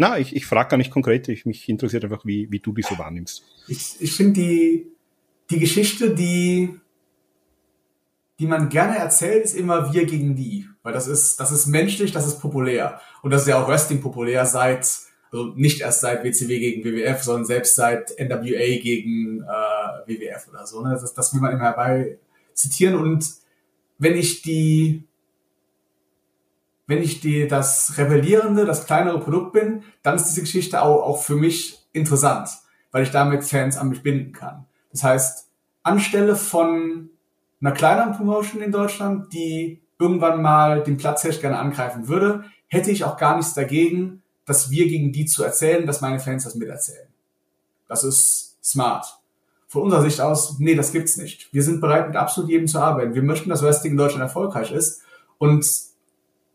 na, 0.00 0.18
ich, 0.18 0.36
ich 0.36 0.46
frage 0.46 0.70
gar 0.70 0.76
nicht 0.76 0.92
konkret, 0.92 1.26
ich, 1.28 1.44
mich 1.46 1.68
interessiert 1.68 2.04
einfach, 2.04 2.24
wie, 2.24 2.46
wie 2.52 2.60
du 2.60 2.72
die 2.72 2.82
so 2.82 2.96
wahrnimmst. 2.96 3.42
Ich, 3.66 3.96
ich 3.98 4.12
finde 4.12 4.40
die, 4.40 4.86
die 5.50 5.58
Geschichte, 5.58 6.14
die 6.14 6.70
die 8.38 8.46
man 8.46 8.68
gerne 8.68 8.96
erzählt, 8.96 9.44
ist 9.44 9.56
immer 9.56 9.92
wir 9.92 10.06
gegen 10.06 10.36
die. 10.36 10.68
Weil 10.82 10.92
das 10.92 11.08
ist, 11.08 11.40
das 11.40 11.50
ist 11.50 11.66
menschlich, 11.66 12.12
das 12.12 12.26
ist 12.26 12.40
populär. 12.40 13.00
Und 13.22 13.30
das 13.32 13.42
ist 13.42 13.48
ja 13.48 13.62
auch 13.62 13.68
Wrestling 13.68 14.00
populär 14.00 14.46
seit, 14.46 14.88
also 15.32 15.52
nicht 15.56 15.80
erst 15.80 16.00
seit 16.00 16.24
WCW 16.24 16.58
gegen 16.58 16.84
WWF, 16.84 17.22
sondern 17.22 17.44
selbst 17.44 17.74
seit 17.74 18.10
NWA 18.18 18.80
gegen 18.80 19.42
äh, 19.42 19.44
WWF 20.06 20.48
oder 20.48 20.66
so. 20.66 20.82
Ne? 20.82 20.90
Das, 20.90 21.12
das 21.12 21.34
will 21.34 21.40
man 21.40 21.52
immer 21.52 21.64
herbei 21.64 22.18
zitieren. 22.54 22.94
Und 22.94 23.26
wenn 23.98 24.14
ich 24.14 24.42
die, 24.42 25.04
wenn 26.86 27.02
ich 27.02 27.20
die, 27.20 27.48
das 27.48 27.98
rebellierende, 27.98 28.64
das 28.64 28.86
kleinere 28.86 29.20
Produkt 29.20 29.52
bin, 29.52 29.82
dann 30.02 30.14
ist 30.14 30.26
diese 30.26 30.42
Geschichte 30.42 30.80
auch, 30.80 31.02
auch 31.02 31.22
für 31.22 31.34
mich 31.34 31.80
interessant, 31.92 32.48
weil 32.92 33.02
ich 33.02 33.10
damit 33.10 33.44
Fans 33.44 33.76
an 33.76 33.88
mich 33.88 34.02
binden 34.02 34.32
kann. 34.32 34.64
Das 34.92 35.02
heißt, 35.02 35.48
anstelle 35.82 36.36
von 36.36 37.10
einer 37.60 37.72
kleineren 37.72 38.16
Promotion 38.16 38.62
in 38.62 38.72
Deutschland, 38.72 39.32
die 39.32 39.82
irgendwann 39.98 40.42
mal 40.42 40.82
den 40.82 40.96
Platz 40.96 41.22
Platzhirsch 41.22 41.40
gerne 41.40 41.58
angreifen 41.58 42.08
würde, 42.08 42.44
hätte 42.68 42.90
ich 42.90 43.04
auch 43.04 43.16
gar 43.16 43.36
nichts 43.36 43.54
dagegen, 43.54 44.22
dass 44.44 44.70
wir 44.70 44.86
gegen 44.86 45.12
die 45.12 45.26
zu 45.26 45.42
erzählen, 45.42 45.86
dass 45.86 46.00
meine 46.00 46.20
Fans 46.20 46.44
das 46.44 46.54
miterzählen. 46.54 47.08
Das 47.88 48.04
ist 48.04 48.58
smart. 48.62 49.18
Von 49.66 49.82
unserer 49.82 50.02
Sicht 50.02 50.20
aus, 50.20 50.58
nee, 50.58 50.74
das 50.74 50.92
gibt's 50.92 51.16
nicht. 51.16 51.52
Wir 51.52 51.62
sind 51.62 51.80
bereit, 51.80 52.08
mit 52.08 52.16
absolut 52.16 52.50
jedem 52.50 52.66
zu 52.66 52.78
arbeiten. 52.78 53.14
Wir 53.14 53.22
möchten, 53.22 53.50
dass 53.50 53.62
Wrestling 53.62 53.92
in 53.92 53.98
Deutschland 53.98 54.22
erfolgreich 54.22 54.72
ist. 54.72 55.02
Und 55.36 55.66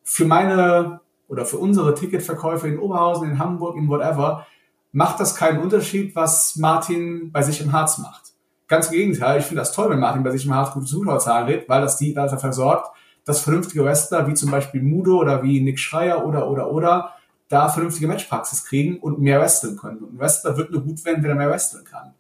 für 0.03 0.25
meine 0.25 1.01
oder 1.27 1.45
für 1.45 1.57
unsere 1.57 1.93
Ticketverkäufe 1.93 2.67
in 2.67 2.79
Oberhausen, 2.79 3.29
in 3.29 3.39
Hamburg, 3.39 3.77
in 3.77 3.87
whatever, 3.87 4.47
macht 4.91 5.19
das 5.19 5.35
keinen 5.35 5.59
Unterschied, 5.59 6.15
was 6.15 6.55
Martin 6.55 7.31
bei 7.31 7.41
sich 7.41 7.61
im 7.61 7.71
Harz 7.71 7.97
macht. 7.97 8.32
Ganz 8.67 8.87
im 8.87 8.93
Gegenteil, 8.93 9.39
ich 9.39 9.45
finde 9.45 9.61
das 9.61 9.71
toll, 9.71 9.89
wenn 9.89 9.99
Martin 9.99 10.23
bei 10.23 10.31
sich 10.31 10.45
im 10.45 10.53
Harz 10.53 10.73
gute 10.73 10.85
Zuschauerzahlen 10.85 11.47
redet, 11.47 11.69
weil 11.69 11.81
das 11.81 11.97
die 11.97 12.13
dafür 12.13 12.53
sorgt, 12.53 12.95
dass 13.25 13.41
vernünftige 13.41 13.83
Wrestler 13.83 14.27
wie 14.27 14.33
zum 14.33 14.51
Beispiel 14.51 14.81
Mudo 14.81 15.17
oder 15.19 15.43
wie 15.43 15.61
Nick 15.61 15.79
Schreier 15.79 16.25
oder 16.25 16.49
oder 16.49 16.71
oder 16.71 17.13
da 17.49 17.69
vernünftige 17.69 18.07
Matchpraxis 18.07 18.65
kriegen 18.65 18.99
und 18.99 19.19
mehr 19.19 19.39
wresteln 19.39 19.77
können. 19.77 19.99
Und 19.99 20.15
ein 20.15 20.19
Wrestler 20.19 20.57
wird 20.57 20.71
nur 20.71 20.81
gut 20.81 21.03
werden, 21.05 21.23
wenn 21.23 21.31
er 21.31 21.35
mehr 21.35 21.49
wresteln 21.49 21.83
kann. 21.83 22.13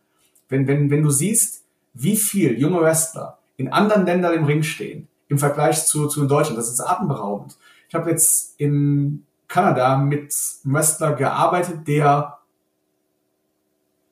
Wenn, 0.49 0.67
wenn, 0.67 0.91
wenn 0.91 1.01
du 1.01 1.09
siehst, 1.09 1.63
wie 1.93 2.17
viel 2.17 2.59
junge 2.59 2.81
Wrestler 2.81 3.39
in 3.57 3.71
anderen 3.71 4.05
Ländern 4.05 4.33
im 4.33 4.45
Ring 4.45 4.63
stehen, 4.63 5.07
im 5.29 5.39
Vergleich 5.39 5.85
zu, 5.85 6.07
zu 6.07 6.27
Deutschland, 6.27 6.59
das 6.59 6.69
ist 6.69 6.81
atemberaubend. 6.81 7.57
Ich 7.89 7.95
habe 7.95 8.09
jetzt 8.09 8.59
in 8.59 9.25
Kanada 9.47 9.97
mit 9.97 10.33
einem 10.63 10.75
Wrestler 10.75 11.13
gearbeitet, 11.13 11.87
der 11.87 12.39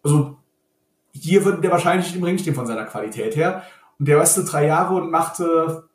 also 0.03 0.37
hier 1.21 1.45
würde 1.45 1.61
der 1.61 1.71
wahrscheinlich 1.71 2.07
nicht 2.07 2.17
im 2.17 2.23
Ring 2.23 2.37
stehen 2.37 2.55
von 2.55 2.65
seiner 2.65 2.85
Qualität 2.85 3.35
her. 3.35 3.63
Und 3.99 4.07
der 4.07 4.17
wrestelt 4.17 4.51
drei 4.51 4.65
Jahre 4.65 4.95
und 4.95 5.11
machte, 5.11 5.87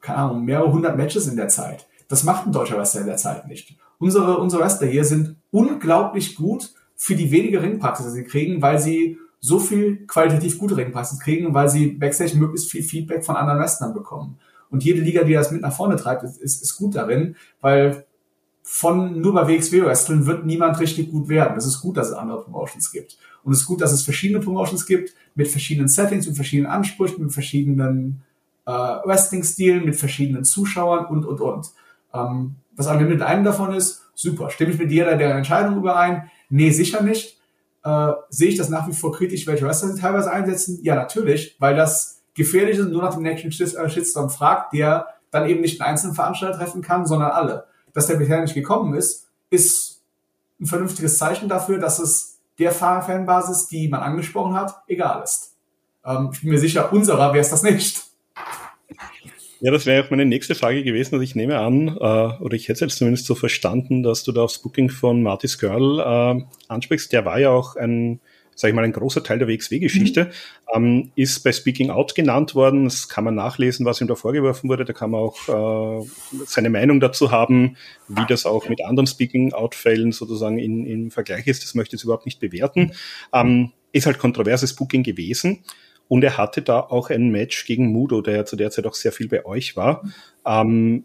keine 0.00 0.18
Ahnung, 0.18 0.44
mehrere 0.44 0.72
hundert 0.72 0.96
Matches 0.96 1.26
in 1.26 1.36
der 1.36 1.48
Zeit. 1.48 1.88
Das 2.08 2.22
macht 2.22 2.46
ein 2.46 2.52
deutscher 2.52 2.78
Wrestler 2.78 3.00
in 3.02 3.08
der 3.08 3.16
Zeit 3.16 3.48
nicht. 3.48 3.76
Unsere, 3.98 4.38
unsere 4.38 4.62
Wrestler 4.62 4.86
hier 4.86 5.04
sind 5.04 5.36
unglaublich 5.50 6.36
gut 6.36 6.72
für 6.94 7.16
die 7.16 7.30
wenige 7.30 7.62
Ringpraxis, 7.62 8.06
die 8.06 8.12
sie 8.12 8.24
kriegen, 8.24 8.62
weil 8.62 8.78
sie 8.78 9.18
so 9.40 9.58
viel 9.58 10.06
qualitativ 10.06 10.58
gute 10.58 10.76
Ringpraxis 10.76 11.18
kriegen, 11.18 11.54
weil 11.54 11.68
sie 11.68 11.88
backstage 11.88 12.36
möglichst 12.36 12.70
viel 12.70 12.82
Feedback 12.82 13.24
von 13.24 13.36
anderen 13.36 13.58
Wrestlern 13.58 13.94
bekommen. 13.94 14.38
Und 14.70 14.84
jede 14.84 15.00
Liga, 15.00 15.24
die 15.24 15.32
das 15.32 15.50
mit 15.50 15.62
nach 15.62 15.72
vorne 15.74 15.96
treibt, 15.96 16.22
ist, 16.22 16.62
ist 16.62 16.76
gut 16.76 16.94
darin, 16.94 17.36
weil 17.60 18.06
von 18.72 19.20
nur 19.20 19.34
bei 19.34 19.48
WXW 19.48 19.82
Wrestling 19.82 20.26
wird 20.26 20.46
niemand 20.46 20.78
richtig 20.78 21.10
gut 21.10 21.28
werden. 21.28 21.58
Es 21.58 21.66
ist 21.66 21.80
gut, 21.80 21.96
dass 21.96 22.10
es 22.10 22.14
andere 22.14 22.44
Promotions 22.44 22.92
gibt. 22.92 23.18
Und 23.42 23.52
es 23.52 23.62
ist 23.62 23.66
gut, 23.66 23.80
dass 23.80 23.90
es 23.90 24.02
verschiedene 24.02 24.38
Promotions 24.38 24.86
gibt 24.86 25.12
mit 25.34 25.48
verschiedenen 25.48 25.88
Settings, 25.88 26.28
mit 26.28 26.36
verschiedenen 26.36 26.70
Ansprüchen, 26.70 27.24
mit 27.24 27.32
verschiedenen 27.32 28.22
äh, 28.66 28.70
Wrestling-Stilen, 28.70 29.84
mit 29.84 29.96
verschiedenen 29.96 30.44
Zuschauern 30.44 31.06
und, 31.06 31.26
und, 31.26 31.40
und. 31.40 31.70
Ähm, 32.14 32.54
was 32.76 32.86
mit 33.00 33.22
einem 33.22 33.42
davon 33.42 33.74
ist, 33.74 34.08
super. 34.14 34.50
Stimme 34.50 34.70
ich 34.70 34.78
mit 34.78 34.92
jeder 34.92 35.16
der 35.16 35.34
Entscheidung 35.34 35.76
überein? 35.76 36.30
Nee, 36.48 36.70
sicher 36.70 37.02
nicht. 37.02 37.40
Äh, 37.82 38.12
sehe 38.28 38.50
ich 38.50 38.56
das 38.56 38.68
nach 38.68 38.86
wie 38.86 38.94
vor 38.94 39.10
kritisch, 39.10 39.48
welche 39.48 39.66
Wrestler 39.66 39.88
sie 39.88 40.00
teilweise 40.00 40.30
einsetzen? 40.30 40.78
Ja, 40.82 40.94
natürlich, 40.94 41.56
weil 41.58 41.74
das 41.74 42.22
gefährlich 42.34 42.78
ist 42.78 42.86
und 42.86 42.92
nur 42.92 43.02
nach 43.02 43.14
dem 43.14 43.24
nächsten 43.24 43.48
äh, 43.48 43.90
Shitstorm 43.90 44.30
fragt, 44.30 44.74
der 44.74 45.08
dann 45.32 45.48
eben 45.48 45.60
nicht 45.60 45.80
einen 45.80 45.90
einzelnen 45.90 46.14
Veranstalter 46.14 46.56
treffen 46.56 46.82
kann, 46.82 47.04
sondern 47.04 47.32
alle. 47.32 47.64
Dass 47.94 48.06
der 48.06 48.16
bisher 48.16 48.40
nicht 48.40 48.54
gekommen 48.54 48.94
ist, 48.94 49.28
ist 49.50 50.02
ein 50.60 50.66
vernünftiges 50.66 51.18
Zeichen 51.18 51.48
dafür, 51.48 51.78
dass 51.78 51.98
es 51.98 52.38
der 52.58 52.72
Fanbasis, 52.72 53.66
die 53.68 53.88
man 53.88 54.00
angesprochen 54.00 54.54
hat, 54.54 54.82
egal 54.86 55.22
ist. 55.22 55.54
Ähm, 56.04 56.30
ich 56.32 56.40
bin 56.40 56.50
mir 56.50 56.58
sicher, 56.58 56.92
unserer 56.92 57.32
wäre 57.32 57.40
es 57.40 57.50
das 57.50 57.62
nicht. 57.62 58.02
Ja, 59.62 59.70
das 59.70 59.84
wäre 59.84 60.04
auch 60.04 60.10
meine 60.10 60.24
nächste 60.24 60.54
Frage 60.54 60.82
gewesen. 60.82 61.14
Also 61.14 61.22
ich 61.22 61.34
nehme 61.34 61.58
an, 61.58 61.88
äh, 61.88 62.42
oder 62.42 62.54
ich 62.54 62.68
hätte 62.68 62.86
es 62.86 62.96
zumindest 62.96 63.26
so 63.26 63.34
verstanden, 63.34 64.02
dass 64.02 64.24
du 64.24 64.32
da 64.32 64.42
aufs 64.42 64.58
Booking 64.58 64.88
von 64.88 65.22
Martis 65.22 65.58
Girl 65.58 66.00
äh, 66.00 66.42
ansprichst. 66.68 67.12
Der 67.12 67.24
war 67.26 67.38
ja 67.38 67.50
auch 67.50 67.76
ein, 67.76 68.20
sag 68.60 68.68
ich 68.68 68.74
mal, 68.74 68.84
ein 68.84 68.92
großer 68.92 69.24
Teil 69.24 69.38
der 69.38 69.48
WXW-Geschichte. 69.48 70.24
Mhm. 70.24 70.30
Ähm, 70.74 71.12
ist 71.16 71.42
bei 71.42 71.50
Speaking 71.50 71.88
Out 71.88 72.14
genannt 72.14 72.54
worden. 72.54 72.84
Das 72.84 73.08
kann 73.08 73.24
man 73.24 73.34
nachlesen, 73.34 73.86
was 73.86 74.02
ihm 74.02 74.06
da 74.06 74.14
vorgeworfen 74.14 74.68
wurde. 74.68 74.84
Da 74.84 74.92
kann 74.92 75.10
man 75.10 75.20
auch 75.20 76.02
äh, 76.02 76.06
seine 76.44 76.68
Meinung 76.68 77.00
dazu 77.00 77.30
haben, 77.30 77.76
wie 78.08 78.26
das 78.28 78.44
auch 78.44 78.68
mit 78.68 78.84
anderen 78.84 79.06
Speaking 79.06 79.54
Out-Fällen 79.54 80.12
sozusagen 80.12 80.58
in, 80.58 80.84
im 80.84 81.10
Vergleich 81.10 81.46
ist. 81.46 81.64
Das 81.64 81.74
möchte 81.74 81.96
ich 81.96 82.00
jetzt 82.00 82.04
überhaupt 82.04 82.26
nicht 82.26 82.38
bewerten. 82.38 82.92
Ähm, 83.32 83.72
ist 83.92 84.04
halt 84.04 84.18
kontroverses 84.18 84.76
Booking 84.76 85.02
gewesen. 85.02 85.64
Und 86.06 86.22
er 86.22 86.36
hatte 86.36 86.60
da 86.60 86.80
auch 86.80 87.08
ein 87.08 87.30
Match 87.30 87.64
gegen 87.64 87.86
Mudo, 87.86 88.20
der 88.20 88.36
ja 88.36 88.44
zu 88.44 88.56
der 88.56 88.70
Zeit 88.70 88.86
auch 88.86 88.94
sehr 88.94 89.12
viel 89.12 89.28
bei 89.28 89.46
euch 89.46 89.76
war. 89.76 90.04
Ähm, 90.44 91.04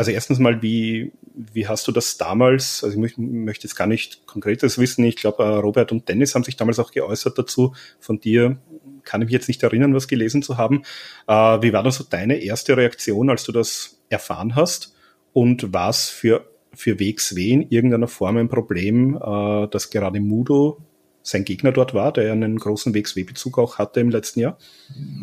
also 0.00 0.12
erstens 0.12 0.38
mal, 0.38 0.62
wie, 0.62 1.12
wie 1.34 1.68
hast 1.68 1.86
du 1.86 1.92
das 1.92 2.16
damals, 2.16 2.82
also 2.82 3.04
ich 3.04 3.18
möchte 3.18 3.66
jetzt 3.66 3.74
gar 3.74 3.86
nicht 3.86 4.26
konkretes 4.26 4.78
wissen, 4.78 5.04
ich 5.04 5.16
glaube, 5.16 5.42
äh, 5.42 5.56
Robert 5.56 5.92
und 5.92 6.08
Dennis 6.08 6.34
haben 6.34 6.42
sich 6.42 6.56
damals 6.56 6.78
auch 6.78 6.90
geäußert 6.90 7.36
dazu. 7.36 7.74
Von 7.98 8.18
dir 8.18 8.56
kann 9.04 9.20
ich 9.20 9.26
mich 9.26 9.34
jetzt 9.34 9.48
nicht 9.48 9.62
erinnern, 9.62 9.94
was 9.94 10.08
gelesen 10.08 10.42
zu 10.42 10.56
haben. 10.56 10.84
Äh, 11.26 11.34
wie 11.34 11.74
war 11.74 11.82
dann 11.82 11.92
so 11.92 12.02
deine 12.02 12.36
erste 12.36 12.78
Reaktion, 12.78 13.28
als 13.28 13.44
du 13.44 13.52
das 13.52 14.00
erfahren 14.08 14.56
hast? 14.56 14.96
Und 15.34 15.74
was 15.74 16.08
für, 16.08 16.50
für 16.72 16.98
WXW 16.98 17.50
in 17.50 17.68
irgendeiner 17.68 18.08
Form 18.08 18.38
ein 18.38 18.48
Problem, 18.48 19.16
äh, 19.22 19.68
dass 19.68 19.90
gerade 19.90 20.18
Mudo 20.18 20.78
sein 21.22 21.44
Gegner 21.44 21.72
dort 21.72 21.92
war, 21.92 22.10
der 22.10 22.32
einen 22.32 22.58
großen 22.58 22.94
WXW-Bezug 22.94 23.58
auch 23.58 23.76
hatte 23.76 24.00
im 24.00 24.08
letzten 24.08 24.40
Jahr? 24.40 24.56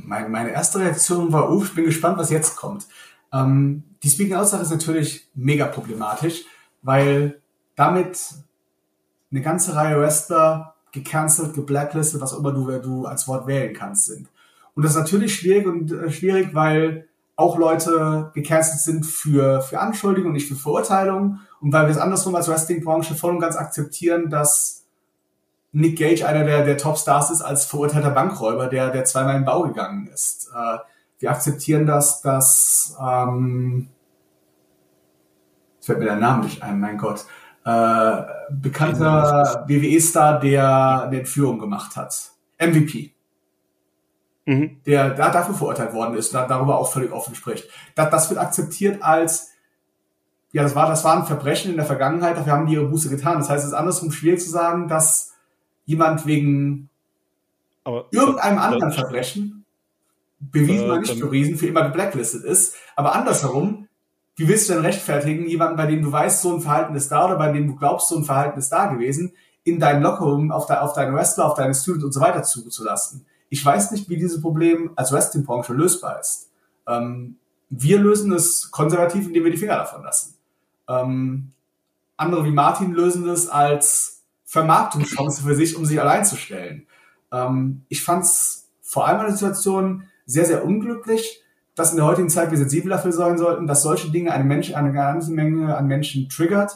Meine, 0.05 0.51
erste 0.51 0.81
Reaktion 0.81 1.33
war, 1.33 1.51
uff, 1.51 1.69
ich 1.69 1.73
bin 1.73 1.85
gespannt, 1.85 2.19
was 2.19 2.29
jetzt 2.29 2.55
kommt. 2.57 2.85
Ähm, 3.33 3.83
die 4.07 4.13
Speaking-Out-Sache 4.13 4.61
ist 4.61 4.71
natürlich 4.71 5.27
mega 5.35 5.65
problematisch, 5.65 6.45
weil 6.81 7.41
damit 7.75 8.17
eine 9.29 9.41
ganze 9.41 9.75
Reihe 9.75 9.99
Wrestler 9.99 10.75
gecancelt, 10.93 11.53
geblacklistet, 11.53 12.21
was 12.21 12.31
immer 12.31 12.53
du, 12.53 12.71
du 12.79 13.05
als 13.05 13.27
Wort 13.27 13.47
wählen 13.47 13.73
kannst, 13.73 14.05
sind. 14.05 14.29
Und 14.75 14.83
das 14.83 14.93
ist 14.93 14.97
natürlich 14.97 15.35
schwierig 15.35 15.67
und 15.67 15.91
äh, 15.91 16.09
schwierig, 16.09 16.55
weil 16.55 17.09
auch 17.35 17.57
Leute 17.57 18.31
gecancelt 18.33 18.79
sind 18.79 19.05
für, 19.05 19.61
für 19.61 19.81
Anschuldigungen 19.81 20.29
und 20.29 20.35
nicht 20.35 20.47
für 20.47 20.55
Verurteilungen 20.55 21.41
und 21.59 21.73
weil 21.73 21.83
wir 21.83 21.91
es 21.91 21.97
andersrum 21.97 22.33
als 22.35 22.47
Wrestling-Branche 22.47 23.13
voll 23.13 23.31
und 23.31 23.41
ganz 23.41 23.57
akzeptieren, 23.57 24.29
dass 24.29 24.85
Nick 25.73 25.99
Gage 25.99 26.25
einer 26.25 26.45
der, 26.45 26.63
der 26.63 26.77
Top-Stars 26.77 27.29
ist 27.29 27.41
als 27.41 27.65
verurteilter 27.65 28.11
Bankräuber, 28.11 28.67
der, 28.67 28.89
der 28.89 29.03
zweimal 29.03 29.35
in 29.35 29.41
den 29.41 29.45
Bau 29.45 29.63
gegangen 29.63 30.07
ist. 30.07 30.49
Äh, 30.55 30.77
wir 31.19 31.29
akzeptieren 31.29 31.85
das, 31.85 32.21
dass, 32.21 32.95
ähm, 33.05 33.89
fällt 35.87 35.99
mir 35.99 36.05
der 36.05 36.17
Name 36.17 36.43
nicht 36.43 36.61
ein, 36.61 36.79
mein 36.79 36.97
Gott, 36.97 37.25
äh, 37.65 38.23
bekannter 38.51 39.65
WWE-Star, 39.67 40.39
der 40.39 41.03
eine 41.03 41.19
Entführung 41.19 41.59
gemacht 41.59 41.95
hat. 41.95 42.31
MVP. 42.59 43.13
Mhm. 44.45 44.81
Der, 44.85 45.09
der 45.09 45.31
dafür 45.31 45.55
verurteilt 45.55 45.93
worden 45.93 46.15
ist, 46.15 46.33
da, 46.33 46.47
darüber 46.47 46.77
auch 46.77 46.91
völlig 46.91 47.11
offen 47.11 47.35
spricht. 47.35 47.67
Das, 47.95 48.09
das 48.09 48.29
wird 48.29 48.39
akzeptiert 48.39 49.03
als, 49.03 49.51
ja, 50.53 50.63
das 50.63 50.75
war, 50.75 50.87
das 50.87 51.03
war 51.03 51.17
ein 51.17 51.25
Verbrechen 51.25 51.71
in 51.71 51.77
der 51.77 51.85
Vergangenheit, 51.85 52.37
dafür 52.37 52.53
haben 52.53 52.67
die 52.67 52.75
ihre 52.75 52.85
Buße 52.85 53.09
getan. 53.09 53.39
Das 53.39 53.49
heißt, 53.49 53.65
es 53.65 53.71
ist 53.71 53.77
andersrum 53.77 54.11
schwierig 54.11 54.39
zu 54.39 54.49
sagen, 54.49 54.87
dass 54.87 55.33
jemand 55.83 56.25
wegen 56.25 56.89
aber, 57.83 58.05
irgendeinem 58.11 58.59
anderen 58.59 58.91
Verbrechen, 58.93 59.65
bewiesen 60.39 60.85
äh, 60.85 60.89
oder 60.89 60.99
nicht 60.99 61.19
bewiesen, 61.19 61.57
für 61.57 61.67
immer 61.67 61.83
geblacklistet 61.83 62.43
ist. 62.43 62.75
Aber 62.95 63.15
andersherum, 63.15 63.87
wie 64.37 64.47
willst 64.47 64.69
du 64.69 64.73
denn 64.73 64.83
rechtfertigen, 64.83 65.47
jemanden, 65.47 65.77
bei 65.77 65.87
dem 65.87 66.03
du 66.03 66.11
weißt, 66.11 66.43
so 66.43 66.53
ein 66.53 66.61
Verhalten 66.61 66.95
ist 66.95 67.09
da 67.09 67.25
oder 67.25 67.37
bei 67.37 67.51
dem 67.51 67.67
du 67.67 67.75
glaubst, 67.75 68.07
so 68.07 68.15
ein 68.15 68.23
Verhalten 68.23 68.59
ist 68.59 68.69
da 68.69 68.85
gewesen, 68.85 69.33
in 69.63 69.79
deinem 69.79 70.03
Lockerroom, 70.03 70.51
auf, 70.51 70.67
de, 70.67 70.77
auf 70.77 70.93
deinen 70.93 71.15
Wrestler, 71.15 71.45
auf 71.45 71.55
deine 71.55 71.73
Students 71.73 72.05
und 72.05 72.11
so 72.13 72.21
weiter 72.21 72.43
zuzulassen? 72.43 73.25
Ich 73.49 73.65
weiß 73.65 73.91
nicht, 73.91 74.09
wie 74.09 74.15
dieses 74.17 74.39
Problem 74.39 74.91
als 74.95 75.11
Wrestling-Branche 75.11 75.73
lösbar 75.73 76.19
ist. 76.19 76.49
Ähm, 76.87 77.37
wir 77.69 77.99
lösen 77.99 78.31
es 78.31 78.69
konservativ, 78.69 79.27
indem 79.27 79.43
wir 79.43 79.51
die 79.51 79.57
Finger 79.57 79.77
davon 79.77 80.03
lassen. 80.03 80.35
Ähm, 80.87 81.51
andere 82.15 82.45
wie 82.45 82.51
Martin 82.51 82.93
lösen 82.93 83.27
es 83.27 83.49
als 83.49 84.23
Vermarktungschance 84.45 85.41
für 85.41 85.55
sich, 85.55 85.75
um 85.75 85.83
sich 85.83 85.99
allein 85.99 86.23
zu 86.23 86.35
stellen. 86.35 86.85
Ähm, 87.31 87.85
ich 87.89 88.03
fand 88.03 88.23
es 88.23 88.69
vor 88.81 89.07
allem 89.07 89.19
in 89.21 89.25
der 89.25 89.35
Situation 89.35 90.03
sehr, 90.27 90.45
sehr 90.45 90.63
unglücklich, 90.63 91.41
dass 91.77 91.91
in 91.91 91.97
der 91.97 92.07
heutigen 92.07 92.27
Zeit 92.27 92.49
wir 92.49 92.57
sensibel 92.57 92.89
dafür 92.89 93.11
sein 93.11 93.37
sollten, 93.37 93.67
dass 93.67 93.83
solche 93.83 94.09
Dinge 94.09 94.33
eine, 94.33 94.43
Mensch, 94.43 94.73
eine 94.73 94.91
ganze 94.91 95.31
Menge 95.31 95.77
an 95.77 95.87
Menschen 95.87 96.27
triggert 96.27 96.71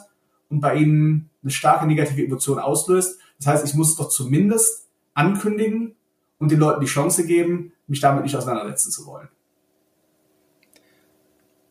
und 0.48 0.60
bei 0.60 0.76
ihnen 0.76 1.28
eine 1.42 1.50
starke 1.50 1.86
negative 1.86 2.24
Emotion 2.24 2.60
auslöst. 2.60 3.18
Das 3.38 3.48
heißt, 3.48 3.66
ich 3.66 3.74
muss 3.74 3.90
es 3.90 3.96
doch 3.96 4.08
zumindest 4.08 4.86
ankündigen 5.12 5.96
und 6.38 6.52
den 6.52 6.60
Leuten 6.60 6.80
die 6.80 6.86
Chance 6.86 7.26
geben, 7.26 7.72
mich 7.88 7.98
damit 7.98 8.22
nicht 8.22 8.36
auseinandersetzen 8.36 8.92
zu 8.92 9.04
wollen. 9.06 9.28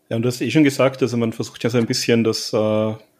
Ja, 0.09 0.17
und 0.17 0.23
du 0.23 0.27
hast 0.27 0.41
eh 0.41 0.51
schon 0.51 0.65
gesagt, 0.65 1.01
also 1.01 1.15
man 1.15 1.31
versucht 1.31 1.63
ja 1.63 1.69
so 1.69 1.77
ein 1.77 1.85
bisschen 1.85 2.25
das, 2.25 2.51
äh, 2.51 2.57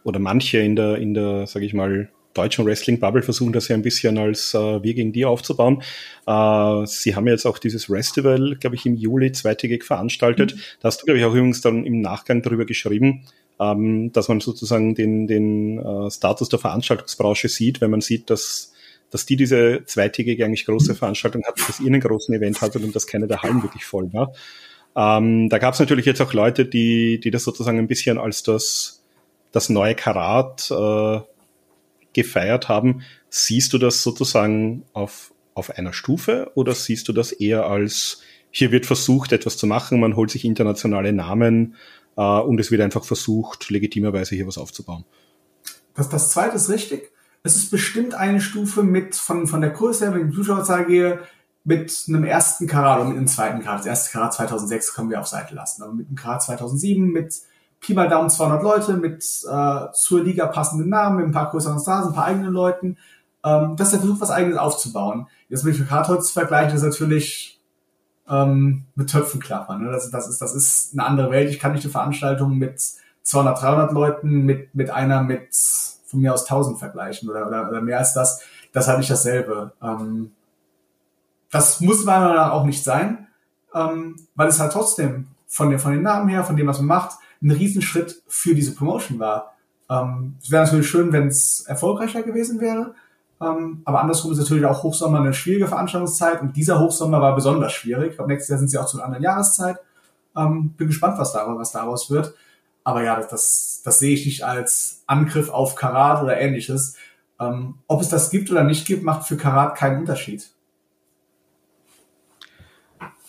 oder 0.03 0.19
manche 0.19 0.57
in 0.57 0.75
der, 0.75 0.97
in 0.97 1.13
der, 1.13 1.47
sage 1.47 1.65
ich 1.65 1.73
mal, 1.73 2.09
deutschen 2.33 2.65
Wrestling-Bubble 2.65 3.23
versuchen 3.23 3.53
das 3.53 3.67
ja 3.67 3.75
ein 3.75 3.81
bisschen 3.81 4.17
als 4.17 4.53
äh, 4.53 4.83
Wir 4.83 4.93
gegen 4.93 5.11
die 5.11 5.25
aufzubauen. 5.25 5.81
Äh, 6.25 6.85
sie 6.85 7.15
haben 7.15 7.27
jetzt 7.27 7.45
auch 7.45 7.57
dieses 7.57 7.85
Festival, 7.85 8.55
glaube 8.59 8.75
ich, 8.75 8.85
im 8.85 8.95
Juli 8.95 9.31
zweitägig 9.31 9.83
veranstaltet. 9.83 10.55
Mhm. 10.55 10.59
Da 10.79 10.87
hast 10.87 11.01
du, 11.01 11.05
glaube 11.05 11.19
ich, 11.19 11.25
auch 11.25 11.33
übrigens 11.33 11.61
dann 11.61 11.85
im 11.85 12.01
Nachgang 12.01 12.41
darüber 12.41 12.65
geschrieben, 12.65 13.23
ähm, 13.59 14.11
dass 14.11 14.27
man 14.27 14.39
sozusagen 14.39 14.95
den, 14.95 15.27
den 15.27 15.79
äh, 15.79 16.09
Status 16.11 16.49
der 16.49 16.59
Veranstaltungsbranche 16.59 17.49
sieht, 17.49 17.81
wenn 17.81 17.91
man 17.91 18.01
sieht, 18.01 18.29
dass 18.29 18.71
dass 19.11 19.25
die 19.25 19.35
diese 19.35 19.83
zweitägige 19.85 20.45
eigentlich 20.45 20.65
große 20.65 20.95
Veranstaltung 20.95 21.43
hat, 21.45 21.59
dass 21.67 21.79
ihr 21.79 21.87
einen 21.87 21.99
großen 21.99 22.33
Event 22.33 22.61
hattet 22.61 22.81
und 22.81 22.95
dass 22.95 23.05
keine 23.05 23.27
der 23.27 23.41
Hallen 23.41 23.61
wirklich 23.61 23.85
voll 23.85 24.11
war. 24.13 24.33
Ähm, 24.95 25.49
da 25.49 25.57
gab 25.57 25.73
es 25.73 25.79
natürlich 25.79 26.05
jetzt 26.05 26.21
auch 26.21 26.33
Leute, 26.33 26.65
die, 26.65 27.19
die 27.19 27.31
das 27.31 27.43
sozusagen 27.43 27.77
ein 27.77 27.87
bisschen 27.87 28.17
als 28.17 28.43
das, 28.43 29.03
das 29.51 29.69
neue 29.69 29.95
Karat 29.95 30.71
äh, 30.71 31.19
gefeiert 32.13 32.69
haben. 32.69 33.01
Siehst 33.29 33.73
du 33.73 33.77
das 33.77 34.03
sozusagen 34.03 34.83
auf, 34.93 35.33
auf 35.53 35.77
einer 35.77 35.93
Stufe 35.93 36.51
oder 36.55 36.73
siehst 36.73 37.07
du 37.07 37.13
das 37.13 37.31
eher 37.31 37.65
als, 37.65 38.21
hier 38.51 38.71
wird 38.71 38.85
versucht, 38.85 39.31
etwas 39.31 39.57
zu 39.57 39.67
machen, 39.67 39.99
man 39.99 40.15
holt 40.15 40.31
sich 40.31 40.45
internationale 40.45 41.13
Namen 41.13 41.75
äh, 42.17 42.21
und 42.21 42.59
es 42.59 42.71
wird 42.71 42.81
einfach 42.81 43.05
versucht, 43.05 43.69
legitimerweise 43.69 44.35
hier 44.35 44.47
was 44.47 44.57
aufzubauen? 44.57 45.05
Das, 45.95 46.09
das 46.09 46.31
zweite 46.31 46.55
ist 46.55 46.69
richtig. 46.69 47.11
Es 47.43 47.55
ist 47.55 47.71
bestimmt 47.71 48.13
eine 48.13 48.39
Stufe 48.39 48.83
mit, 48.83 49.15
von, 49.15 49.47
von 49.47 49.61
der 49.61 49.71
Größe 49.71 50.05
her, 50.05 50.13
wenn 50.13 50.21
ich 50.21 50.31
die 50.31 50.35
Zuschauerzahl 50.35 50.85
gehe, 50.85 51.19
mit 51.63 52.05
einem 52.07 52.23
ersten 52.23 52.67
Karat 52.67 52.99
oder 52.99 53.09
mit 53.09 53.17
einem 53.17 53.27
zweiten 53.27 53.61
Karat. 53.61 53.79
Das 53.79 53.85
erste 53.85 54.11
Karat 54.11 54.33
2006 54.33 54.93
können 54.93 55.09
wir 55.09 55.19
auf 55.19 55.27
Seite 55.27 55.53
lassen. 55.53 55.83
Aber 55.83 55.93
mit 55.93 56.07
einem 56.07 56.15
Karat 56.15 56.43
2007, 56.43 57.11
mit 57.11 57.35
Pi 57.81 57.95
mal 57.95 58.07
Daumen 58.07 58.29
200 58.29 58.63
Leute 58.63 58.93
mit 58.93 59.23
äh, 59.23 59.91
zur 59.93 60.23
Liga 60.23 60.45
passenden 60.47 60.89
Namen, 60.89 61.17
mit 61.17 61.25
ein 61.25 61.31
paar 61.31 61.49
größeren 61.49 61.79
Stars, 61.79 62.07
ein 62.07 62.13
paar 62.13 62.25
eigenen 62.25 62.53
Leuten. 62.53 62.97
Ähm, 63.43 63.75
das 63.75 63.87
ist 63.87 63.93
der 63.93 63.99
Versuch, 64.01 64.21
was 64.21 64.29
eigenes 64.29 64.57
aufzubauen. 64.57 65.27
Jetzt 65.49 65.65
mit 65.65 65.87
Kartholz 65.89 66.27
zu 66.27 66.33
vergleichen, 66.33 66.75
ist 66.75 66.83
natürlich 66.83 67.59
ähm, 68.29 68.85
mit 68.95 69.09
Töpfen 69.09 69.41
klappern. 69.41 69.83
Ne? 69.83 69.91
Das, 69.91 70.11
das, 70.11 70.27
ist, 70.27 70.41
das 70.41 70.53
ist 70.53 70.93
eine 70.93 71.05
andere 71.05 71.31
Welt. 71.31 71.49
Ich 71.49 71.59
kann 71.59 71.73
nicht 71.73 71.83
eine 71.83 71.91
Veranstaltung 71.91 72.57
mit 72.57 72.79
200, 73.23 73.61
300 73.61 73.91
Leuten 73.93 74.45
mit, 74.45 74.73
mit 74.75 74.91
einer 74.91 75.23
mit 75.23 75.49
von 76.05 76.19
mir 76.19 76.33
aus 76.33 76.43
1000 76.43 76.77
vergleichen 76.77 77.29
oder, 77.29 77.47
oder, 77.47 77.67
oder 77.67 77.81
mehr 77.81 77.97
als 77.97 78.13
das. 78.13 78.41
Das 78.73 78.87
hat 78.87 78.99
nicht 78.99 79.09
dasselbe. 79.09 79.71
Ähm, 79.81 80.31
das 81.49 81.81
muss 81.81 82.05
meiner 82.05 82.53
auch 82.53 82.63
nicht 82.63 82.83
sein, 82.83 83.27
ähm, 83.73 84.15
weil 84.35 84.47
es 84.49 84.59
halt 84.59 84.71
trotzdem 84.71 85.27
von, 85.47 85.69
den, 85.69 85.79
von 85.79 85.91
den 85.91 86.03
Namen 86.03 86.29
her, 86.29 86.43
von 86.43 86.55
dem, 86.55 86.67
was 86.67 86.77
man 86.77 86.87
macht, 86.87 87.17
ein 87.41 87.51
Riesenschritt 87.51 88.21
für 88.27 88.55
diese 88.55 88.75
Promotion 88.75 89.19
war. 89.19 89.55
Ähm, 89.89 90.37
es 90.41 90.51
wäre 90.51 90.63
natürlich 90.63 90.89
schön, 90.89 91.11
wenn 91.11 91.27
es 91.27 91.65
erfolgreicher 91.67 92.23
gewesen 92.23 92.61
wäre. 92.61 92.95
Ähm, 93.41 93.81
aber 93.85 94.01
andersrum 94.01 94.31
ist 94.31 94.37
natürlich 94.37 94.65
auch 94.65 94.83
Hochsommer 94.83 95.19
eine 95.19 95.33
schwierige 95.33 95.67
Veranstaltungszeit 95.67 96.41
und 96.41 96.55
dieser 96.55 96.79
Hochsommer 96.79 97.21
war 97.21 97.35
besonders 97.35 97.73
schwierig. 97.73 98.11
Ich 98.11 98.15
glaube, 98.15 98.31
nächstes 98.31 98.49
Jahr 98.49 98.59
sind 98.59 98.67
sie 98.69 98.77
auch 98.77 98.85
zu 98.85 98.97
einer 98.97 99.05
anderen 99.05 99.23
Jahreszeit. 99.23 99.77
Ähm, 100.37 100.69
bin 100.77 100.87
gespannt, 100.87 101.17
was 101.17 101.33
daraus, 101.33 101.59
was 101.59 101.71
daraus 101.71 102.09
wird. 102.11 102.35
Aber 102.83 103.03
ja, 103.03 103.15
das, 103.15 103.29
das, 103.29 103.81
das 103.83 103.99
sehe 103.99 104.13
ich 104.13 104.25
nicht 104.25 104.43
als 104.43 105.03
Angriff 105.07 105.49
auf 105.49 105.75
Karat 105.75 106.23
oder 106.23 106.39
ähnliches. 106.39 106.95
Ähm, 107.39 107.75
ob 107.87 108.01
es 108.01 108.09
das 108.09 108.29
gibt 108.29 108.51
oder 108.51 108.63
nicht 108.63 108.85
gibt, 108.85 109.03
macht 109.03 109.27
für 109.27 109.37
Karat 109.37 109.75
keinen 109.75 109.99
Unterschied. 109.99 110.51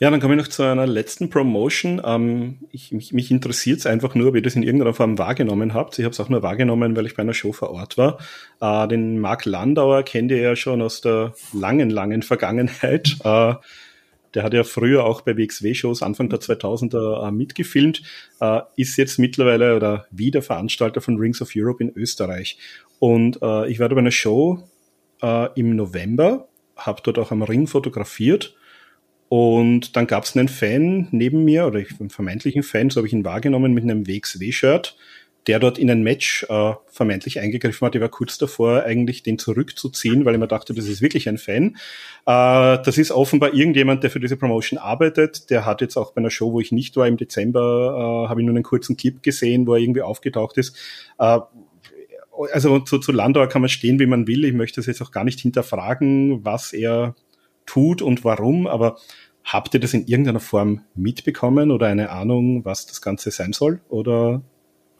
Ja, 0.01 0.11
dann 0.11 0.21
komme 0.21 0.35
ich 0.35 0.41
noch 0.41 0.49
zu 0.49 0.63
einer 0.63 0.87
letzten 0.87 1.31
Promotion. 1.31 2.01
Ähm, 2.05 2.59
ich, 2.73 2.93
mich 2.93 3.13
mich 3.13 3.31
interessiert 3.31 3.81
es 3.81 3.87
einfach 3.87 4.15
nur, 4.15 4.31
ob 4.31 4.35
ihr 4.35 4.43
das 4.43 4.57
in 4.57 4.63
irgendeiner 4.63 4.95
Form 4.95 5.19
wahrgenommen 5.19 5.75
habt. 5.75 5.99
Ich 5.99 6.05
habe 6.05 6.13
es 6.13 6.21
auch 6.21 6.29
nur 6.29 6.43
wahrgenommen, 6.43 6.97
weil 6.97 7.07
ich 7.07 7.15
bei 7.15 7.23
einer 7.23 7.35
Show 7.35 7.53
vor 7.53 7.71
Ort 7.71 7.99
war. 7.99 8.19
Äh, 8.61 8.89
den 8.89 9.21
Mark 9.21 9.45
Landauer 9.45 10.03
kennt 10.03 10.31
ihr 10.31 10.39
ja 10.39 10.57
schon 10.57 10.83
aus 10.83 11.03
der 11.03 11.35
langen, 11.53 11.91
langen 11.91 12.23
Vergangenheit. 12.23 13.17
Äh, 13.25 13.55
der 14.35 14.43
hat 14.43 14.55
ja 14.55 14.65
früher 14.65 15.05
auch 15.05 15.21
bei 15.21 15.37
WXW-Shows 15.37 16.03
Anfang 16.03 16.29
der 16.29 16.41
2000er 16.41 17.29
äh, 17.29 17.31
mitgefilmt, 17.31 18.03
äh, 18.41 18.61
ist 18.77 18.97
jetzt 18.97 19.19
mittlerweile 19.19 19.77
oder 19.77 20.07
wieder 20.11 20.43
Veranstalter 20.43 21.01
von 21.01 21.19
Rings 21.19 21.43
of 21.43 21.53
Europe 21.55 21.85
in 21.85 21.93
Österreich. 21.95 22.59
Und 22.99 23.41
äh, 23.43 23.71
ich 23.71 23.79
war 23.79 23.89
da 23.89 23.95
bei 23.95 24.01
einer 24.01 24.11
Show 24.11 24.63
äh, 25.23 25.49
im 25.55 25.77
November, 25.77 26.49
habe 26.77 27.03
dort 27.05 27.19
auch 27.19 27.31
am 27.31 27.43
Ring 27.43 27.67
fotografiert 27.67 28.57
und 29.33 29.97
dann 29.97 30.07
gab 30.07 30.25
es 30.25 30.37
einen 30.37 30.49
Fan 30.49 31.09
neben 31.11 31.43
mir, 31.43 31.67
oder 31.67 31.83
einen 31.99 32.11
vermeintlichen 32.11 32.63
Fan, 32.63 32.91
so 32.91 32.99
habe 32.99 33.07
ich 33.07 33.15
ihn 33.15 33.25
wahrgenommen, 33.25 33.73
mit 33.73 33.83
einem 33.83 34.07
WXW-Shirt, 34.07 34.95
der 35.47 35.59
dort 35.59 35.79
in 35.79 35.91
ein 35.91 36.03
Match 36.03 36.45
äh, 36.51 36.75
vermeintlich 36.87 37.41
eingegriffen 37.41 37.87
hat. 37.87 37.95
Ich 37.95 38.03
war 38.03 38.11
kurz 38.11 38.37
davor, 38.37 38.83
eigentlich 38.83 39.23
den 39.23 39.39
zurückzuziehen, 39.39 40.27
weil 40.27 40.35
ich 40.35 40.39
mir 40.39 40.49
dachte, 40.49 40.75
das 40.75 40.87
ist 40.87 41.01
wirklich 41.01 41.31
ein 41.31 41.39
Fan. 41.39 41.79
Äh, 42.27 42.83
das 42.85 42.99
ist 42.99 43.11
offenbar 43.11 43.55
irgendjemand, 43.55 44.03
der 44.03 44.11
für 44.11 44.21
diese 44.21 44.37
Promotion 44.37 44.79
arbeitet. 44.79 45.49
Der 45.49 45.65
hat 45.65 45.81
jetzt 45.81 45.97
auch 45.97 46.13
bei 46.13 46.19
einer 46.19 46.29
Show, 46.29 46.53
wo 46.53 46.61
ich 46.61 46.71
nicht 46.71 46.95
war, 46.97 47.09
im 47.09 47.17
Dezember, 47.17 48.27
äh, 48.27 48.29
habe 48.29 48.43
ich 48.43 48.47
nur 48.47 48.55
einen 48.55 48.65
kurzen 48.65 48.99
Clip 48.99 49.23
gesehen, 49.23 49.67
wo 49.67 49.73
er 49.73 49.81
irgendwie 49.81 50.03
aufgetaucht 50.03 50.59
ist. 50.59 50.77
Äh, 51.19 51.39
also 52.53 52.81
zu, 52.81 52.99
zu 52.99 53.13
Landauer 53.13 53.49
kann 53.49 53.63
man 53.63 53.71
stehen, 53.71 53.99
wie 53.99 54.05
man 54.05 54.27
will. 54.27 54.45
Ich 54.45 54.53
möchte 54.53 54.79
es 54.79 54.87
jetzt 54.87 55.01
auch 55.01 55.11
gar 55.11 55.25
nicht 55.25 55.41
hinterfragen, 55.41 56.45
was 56.45 56.75
er 56.75 57.15
tut 57.67 58.03
und 58.03 58.25
warum, 58.25 58.67
aber 58.67 58.97
habt 59.45 59.75
ihr 59.75 59.81
das 59.81 59.95
in 59.95 60.07
irgendeiner 60.07 60.41
Form 60.41 60.83
mitbekommen 60.95 61.71
oder 61.71 61.87
eine 61.87 62.11
Ahnung, 62.11 62.65
was 62.65 62.87
das 62.87 63.01
Ganze 63.03 63.31
sein 63.31 63.53
soll? 63.53 63.81
Oder 63.89 64.43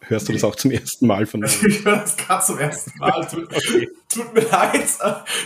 hörst 0.01 0.27
du 0.27 0.33
das 0.33 0.43
auch 0.43 0.55
zum 0.55 0.71
ersten 0.71 1.07
Mal 1.07 1.25
von 1.25 1.39
mir? 1.41 1.47
Ich 1.47 1.85
höre 1.85 1.97
das 1.97 2.17
gerade 2.17 2.43
zum 2.43 2.59
ersten 2.59 2.97
Mal. 2.99 3.25
Tut, 3.25 3.45
okay. 3.55 3.89
tut, 4.09 4.33
mir 4.33 4.41
leid, 4.41 4.85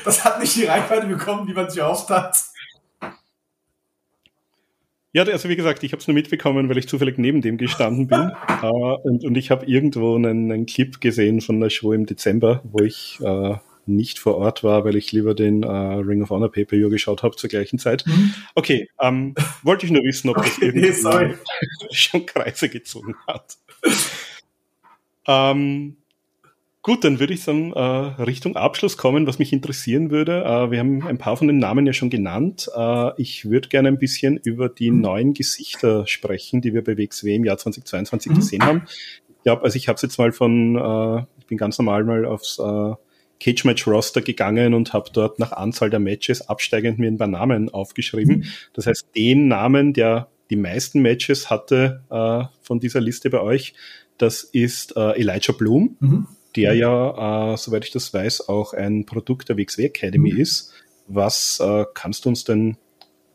das 0.04 0.26
hat 0.26 0.40
nicht 0.40 0.56
die 0.56 0.66
Reichweite 0.66 1.08
bekommen, 1.08 1.48
die 1.48 1.54
man 1.54 1.70
sich 1.70 1.80
erhofft 1.80 2.10
hat. 2.10 2.36
Ja, 5.14 5.24
also 5.24 5.50
wie 5.50 5.56
gesagt, 5.56 5.84
ich 5.84 5.94
habe 5.94 6.02
es 6.02 6.08
nur 6.08 6.14
mitbekommen, 6.14 6.70
weil 6.70 6.78
ich 6.78 6.88
zufällig 6.88 7.18
neben 7.18 7.42
dem 7.42 7.58
gestanden 7.58 8.08
bin. 8.08 8.32
uh, 8.62 8.98
und, 9.04 9.24
und, 9.24 9.36
ich 9.36 9.50
habe 9.50 9.66
irgendwo 9.66 10.16
einen, 10.16 10.52
einen, 10.52 10.66
Clip 10.68 11.02
gesehen 11.02 11.42
von 11.42 11.60
der 11.60 11.72
Show 11.72 11.94
im 11.94 12.06
Dezember, 12.06 12.62
wo 12.66 12.84
ich 12.84 13.18
uh, 13.22 13.56
nicht 13.88 14.20
vor 14.20 14.36
Ort 14.36 14.64
war, 14.64 14.86
weil 14.86 14.96
ich 14.96 15.12
lieber 15.12 15.34
den 15.34 15.64
äh, 15.64 15.68
Ring 15.68 16.22
of 16.22 16.30
Honor 16.30 16.52
Pay-Per-View 16.52 16.90
geschaut 16.90 17.24
habe 17.24 17.36
zur 17.36 17.50
gleichen 17.50 17.80
Zeit. 17.80 18.06
Mhm. 18.06 18.34
Okay, 18.56 18.90
ähm, 19.02 19.36
wollte 19.64 19.86
ich 19.86 19.92
nur 19.92 20.04
wissen, 20.04 20.30
ob 20.30 20.38
das 20.38 20.58
irgendwie 20.60 20.90
nee, 20.90 21.36
schon 21.92 22.26
Kreise 22.26 22.70
gezogen 22.70 23.16
hat. 23.28 23.58
ähm, 25.28 25.98
gut, 26.82 27.04
dann 27.04 27.20
würde 27.20 27.34
ich 27.34 27.44
dann 27.46 27.74
äh, 27.74 27.80
Richtung 27.80 28.56
Abschluss 28.56 28.98
kommen, 28.98 29.28
was 29.28 29.40
mich 29.40 29.54
interessieren 29.54 30.12
würde. 30.12 30.44
Äh, 30.44 30.72
wir 30.72 30.80
haben 30.80 31.06
ein 31.08 31.18
paar 31.18 31.38
von 31.38 31.48
den 31.48 31.60
Namen 31.60 31.86
ja 31.86 31.94
schon 31.94 32.10
genannt. 32.10 32.70
Äh, 32.76 33.22
ich 33.22 33.50
würde 33.50 33.70
gerne 33.70 33.88
ein 33.88 34.00
bisschen 34.00 34.38
über 34.38 34.70
die 34.70 34.92
mhm. 34.92 35.02
neuen 35.02 35.34
Gesichter 35.34 36.08
sprechen, 36.08 36.62
die 36.62 36.74
wir 36.74 36.84
bei 36.84 36.98
WXW 36.98 37.36
im 37.36 37.46
Jahr 37.46 37.58
2022 37.58 38.32
mhm. 38.32 38.36
gesehen 38.36 38.64
haben. 38.64 38.84
Ich 39.30 39.44
glaube, 39.44 39.64
also 39.64 39.78
ich 39.78 39.88
habe 39.88 39.96
es 39.96 40.02
jetzt 40.02 40.18
mal 40.18 40.32
von, 40.32 40.76
äh, 40.76 41.26
ich 41.40 41.46
bin 41.46 41.58
ganz 41.58 41.78
normal 41.78 42.04
mal 42.04 42.26
aufs 42.26 42.60
äh, 42.60 42.94
Cage 43.40 43.66
Match 43.66 43.88
Roster 43.88 44.22
gegangen 44.22 44.74
und 44.74 44.94
habe 44.94 45.10
dort 45.14 45.40
nach 45.40 45.52
Anzahl 45.52 45.90
der 45.90 46.00
Matches 46.00 46.48
absteigend 46.50 47.00
mir 47.00 47.08
ein 47.08 47.18
paar 47.18 47.28
Namen 47.28 47.70
aufgeschrieben. 47.70 48.40
Mhm. 48.40 48.44
Das 48.74 48.88
heißt, 48.88 49.08
den 49.16 49.48
Namen, 49.48 49.94
der 49.94 50.30
die 50.50 50.56
meisten 50.56 51.02
Matches 51.02 51.50
hatte 51.50 52.04
äh, 52.10 52.44
von 52.62 52.80
dieser 52.80 53.02
Liste 53.02 53.30
bei 53.30 53.42
euch, 53.42 53.74
das 54.18 54.44
ist 54.44 54.96
äh, 54.96 55.20
Elijah 55.20 55.54
Bloom, 55.54 55.98
mhm. 56.00 56.28
der 56.56 56.74
ja, 56.74 57.54
äh, 57.54 57.58
soweit 57.58 57.86
ich 57.86 57.92
das 57.92 58.14
weiß, 58.14 58.50
auch 58.50 58.74
ein 58.74 59.06
Produkt 59.06 59.50
der 59.50 59.58
WXW 59.58 59.86
Academy 59.86 60.34
mhm. 60.34 60.40
ist. 60.40 60.74
Was 61.08 61.60
äh, 61.60 61.86
kannst 61.94 62.26
du 62.26 62.30
uns 62.30 62.44
denn 62.44 62.78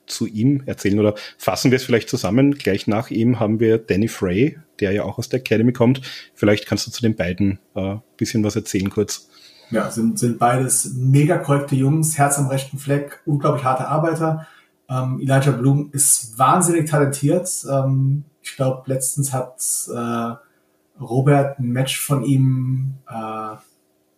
zu 0.06 0.26
ihm 0.26 0.62
erzählen 0.66 0.98
oder 0.98 1.14
fassen 1.38 1.70
wir 1.70 1.76
es 1.76 1.84
vielleicht 1.84 2.08
zusammen? 2.08 2.54
Gleich 2.54 2.86
nach 2.86 3.10
ihm 3.10 3.40
haben 3.40 3.60
wir 3.60 3.78
Danny 3.78 4.08
Frey, 4.08 4.58
der 4.80 4.92
ja 4.92 5.04
auch 5.04 5.18
aus 5.18 5.28
der 5.28 5.40
Academy 5.40 5.72
kommt. 5.72 6.02
Vielleicht 6.34 6.66
kannst 6.66 6.86
du 6.86 6.90
zu 6.90 7.02
den 7.02 7.14
beiden 7.14 7.60
äh, 7.74 7.96
bisschen 8.16 8.44
was 8.44 8.56
erzählen 8.56 8.90
kurz. 8.90 9.30
Ja, 9.73 9.90
sind, 9.90 10.19
sind 10.19 10.39
beides 10.39 10.93
mega 10.94 11.39
korrekte 11.39 11.74
Jungs, 11.74 12.19
Herz 12.19 12.39
am 12.39 12.49
rechten 12.49 12.78
Fleck, 12.78 13.23
unglaublich 13.24 13.65
harte 13.65 13.89
Arbeiter. 13.89 14.47
Ähm, 14.89 15.19
Elijah 15.19 15.53
Bloom 15.53 15.89
ist 15.93 16.39
wahnsinnig 16.39 16.90
talentiert. 16.90 17.49
Ähm, 17.70 18.24
ich 18.43 18.55
glaube, 18.55 18.82
letztens 18.85 19.32
hat 19.32 19.57
äh, 19.89 21.01
Robert 21.03 21.59
ein 21.59 21.70
Match 21.70 21.99
von 21.99 22.23
ihm, 22.23 22.99
äh, 23.09 23.55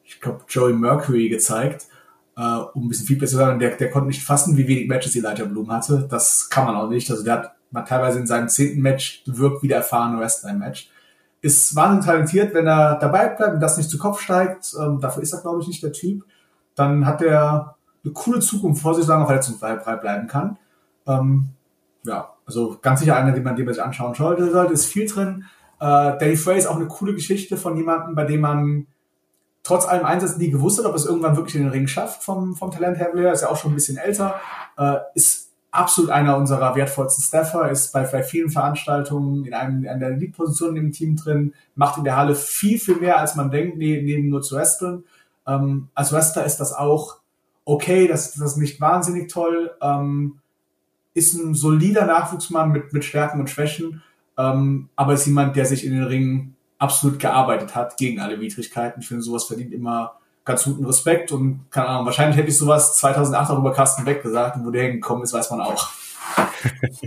ich 0.03 0.21
glaube, 0.21 0.41
Joey 0.49 0.73
Mercury 0.73 1.29
gezeigt, 1.29 1.87
äh, 2.37 2.41
um 2.75 2.87
ein 2.87 2.89
bisschen 2.89 3.07
Feedback 3.07 3.29
zu 3.29 3.37
sagen. 3.37 3.61
Der, 3.61 3.77
der 3.77 3.93
konnte 3.93 4.09
nicht 4.09 4.25
fassen, 4.25 4.57
wie 4.57 4.67
wenig 4.67 4.89
Matches 4.89 5.15
Elijah 5.15 5.45
Bloom 5.45 5.71
hatte. 5.71 6.09
Das 6.11 6.51
kann 6.51 6.65
man 6.65 6.75
auch 6.75 6.91
nicht. 6.91 7.09
Also 7.13 7.23
der 7.23 7.35
hat 7.35 7.55
man 7.71 7.87
teilweise 7.87 8.19
in 8.19 8.27
seinem 8.27 8.49
zehnten 8.49 8.81
Match 8.81 9.23
wirkt 9.27 9.63
wie 9.63 9.69
der 9.69 9.79
erfahrene 9.79 10.19
Wrestler-Match 10.19 10.91
ist 11.45 11.77
wahnsinnig 11.77 12.07
talentiert, 12.07 12.55
wenn 12.55 12.67
er 12.67 12.99
dabei 12.99 13.29
bleibt 13.29 13.55
und 13.55 13.61
das 13.61 13.77
nicht 13.77 13.91
zu 13.91 13.99
Kopf 13.99 14.19
steigt. 14.21 14.75
Ähm, 14.81 14.99
dafür 14.99 15.23
ist 15.23 15.35
er, 15.35 15.43
glaube 15.43 15.61
ich, 15.61 15.69
nicht 15.69 15.83
der 15.83 15.93
Typ. 15.93 16.25
Dann 16.75 17.05
hat 17.05 17.21
er 17.21 17.77
eine 18.03 18.13
coole 18.15 18.41
Zukunft 18.41 18.81
vor 18.81 18.95
sich, 18.95 19.05
solange 19.05 19.25
er 19.25 19.27
verletzungsfrei 19.27 19.97
bleiben 19.97 20.27
kann. 20.27 20.57
Ähm, 21.07 21.51
ja, 22.05 22.31
also 22.47 22.79
ganz 22.81 23.01
sicher 23.01 23.17
einer, 23.17 23.33
den 23.33 23.43
man, 23.43 23.57
den 23.57 23.67
man 23.67 23.75
sich 23.75 23.83
anschauen 23.83 24.15
sollte. 24.15 24.51
sollte 24.51 24.73
ist 24.73 24.87
viel 24.87 25.07
drin. 25.07 25.45
Äh, 25.81 26.17
Danny 26.19 26.37
Frey 26.37 26.57
ist 26.57 26.67
auch 26.67 26.77
eine 26.77 26.87
coole 26.87 27.13
Geschichte 27.13 27.59
von 27.59 27.77
jemandem, 27.77 28.15
bei 28.15 28.25
dem 28.25 28.41
man 28.41 28.87
trotz 29.63 29.85
allem 29.85 30.07
Einsatz 30.07 30.39
nie 30.39 30.51
gewusst 30.51 30.79
hat, 30.79 30.87
ob 30.87 30.95
es 30.95 31.05
irgendwann 31.05 31.37
wirklich 31.37 31.57
in 31.57 31.65
den 31.65 31.73
Ring 31.73 31.89
schafft 31.89 32.23
vom, 32.23 32.55
vom 32.55 32.71
Talent 32.71 32.97
her. 32.97 33.13
Ist 33.33 33.43
ja 33.43 33.51
auch 33.51 33.57
schon 33.59 33.73
ein 33.73 33.75
bisschen 33.75 33.99
älter. 33.99 34.41
Äh, 34.79 34.97
ist 35.15 35.44
absolut 35.75 36.11
einer 36.11 36.37
unserer 36.37 36.75
wertvollsten 36.77 37.25
Staffer, 37.25 37.71
ist 37.71 37.93
bei, 37.93 38.05
bei 38.05 38.23
vielen 38.23 38.51
Veranstaltungen 38.51 39.45
in, 39.45 39.55
einem, 39.55 39.85
in 39.85 40.01
der 40.01 40.11
Lead-Position 40.11 40.77
im 40.77 40.93
Team 40.93 41.17
drin, 41.17 41.55
macht 41.75 41.99
in 41.99 42.05
der 42.05 42.17
Halle 42.17 42.35
viel, 42.35 42.79
viel 42.79 42.97
mehr, 42.97 43.19
als 43.19 43.35
man 43.35 43.51
denkt, 43.51 43.77
neben, 43.77 44.05
neben 44.05 44.29
nur 44.29 44.43
zu 44.43 44.57
wresteln. 44.57 45.05
Ähm, 45.47 45.89
als 45.95 46.13
Wrestler 46.13 46.45
ist 46.45 46.59
das 46.59 46.73
auch 46.73 47.19
okay, 47.65 48.07
das, 48.07 48.33
das 48.33 48.53
ist 48.53 48.57
nicht 48.57 48.81
wahnsinnig 48.81 49.31
toll, 49.31 49.73
ähm, 49.81 50.39
ist 51.15 51.35
ein 51.35 51.55
solider 51.55 52.07
Nachwuchsmann 52.07 52.73
mit, 52.73 52.93
mit 52.93 53.05
Stärken 53.05 53.41
und 53.41 53.51
Schwächen, 53.51 54.03
ähm, 54.37 54.89
aber 54.97 55.15
ist 55.15 55.27
jemand, 55.27 55.57
der 55.57 55.65
sich 55.65 55.85
in 55.85 55.93
den 55.93 56.05
Ringen 56.05 56.57
absolut 56.79 57.19
gearbeitet 57.19 57.75
hat 57.75 57.97
gegen 57.97 58.21
alle 58.21 58.41
Widrigkeiten. 58.41 59.01
Ich 59.01 59.09
finde, 59.09 59.23
sowas 59.23 59.45
verdient 59.45 59.73
immer 59.73 60.19
ganz 60.45 60.65
guten 60.65 60.85
Respekt 60.85 61.33
und 61.33 61.67
keine 61.71 61.89
Ahnung, 61.89 62.07
wahrscheinlich 62.07 62.37
hätte 62.37 62.49
ich 62.49 62.59
sowas 62.59 62.97
2008 62.99 63.51
auch 63.51 63.59
über 63.59 63.73
Carsten 63.73 64.05
Beck 64.05 64.23
gesagt 64.23 64.57
und 64.57 64.67
wo 64.67 64.71
der 64.71 64.85
hingekommen 64.85 65.25
ist, 65.25 65.33
weiß 65.33 65.51
man 65.51 65.63
auch. 65.63 65.89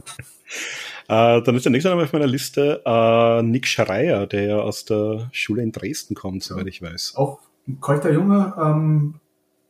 äh, 1.08 1.42
dann 1.42 1.56
ist 1.56 1.66
der 1.66 1.72
nächste 1.72 1.90
Name 1.90 2.04
auf 2.04 2.14
meiner 2.14 2.28
Liste 2.28 2.82
äh, 2.86 3.42
Nick 3.44 3.68
Schreier, 3.68 4.26
der 4.26 4.44
ja 4.44 4.58
aus 4.58 4.86
der 4.86 5.30
Schule 5.32 5.62
in 5.62 5.72
Dresden 5.72 6.16
kommt, 6.16 6.44
soweit 6.44 6.68
ich 6.68 6.82
weiß. 6.82 7.14
Auch 7.16 7.40
ein 7.68 7.80
korrekter 7.80 8.12
Junge, 8.12 8.54
ähm, 8.60 9.20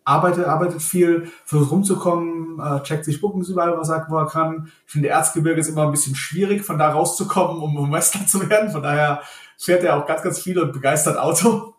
arbeitet, 0.08 0.46
arbeitet 0.46 0.82
viel, 0.82 1.30
versucht 1.44 1.72
rumzukommen, 1.72 2.60
äh, 2.62 2.82
checkt 2.84 3.04
sich 3.04 3.20
Bookings 3.20 3.50
überall, 3.50 3.78
was 3.78 3.90
er, 3.90 4.06
wo 4.10 4.18
er 4.18 4.28
kann. 4.28 4.72
Ich 4.86 4.94
finde, 4.94 5.10
Erzgebirge 5.10 5.60
ist 5.60 5.68
immer 5.68 5.84
ein 5.84 5.92
bisschen 5.92 6.16
schwierig, 6.16 6.64
von 6.64 6.80
da 6.80 6.92
rauszukommen, 6.92 7.62
um, 7.62 7.92
Wrestler 7.92 8.26
zu 8.26 8.50
werden. 8.50 8.72
Von 8.72 8.84
daher 8.84 9.22
fährt 9.58 9.84
er 9.84 9.98
auch 9.98 10.06
ganz, 10.06 10.22
ganz 10.22 10.40
viel 10.40 10.58
und 10.60 10.72
begeistert 10.72 11.18
Auto. 11.18 11.74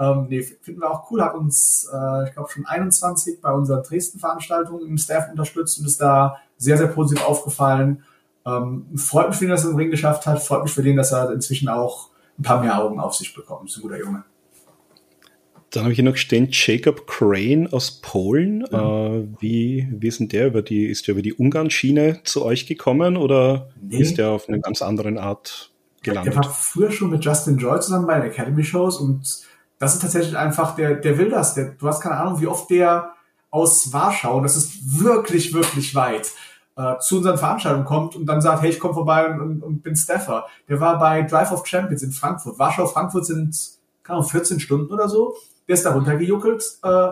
Ähm, 0.00 0.28
nee, 0.30 0.40
finden 0.40 0.80
wir 0.80 0.90
auch 0.90 1.10
cool, 1.10 1.22
hat 1.22 1.34
uns, 1.34 1.86
äh, 1.92 2.26
ich 2.26 2.32
glaube, 2.32 2.50
schon 2.50 2.64
21 2.64 3.42
bei 3.42 3.52
unserer 3.52 3.82
Dresden-Veranstaltung 3.82 4.80
im 4.80 4.96
Staff 4.96 5.30
unterstützt 5.30 5.78
und 5.78 5.86
ist 5.86 6.00
da 6.00 6.38
sehr, 6.56 6.78
sehr 6.78 6.86
positiv 6.86 7.22
aufgefallen. 7.26 8.02
Ähm, 8.46 8.86
freut 8.96 9.28
mich 9.28 9.36
für 9.36 9.44
ihn, 9.44 9.50
dass 9.50 9.64
er 9.64 9.72
den 9.72 9.76
Ring 9.76 9.90
geschafft 9.90 10.26
hat, 10.26 10.42
freut 10.42 10.62
mich 10.62 10.72
für 10.72 10.82
den, 10.82 10.96
dass 10.96 11.12
er 11.12 11.30
inzwischen 11.30 11.68
auch 11.68 12.08
ein 12.38 12.42
paar 12.42 12.62
mehr 12.62 12.82
Augen 12.82 12.98
auf 12.98 13.14
sich 13.14 13.34
bekommt. 13.34 13.68
Ist 13.68 13.76
ein 13.76 13.82
guter 13.82 13.98
Junge. 13.98 14.24
Dann 15.70 15.82
habe 15.82 15.92
ich 15.92 15.96
hier 15.96 16.04
noch 16.04 16.16
stehen 16.16 16.48
Jacob 16.50 17.06
Crane 17.06 17.68
aus 17.70 18.00
Polen. 18.00 18.60
Mhm. 18.60 18.64
Äh, 18.72 19.26
wie, 19.38 19.88
wie 19.92 20.08
ist 20.08 20.18
denn 20.18 20.28
der 20.28 20.46
über 20.46 20.62
die, 20.62 20.86
ist 20.86 21.08
der 21.08 21.12
über 21.12 21.22
die 21.22 21.34
Ungarn-Schiene 21.34 22.20
zu 22.24 22.42
euch 22.42 22.66
gekommen 22.66 23.18
oder 23.18 23.68
nee. 23.80 23.98
ist 23.98 24.16
der 24.16 24.30
auf 24.30 24.48
eine 24.48 24.60
ganz 24.60 24.80
andere 24.80 25.20
Art 25.20 25.70
gelandet. 26.02 26.34
Der 26.34 26.42
war 26.42 26.50
früher 26.50 26.90
schon 26.90 27.10
mit 27.10 27.22
Justin 27.22 27.58
Joy 27.58 27.78
zusammen 27.80 28.06
bei 28.06 28.18
den 28.18 28.30
Academy-Shows 28.30 28.96
und 28.96 29.49
das 29.80 29.94
ist 29.94 30.02
tatsächlich 30.02 30.36
einfach, 30.36 30.76
der, 30.76 30.94
der 30.94 31.18
will 31.18 31.30
das. 31.30 31.54
Der, 31.54 31.72
du 31.72 31.88
hast 31.88 32.00
keine 32.00 32.16
Ahnung, 32.16 32.40
wie 32.40 32.46
oft 32.46 32.70
der 32.70 33.14
aus 33.50 33.92
Warschau, 33.92 34.36
und 34.36 34.44
das 34.44 34.56
ist 34.56 35.02
wirklich, 35.02 35.52
wirklich 35.52 35.94
weit, 35.96 36.30
äh, 36.76 36.98
zu 36.98 37.16
unseren 37.16 37.38
Veranstaltungen 37.38 37.86
kommt 37.86 38.14
und 38.14 38.26
dann 38.26 38.40
sagt, 38.40 38.62
hey, 38.62 38.70
ich 38.70 38.78
komme 38.78 38.94
vorbei 38.94 39.26
und, 39.28 39.40
und, 39.40 39.62
und 39.62 39.82
bin 39.82 39.96
Staffer. 39.96 40.46
Der 40.68 40.80
war 40.80 40.98
bei 40.98 41.22
Drive 41.22 41.50
of 41.50 41.66
Champions 41.66 42.02
in 42.02 42.12
Frankfurt. 42.12 42.58
Warschau, 42.58 42.86
Frankfurt 42.86 43.26
sind, 43.26 43.56
keine 44.02 44.18
Ahnung, 44.18 44.28
14 44.28 44.60
Stunden 44.60 44.92
oder 44.92 45.08
so. 45.08 45.34
Der 45.66 45.74
ist 45.74 45.84
da 45.84 45.92
runtergejuckelt, 45.92 46.62
äh, 46.82 47.10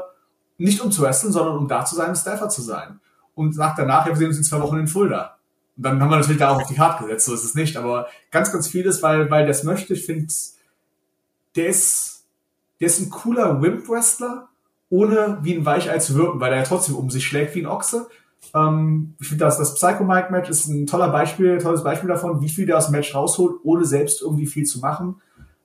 nicht 0.58 0.80
um 0.82 0.92
zu 0.92 1.02
wresteln, 1.02 1.32
sondern 1.32 1.56
um 1.56 1.68
da 1.68 1.84
zu 1.84 1.96
sein, 1.96 2.14
Staffer 2.14 2.50
zu 2.50 2.60
sein. 2.60 3.00
Und 3.34 3.54
sagt 3.54 3.78
danach, 3.78 4.06
ja, 4.06 4.12
wir 4.12 4.16
sehen 4.16 4.28
uns 4.28 4.38
in 4.38 4.44
zwei 4.44 4.60
Wochen 4.60 4.78
in 4.78 4.88
Fulda. 4.88 5.38
Und 5.76 5.84
dann 5.84 6.02
haben 6.02 6.10
wir 6.10 6.16
natürlich 6.16 6.40
da 6.40 6.50
auch 6.50 6.60
auf 6.60 6.68
die 6.68 6.74
Karte 6.74 7.04
gesetzt, 7.04 7.26
so 7.26 7.34
ist 7.34 7.44
es 7.44 7.54
nicht. 7.54 7.76
Aber 7.78 8.08
ganz, 8.30 8.52
ganz 8.52 8.68
vieles, 8.68 9.02
weil, 9.02 9.30
weil 9.30 9.44
der 9.44 9.52
es 9.52 9.64
möchte. 9.64 9.94
Ich 9.94 10.04
finde, 10.04 10.26
der 11.56 11.68
ist, 11.68 12.17
der 12.80 12.86
ist 12.86 13.00
ein 13.00 13.10
cooler 13.10 13.60
Wimp-Wrestler, 13.60 14.48
ohne 14.90 15.38
wie 15.42 15.54
ein 15.54 15.66
Weichei 15.66 15.98
zu 15.98 16.14
wirken, 16.14 16.40
weil 16.40 16.52
er 16.52 16.58
ja 16.58 16.64
trotzdem 16.64 16.96
um 16.96 17.10
sich 17.10 17.26
schlägt 17.26 17.54
wie 17.54 17.62
ein 17.62 17.66
Ochse. 17.66 18.08
Ähm, 18.54 19.14
ich 19.20 19.28
finde, 19.28 19.44
das, 19.44 19.58
das 19.58 19.74
Psycho-Mike-Match 19.74 20.48
ist 20.48 20.66
ein 20.66 20.86
toller 20.86 21.10
Beispiel, 21.10 21.58
tolles 21.58 21.84
Beispiel 21.84 22.08
davon, 22.08 22.40
wie 22.40 22.48
viel 22.48 22.66
der 22.66 22.78
aus 22.78 22.86
dem 22.86 22.92
Match 22.92 23.14
rausholt, 23.14 23.56
ohne 23.64 23.84
selbst 23.84 24.22
irgendwie 24.22 24.46
viel 24.46 24.64
zu 24.64 24.78
machen. 24.80 25.20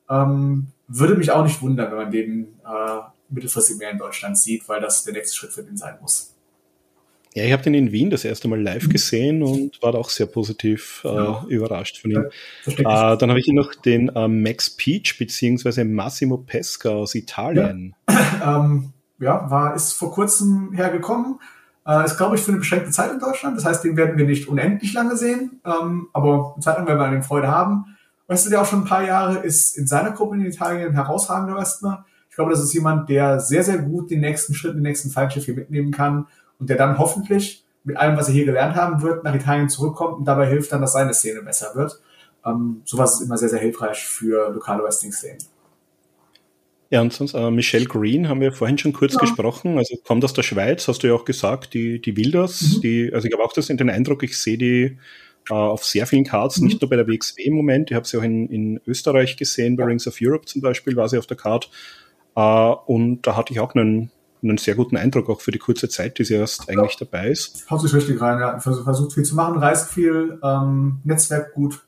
Ähm, 0.10 0.68
würde 0.88 1.16
mich 1.16 1.32
auch 1.32 1.44
nicht 1.44 1.62
wundern, 1.62 1.92
wenn 1.92 1.98
man 1.98 2.12
den 2.12 2.48
äh, 2.66 3.00
mittelfristig 3.30 3.78
mehr 3.78 3.92
in 3.92 3.98
Deutschland 3.98 4.38
sieht, 4.38 4.68
weil 4.68 4.82
das 4.82 5.04
der 5.04 5.14
nächste 5.14 5.36
Schritt 5.36 5.54
für 5.54 5.64
den 5.64 5.78
sein 5.78 5.98
muss. 6.02 6.33
Ja, 7.36 7.44
ich 7.46 7.52
habe 7.52 7.64
den 7.64 7.74
in 7.74 7.92
Wien 7.92 8.12
das 8.12 8.26
erste 8.26 8.48
Mal 8.48 8.62
live 8.62 8.90
gesehen 8.90 9.42
und 9.42 9.82
war 9.82 9.96
auch 9.96 10.10
sehr 10.10 10.28
positiv 10.28 11.02
äh, 11.04 11.08
ja. 11.08 11.46
überrascht 11.48 12.00
von 12.00 12.12
ihm. 12.12 12.26
Äh, 12.68 12.84
dann 12.84 13.30
habe 13.30 13.40
ich 13.40 13.48
noch 13.48 13.74
den 13.74 14.10
äh, 14.10 14.28
Max 14.28 14.70
Peach 14.70 15.18
beziehungsweise 15.18 15.84
Massimo 15.84 16.38
Pesca 16.38 16.90
aus 16.90 17.16
Italien. 17.16 17.96
Ja, 18.08 18.60
ähm, 18.66 18.94
ja 19.20 19.50
war, 19.50 19.76
ist 19.76 19.94
vor 19.94 20.12
kurzem 20.12 20.74
hergekommen. 20.74 21.40
Äh, 21.88 22.06
ist, 22.06 22.18
glaube 22.18 22.36
ich, 22.36 22.42
für 22.42 22.52
eine 22.52 22.60
beschränkte 22.60 22.92
Zeit 22.92 23.12
in 23.12 23.20
Deutschland. 23.20 23.58
Das 23.58 23.66
heißt, 23.66 23.84
den 23.84 23.98
werden 23.98 24.18
wir 24.18 24.26
nicht 24.26 24.48
unendlich 24.48 24.94
lange 24.94 25.18
sehen. 25.18 25.60
Ähm, 25.66 26.10
aber 26.14 26.54
eine 26.54 26.64
Zeit 26.64 26.78
lang 26.78 26.88
werden 26.88 27.00
wir 27.00 27.06
an 27.06 27.14
dem 27.14 27.24
Freude 27.24 27.48
haben. 27.48 27.98
Weißt 28.28 28.46
du, 28.46 28.52
der 28.52 28.62
auch 28.62 28.66
schon 28.68 28.82
ein 28.82 28.88
paar 28.88 29.04
Jahre 29.04 29.40
ist 29.40 29.76
in 29.76 29.88
seiner 29.88 30.12
Gruppe 30.12 30.36
in 30.36 30.46
Italien 30.46 30.90
ein 30.90 30.94
herausragender 30.94 31.56
Wrestler. 31.56 32.06
Ich 32.30 32.36
glaube, 32.36 32.52
das 32.52 32.64
ist 32.64 32.74
jemand, 32.74 33.10
der 33.10 33.40
sehr, 33.40 33.64
sehr 33.64 33.80
gut 33.80 34.12
den 34.12 34.22
nächsten 34.22 34.54
Schritt, 34.54 34.76
den 34.76 34.82
nächsten 34.82 35.10
Fallschiff 35.10 35.46
hier 35.46 35.56
mitnehmen 35.56 35.92
kann 35.92 36.28
und 36.64 36.70
der 36.70 36.78
dann 36.78 36.98
hoffentlich 36.98 37.66
mit 37.84 37.98
allem, 37.98 38.16
was 38.16 38.30
er 38.30 38.34
hier 38.34 38.46
gelernt 38.46 38.78
haben 38.78 39.02
wird, 39.02 39.26
nach 39.26 39.36
Italien 39.36 39.68
zurückkommt 39.68 40.20
und 40.20 40.24
dabei 40.24 40.48
hilft 40.48 40.72
dann, 40.72 40.80
dass 40.80 40.94
seine 40.94 41.14
Szene 41.14 41.42
besser 41.42 41.76
wird. 41.76 42.00
Ähm, 42.46 42.82
sowas 42.86 43.16
ist 43.16 43.26
immer 43.26 43.38
sehr, 43.38 43.50
sehr 43.50 43.60
hilfreich 43.60 43.98
für 43.98 44.50
lokale 44.54 44.82
Wrestling-Szenen. 44.82 45.40
Ja, 46.90 47.02
und 47.02 47.12
sonst, 47.12 47.34
äh, 47.34 47.52
Michelle 47.52 47.84
Green 47.84 48.30
haben 48.30 48.40
wir 48.40 48.54
vorhin 48.54 48.78
schon 48.78 48.94
kurz 48.94 49.16
ja. 49.16 49.20
gesprochen, 49.20 49.78
also 49.78 49.98
kommt 50.06 50.24
aus 50.24 50.32
der 50.32 50.44
Schweiz, 50.44 50.88
hast 50.88 51.04
du 51.04 51.08
ja 51.08 51.14
auch 51.16 51.26
gesagt, 51.26 51.74
die, 51.74 52.02
die 52.02 52.16
will 52.16 52.32
das, 52.32 52.62
mhm. 52.62 52.82
die, 52.82 53.12
also 53.14 53.28
ich 53.28 53.34
habe 53.34 53.44
auch 53.44 53.52
das 53.52 53.70
in 53.70 53.76
den 53.76 53.90
Eindruck, 53.90 54.24
ich 54.24 54.38
sehe 54.38 54.58
die 54.58 54.98
äh, 55.50 55.54
auf 55.54 55.84
sehr 55.84 56.08
vielen 56.08 56.24
Cards, 56.24 56.60
mhm. 56.60 56.68
nicht 56.68 56.82
nur 56.82 56.90
bei 56.90 56.96
der 56.96 57.10
WXW 57.10 57.42
im 57.44 57.56
Moment, 57.56 57.92
ich 57.92 57.96
habe 57.96 58.08
sie 58.08 58.18
auch 58.18 58.24
in, 58.24 58.48
in 58.48 58.80
Österreich 58.88 59.36
gesehen, 59.36 59.76
bei 59.76 59.84
Rings 59.84 60.08
of 60.08 60.16
Europe 60.22 60.46
zum 60.46 60.62
Beispiel 60.62 60.96
war 60.96 61.10
sie 61.10 61.18
auf 61.18 61.28
der 61.28 61.36
Card, 61.36 61.70
äh, 62.38 62.40
und 62.86 63.24
da 63.24 63.36
hatte 63.36 63.52
ich 63.52 63.60
auch 63.60 63.76
einen, 63.76 64.12
einen 64.44 64.58
sehr 64.58 64.76
guten 64.76 64.98
Eindruck, 64.98 65.30
auch 65.30 65.42
für 65.42 65.52
die 65.52 65.60
kurze 65.60 65.90
Zeit, 65.90 66.20
die 66.20 66.24
sie 66.24 66.36
erst 66.36 66.68
ja. 66.68 66.78
eigentlich 66.78 66.98
dabei 66.98 67.30
ist. 67.30 67.70
Haut 67.70 67.82
sich 67.82 67.94
richtig 67.94 68.20
rein, 68.22 68.40
ja. 68.40 68.60
Versucht 68.60 69.14
viel 69.14 69.24
zu 69.24 69.36
machen, 69.36 69.58
reist 69.58 69.92
viel, 69.92 70.40
ähm, 70.44 71.00
Netzwerk 71.04 71.54
gut. 71.54 71.84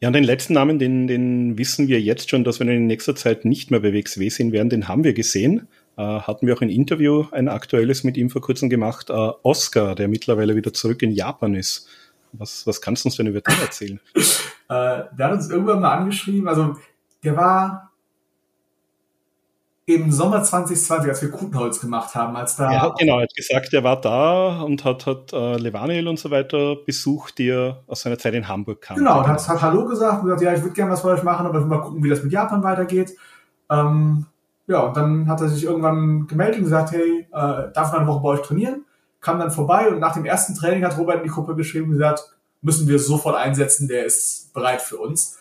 Ja, 0.00 0.08
und 0.08 0.14
den 0.14 0.24
letzten 0.24 0.54
Namen, 0.54 0.80
den, 0.80 1.06
den 1.06 1.56
wissen 1.58 1.86
wir 1.86 2.00
jetzt 2.00 2.28
schon, 2.28 2.42
dass 2.42 2.58
wir 2.58 2.68
in 2.68 2.88
nächster 2.88 3.14
Zeit 3.14 3.44
nicht 3.44 3.70
mehr 3.70 3.80
bei 3.80 3.92
WXW 3.92 4.28
sehen 4.30 4.50
werden, 4.50 4.68
den 4.68 4.88
haben 4.88 5.04
wir 5.04 5.12
gesehen. 5.12 5.68
Äh, 5.96 6.02
hatten 6.02 6.46
wir 6.46 6.56
auch 6.56 6.60
ein 6.60 6.70
Interview, 6.70 7.26
ein 7.30 7.48
aktuelles 7.48 8.02
mit 8.02 8.16
ihm 8.16 8.28
vor 8.28 8.42
kurzem 8.42 8.68
gemacht. 8.68 9.10
Äh, 9.10 9.12
Oscar, 9.12 9.94
der 9.94 10.08
mittlerweile 10.08 10.56
wieder 10.56 10.72
zurück 10.72 11.02
in 11.02 11.12
Japan 11.12 11.54
ist. 11.54 11.86
Was, 12.32 12.66
was 12.66 12.80
kannst 12.80 13.04
du 13.04 13.08
uns 13.08 13.16
denn 13.16 13.28
über 13.28 13.42
den 13.42 13.60
erzählen? 13.60 14.00
äh, 14.14 14.24
der 14.68 15.18
hat 15.18 15.32
uns 15.34 15.50
irgendwann 15.50 15.80
mal 15.80 15.94
angeschrieben, 15.94 16.48
also 16.48 16.76
der 17.22 17.36
war 17.36 17.91
im 19.94 20.12
Sommer 20.12 20.42
2020, 20.42 21.10
als 21.10 21.22
wir 21.22 21.30
Kutenholz 21.30 21.80
gemacht 21.80 22.14
haben, 22.14 22.36
als 22.36 22.56
da. 22.56 22.72
Ja, 22.72 22.94
genau, 22.98 23.18
er 23.18 23.22
hat 23.22 23.34
gesagt, 23.34 23.72
er 23.72 23.84
war 23.84 24.00
da 24.00 24.62
und 24.62 24.84
hat, 24.84 25.06
hat 25.06 25.32
äh, 25.32 25.56
Levaniel 25.56 26.08
und 26.08 26.18
so 26.18 26.30
weiter 26.30 26.76
besucht, 26.76 27.38
die 27.38 27.48
er 27.48 27.82
aus 27.86 28.02
seiner 28.02 28.18
Zeit 28.18 28.34
in 28.34 28.48
Hamburg 28.48 28.82
kam. 28.82 28.96
Genau, 28.96 29.20
und 29.20 29.28
hat, 29.28 29.48
hat 29.48 29.62
Hallo 29.62 29.86
gesagt 29.86 30.22
und 30.22 30.24
gesagt, 30.24 30.42
ja, 30.42 30.54
ich 30.54 30.62
würde 30.62 30.74
gerne 30.74 30.92
was 30.92 31.00
für 31.00 31.08
euch 31.08 31.22
machen, 31.22 31.46
aber 31.46 31.60
mal 31.60 31.80
gucken, 31.80 32.02
wie 32.02 32.08
das 32.08 32.22
mit 32.22 32.32
Japan 32.32 32.62
weitergeht. 32.62 33.16
Ähm, 33.70 34.26
ja, 34.66 34.80
und 34.80 34.96
dann 34.96 35.28
hat 35.28 35.40
er 35.40 35.48
sich 35.48 35.64
irgendwann 35.64 36.26
gemeldet 36.26 36.58
und 36.58 36.64
gesagt, 36.64 36.92
hey, 36.92 37.26
äh, 37.32 37.72
darf 37.72 37.92
man 37.92 38.00
eine 38.00 38.08
Woche 38.08 38.22
bei 38.22 38.28
euch 38.28 38.42
trainieren? 38.42 38.84
Kam 39.20 39.38
dann 39.38 39.50
vorbei 39.50 39.88
und 39.88 39.98
nach 39.98 40.14
dem 40.14 40.24
ersten 40.24 40.54
Training 40.54 40.84
hat 40.84 40.98
Robert 40.98 41.18
in 41.18 41.24
die 41.24 41.30
Gruppe 41.30 41.54
geschrieben 41.54 41.86
und 41.86 41.92
gesagt, 41.92 42.34
müssen 42.60 42.88
wir 42.88 42.98
sofort 42.98 43.36
einsetzen, 43.36 43.88
der 43.88 44.04
ist 44.04 44.52
bereit 44.54 44.80
für 44.80 44.96
uns. 44.96 45.38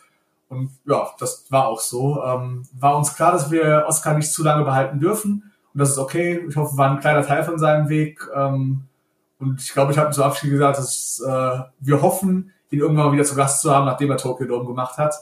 Und 0.52 0.70
ja, 0.86 1.10
das 1.18 1.46
war 1.50 1.68
auch 1.68 1.80
so. 1.80 2.22
Ähm, 2.26 2.68
war 2.78 2.98
uns 2.98 3.16
klar, 3.16 3.32
dass 3.32 3.52
wir 3.52 3.86
Oscar 3.88 4.16
nicht 4.16 4.34
zu 4.34 4.44
lange 4.44 4.66
behalten 4.66 5.00
dürfen. 5.00 5.50
Und 5.74 5.80
das 5.80 5.92
ist 5.92 5.98
okay. 5.98 6.46
Ich 6.50 6.58
hoffe, 6.58 6.78
war 6.78 6.92
ein 6.92 7.00
kleiner 7.00 7.26
Teil 7.26 7.46
von 7.46 7.58
seinem 7.58 7.88
Weg. 7.88 8.20
Ähm, 8.36 8.84
und 9.40 9.62
ich 9.62 9.72
glaube, 9.72 9.94
ich 9.94 9.98
habe 9.98 10.12
zu 10.12 10.22
Abschied 10.22 10.52
gesagt, 10.52 10.78
dass 10.78 11.24
äh, 11.26 11.60
wir 11.80 12.02
hoffen, 12.02 12.52
ihn 12.70 12.80
irgendwann 12.80 13.06
mal 13.06 13.14
wieder 13.14 13.24
zu 13.24 13.36
Gast 13.36 13.62
zu 13.62 13.74
haben, 13.74 13.86
nachdem 13.86 14.12
er 14.12 14.18
Tokyo 14.18 14.46
Dome 14.46 14.66
gemacht 14.66 14.98
hat. 14.98 15.16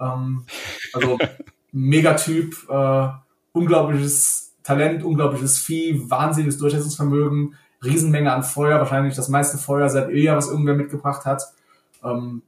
Ähm, 0.00 0.46
also 0.94 1.18
Megatyp, 1.72 2.56
äh, 2.70 3.08
unglaubliches 3.52 4.54
Talent, 4.62 5.04
unglaubliches 5.04 5.58
Vieh, 5.58 6.08
wahnsinniges 6.08 6.56
Durchsetzungsvermögen, 6.56 7.56
Riesenmenge 7.84 8.32
an 8.32 8.42
Feuer, 8.42 8.78
wahrscheinlich 8.78 9.16
das 9.16 9.28
meiste 9.28 9.58
Feuer 9.58 9.90
seit 9.90 10.08
Ilya, 10.08 10.34
was 10.34 10.48
irgendwer 10.48 10.76
mitgebracht 10.76 11.26
hat. 11.26 11.42
Ähm, 12.02 12.40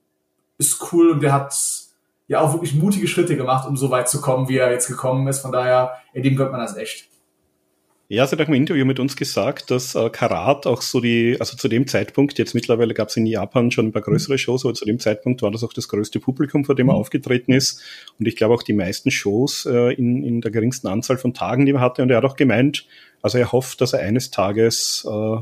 ist 0.57 0.91
cool 0.91 1.11
und 1.11 1.23
der 1.23 1.35
hat 1.35 1.53
ja 2.27 2.41
auch 2.41 2.53
wirklich 2.53 2.75
mutige 2.75 3.09
Schritte 3.09 3.37
gemacht, 3.37 3.69
um 3.69 3.77
so 3.77 3.91
weit 3.91 4.09
zu 4.09 4.21
kommen, 4.21 4.49
wie 4.49 4.57
er 4.57 4.71
jetzt 4.71 4.89
gekommen 4.89 5.27
ist. 5.29 5.41
Von 5.41 5.53
daher, 5.53 5.95
ey, 6.13 6.23
dem 6.23 6.37
gönnt 6.37 6.53
man 6.53 6.61
das 6.61 6.77
echt. 6.77 7.09
Ja, 8.09 8.27
sie 8.27 8.37
hat 8.37 8.43
auch 8.43 8.49
im 8.49 8.55
Interview 8.55 8.85
mit 8.85 9.01
uns 9.01 9.17
gesagt, 9.17 9.71
dass 9.71 9.95
äh, 9.95 10.11
Karat 10.11 10.67
auch 10.67 10.83
so 10.83 11.01
die, 11.01 11.37
also 11.41 11.57
zu 11.57 11.69
dem 11.69 11.87
Zeitpunkt, 11.87 12.39
jetzt 12.39 12.55
mittlerweile 12.55 12.93
gab 12.93 13.09
es 13.09 13.17
in 13.17 13.25
Japan 13.25 13.71
schon 13.71 13.87
ein 13.87 13.93
paar 13.93 14.03
größere 14.03 14.37
Shows, 14.37 14.65
aber 14.65 14.75
zu 14.75 14.85
dem 14.85 15.01
Zeitpunkt 15.01 15.41
war 15.41 15.51
das 15.51 15.65
auch 15.65 15.73
das 15.73 15.89
größte 15.89 16.21
Publikum, 16.21 16.67
vor 16.67 16.75
dem 16.75 16.91
er 16.91 16.93
mhm. 16.93 17.01
aufgetreten 17.01 17.53
ist. 17.53 17.83
Und 18.19 18.29
ich 18.29 18.37
glaube 18.37 18.55
auch 18.55 18.63
die 18.63 18.75
meisten 18.75 19.11
Shows 19.11 19.65
äh, 19.65 19.95
in, 19.95 20.23
in 20.23 20.43
der 20.43 20.51
geringsten 20.51 20.87
Anzahl 20.87 21.17
von 21.17 21.33
Tagen, 21.33 21.65
die 21.65 21.73
er 21.73 21.81
hatte. 21.81 22.03
Und 22.03 22.11
er 22.11 22.19
hat 22.19 22.25
auch 22.25 22.37
gemeint, 22.37 22.87
also 23.23 23.39
er 23.39 23.53
hofft, 23.53 23.81
dass 23.81 23.95
er 23.95 24.01
eines 24.01 24.31
Tages 24.31 25.09
äh, 25.11 25.37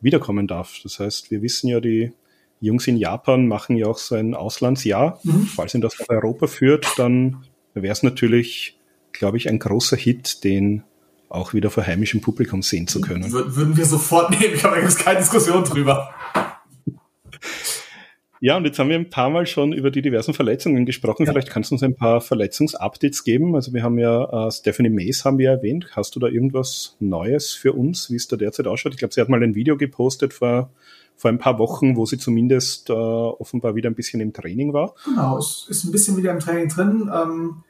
wiederkommen 0.00 0.46
darf. 0.46 0.80
Das 0.82 1.00
heißt, 1.00 1.30
wir 1.30 1.42
wissen 1.42 1.68
ja, 1.68 1.78
die 1.78 2.12
Jungs 2.60 2.86
in 2.86 2.96
Japan 2.96 3.46
machen 3.46 3.76
ja 3.76 3.86
auch 3.86 3.98
so 3.98 4.14
ein 4.14 4.34
Auslandsjahr. 4.34 5.20
Mhm. 5.22 5.46
Falls 5.46 5.74
ihn 5.74 5.80
das 5.80 5.98
nach 5.98 6.08
Europa 6.08 6.46
führt, 6.46 6.86
dann 6.96 7.44
wäre 7.74 7.92
es 7.92 8.02
natürlich, 8.02 8.78
glaube 9.12 9.36
ich, 9.36 9.48
ein 9.48 9.58
großer 9.58 9.96
Hit, 9.96 10.44
den 10.44 10.82
auch 11.28 11.52
wieder 11.54 11.70
vor 11.70 11.86
heimischem 11.86 12.20
Publikum 12.20 12.62
sehen 12.62 12.86
zu 12.88 13.00
können. 13.00 13.30
Würden 13.30 13.76
wir 13.76 13.84
sofort 13.84 14.30
nehmen, 14.40 14.54
ich 14.54 14.64
habe 14.64 14.80
jetzt 14.80 14.98
keine 14.98 15.18
Diskussion 15.18 15.64
drüber. 15.64 16.14
Ja, 18.40 18.56
und 18.56 18.64
jetzt 18.64 18.78
haben 18.78 18.88
wir 18.88 18.96
ein 18.96 19.10
paar 19.10 19.30
Mal 19.30 19.46
schon 19.46 19.72
über 19.72 19.90
die 19.90 20.00
diversen 20.00 20.32
Verletzungen 20.32 20.86
gesprochen. 20.86 21.26
Ja. 21.26 21.32
Vielleicht 21.32 21.50
kannst 21.50 21.70
du 21.70 21.74
uns 21.74 21.82
ein 21.82 21.96
paar 21.96 22.20
Verletzungsupdates 22.20 23.24
geben. 23.24 23.56
Also 23.56 23.72
wir 23.72 23.82
haben 23.82 23.98
ja 23.98 24.46
äh, 24.46 24.50
Stephanie 24.52 24.90
Mace 24.90 25.24
haben 25.24 25.38
wir 25.38 25.50
erwähnt. 25.50 25.88
Hast 25.96 26.14
du 26.14 26.20
da 26.20 26.28
irgendwas 26.28 26.96
Neues 27.00 27.52
für 27.52 27.72
uns, 27.72 28.10
wie 28.10 28.16
es 28.16 28.28
da 28.28 28.36
derzeit 28.36 28.68
ausschaut? 28.68 28.92
Ich 28.92 28.98
glaube, 28.98 29.12
sie 29.12 29.20
hat 29.20 29.28
mal 29.28 29.42
ein 29.42 29.56
Video 29.56 29.76
gepostet 29.76 30.32
vor 30.32 30.70
vor 31.18 31.30
ein 31.30 31.38
paar 31.38 31.58
Wochen, 31.58 31.96
wo 31.96 32.06
sie 32.06 32.16
zumindest 32.16 32.90
äh, 32.90 32.92
offenbar 32.92 33.74
wieder 33.74 33.90
ein 33.90 33.96
bisschen 33.96 34.20
im 34.20 34.32
Training 34.32 34.72
war. 34.72 34.94
Genau, 35.04 35.36
es 35.36 35.66
ist 35.68 35.84
ein 35.84 35.92
bisschen 35.92 36.16
wieder 36.16 36.30
im 36.30 36.38
Training 36.38 36.68
drin. 36.68 37.10
Ähm, 37.12 37.64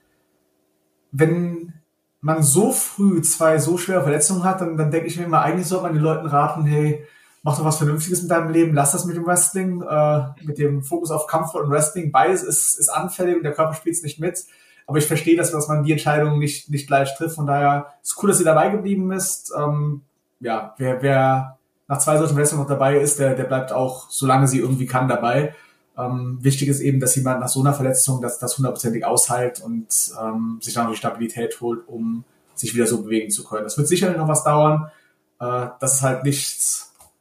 wenn 1.11 1.73
man 2.21 2.43
so 2.43 2.73
früh 2.73 3.23
zwei 3.23 3.59
so 3.59 3.79
schwere 3.79 4.03
Verletzungen 4.03 4.45
hat, 4.45 4.61
dann, 4.61 4.77
dann 4.77 4.91
denke 4.91 5.07
ich 5.07 5.19
mir 5.19 5.25
immer, 5.25 5.41
eigentlich 5.41 5.67
sollte 5.67 5.85
man 5.85 5.95
den 5.95 6.03
Leuten 6.03 6.27
raten, 6.27 6.65
hey, 6.67 7.05
mach 7.43 7.57
doch 7.57 7.65
was 7.65 7.79
Vernünftiges 7.79 8.21
mit 8.21 8.31
deinem 8.31 8.51
Leben, 8.51 8.75
lass 8.75 8.93
das 8.93 9.07
mit 9.07 9.17
dem 9.17 9.27
Wrestling, 9.27 9.81
äh, 9.81 10.25
mit 10.43 10.59
dem 10.59 10.83
Fokus 10.83 11.11
auf 11.11 11.27
Comfort 11.27 11.63
und 11.63 11.71
Wrestling. 11.71 12.13
Beides 12.13 12.43
ist, 12.43 12.79
ist 12.79 12.91
anfällig 12.91 13.37
und 13.37 13.45
der 13.45 13.53
Körper 13.55 13.73
spielt 13.73 13.97
es 13.97 14.03
nicht 14.03 14.21
mit. 14.21 14.45
Aber 14.87 14.99
ich 14.99 15.07
verstehe, 15.07 15.37
dass, 15.37 15.53
dass 15.53 15.69
man 15.69 15.85
die 15.85 15.93
Entscheidung 15.93 16.39
nicht, 16.39 16.69
nicht 16.71 16.87
gleich 16.87 17.15
trifft. 17.17 17.37
Von 17.37 17.47
daher 17.47 17.95
ist 18.03 18.23
cool, 18.23 18.29
dass 18.29 18.39
sie 18.39 18.45
dabei 18.45 18.69
geblieben 18.69 19.11
ist. 19.13 19.53
Ähm, 19.57 20.03
ja, 20.41 20.75
wer, 20.79 21.03
wer 21.03 21.58
nach 21.89 21.99
zwei 21.99 22.19
solchen 22.19 22.35
Verletzungen 22.35 22.63
noch 22.63 22.69
dabei 22.69 22.99
ist, 22.99 23.19
der, 23.19 23.35
der 23.35 23.45
bleibt 23.45 23.73
auch, 23.73 24.11
solange 24.11 24.47
sie 24.47 24.59
irgendwie 24.59 24.87
kann, 24.87 25.09
dabei. 25.09 25.55
Ähm, 25.97 26.39
wichtig 26.43 26.69
ist 26.69 26.81
eben, 26.81 27.01
dass 27.01 27.17
jemand 27.17 27.41
nach 27.41 27.49
so 27.49 27.61
einer 27.61 27.73
Verletzung 27.73 28.21
das, 28.21 28.39
das 28.39 28.57
hundertprozentig 28.57 29.05
aushält 29.05 29.61
und 29.61 29.87
ähm, 30.23 30.59
sich 30.61 30.75
dann 30.75 30.87
auch 30.87 30.91
die 30.91 30.97
Stabilität 30.97 31.61
holt, 31.61 31.89
um 31.89 32.25
sich 32.55 32.75
wieder 32.75 32.87
so 32.87 33.03
bewegen 33.03 33.31
zu 33.31 33.43
können. 33.43 33.65
Das 33.65 33.79
wird 33.79 33.89
sicherlich 33.89 34.19
noch 34.19 34.29
was 34.29 34.45
dauern. 34.45 34.91
Äh, 35.41 35.69
das 35.81 35.95
ist 35.95 36.03
halt 36.03 36.25
nicht 36.25 36.61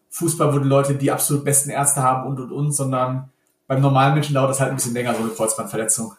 Fußball, 0.09 0.53
wo 0.53 0.59
die 0.59 0.67
Leute 0.67 0.95
die 0.95 1.11
absolut 1.11 1.45
besten 1.45 1.69
Ärzte 1.69 2.03
haben 2.03 2.27
und 2.27 2.39
und 2.39 2.51
und, 2.51 2.71
sondern 2.71 3.29
beim 3.67 3.81
normalen 3.81 4.13
Menschen 4.13 4.33
dauert 4.33 4.49
das 4.49 4.59
halt 4.59 4.71
ein 4.71 4.75
bisschen 4.75 4.93
länger, 4.93 5.13
so 5.13 5.21
eine 5.23 5.31
Kreuzbandverletzung. 5.31 6.13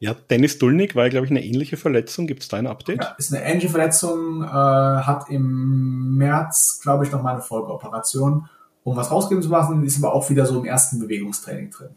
Ja, 0.00 0.14
Dennis 0.28 0.58
Dulnik 0.58 0.96
war, 0.96 1.08
glaube 1.08 1.26
ich, 1.26 1.30
eine 1.30 1.44
ähnliche 1.44 1.76
Verletzung. 1.76 2.26
Gibt 2.26 2.42
es 2.42 2.48
da 2.48 2.56
ein 2.56 2.66
Update? 2.66 3.02
Ja, 3.02 3.14
ist 3.16 3.32
eine 3.32 3.44
ähnliche 3.44 3.70
Verletzung, 3.70 4.42
äh, 4.42 4.46
hat 4.46 5.30
im 5.30 6.16
März, 6.16 6.80
glaube 6.82 7.04
ich, 7.04 7.12
noch 7.12 7.22
mal 7.22 7.32
eine 7.32 7.42
Folgeoperation, 7.42 8.48
um 8.82 8.96
was 8.96 9.10
rausgeben 9.10 9.42
zu 9.42 9.48
machen, 9.48 9.84
ist 9.84 10.02
aber 10.02 10.12
auch 10.12 10.28
wieder 10.28 10.46
so 10.46 10.58
im 10.58 10.66
ersten 10.66 10.98
Bewegungstraining 10.98 11.70
drin. 11.70 11.90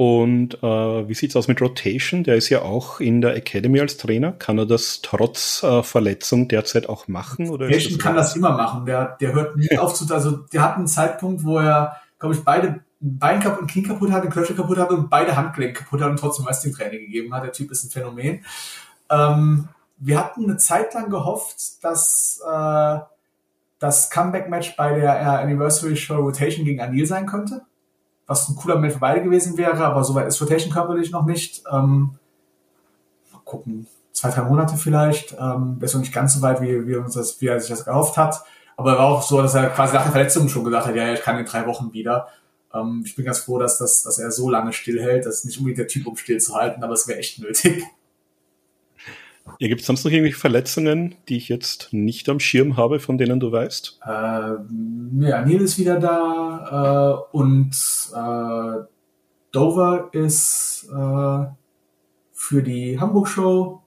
Und 0.00 0.62
äh, 0.62 1.08
wie 1.08 1.14
sieht's 1.14 1.34
aus 1.34 1.48
mit 1.48 1.60
Rotation? 1.60 2.22
Der 2.22 2.36
ist 2.36 2.50
ja 2.50 2.62
auch 2.62 3.00
in 3.00 3.20
der 3.20 3.34
Academy 3.34 3.80
als 3.80 3.96
Trainer. 3.96 4.30
Kann 4.30 4.56
er 4.56 4.64
das 4.64 5.00
trotz 5.02 5.64
äh, 5.64 5.82
Verletzung 5.82 6.46
derzeit 6.46 6.88
auch 6.88 7.08
machen? 7.08 7.50
Oder 7.50 7.66
Rotation 7.66 7.94
das 7.94 8.02
kann 8.02 8.14
das 8.14 8.36
immer 8.36 8.52
machen. 8.52 8.86
Der, 8.86 9.16
der 9.20 9.32
hört 9.32 9.56
nie 9.56 9.76
auf 9.76 9.94
zu. 9.94 10.06
Also 10.14 10.36
der 10.52 10.62
hat 10.62 10.76
einen 10.76 10.86
Zeitpunkt, 10.86 11.42
wo 11.42 11.58
er, 11.58 11.96
glaube 12.20 12.36
ich, 12.36 12.44
beide 12.44 12.78
Bein 13.00 13.40
kaputt 13.40 13.60
und 13.60 13.70
Knie 13.70 13.82
kaputt 13.82 14.10
hat, 14.10 14.24
den 14.24 14.30
Knöchel 14.30 14.56
kaputt 14.56 14.78
hat 14.78 14.90
und 14.90 15.08
beide 15.08 15.36
Handgelenke 15.36 15.84
kaputt 15.84 16.02
hat 16.02 16.10
und 16.10 16.18
trotzdem 16.18 16.46
Wrestling-Training 16.46 17.06
gegeben 17.06 17.34
hat. 17.34 17.44
Der 17.44 17.52
Typ 17.52 17.70
ist 17.70 17.84
ein 17.84 17.90
Phänomen. 17.90 18.44
Ähm, 19.10 19.68
wir 19.98 20.18
hatten 20.18 20.44
eine 20.44 20.56
Zeit 20.56 20.94
lang 20.94 21.10
gehofft, 21.10 21.84
dass 21.84 22.40
äh, 22.44 22.98
das 23.78 24.10
Comeback-Match 24.10 24.76
bei 24.76 24.98
der 24.98 25.20
äh, 25.20 25.24
Anniversary 25.24 25.96
Show 25.96 26.16
Rotation 26.16 26.64
gegen 26.64 26.80
Anil 26.80 27.06
sein 27.06 27.26
könnte 27.26 27.62
was 28.28 28.48
ein 28.48 28.56
cooler 28.56 28.76
Moment 28.76 28.92
für 28.92 29.00
beide 29.00 29.22
gewesen 29.22 29.56
wäre, 29.56 29.84
aber 29.84 30.04
soweit 30.04 30.28
ist 30.28 30.40
Rotation 30.40 30.70
körperlich 30.70 31.10
noch 31.10 31.24
nicht. 31.24 31.64
Ähm, 31.72 32.18
mal 33.32 33.40
gucken, 33.44 33.88
zwei, 34.12 34.28
drei 34.28 34.42
Monate 34.42 34.76
vielleicht. 34.76 35.34
Ähm, 35.40 35.78
ist 35.80 35.94
noch 35.94 36.02
nicht 36.02 36.12
ganz 36.12 36.34
so 36.34 36.42
weit, 36.42 36.60
wie, 36.60 36.86
wie, 36.86 36.96
uns 36.96 37.14
das, 37.14 37.40
wie 37.40 37.46
er 37.46 37.58
sich 37.58 37.70
das 37.70 37.86
gehofft 37.86 38.18
hat. 38.18 38.44
Aber 38.76 38.92
er 38.92 38.98
war 38.98 39.06
auch 39.06 39.22
so, 39.22 39.40
dass 39.40 39.54
er 39.54 39.70
quasi 39.70 39.94
nach 39.94 40.02
der 40.02 40.12
Verletzung 40.12 40.48
schon 40.48 40.62
gesagt 40.62 40.86
hat, 40.86 40.94
ja, 40.94 41.12
ich 41.12 41.22
kann 41.22 41.38
in 41.38 41.46
drei 41.46 41.66
Wochen 41.66 41.92
wieder. 41.94 42.28
Ähm, 42.74 43.02
ich 43.04 43.16
bin 43.16 43.24
ganz 43.24 43.40
froh, 43.40 43.58
dass, 43.58 43.78
das, 43.78 44.02
dass 44.02 44.18
er 44.18 44.30
so 44.30 44.50
lange 44.50 44.72
stillhält. 44.72 45.26
Das 45.26 45.36
ist 45.38 45.44
nicht 45.44 45.58
unbedingt 45.58 45.78
der 45.78 45.88
Typ, 45.88 46.06
um 46.06 46.16
still 46.16 46.38
zu 46.38 46.54
halten, 46.54 46.82
aber 46.82 46.94
es 46.94 47.08
wäre 47.08 47.18
echt 47.18 47.38
nötig. 47.40 47.84
Ja, 49.58 49.68
gibt 49.68 49.80
es 49.80 49.86
sonst 49.86 50.04
noch 50.04 50.12
irgendwelche 50.12 50.38
Verletzungen, 50.38 51.14
die 51.28 51.38
ich 51.38 51.48
jetzt 51.48 51.88
nicht 51.92 52.28
am 52.28 52.38
Schirm 52.38 52.76
habe, 52.76 53.00
von 53.00 53.16
denen 53.16 53.40
du 53.40 53.50
weißt? 53.50 53.98
Äh, 54.04 54.08
ja, 54.10 55.44
Neil 55.44 55.62
ist 55.62 55.78
wieder 55.78 55.98
da 55.98 57.24
äh, 57.32 57.36
und 57.36 57.72
äh, 58.14 58.84
Dover 59.50 60.10
ist 60.12 60.86
äh, 60.90 61.46
für 62.32 62.62
die 62.62 63.00
Hamburg-Show, 63.00 63.82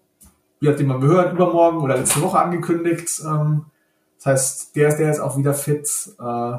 wie 0.60 0.68
hat 0.68 0.80
den 0.80 0.88
mal 0.88 1.00
gehört, 1.00 1.34
übermorgen 1.34 1.78
oder 1.78 1.98
letzte 1.98 2.22
Woche 2.22 2.40
angekündigt. 2.40 3.22
Ähm, 3.24 3.66
das 4.18 4.26
heißt, 4.26 4.76
der 4.76 4.90
ist, 4.90 4.98
der 4.98 5.12
ist 5.12 5.20
auch 5.20 5.38
wieder 5.38 5.54
fit. 5.54 5.88
Äh, 6.20 6.58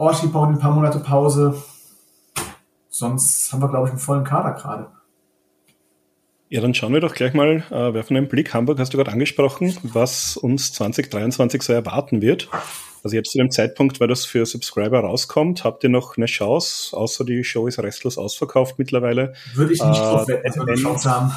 Orshi 0.00 0.28
braucht 0.28 0.48
ein 0.48 0.58
paar 0.58 0.72
Monate 0.72 0.98
Pause. 0.98 1.62
Sonst 2.88 3.52
haben 3.52 3.60
wir, 3.60 3.68
glaube 3.68 3.88
ich, 3.88 3.90
einen 3.90 4.00
vollen 4.00 4.24
Kader 4.24 4.52
gerade. 4.54 4.86
Ja, 6.48 6.62
dann 6.62 6.72
schauen 6.72 6.94
wir 6.94 7.00
doch 7.00 7.14
gleich 7.14 7.34
mal, 7.34 7.62
äh, 7.70 7.92
werfen 7.92 8.16
einen 8.16 8.26
Blick. 8.26 8.54
Hamburg 8.54 8.78
hast 8.78 8.94
du 8.94 8.96
gerade 8.96 9.12
angesprochen, 9.12 9.76
was 9.82 10.38
uns 10.38 10.72
2023 10.72 11.62
so 11.62 11.74
erwarten 11.74 12.22
wird. 12.22 12.48
Also 13.04 13.14
jetzt 13.14 13.30
zu 13.30 13.38
dem 13.38 13.50
Zeitpunkt, 13.50 14.00
weil 14.00 14.08
das 14.08 14.24
für 14.24 14.46
Subscriber 14.46 15.00
rauskommt, 15.00 15.64
habt 15.64 15.84
ihr 15.84 15.90
noch 15.90 16.16
eine 16.16 16.26
Chance, 16.26 16.96
außer 16.96 17.26
die 17.26 17.44
Show 17.44 17.66
ist 17.66 17.78
restlos 17.78 18.16
ausverkauft 18.16 18.78
mittlerweile. 18.78 19.34
Würde 19.54 19.74
ich 19.74 19.84
nicht 19.84 19.98
äh, 19.98 20.02
drauf 20.02 20.28
wetten, 20.28 20.46
dass 20.46 20.56
wir 20.56 20.62
eine 20.62 20.76
Chance 20.76 21.10
haben. 21.10 21.32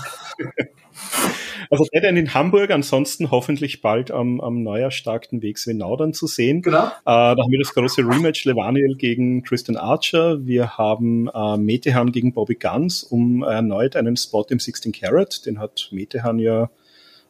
Also 1.74 1.88
End 1.92 2.18
in 2.18 2.34
Hamburg, 2.36 2.70
ansonsten 2.70 3.32
hoffentlich 3.32 3.82
bald 3.82 4.12
am, 4.12 4.40
am 4.42 4.62
neu 4.62 4.82
erstarkten 4.82 5.42
WXW 5.42 5.74
dann 5.98 6.14
zu 6.14 6.28
sehen. 6.28 6.62
Genau. 6.62 6.86
Äh, 6.86 6.92
da 7.06 7.36
haben 7.36 7.52
wir 7.52 7.58
das 7.58 7.74
große 7.74 8.02
Rematch 8.02 8.46
Levaniel 8.46 8.96
gegen 8.96 9.44
Tristan 9.44 9.76
Archer. 9.76 10.46
Wir 10.46 10.78
haben 10.78 11.30
äh, 11.34 11.58
Metehan 11.58 12.12
gegen 12.12 12.32
Bobby 12.32 12.56
Guns 12.56 13.02
um 13.02 13.42
erneut 13.42 13.96
einen 13.96 14.16
Spot 14.18 14.46
im 14.50 14.60
16 14.60 14.92
Carat. 14.92 15.48
Den 15.48 15.58
hat 15.58 15.90
Metehan 15.92 16.38
ja 16.38 16.70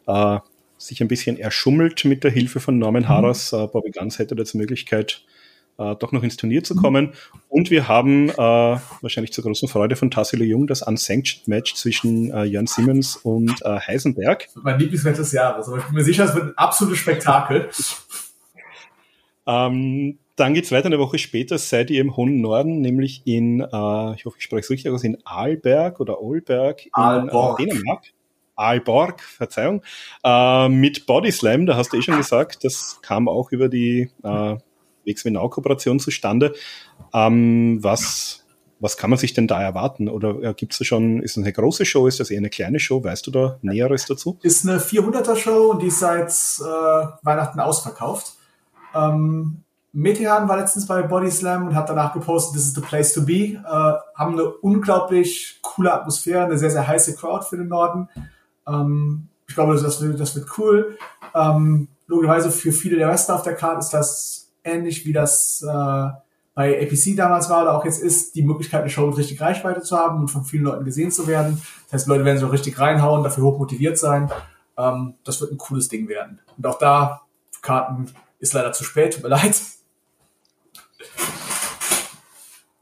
äh, 0.08 0.40
sich 0.78 1.02
ein 1.02 1.08
bisschen 1.08 1.38
erschummelt 1.40 2.04
mit 2.04 2.26
der 2.26 2.32
Hilfe 2.32 2.60
von 2.60 2.78
Norman 2.78 3.04
mhm. 3.04 3.08
Harras. 3.08 3.54
Äh, 3.54 3.68
Bobby 3.68 3.92
Guns 3.92 4.20
hätte 4.20 4.36
jetzt 4.36 4.56
Möglichkeit, 4.56 5.22
äh, 5.78 5.96
doch 5.96 6.12
noch 6.12 6.24
ins 6.24 6.38
Turnier 6.38 6.64
zu 6.64 6.76
kommen. 6.76 7.14
Und 7.50 7.72
wir 7.72 7.88
haben 7.88 8.30
äh, 8.30 8.38
wahrscheinlich 8.38 9.34
zur 9.34 9.44
großen 9.44 9.68
Freude 9.68 9.96
von 9.96 10.12
Tassilo 10.12 10.44
Jung 10.44 10.68
das 10.68 10.82
Unsanctioned 10.82 11.48
Match 11.48 11.76
zwischen 11.76 12.32
äh, 12.32 12.44
Jan 12.46 12.68
Simmons 12.68 13.16
und 13.18 13.62
äh, 13.64 13.80
Heisenberg. 13.80 14.48
Mein 14.56 14.80
Lieblingsmatch 14.80 15.18
des 15.18 15.32
Jahres, 15.32 15.68
aber 15.68 15.78
ich 15.78 15.86
bin 15.86 15.96
mir 15.96 16.04
sicher, 16.04 16.26
es 16.26 16.36
wird 16.36 16.46
ein 16.46 16.58
absolutes 16.58 17.00
Spektakel. 17.00 17.70
ähm, 19.48 20.18
dann 20.36 20.54
geht's 20.56 20.72
weiter 20.72 20.88
eine 20.88 21.00
Woche 21.00 21.20
später, 21.20 21.58
seid 21.58 21.92
ihr 21.92 22.02
im 22.02 22.16
hohen 22.18 22.42
Norden, 22.42 22.82
nämlich 22.82 23.22
in, 23.26 23.60
äh, 23.60 24.14
ich 24.16 24.26
hoffe, 24.26 24.38
ich 24.38 24.44
spreche 24.44 24.62
es 24.62 24.70
richtig 24.70 24.92
aus, 24.92 25.04
in 25.04 25.18
Aalberg 25.26 26.00
oder 26.00 26.22
Olberg 26.22 26.86
in 26.86 26.92
Aalborg. 26.94 27.60
Äh, 27.60 27.66
Dänemark. 27.66 28.04
Aalborg, 28.56 29.22
Verzeihung, 29.22 29.82
äh, 30.24 30.70
mit 30.70 31.06
Body 31.06 31.32
Slam, 31.32 31.66
da 31.66 31.76
hast 31.76 31.92
du 31.92 31.98
eh 31.98 32.02
schon 32.02 32.18
gesagt, 32.18 32.64
das 32.64 33.00
kam 33.02 33.28
auch 33.28 33.52
über 33.52 33.68
die 33.68 34.12
äh, 34.24 34.58
WXW-Now-Kooperation 35.06 36.00
zustande. 36.00 36.54
Ähm, 37.14 37.80
was, 37.82 38.46
was 38.80 38.98
kann 38.98 39.10
man 39.10 39.20
sich 39.20 39.34
denn 39.34 39.48
da 39.48 39.62
erwarten? 39.62 40.10
Oder 40.10 40.42
äh, 40.42 40.54
gibt 40.54 40.80
es 40.80 40.86
schon, 40.86 41.22
ist 41.22 41.38
das 41.38 41.44
eine 41.44 41.54
große 41.54 41.86
Show, 41.86 42.08
ist 42.08 42.20
das 42.20 42.30
eher 42.30 42.40
eine 42.40 42.50
kleine 42.50 42.80
Show? 42.80 43.04
Weißt 43.04 43.26
du 43.28 43.32
da 43.32 43.58
Näheres 43.62 44.06
dazu? 44.06 44.38
Ist 44.42 44.68
eine 44.68 44.80
400er-Show 44.80 45.72
und 45.72 45.82
die 45.82 45.88
ist 45.88 46.00
seit 46.00 46.30
äh, 46.30 47.08
Weihnachten 47.24 47.60
ausverkauft. 47.60 48.34
Ähm, 48.94 49.64
Metehan 49.96 50.50
war 50.50 50.58
letztens 50.58 50.88
bei 50.88 51.04
Body 51.04 51.30
Slam 51.30 51.68
und 51.68 51.76
hat 51.76 51.88
danach 51.88 52.14
gepostet, 52.14 52.56
this 52.56 52.66
is 52.66 52.74
the 52.74 52.82
place 52.82 53.14
to 53.14 53.24
be. 53.24 53.34
Äh, 53.34 53.94
haben 54.16 54.34
eine 54.34 54.50
unglaublich 54.50 55.60
coole 55.62 55.94
Atmosphäre, 55.94 56.46
eine 56.46 56.58
sehr, 56.58 56.72
sehr 56.72 56.88
heiße 56.88 57.16
Crowd 57.16 57.46
für 57.48 57.58
den 57.58 57.68
Norden. 57.68 58.10
Ähm, 58.68 59.30
ich 59.48 59.54
glaube, 59.54 59.76
das 59.76 60.02
wird, 60.02 60.20
das 60.20 60.36
wird 60.36 60.48
cool. 60.58 60.98
Ähm, 61.36 61.90
logischerweise 62.08 62.50
für 62.50 62.72
viele 62.72 62.98
der 62.98 63.08
Wrestler 63.08 63.36
auf 63.36 63.44
der 63.44 63.56
Karte 63.56 63.80
ist 63.80 63.92
das 63.92 64.43
ähnlich 64.64 65.06
wie 65.06 65.14
das 65.14 65.64
äh, 65.68 66.08
bei 66.56 66.82
APC 66.82 67.16
damals 67.16 67.50
war 67.50 67.64
oder 67.64 67.76
auch 67.76 67.86
jetzt 67.86 68.02
ist, 68.02 68.36
die 68.36 68.44
Möglichkeit, 68.44 68.82
eine 68.82 68.90
Show 68.90 69.08
mit 69.08 69.18
richtig 69.18 69.42
Reichweite 69.42 69.82
zu 69.82 69.98
haben 69.98 70.20
und 70.20 70.28
von 70.28 70.44
vielen 70.44 70.64
Leuten 70.64 70.86
gesehen 70.86 71.12
zu 71.12 71.28
werden. 71.28 71.62
Das 71.86 71.94
heißt, 71.94 72.08
Leute 72.08 72.26
werden 72.26 72.38
so 72.38 72.48
richtig 72.48 72.80
reinhauen, 72.80 73.24
dafür 73.24 73.44
hoch 73.44 73.58
motiviert 73.58 73.98
sein. 73.98 74.32
Ähm, 74.78 75.16
das 75.24 75.42
wird 75.42 75.52
ein 75.52 75.58
cooles 75.58 75.88
Ding 75.88 76.08
werden. 76.08 76.40
Und 76.58 76.66
auch 76.68 76.78
da, 76.78 77.22
Karten 77.62 78.12
ist 78.40 78.54
leider 78.54 78.72
zu 78.72 78.84
spät, 78.84 79.16
tut 79.16 79.24
mir 79.24 79.30
leid. 79.36 79.60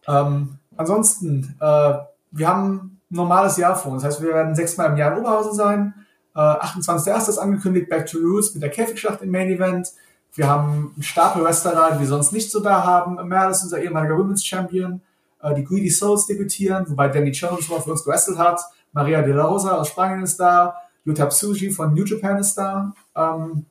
Ähm, 0.08 0.58
ansonsten, 0.76 1.56
äh, 1.62 1.94
wir 2.32 2.48
haben 2.48 2.74
ein 2.76 3.02
normales 3.10 3.58
Jahr 3.58 3.76
vor 3.76 3.94
uns. 3.94 4.04
Das 4.04 4.16
heißt, 4.16 4.24
wir 4.24 4.34
werden 4.34 4.56
sechsmal 4.56 4.90
im 4.90 4.98
Jahr 4.98 5.14
in 5.14 5.20
Oberhausen 5.20 5.54
sein. 5.54 5.94
Äh, 6.36 6.40
28.01. 6.40 7.30
ist 7.30 7.38
angekündigt, 7.38 7.90
Back 7.90 8.08
to 8.08 8.18
Roots 8.18 8.54
mit 8.54 8.64
der 8.64 8.70
Käfigschlacht 8.70 9.22
im 9.22 9.32
Main 9.32 9.50
Event. 9.50 9.90
Wir 10.34 10.48
haben 10.48 10.94
einen 10.96 11.04
Stapel 11.04 11.44
Wrestler, 11.44 11.92
die 11.94 12.00
wir 12.00 12.08
sonst 12.08 12.32
nicht 12.32 12.50
so 12.50 12.62
da 12.62 12.84
haben. 12.84 13.16
Merle 13.28 13.52
ist 13.52 13.64
unser 13.64 13.82
ehemaliger 13.82 14.18
Women's 14.18 14.46
Champion. 14.46 15.02
Äh, 15.42 15.56
die 15.56 15.64
Greedy 15.64 15.90
Souls 15.90 16.26
debütieren, 16.26 16.86
wobei 16.90 17.10
Danny 17.10 17.32
Jones 17.32 17.70
mal 17.70 17.82
für 17.82 17.92
uns 17.92 18.04
gewrestelt 18.04 18.38
hat. 18.38 18.62
Maria 18.94 19.22
De 19.22 19.34
La 19.34 19.46
Rosa 19.46 19.78
aus 19.78 19.90
Spanien 19.90 20.24
ist 20.24 20.40
da. 20.40 20.76
Yuta 21.04 21.30
Tsuji 21.30 21.72
von 21.72 21.94
New 21.94 22.06
Japan 22.06 22.38
ist 22.38 22.56
da. 22.56 22.94
Ähm, 23.16 23.66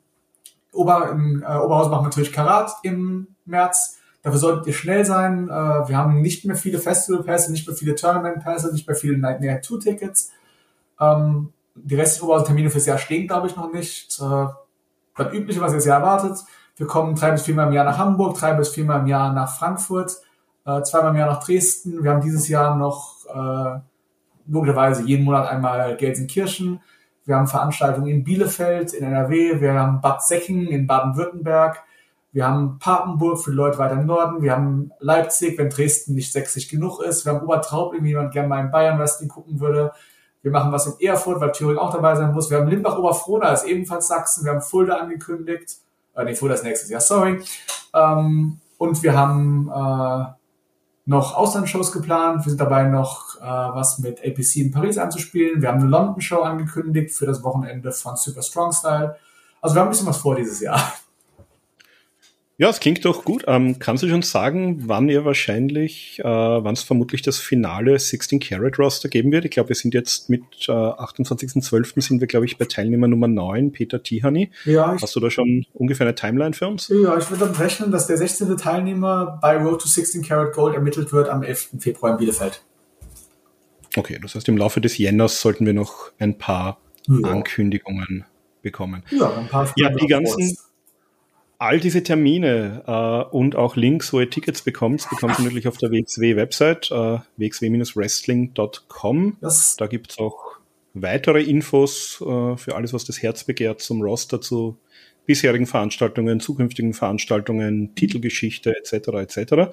Ober, 0.72 1.10
im 1.10 1.42
äh, 1.42 1.46
Oberhaus 1.46 1.88
machen 1.88 2.04
natürlich 2.04 2.32
Karat 2.32 2.72
im 2.82 3.28
März. 3.44 3.98
Dafür 4.22 4.38
solltet 4.38 4.66
ihr 4.66 4.72
schnell 4.72 5.04
sein. 5.04 5.48
Äh, 5.48 5.52
wir 5.52 5.96
haben 5.96 6.20
nicht 6.20 6.44
mehr 6.44 6.56
viele 6.56 6.78
Festival-Pässe, 6.78 7.50
nicht 7.50 7.66
mehr 7.66 7.76
viele 7.76 7.94
Tournament-Pässe, 7.94 8.72
nicht 8.72 8.86
mehr 8.86 8.96
viele 8.96 9.18
Nightmare 9.18 9.60
2-Tickets. 9.60 10.30
Ähm, 11.00 11.52
die 11.74 11.94
restlichen 11.94 12.24
Oberhausen-Termine 12.26 12.70
fürs 12.70 12.86
Jahr 12.86 12.98
stehen, 12.98 13.26
glaube 13.26 13.46
ich, 13.46 13.56
noch 13.56 13.72
nicht. 13.72 14.20
Äh, 14.20 14.46
das 15.16 15.32
Übliche, 15.32 15.60
was 15.60 15.72
ihr 15.72 15.80
ja 15.80 15.98
erwartet. 15.98 16.38
Wir 16.76 16.86
kommen 16.86 17.14
drei 17.14 17.32
bis 17.32 17.42
viermal 17.42 17.68
im 17.68 17.72
Jahr 17.74 17.84
nach 17.84 17.98
Hamburg, 17.98 18.38
drei 18.38 18.54
bis 18.54 18.70
viermal 18.70 19.00
im 19.00 19.06
Jahr 19.06 19.32
nach 19.32 19.54
Frankfurt, 19.54 20.16
äh, 20.64 20.82
zweimal 20.82 21.10
im 21.10 21.18
Jahr 21.18 21.30
nach 21.30 21.44
Dresden. 21.44 22.02
Wir 22.02 22.10
haben 22.10 22.22
dieses 22.22 22.48
Jahr 22.48 22.76
noch 22.76 23.26
äh, 23.26 23.80
logischerweise 24.46 25.04
jeden 25.04 25.24
Monat 25.24 25.48
einmal 25.48 25.96
Gelsenkirchen. 25.96 26.80
Wir 27.24 27.36
haben 27.36 27.46
Veranstaltungen 27.46 28.08
in 28.08 28.24
Bielefeld, 28.24 28.92
in 28.92 29.04
NRW. 29.04 29.60
Wir 29.60 29.74
haben 29.74 30.00
Bad 30.00 30.22
Säckingen 30.26 30.68
in 30.68 30.86
Baden-Württemberg. 30.86 31.82
Wir 32.32 32.46
haben 32.46 32.78
Papenburg 32.78 33.40
für 33.40 33.50
die 33.50 33.56
Leute 33.56 33.78
weiter 33.78 34.00
im 34.00 34.06
Norden. 34.06 34.42
Wir 34.42 34.52
haben 34.52 34.92
Leipzig, 35.00 35.58
wenn 35.58 35.68
Dresden 35.68 36.14
nicht 36.14 36.32
sächsisch 36.32 36.68
genug 36.68 37.00
ist. 37.02 37.24
Wir 37.24 37.34
haben 37.34 37.42
Obertraub, 37.42 37.92
wenn 37.92 38.04
jemand 38.04 38.32
gerne 38.32 38.48
mal 38.48 38.60
in 38.64 38.70
Bayern 38.70 38.98
Wrestling 38.98 39.28
gucken 39.28 39.60
würde. 39.60 39.92
Wir 40.42 40.50
machen 40.50 40.72
was 40.72 40.86
in 40.86 41.06
Erfurt, 41.06 41.40
weil 41.40 41.52
Thüringen 41.52 41.78
auch 41.78 41.92
dabei 41.92 42.16
sein 42.16 42.32
muss. 42.32 42.50
Wir 42.50 42.58
haben 42.58 42.68
Limbach-Oberfrohna, 42.68 43.52
ist 43.52 43.64
ebenfalls 43.64 44.08
Sachsen. 44.08 44.44
Wir 44.44 44.52
haben 44.52 44.62
Fulda 44.62 44.96
angekündigt. 44.96 45.76
Äh, 46.14 46.24
nee, 46.24 46.34
Fulda 46.34 46.54
ist 46.54 46.64
nächstes 46.64 46.88
Jahr, 46.88 47.00
sorry. 47.00 47.42
Ähm, 47.94 48.60
und 48.78 49.02
wir 49.02 49.16
haben 49.16 49.68
äh, 49.68 50.24
noch 51.04 51.36
Auslandsshows 51.36 51.92
geplant. 51.92 52.46
Wir 52.46 52.50
sind 52.50 52.60
dabei 52.60 52.84
noch 52.84 53.36
äh, 53.36 53.42
was 53.42 53.98
mit 53.98 54.20
APC 54.20 54.56
in 54.56 54.70
Paris 54.70 54.96
anzuspielen. 54.96 55.60
Wir 55.60 55.68
haben 55.68 55.80
eine 55.80 55.90
London-Show 55.90 56.40
angekündigt 56.40 57.14
für 57.14 57.26
das 57.26 57.42
Wochenende 57.42 57.92
von 57.92 58.16
Super 58.16 58.42
Strong 58.42 58.72
Style. 58.72 59.16
Also 59.60 59.76
wir 59.76 59.80
haben 59.80 59.88
ein 59.88 59.90
bisschen 59.90 60.06
was 60.06 60.18
vor 60.18 60.36
dieses 60.36 60.60
Jahr. 60.60 60.80
Ja, 62.60 62.68
es 62.68 62.78
klingt 62.78 63.02
doch 63.06 63.24
gut. 63.24 63.44
Ähm, 63.46 63.78
kannst 63.78 64.02
du 64.02 64.08
schon 64.10 64.20
sagen, 64.20 64.86
wann 64.86 65.08
ihr 65.08 65.24
wahrscheinlich, 65.24 66.18
äh, 66.18 66.24
wann 66.24 66.74
es 66.74 66.82
vermutlich 66.82 67.22
das 67.22 67.38
finale 67.38 67.98
16 67.98 68.38
Carat 68.38 68.78
Roster 68.78 69.08
geben 69.08 69.32
wird? 69.32 69.46
Ich 69.46 69.52
glaube, 69.52 69.70
wir 69.70 69.76
sind 69.76 69.94
jetzt 69.94 70.28
mit 70.28 70.42
äh, 70.68 70.72
28.12. 70.72 72.02
sind 72.02 72.20
wir, 72.20 72.26
glaube 72.26 72.44
ich, 72.44 72.58
bei 72.58 72.66
Teilnehmer 72.66 73.08
Nummer 73.08 73.28
9, 73.28 73.72
Peter 73.72 74.02
Tihani. 74.02 74.50
Ja, 74.66 74.94
Hast 75.00 75.16
du 75.16 75.20
da 75.20 75.30
schon 75.30 75.64
ungefähr 75.72 76.06
eine 76.06 76.14
Timeline 76.14 76.52
für 76.52 76.68
uns? 76.68 76.88
Ja, 76.88 77.16
ich 77.16 77.30
würde 77.30 77.46
dann 77.46 77.54
rechnen, 77.54 77.90
dass 77.90 78.08
der 78.08 78.18
16. 78.18 78.54
Teilnehmer 78.58 79.38
bei 79.40 79.56
Road 79.56 79.80
to 79.80 79.88
16 79.88 80.20
Carat 80.20 80.52
Gold 80.52 80.74
ermittelt 80.74 81.14
wird 81.14 81.30
am 81.30 81.42
11. 81.42 81.76
Februar 81.78 82.12
in 82.12 82.18
Bielefeld. 82.18 82.62
Okay, 83.96 84.18
das 84.20 84.34
heißt, 84.34 84.46
im 84.50 84.58
Laufe 84.58 84.82
des 84.82 84.98
Jänners 84.98 85.40
sollten 85.40 85.64
wir 85.64 85.72
noch 85.72 86.12
ein 86.18 86.36
paar 86.36 86.78
ja. 87.08 87.26
Ankündigungen 87.26 88.26
bekommen. 88.60 89.02
Ja, 89.08 89.32
ein 89.34 89.48
paar 89.48 89.72
Ja, 89.76 89.88
die 89.88 90.06
ganzen, 90.06 90.58
all 91.60 91.78
diese 91.78 92.02
Termine 92.02 92.82
äh, 92.86 93.36
und 93.36 93.54
auch 93.54 93.76
Links, 93.76 94.14
wo 94.14 94.20
ihr 94.20 94.30
Tickets 94.30 94.62
bekommt, 94.62 95.06
bekommt 95.10 95.38
ihr 95.38 95.44
natürlich 95.44 95.68
auf 95.68 95.76
der 95.76 95.90
WXW-Website, 95.90 96.90
äh, 96.90 97.18
wxw-wrestling.com. 97.36 99.36
Da 99.76 99.86
gibt's 99.86 100.18
auch 100.18 100.56
weitere 100.94 101.42
Infos 101.42 102.18
äh, 102.22 102.56
für 102.56 102.74
alles, 102.74 102.94
was 102.94 103.04
das 103.04 103.22
Herz 103.22 103.44
begehrt, 103.44 103.82
zum 103.82 104.00
Roster, 104.00 104.40
zu 104.40 104.78
bisherigen 105.26 105.66
Veranstaltungen, 105.66 106.40
zukünftigen 106.40 106.94
Veranstaltungen, 106.94 107.94
Titelgeschichte 107.94 108.74
etc. 108.74 109.08
etc. 109.08 109.68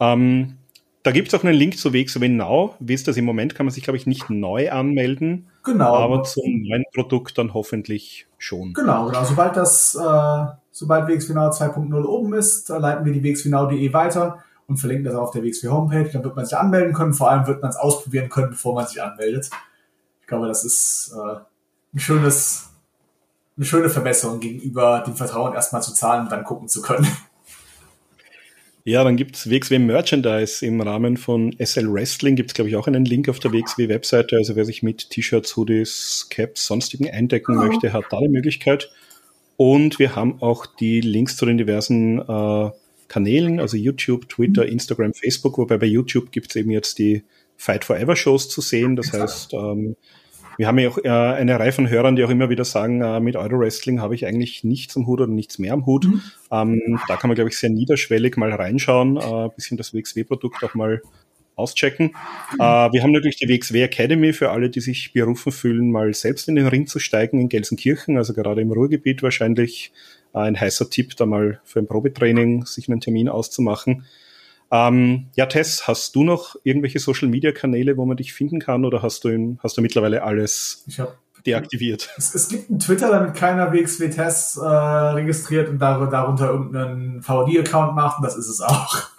Ähm, 0.00 0.56
da 1.02 1.12
gibt 1.12 1.28
es 1.28 1.34
auch 1.34 1.44
einen 1.44 1.54
Link 1.54 1.78
zu 1.78 1.94
WXW 1.94 2.28
Now. 2.28 2.74
Wie 2.80 2.92
ist 2.92 3.08
das 3.08 3.16
im 3.16 3.24
Moment? 3.24 3.54
Kann 3.54 3.66
man 3.66 3.72
sich, 3.72 3.84
glaube 3.84 3.96
ich, 3.96 4.06
nicht 4.06 4.28
neu 4.28 4.70
anmelden. 4.70 5.48
Genau. 5.64 5.94
Aber 5.94 6.24
zum 6.24 6.62
neuen 6.62 6.84
Produkt 6.92 7.38
dann 7.38 7.54
hoffentlich 7.54 8.26
schon. 8.36 8.74
Genau, 8.74 9.06
genau. 9.06 9.24
Sobald 9.24 9.56
das, 9.56 9.94
äh, 9.94 10.44
sobald 10.80 11.06
Now 11.08 11.50
2.0 11.50 12.04
oben 12.04 12.32
ist, 12.32 12.70
leiten 12.70 13.04
wir 13.04 13.12
die 13.12 13.22
WXWNow.de 13.22 13.92
weiter 13.92 14.42
und 14.66 14.78
verlinken 14.78 15.04
das 15.04 15.14
auf 15.14 15.30
der 15.30 15.42
WXW 15.42 15.68
Homepage. 15.68 16.08
Dann 16.10 16.24
wird 16.24 16.34
man 16.34 16.46
sich 16.46 16.56
anmelden 16.56 16.94
können. 16.94 17.12
Vor 17.12 17.30
allem 17.30 17.46
wird 17.46 17.60
man 17.60 17.70
es 17.70 17.76
ausprobieren 17.76 18.30
können, 18.30 18.50
bevor 18.50 18.74
man 18.74 18.86
sich 18.86 19.02
anmeldet. 19.02 19.50
Ich 20.22 20.26
glaube, 20.26 20.48
das 20.48 20.64
ist 20.64 21.14
äh, 21.14 21.40
ein 21.92 21.98
schönes, 21.98 22.70
eine 23.58 23.66
schöne 23.66 23.90
Verbesserung 23.90 24.40
gegenüber 24.40 25.04
dem 25.06 25.16
Vertrauen, 25.16 25.52
erstmal 25.52 25.82
zu 25.82 25.92
zahlen 25.92 26.24
und 26.24 26.32
dann 26.32 26.44
gucken 26.44 26.68
zu 26.68 26.80
können. 26.80 27.06
Ja, 28.84 29.04
dann 29.04 29.16
gibt's 29.16 29.50
WXW 29.50 29.78
Merchandise 29.78 30.64
im 30.64 30.80
Rahmen 30.80 31.18
von 31.18 31.54
SL 31.62 31.92
Wrestling. 31.92 32.36
Gibt's 32.36 32.54
glaube 32.54 32.70
ich, 32.70 32.76
auch 32.76 32.86
einen 32.86 33.04
Link 33.04 33.28
auf 33.28 33.38
der 33.38 33.52
WXW-Webseite. 33.52 34.36
Also 34.36 34.56
wer 34.56 34.64
sich 34.64 34.82
mit 34.82 35.10
T-Shirts, 35.10 35.54
Hoodies, 35.58 36.28
Caps, 36.30 36.66
sonstigen 36.66 37.10
eindecken 37.10 37.58
oh. 37.58 37.66
möchte, 37.66 37.92
hat 37.92 38.04
da 38.08 38.18
die 38.20 38.28
Möglichkeit. 38.28 38.90
Und 39.60 39.98
wir 39.98 40.16
haben 40.16 40.40
auch 40.40 40.64
die 40.64 41.02
Links 41.02 41.36
zu 41.36 41.44
den 41.44 41.58
diversen 41.58 42.18
äh, 42.18 42.70
Kanälen, 43.08 43.60
also 43.60 43.76
YouTube, 43.76 44.26
Twitter, 44.26 44.64
mhm. 44.64 44.70
Instagram, 44.70 45.12
Facebook, 45.12 45.58
wobei 45.58 45.76
bei 45.76 45.84
YouTube 45.84 46.32
gibt's 46.32 46.56
eben 46.56 46.70
jetzt 46.70 46.98
die 46.98 47.24
Fight 47.58 47.84
Forever 47.84 48.16
Shows 48.16 48.48
zu 48.48 48.62
sehen. 48.62 48.96
Das 48.96 49.12
heißt, 49.12 49.52
ähm, 49.52 49.96
wir 50.56 50.66
haben 50.66 50.78
ja 50.78 50.88
auch 50.88 50.96
äh, 50.96 51.10
eine 51.10 51.60
Reihe 51.60 51.72
von 51.72 51.90
Hörern, 51.90 52.16
die 52.16 52.24
auch 52.24 52.30
immer 52.30 52.48
wieder 52.48 52.64
sagen, 52.64 53.02
äh, 53.02 53.20
mit 53.20 53.36
Euro-Wrestling 53.36 54.00
habe 54.00 54.14
ich 54.14 54.24
eigentlich 54.24 54.64
nichts 54.64 54.96
am 54.96 55.06
Hut 55.06 55.20
oder 55.20 55.30
nichts 55.30 55.58
mehr 55.58 55.74
am 55.74 55.84
Hut. 55.84 56.06
Mhm. 56.06 56.22
Ähm, 56.50 56.98
da 57.06 57.16
kann 57.16 57.28
man, 57.28 57.34
glaube 57.34 57.50
ich, 57.50 57.58
sehr 57.58 57.68
niederschwellig 57.68 58.38
mal 58.38 58.50
reinschauen, 58.50 59.18
äh, 59.18 59.50
bisschen 59.54 59.76
das 59.76 59.92
WXW-Produkt 59.92 60.64
auch 60.64 60.72
mal 60.72 61.02
auschecken. 61.60 62.06
Mhm. 62.52 62.60
Äh, 62.60 62.92
wir 62.92 63.02
haben 63.02 63.12
natürlich 63.12 63.36
die 63.36 63.48
WXW 63.48 63.82
Academy 63.82 64.32
für 64.32 64.50
alle, 64.50 64.70
die 64.70 64.80
sich 64.80 65.12
berufen 65.12 65.52
fühlen, 65.52 65.90
mal 65.90 66.12
selbst 66.14 66.48
in 66.48 66.56
den 66.56 66.66
Ring 66.66 66.86
zu 66.86 66.98
steigen 66.98 67.40
in 67.40 67.48
Gelsenkirchen, 67.48 68.16
also 68.16 68.32
gerade 68.34 68.60
im 68.60 68.72
Ruhrgebiet 68.72 69.22
wahrscheinlich 69.22 69.92
äh, 70.34 70.38
ein 70.38 70.60
heißer 70.60 70.90
Tipp, 70.90 71.16
da 71.16 71.26
mal 71.26 71.60
für 71.64 71.78
ein 71.78 71.86
Probetraining 71.86 72.66
sich 72.66 72.88
einen 72.88 73.00
Termin 73.00 73.28
auszumachen. 73.28 74.04
Ähm, 74.72 75.26
ja, 75.34 75.46
Tess, 75.46 75.88
hast 75.88 76.14
du 76.14 76.22
noch 76.22 76.54
irgendwelche 76.62 77.00
Social 77.00 77.28
Media 77.28 77.50
Kanäle, 77.50 77.96
wo 77.96 78.04
man 78.04 78.16
dich 78.16 78.32
finden 78.32 78.60
kann 78.60 78.84
oder 78.84 79.02
hast 79.02 79.24
du, 79.24 79.28
in, 79.28 79.58
hast 79.62 79.76
du 79.76 79.82
mittlerweile 79.82 80.22
alles 80.22 80.86
deaktiviert? 81.44 82.08
Es, 82.16 82.34
es, 82.34 82.48
gibt 82.48 82.70
einen 82.70 82.78
Twitter, 82.78 83.10
damit 83.10 83.34
keiner 83.34 83.72
WXW 83.72 84.10
Tess 84.10 84.56
äh, 84.56 84.64
registriert 84.64 85.68
und 85.68 85.80
dar 85.80 86.08
darunter 86.08 86.50
irgendeinen 86.50 87.20
VD-Account 87.20 87.96
macht 87.96 88.18
und 88.18 88.24
das 88.24 88.36
ist 88.36 88.48
es 88.48 88.60
auch. 88.60 89.10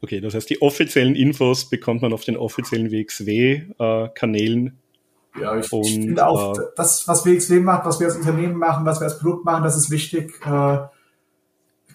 Okay, 0.00 0.20
das 0.20 0.34
heißt, 0.34 0.48
die 0.48 0.62
offiziellen 0.62 1.14
Infos 1.14 1.68
bekommt 1.68 2.02
man 2.02 2.12
auf 2.12 2.24
den 2.24 2.36
offiziellen 2.36 2.90
WXW-Kanälen. 2.92 4.66
Äh, 5.36 5.40
ja, 5.40 5.58
ich, 5.58 5.72
und, 5.72 5.86
ich 5.86 5.94
finde 5.94 6.26
auch, 6.26 6.56
äh, 6.56 6.62
das, 6.76 7.06
was 7.08 7.24
WXW 7.26 7.60
macht, 7.60 7.84
was 7.84 7.98
wir 8.00 8.06
als 8.06 8.16
Unternehmen 8.16 8.56
machen, 8.56 8.86
was 8.86 9.00
wir 9.00 9.04
als 9.04 9.18
Produkt 9.18 9.44
machen, 9.44 9.64
das 9.64 9.76
ist 9.76 9.90
wichtig. 9.90 10.32
Äh, 10.46 10.78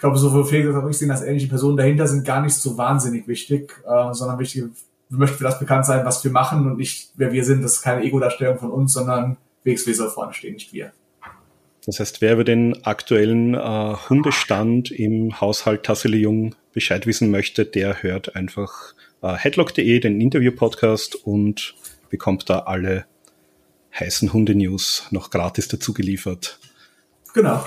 glaube, 0.04 0.18
sowohl 0.18 0.44
Felix 0.44 0.68
als 0.68 0.84
auch 0.84 0.90
ich 0.90 0.98
sehen, 0.98 1.08
dass 1.08 1.22
ähnliche 1.22 1.48
Personen 1.48 1.78
dahinter 1.78 2.08
sind 2.08 2.26
gar 2.26 2.42
nicht 2.42 2.56
so 2.56 2.78
wahnsinnig 2.78 3.26
wichtig, 3.26 3.74
äh, 3.86 4.14
sondern 4.14 4.38
wichtig, 4.38 4.66
wir 5.08 5.18
möchten 5.18 5.38
für 5.38 5.46
das 5.46 5.60
bekannt 5.60 5.86
sein, 5.86 6.06
was 6.06 6.22
wir 6.26 6.32
machen 6.32 6.66
und 6.68 6.78
nicht, 6.78 7.12
wer 7.16 7.32
wir 7.32 7.46
sind. 7.46 7.64
Das 7.64 7.76
ist 7.76 7.84
keine 7.84 8.04
Ego-Darstellung 8.04 8.58
von 8.58 8.70
uns, 8.70 8.92
sondern 8.92 9.38
WXW 9.64 9.94
soll 9.94 10.10
vorne 10.10 10.34
stehen, 10.34 10.56
nicht 10.56 10.74
wir. 10.74 10.92
Das 11.86 12.02
heißt, 12.02 12.20
wer 12.20 12.34
über 12.34 12.44
den 12.44 12.86
aktuellen 12.86 13.54
äh, 13.54 13.96
Hundestand 14.10 14.92
im 14.92 15.40
Haushalt 15.40 15.84
Tassele 15.84 16.18
Jung 16.18 16.54
Bescheid 16.74 17.06
wissen 17.08 17.32
möchte, 17.32 17.66
der 17.66 18.04
hört 18.04 18.36
einfach 18.36 18.94
äh, 19.22 19.34
headlock.de, 19.34 20.00
den 20.00 20.20
Interview-Podcast 20.20 21.16
und 21.16 21.76
bekommt 22.10 22.50
da 22.50 22.60
alle 22.60 23.06
heißen 23.98 24.34
Hunde-News 24.34 25.08
noch 25.12 25.30
gratis 25.30 25.68
dazu 25.68 25.94
geliefert. 25.94 26.60
Genau. 27.34 27.64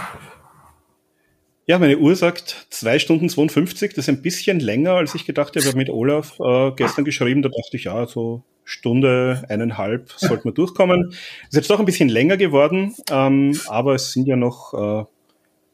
Ja, 1.69 1.81
meine 1.81 1.99
Uhr 1.99 2.15
sagt 2.15 2.69
zwei 2.70 3.01
Stunden 3.01 3.28
52. 3.28 3.95
Das 3.95 4.05
ist 4.05 4.09
ein 4.09 4.23
bisschen 4.23 4.61
länger, 4.61 4.93
als 4.93 5.16
ich 5.16 5.27
gedacht 5.27 5.51
habe. 5.51 5.61
Ich 5.61 5.66
habe 5.66 5.77
mit 5.77 5.91
Olaf 5.91 6.39
äh, 6.39 6.70
gestern 6.77 7.05
geschrieben, 7.05 7.43
da 7.43 7.49
dachte 7.49 7.77
ich, 7.77 7.85
ja, 7.85 8.07
so 8.07 8.45
Stunde, 8.62 9.45
eineinhalb 9.49 10.12
sollten 10.16 10.45
wir 10.45 10.53
durchkommen. 10.53 11.11
Ist 11.11 11.55
jetzt 11.55 11.70
doch 11.70 11.81
ein 11.81 11.85
bisschen 11.87 12.09
länger 12.09 12.37
geworden, 12.37 12.95
ähm, 13.11 13.59
aber 13.66 13.95
es 13.95 14.12
sind 14.12 14.28
ja 14.28 14.37
noch, 14.37 14.74
äh, 14.74 15.05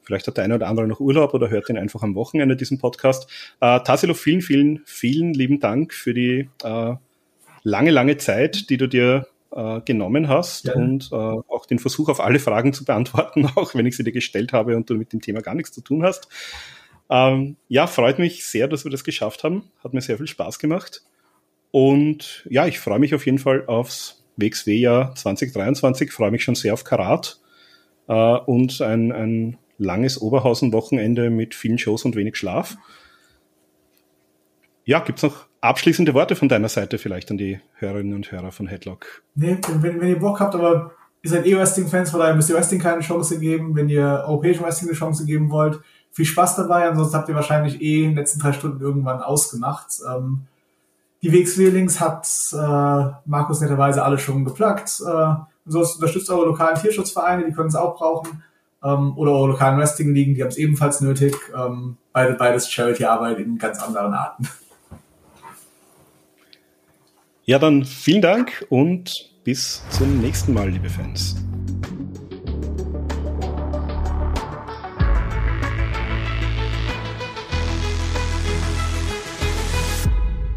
vielleicht 0.02 0.26
hat 0.26 0.36
der 0.36 0.44
eine 0.44 0.54
oder 0.56 0.68
andere 0.68 0.86
noch 0.86 1.00
Urlaub 1.00 1.34
oder 1.34 1.50
hört 1.50 1.68
den 1.68 1.78
einfach 1.78 2.02
am 2.02 2.14
Wochenende, 2.14 2.56
diesen 2.56 2.78
Podcast. 2.78 3.28
Äh, 3.60 3.80
Tassilo, 3.80 4.14
vielen, 4.14 4.42
vielen, 4.42 4.82
vielen 4.84 5.34
lieben 5.34 5.60
Dank 5.60 5.94
für 5.94 6.14
die 6.14 6.48
äh, 6.62 6.94
lange, 7.62 7.90
lange 7.90 8.16
Zeit, 8.16 8.70
die 8.70 8.76
du 8.76 8.88
dir 8.88 9.26
äh, 9.54 9.80
genommen 9.82 10.28
hast 10.28 10.66
ja. 10.66 10.74
und 10.74 11.10
äh, 11.12 11.16
auch 11.16 11.66
den 11.66 11.78
Versuch 11.78 12.08
auf 12.08 12.20
alle 12.20 12.38
Fragen 12.38 12.72
zu 12.72 12.84
beantworten, 12.84 13.46
auch 13.54 13.74
wenn 13.74 13.86
ich 13.86 13.96
sie 13.96 14.04
dir 14.04 14.12
gestellt 14.12 14.52
habe 14.52 14.76
und 14.76 14.88
du 14.90 14.94
mit 14.94 15.12
dem 15.12 15.20
Thema 15.20 15.40
gar 15.40 15.54
nichts 15.54 15.72
zu 15.72 15.80
tun 15.80 16.02
hast. 16.02 16.28
Ähm, 17.10 17.56
ja, 17.68 17.86
freut 17.86 18.18
mich 18.18 18.46
sehr, 18.46 18.68
dass 18.68 18.84
wir 18.84 18.90
das 18.90 19.04
geschafft 19.04 19.44
haben. 19.44 19.70
Hat 19.84 19.92
mir 19.92 20.00
sehr 20.00 20.16
viel 20.16 20.26
Spaß 20.26 20.58
gemacht. 20.58 21.02
Und 21.70 22.46
ja, 22.48 22.66
ich 22.66 22.78
freue 22.78 22.98
mich 22.98 23.14
auf 23.14 23.26
jeden 23.26 23.38
Fall 23.38 23.66
aufs 23.66 24.22
WXW-Jahr 24.36 25.14
2023, 25.14 26.12
freue 26.12 26.30
mich 26.30 26.44
schon 26.44 26.54
sehr 26.54 26.74
auf 26.74 26.84
Karat 26.84 27.40
äh, 28.08 28.14
und 28.14 28.80
ein, 28.80 29.12
ein 29.12 29.58
langes 29.84 30.20
Oberhausen-Wochenende 30.20 31.30
mit 31.30 31.54
vielen 31.54 31.78
Shows 31.78 32.04
und 32.04 32.16
wenig 32.16 32.36
Schlaf. 32.36 32.76
Ja, 34.84 35.00
gibt's 35.00 35.22
noch 35.22 35.46
abschließende 35.60 36.12
Worte 36.14 36.34
von 36.36 36.48
deiner 36.48 36.68
Seite 36.68 36.98
vielleicht 36.98 37.30
an 37.30 37.38
die 37.38 37.60
Hörerinnen 37.74 38.14
und 38.14 38.32
Hörer 38.32 38.52
von 38.52 38.66
Headlock? 38.66 39.22
Nee, 39.34 39.58
wenn, 39.80 40.00
wenn 40.00 40.08
ihr 40.08 40.18
Bock 40.18 40.40
habt, 40.40 40.54
aber 40.54 40.92
ihr 41.22 41.30
seid 41.30 41.46
eh 41.46 41.56
Wrestling-Fans, 41.56 42.10
von 42.10 42.20
daher 42.20 42.34
müsst 42.34 42.50
ihr 42.50 42.56
Wrestling 42.56 42.80
keine 42.80 43.00
Chance 43.00 43.38
geben. 43.38 43.76
Wenn 43.76 43.88
ihr 43.88 44.24
europäischen 44.26 44.64
Wrestling 44.64 44.90
eine 44.90 44.98
Chance 44.98 45.24
geben 45.24 45.50
wollt, 45.50 45.80
viel 46.10 46.26
Spaß 46.26 46.56
dabei. 46.56 46.88
Ansonsten 46.88 47.16
habt 47.16 47.28
ihr 47.28 47.34
wahrscheinlich 47.34 47.80
eh 47.80 48.02
in 48.02 48.10
den 48.10 48.16
letzten 48.16 48.40
drei 48.40 48.52
Stunden 48.52 48.80
irgendwann 48.80 49.22
ausgemacht. 49.22 50.00
Ähm, 50.08 50.42
die 51.22 51.32
WXW-Links 51.32 52.00
hat 52.00 52.26
äh, 52.52 53.12
Markus 53.24 53.60
netterweise 53.60 54.04
alle 54.04 54.18
schon 54.18 54.44
geplagt. 54.44 55.00
Äh, 55.06 55.34
ansonsten 55.64 55.98
unterstützt 55.98 56.28
eure 56.30 56.46
lokalen 56.46 56.76
Tierschutzvereine, 56.76 57.44
die 57.46 57.52
können 57.52 57.68
es 57.68 57.76
auch 57.76 57.96
brauchen. 57.96 58.42
Ähm, 58.84 59.16
oder 59.16 59.32
eure 59.32 59.48
lokalen 59.48 59.78
Wrestling-Ligen, 59.78 60.34
die 60.34 60.42
haben 60.42 60.48
es 60.48 60.58
ebenfalls 60.58 61.00
nötig. 61.00 61.34
Ähm, 61.54 61.96
beide, 62.12 62.34
beides 62.34 62.70
Charity-Arbeit 62.70 63.38
in 63.38 63.58
ganz 63.58 63.78
anderen 63.80 64.14
Arten. 64.14 64.48
Ja, 67.44 67.58
dann 67.58 67.84
vielen 67.84 68.22
Dank 68.22 68.64
und 68.68 69.30
bis 69.44 69.82
zum 69.90 70.20
nächsten 70.20 70.54
Mal, 70.54 70.70
liebe 70.70 70.88
Fans. 70.88 71.36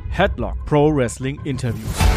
Headlock 0.09 0.55
Pro 0.65 0.95
Wrestling 0.95 1.39
Interview. 1.43 2.14